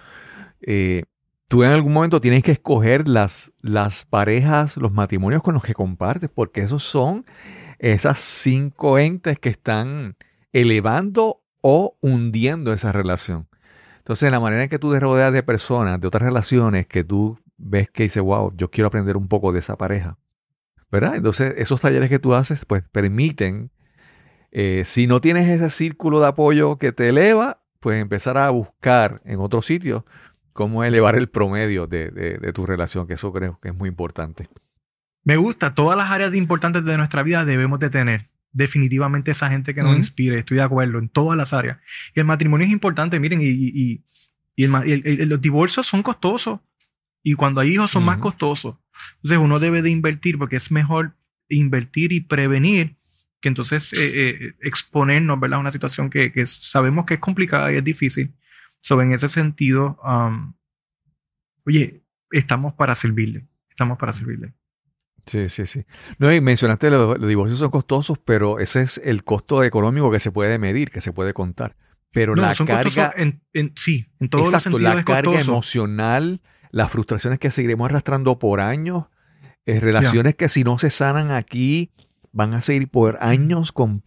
eh, 0.61 1.03
tú 1.47 1.63
en 1.63 1.71
algún 1.71 1.93
momento 1.93 2.21
tienes 2.21 2.43
que 2.43 2.51
escoger 2.51 3.07
las, 3.07 3.53
las 3.61 4.05
parejas, 4.05 4.77
los 4.77 4.91
matrimonios 4.91 5.43
con 5.43 5.53
los 5.53 5.63
que 5.63 5.73
compartes, 5.73 6.29
porque 6.33 6.61
esos 6.61 6.83
son 6.83 7.25
esas 7.79 8.19
cinco 8.19 8.97
entes 8.97 9.39
que 9.39 9.49
están 9.49 10.15
elevando 10.53 11.41
o 11.61 11.97
hundiendo 12.01 12.73
esa 12.73 12.91
relación. 12.91 13.47
Entonces, 13.97 14.31
la 14.31 14.39
manera 14.39 14.63
en 14.63 14.69
que 14.69 14.79
tú 14.79 14.91
te 14.91 14.99
rodeas 14.99 15.33
de 15.33 15.43
personas, 15.43 15.99
de 15.99 16.07
otras 16.07 16.23
relaciones, 16.23 16.87
que 16.87 17.03
tú 17.03 17.39
ves 17.57 17.89
que 17.89 18.03
dice, 18.03 18.19
wow, 18.19 18.53
yo 18.55 18.69
quiero 18.69 18.87
aprender 18.87 19.17
un 19.17 19.27
poco 19.27 19.51
de 19.51 19.59
esa 19.59 19.77
pareja. 19.77 20.17
¿Verdad? 20.91 21.15
Entonces, 21.15 21.55
esos 21.57 21.81
talleres 21.81 22.09
que 22.09 22.19
tú 22.19 22.35
haces, 22.35 22.65
pues 22.65 22.83
permiten, 22.91 23.71
eh, 24.51 24.83
si 24.85 25.07
no 25.07 25.21
tienes 25.21 25.49
ese 25.49 25.69
círculo 25.69 26.19
de 26.19 26.27
apoyo 26.27 26.77
que 26.77 26.91
te 26.91 27.09
eleva, 27.09 27.61
pues 27.79 27.99
empezar 27.99 28.37
a 28.37 28.49
buscar 28.51 29.21
en 29.25 29.39
otro 29.39 29.61
sitio 29.61 30.05
cómo 30.55 30.85
elevar 30.85 31.17
el 31.17 31.27
promedio 31.27 31.85
de, 31.85 32.09
de- 32.11 32.37
de 32.37 32.53
tu 32.53 32.65
relación, 32.65 33.07
que 33.07 33.15
eso 33.15 33.31
creo 33.33 33.59
que 33.61 33.69
es 33.69 33.75
muy 33.75 33.89
importante. 33.89 34.47
Me 35.25 35.35
gusta, 35.35 35.75
todas 35.75 35.97
las 35.97 36.09
áreas 36.09 36.33
importantes 36.33 36.85
de 36.85 36.95
nuestra 36.97 37.23
vida 37.23 37.43
debemos 37.43 37.77
de 37.79 37.89
tener. 37.89 38.29
Definitivamente 38.53 39.31
esa 39.31 39.49
gente 39.49 39.75
que 39.75 39.83
nos 39.83 39.97
inspire, 39.97 40.39
estoy 40.39 40.55
de 40.57 40.63
acuerdo, 40.63 40.97
en 40.97 41.09
todas 41.09 41.37
las 41.37 41.51
áreas. 41.51 41.77
Y 42.15 42.21
el 42.21 42.25
matrimonio 42.25 42.65
es 42.65 42.71
importante, 42.71 43.19
miren, 43.19 43.41
y, 43.41 43.47
y- 43.49 44.03
el 44.63 44.69
ma- 44.69 44.83
el- 44.85 45.05
el- 45.05 45.27
los 45.27 45.41
divorcios 45.41 45.85
son 45.85 46.01
costosos. 46.01 46.61
Y 47.21 47.33
cuando 47.33 47.59
hay 47.59 47.71
hijos 47.73 47.91
son 47.91 48.05
más 48.05 48.17
costosos. 48.19 48.75
Entonces 49.17 49.39
uno 49.39 49.59
debe 49.59 49.81
de 49.81 49.89
invertir 49.89 50.37
porque 50.37 50.55
es 50.55 50.71
mejor 50.71 51.17
invertir 51.49 52.13
y 52.13 52.21
prevenir 52.21 52.95
que 53.41 53.49
entonces 53.49 53.91
eh, 53.91 53.97
eh, 54.29 54.53
exponernos 54.61 55.37
¿verdad? 55.37 55.57
a 55.57 55.59
una 55.59 55.71
situación 55.71 56.09
que, 56.09 56.31
que 56.31 56.45
sabemos 56.45 57.05
que 57.05 57.15
es 57.15 57.19
complicada 57.19 57.73
y 57.73 57.75
es 57.75 57.83
difícil. 57.83 58.31
So, 58.87 59.01
en 59.01 59.11
ese 59.13 59.27
sentido, 59.29 59.97
um, 60.05 60.53
oye, 61.65 62.03
estamos 62.29 62.73
para 62.75 62.93
servirle. 62.93 63.47
Estamos 63.67 63.97
para 63.97 64.11
servirle. 64.11 64.53
Sí, 65.25 65.49
sí, 65.49 65.65
sí. 65.65 65.85
No, 66.19 66.31
y 66.31 66.39
mencionaste 66.39 66.91
los, 66.91 67.17
los 67.17 67.27
divorcios 67.27 67.57
son 67.57 67.71
costosos, 67.71 68.19
pero 68.23 68.59
ese 68.59 68.83
es 68.83 69.01
el 69.03 69.23
costo 69.23 69.63
económico 69.63 70.11
que 70.11 70.19
se 70.19 70.31
puede 70.31 70.59
medir, 70.59 70.91
que 70.91 71.01
se 71.01 71.11
puede 71.11 71.33
contar. 71.33 71.75
Pero 72.11 72.35
No, 72.35 72.43
la 72.43 72.53
son 72.53 72.67
carga, 72.67 72.83
costosos 72.83 73.11
en, 73.17 73.41
en- 73.53 73.73
sí, 73.75 74.05
en 74.19 74.29
todos 74.29 74.43
los 74.51 74.53
exacto, 74.53 74.77
sentidos 74.77 74.93
la 74.93 74.99
es 74.99 75.05
carga 75.07 75.31
costoso. 75.31 75.51
emocional, 75.51 76.41
las 76.69 76.91
frustraciones 76.91 77.39
que 77.39 77.49
seguiremos 77.49 77.89
arrastrando 77.89 78.37
por 78.37 78.61
años, 78.61 79.05
eh, 79.65 79.79
relaciones 79.79 80.35
que 80.35 80.47
si 80.47 80.63
no 80.63 80.77
se 80.77 80.91
sanan 80.91 81.31
aquí 81.31 81.91
van 82.31 82.53
a 82.53 82.61
seguir 82.61 82.87
por 82.87 83.17
años 83.19 83.71
con 83.71 84.01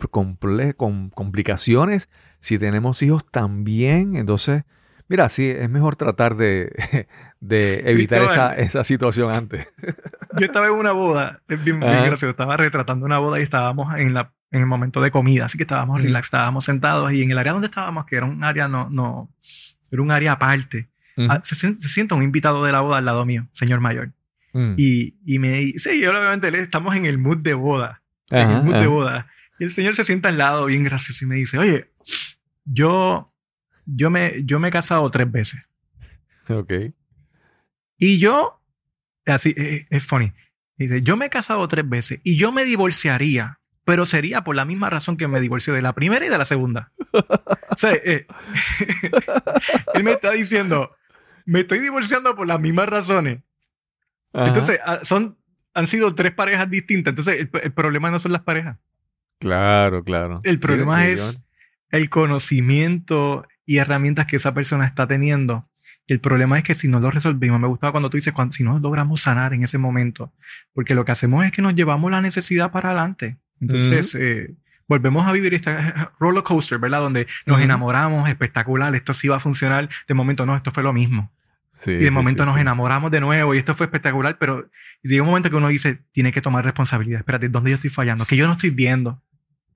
complicaciones. 1.10 2.08
Si 2.40 2.58
tenemos 2.58 3.02
hijos 3.02 3.24
también, 3.30 4.16
entonces, 4.16 4.62
mira, 5.08 5.28
sí, 5.28 5.48
es 5.48 5.68
mejor 5.68 5.96
tratar 5.96 6.36
de, 6.36 7.06
de 7.40 7.90
evitar 7.90 8.22
esa, 8.22 8.54
esa 8.54 8.84
situación 8.84 9.30
antes. 9.34 9.66
Yo 10.38 10.46
estaba 10.46 10.66
en 10.66 10.72
una 10.74 10.92
boda, 10.92 11.42
es 11.48 11.62
bien, 11.62 11.80
bien 11.80 12.04
gracioso, 12.04 12.30
estaba 12.30 12.56
retratando 12.56 13.04
una 13.06 13.18
boda 13.18 13.38
y 13.40 13.42
estábamos 13.42 13.94
en, 13.96 14.14
la, 14.14 14.32
en 14.50 14.60
el 14.60 14.66
momento 14.66 15.00
de 15.00 15.10
comida, 15.10 15.46
así 15.46 15.56
que 15.58 15.64
estábamos 15.64 16.00
Mm. 16.00 16.04
relax, 16.04 16.26
estábamos 16.26 16.64
sentados 16.64 17.12
y 17.12 17.22
en 17.22 17.30
el 17.30 17.38
área 17.38 17.52
donde 17.52 17.66
estábamos, 17.66 18.04
que 18.06 18.16
era 18.16 18.26
un 18.26 18.42
área 18.44 18.68
no, 18.68 18.88
no, 18.90 19.30
era 19.90 20.02
un 20.02 20.10
área 20.10 20.32
aparte, 20.32 20.90
Ujú. 21.16 21.26
ah, 21.30 21.40
se, 21.42 21.54
sien- 21.56 21.76
se 21.76 21.88
sienta 21.88 22.14
un 22.14 22.22
invitado 22.22 22.64
de 22.64 22.72
la 22.72 22.80
boda 22.80 22.98
al 22.98 23.04
lado 23.04 23.24
mío, 23.26 23.48
señor 23.52 23.80
mayor, 23.80 24.12
Mm. 24.54 24.74
y, 24.78 25.14
y 25.26 25.38
me 25.38 25.50
dice, 25.58 25.92
sí, 25.92 26.00
yo 26.00 26.10
obviamente 26.10 26.48
estamos 26.58 26.96
en 26.96 27.04
el 27.04 27.18
mood 27.18 27.38
de 27.42 27.52
boda, 27.52 28.02
en 28.30 28.38
Ajá, 28.48 28.56
el 28.58 28.62
mood 28.64 28.72
de 28.74 28.78
ajá. 28.80 28.88
boda, 28.88 29.26
y 29.58 29.64
el 29.64 29.70
señor 29.70 29.94
se 29.94 30.04
sienta 30.04 30.30
al 30.30 30.38
lado 30.38 30.64
bien 30.66 30.84
gracioso 30.84 31.24
y 31.24 31.28
me 31.28 31.34
dice, 31.34 31.58
oye, 31.58 31.90
yo, 32.64 33.32
yo 33.86 34.10
me, 34.10 34.44
yo 34.44 34.58
me 34.60 34.68
he 34.68 34.70
casado 34.70 35.10
tres 35.10 35.30
veces. 35.30 35.60
Ok. 36.48 36.72
Y 37.98 38.18
yo, 38.18 38.62
así, 39.26 39.54
eh, 39.56 39.86
es 39.90 40.04
funny. 40.04 40.32
Dice, 40.76 41.02
yo 41.02 41.16
me 41.16 41.26
he 41.26 41.30
casado 41.30 41.66
tres 41.68 41.88
veces 41.88 42.20
y 42.22 42.36
yo 42.36 42.52
me 42.52 42.64
divorciaría, 42.64 43.60
pero 43.84 44.06
sería 44.06 44.44
por 44.44 44.54
la 44.54 44.64
misma 44.64 44.90
razón 44.90 45.16
que 45.16 45.26
me 45.28 45.40
divorcié 45.40 45.72
de 45.72 45.82
la 45.82 45.92
primera 45.94 46.24
y 46.24 46.28
de 46.28 46.38
la 46.38 46.44
segunda. 46.44 46.92
o 47.12 47.76
sea, 47.76 47.92
eh, 47.94 48.26
él 49.94 50.04
me 50.04 50.12
está 50.12 50.32
diciendo, 50.32 50.94
me 51.46 51.60
estoy 51.60 51.80
divorciando 51.80 52.36
por 52.36 52.46
las 52.46 52.60
mismas 52.60 52.86
razones. 52.88 53.40
Ajá. 54.32 54.46
Entonces, 54.48 54.78
ah, 54.84 55.00
son, 55.02 55.38
han 55.74 55.86
sido 55.86 56.14
tres 56.14 56.32
parejas 56.32 56.70
distintas. 56.70 57.12
Entonces, 57.12 57.40
el, 57.40 57.50
el 57.62 57.72
problema 57.72 58.10
no 58.10 58.20
son 58.20 58.32
las 58.32 58.42
parejas. 58.42 58.78
Claro, 59.40 60.04
claro. 60.04 60.34
El 60.44 60.52
Sí, 60.52 60.58
problema 60.58 61.06
es. 61.06 61.40
El 61.90 62.08
conocimiento 62.10 63.46
y 63.64 63.78
herramientas 63.78 64.26
que 64.26 64.36
esa 64.36 64.54
persona 64.54 64.86
está 64.86 65.06
teniendo. 65.06 65.64
El 66.06 66.20
problema 66.20 66.56
es 66.56 66.64
que 66.64 66.74
si 66.74 66.88
no 66.88 67.00
lo 67.00 67.10
resolvimos, 67.10 67.60
me 67.60 67.68
gustaba 67.68 67.92
cuando 67.92 68.08
tú 68.08 68.16
dices, 68.16 68.32
cuando, 68.32 68.52
si 68.52 68.64
no 68.64 68.78
logramos 68.78 69.20
sanar 69.20 69.52
en 69.52 69.62
ese 69.62 69.76
momento, 69.76 70.32
porque 70.72 70.94
lo 70.94 71.04
que 71.04 71.12
hacemos 71.12 71.44
es 71.44 71.52
que 71.52 71.60
nos 71.60 71.74
llevamos 71.74 72.10
la 72.10 72.22
necesidad 72.22 72.72
para 72.72 72.90
adelante. 72.90 73.38
Entonces, 73.60 74.14
eh, 74.14 74.54
volvemos 74.88 75.26
a 75.26 75.32
vivir 75.32 75.52
esta 75.52 76.14
roller 76.18 76.42
coaster, 76.42 76.78
¿verdad? 76.78 77.00
Donde 77.00 77.26
nos 77.46 77.60
enamoramos, 77.60 78.28
espectacular, 78.28 78.94
esto 78.94 79.12
sí 79.12 79.28
va 79.28 79.36
a 79.36 79.40
funcionar. 79.40 79.88
De 80.06 80.14
momento, 80.14 80.46
no, 80.46 80.56
esto 80.56 80.70
fue 80.70 80.82
lo 80.82 80.94
mismo. 80.94 81.30
Sí, 81.84 81.92
y 81.92 81.94
de 81.96 82.04
sí, 82.06 82.10
momento 82.10 82.42
sí, 82.42 82.50
nos 82.50 82.58
enamoramos 82.58 83.10
de 83.10 83.20
nuevo 83.20 83.54
y 83.54 83.58
esto 83.58 83.74
fue 83.74 83.86
espectacular, 83.86 84.36
pero 84.38 84.68
llega 85.02 85.22
un 85.22 85.28
momento 85.28 85.50
que 85.50 85.56
uno 85.56 85.68
dice, 85.68 86.02
tiene 86.12 86.32
que 86.32 86.40
tomar 86.40 86.64
responsabilidad. 86.64 87.20
Espérate, 87.20 87.48
¿dónde 87.50 87.70
yo 87.70 87.74
estoy 87.74 87.90
fallando? 87.90 88.24
Que 88.24 88.36
yo 88.36 88.46
no 88.46 88.52
estoy 88.52 88.70
viendo. 88.70 89.22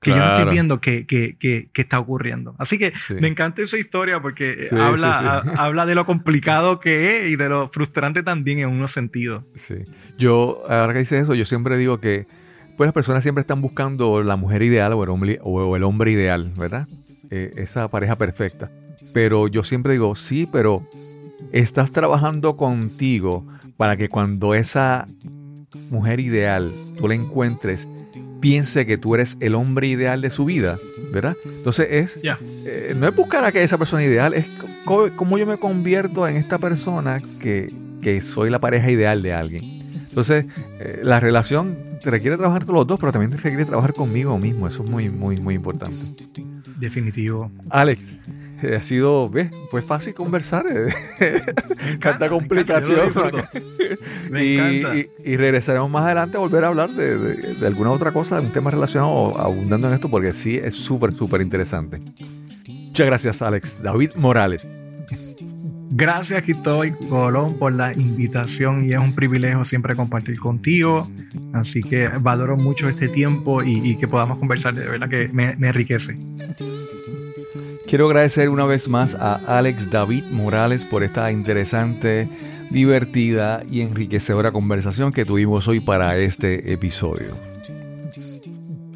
Que 0.02 0.10
yo 0.10 0.16
no 0.16 0.32
estoy 0.32 0.50
viendo 0.50 0.80
que, 0.80 1.06
que, 1.06 1.36
que, 1.38 1.68
que 1.72 1.80
está 1.82 1.98
ocurriendo. 2.00 2.54
Así 2.58 2.76
que 2.76 2.92
Sí. 3.06 3.14
me 3.20 3.28
encanta 3.28 3.62
esa 3.62 3.78
historia 3.78 4.20
porque 4.20 4.66
Sí, 4.68 4.76
habla, 4.76 5.18
sí, 5.44 5.48
sí. 5.48 5.54
ha- 5.56 5.64
habla 5.64 5.86
de 5.86 5.94
lo 5.94 6.04
complicado 6.06 6.80
que 6.80 7.18
es 7.24 7.30
y 7.30 7.36
de 7.36 7.48
lo 7.48 7.68
frustrante 7.68 8.22
también 8.22 8.58
en 8.58 8.68
unos 8.68 8.90
sentidos. 8.90 9.44
Sí. 9.56 9.76
Yo, 10.18 10.64
ahora 10.68 10.92
que 10.92 10.98
dice 10.98 11.18
eso, 11.20 11.34
yo 11.34 11.44
siempre 11.46 11.76
digo 11.78 12.00
que 12.00 12.26
pues 12.76 12.86
las 12.88 12.94
personas 12.94 13.22
siempre 13.22 13.42
están 13.42 13.60
buscando 13.60 14.22
la 14.22 14.34
mujer 14.36 14.62
ideal 14.62 14.92
o 14.94 15.04
el 15.04 15.10
hombre, 15.10 15.38
o 15.42 15.76
el 15.76 15.84
hombre 15.84 16.10
ideal, 16.10 16.52
¿verdad? 16.56 16.88
Eh, 17.30 17.52
esa 17.56 17.86
pareja 17.88 18.16
perfecta. 18.16 18.70
Pero 19.14 19.46
yo 19.46 19.62
siempre 19.62 19.92
digo, 19.92 20.16
sí, 20.16 20.48
pero 20.50 20.88
estás 21.52 21.90
trabajando 21.92 22.56
contigo 22.56 23.46
para 23.76 23.96
que 23.96 24.08
cuando 24.08 24.54
esa 24.54 25.06
mujer 25.90 26.18
ideal 26.20 26.72
tú 26.98 27.08
la 27.08 27.14
encuentres, 27.14 27.88
piense 28.42 28.84
que 28.84 28.98
tú 28.98 29.14
eres 29.14 29.38
el 29.40 29.54
hombre 29.54 29.86
ideal 29.86 30.20
de 30.20 30.28
su 30.28 30.44
vida, 30.44 30.78
¿verdad? 31.12 31.36
Entonces 31.44 31.86
es, 31.90 32.20
eh, 32.66 32.94
no 32.98 33.06
es 33.06 33.14
buscar 33.14 33.44
a 33.44 33.52
que 33.52 33.62
esa 33.62 33.78
persona 33.78 34.02
ideal, 34.02 34.34
es 34.34 34.46
cómo 34.84 35.38
yo 35.38 35.46
me 35.46 35.56
convierto 35.58 36.26
en 36.26 36.36
esta 36.36 36.58
persona 36.58 37.20
que, 37.40 37.72
que 38.02 38.20
soy 38.20 38.50
la 38.50 38.60
pareja 38.60 38.90
ideal 38.90 39.22
de 39.22 39.32
alguien. 39.32 39.64
Entonces, 40.08 40.44
eh, 40.80 41.00
la 41.04 41.20
relación 41.20 41.78
te 42.02 42.10
requiere 42.10 42.36
trabajar 42.36 42.64
todos 42.64 42.80
los 42.80 42.86
dos, 42.86 42.98
pero 43.00 43.12
también 43.12 43.30
te 43.30 43.36
requiere 43.36 43.64
trabajar 43.64 43.94
conmigo 43.94 44.36
mismo. 44.38 44.66
Eso 44.66 44.82
es 44.82 44.90
muy, 44.90 45.08
muy, 45.08 45.40
muy 45.40 45.54
importante. 45.54 45.96
Definitivo. 46.78 47.50
Alex, 47.70 48.18
ha 48.76 48.80
sido, 48.80 49.28
¿ves? 49.28 49.50
Pues 49.70 49.84
fácil 49.84 50.14
conversar. 50.14 50.64
eh. 50.70 51.42
Tanta 52.00 52.28
complicación. 52.28 53.12
Me, 54.30 54.42
encanta, 54.42 54.42
y, 54.44 54.56
encanta. 54.78 54.96
y- 54.96 55.32
y 55.32 55.36
regresaremos 55.36 55.90
más 55.90 56.04
adelante 56.04 56.36
a 56.36 56.40
volver 56.40 56.64
a 56.64 56.68
hablar 56.68 56.90
de, 56.92 57.18
de- 57.18 57.54
de 57.54 57.66
alguna 57.66 57.90
otra 57.90 58.12
cosa, 58.12 58.40
de 58.40 58.46
un 58.46 58.52
tema 58.52 58.70
relacionado, 58.70 59.38
abundando 59.38 59.88
en 59.88 59.94
esto, 59.94 60.10
porque 60.10 60.32
sí 60.32 60.56
es 60.56 60.74
súper, 60.74 61.12
súper 61.14 61.40
interesante. 61.40 62.00
Muchas 62.68 63.06
gracias, 63.06 63.42
Alex. 63.42 63.82
David 63.82 64.10
Morales. 64.16 64.66
Gracias, 65.94 66.42
Cristóbal 66.44 66.96
Colón, 67.10 67.58
por 67.58 67.72
la 67.72 67.92
invitación 67.92 68.82
y 68.82 68.92
es 68.94 68.98
un 68.98 69.14
privilegio 69.14 69.62
siempre 69.64 69.94
compartir 69.94 70.38
contigo. 70.38 71.06
Así 71.52 71.82
que 71.82 72.08
valoro 72.20 72.56
mucho 72.56 72.88
este 72.88 73.08
tiempo 73.08 73.62
y, 73.62 73.90
y 73.90 73.98
que 73.98 74.08
podamos 74.08 74.38
conversar, 74.38 74.72
de 74.74 74.86
verdad 74.88 75.08
que 75.10 75.28
me, 75.28 75.54
me 75.56 75.68
enriquece. 75.68 76.16
Quiero 77.92 78.06
agradecer 78.06 78.48
una 78.48 78.64
vez 78.64 78.88
más 78.88 79.14
a 79.14 79.34
Alex 79.34 79.90
David 79.90 80.24
Morales 80.30 80.86
por 80.86 81.02
esta 81.02 81.30
interesante, 81.30 82.26
divertida 82.70 83.62
y 83.70 83.82
enriquecedora 83.82 84.50
conversación 84.50 85.12
que 85.12 85.26
tuvimos 85.26 85.68
hoy 85.68 85.80
para 85.80 86.16
este 86.16 86.72
episodio. 86.72 87.26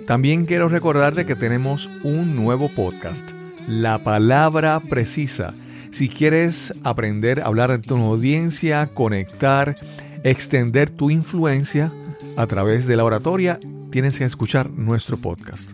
También 0.05 0.45
quiero 0.45 0.69
recordarte 0.69 1.25
que 1.25 1.35
tenemos 1.35 1.89
un 2.03 2.35
nuevo 2.35 2.69
podcast, 2.69 3.27
La 3.67 4.03
Palabra 4.03 4.79
Precisa. 4.81 5.51
Si 5.91 6.07
quieres 6.07 6.73
aprender 6.83 7.41
a 7.41 7.45
hablar 7.45 7.71
de 7.71 7.79
tu 7.79 7.95
audiencia, 7.95 8.87
conectar, 8.87 9.75
extender 10.23 10.89
tu 10.89 11.09
influencia 11.09 11.91
a 12.37 12.47
través 12.47 12.87
de 12.87 12.95
la 12.95 13.03
oratoria, 13.03 13.59
tienes 13.91 14.17
que 14.17 14.25
escuchar 14.25 14.69
nuestro 14.69 15.17
podcast. 15.17 15.71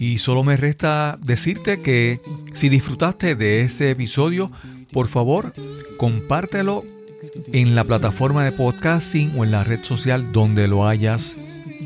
Y 0.00 0.18
solo 0.18 0.42
me 0.42 0.56
resta 0.56 1.18
decirte 1.24 1.80
que 1.80 2.20
si 2.52 2.68
disfrutaste 2.68 3.36
de 3.36 3.60
este 3.60 3.90
episodio, 3.90 4.50
por 4.92 5.06
favor, 5.06 5.54
compártelo 5.96 6.84
en 7.52 7.74
la 7.74 7.84
plataforma 7.84 8.44
de 8.44 8.52
podcasting 8.52 9.38
o 9.38 9.44
en 9.44 9.52
la 9.52 9.62
red 9.62 9.84
social 9.84 10.32
donde 10.32 10.66
lo 10.66 10.86
hayas 10.86 11.36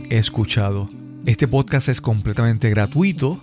escuchado. 0.09 0.89
Este 1.27 1.47
podcast 1.47 1.89
es 1.89 2.01
completamente 2.01 2.71
gratuito. 2.71 3.39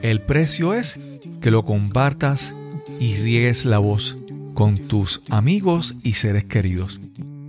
El 0.00 0.20
precio 0.22 0.74
es 0.74 1.20
que 1.40 1.50
lo 1.50 1.64
compartas 1.64 2.52
y 3.00 3.16
riegues 3.16 3.64
la 3.64 3.78
voz 3.78 4.16
con 4.54 4.78
tus 4.78 5.22
amigos 5.28 5.96
y 6.02 6.14
seres 6.14 6.44
queridos. 6.44 7.00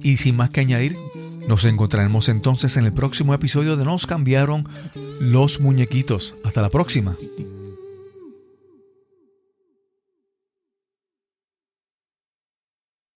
Y 0.02 0.18
sin 0.18 0.36
más 0.36 0.50
que 0.50 0.62
añadir, 0.62 0.98
nos 1.48 1.66
encontraremos 1.66 2.30
entonces 2.30 2.78
en 2.78 2.86
el 2.86 2.94
próximo 2.94 3.34
episodio 3.34 3.78
de 3.78 3.86
Nos 3.86 4.06
cambiaron 4.08 4.68
los 5.20 5.60
muñequitos. 5.60 6.36
Hasta 6.44 6.62
la 6.62 6.70
próxima. 6.70 7.16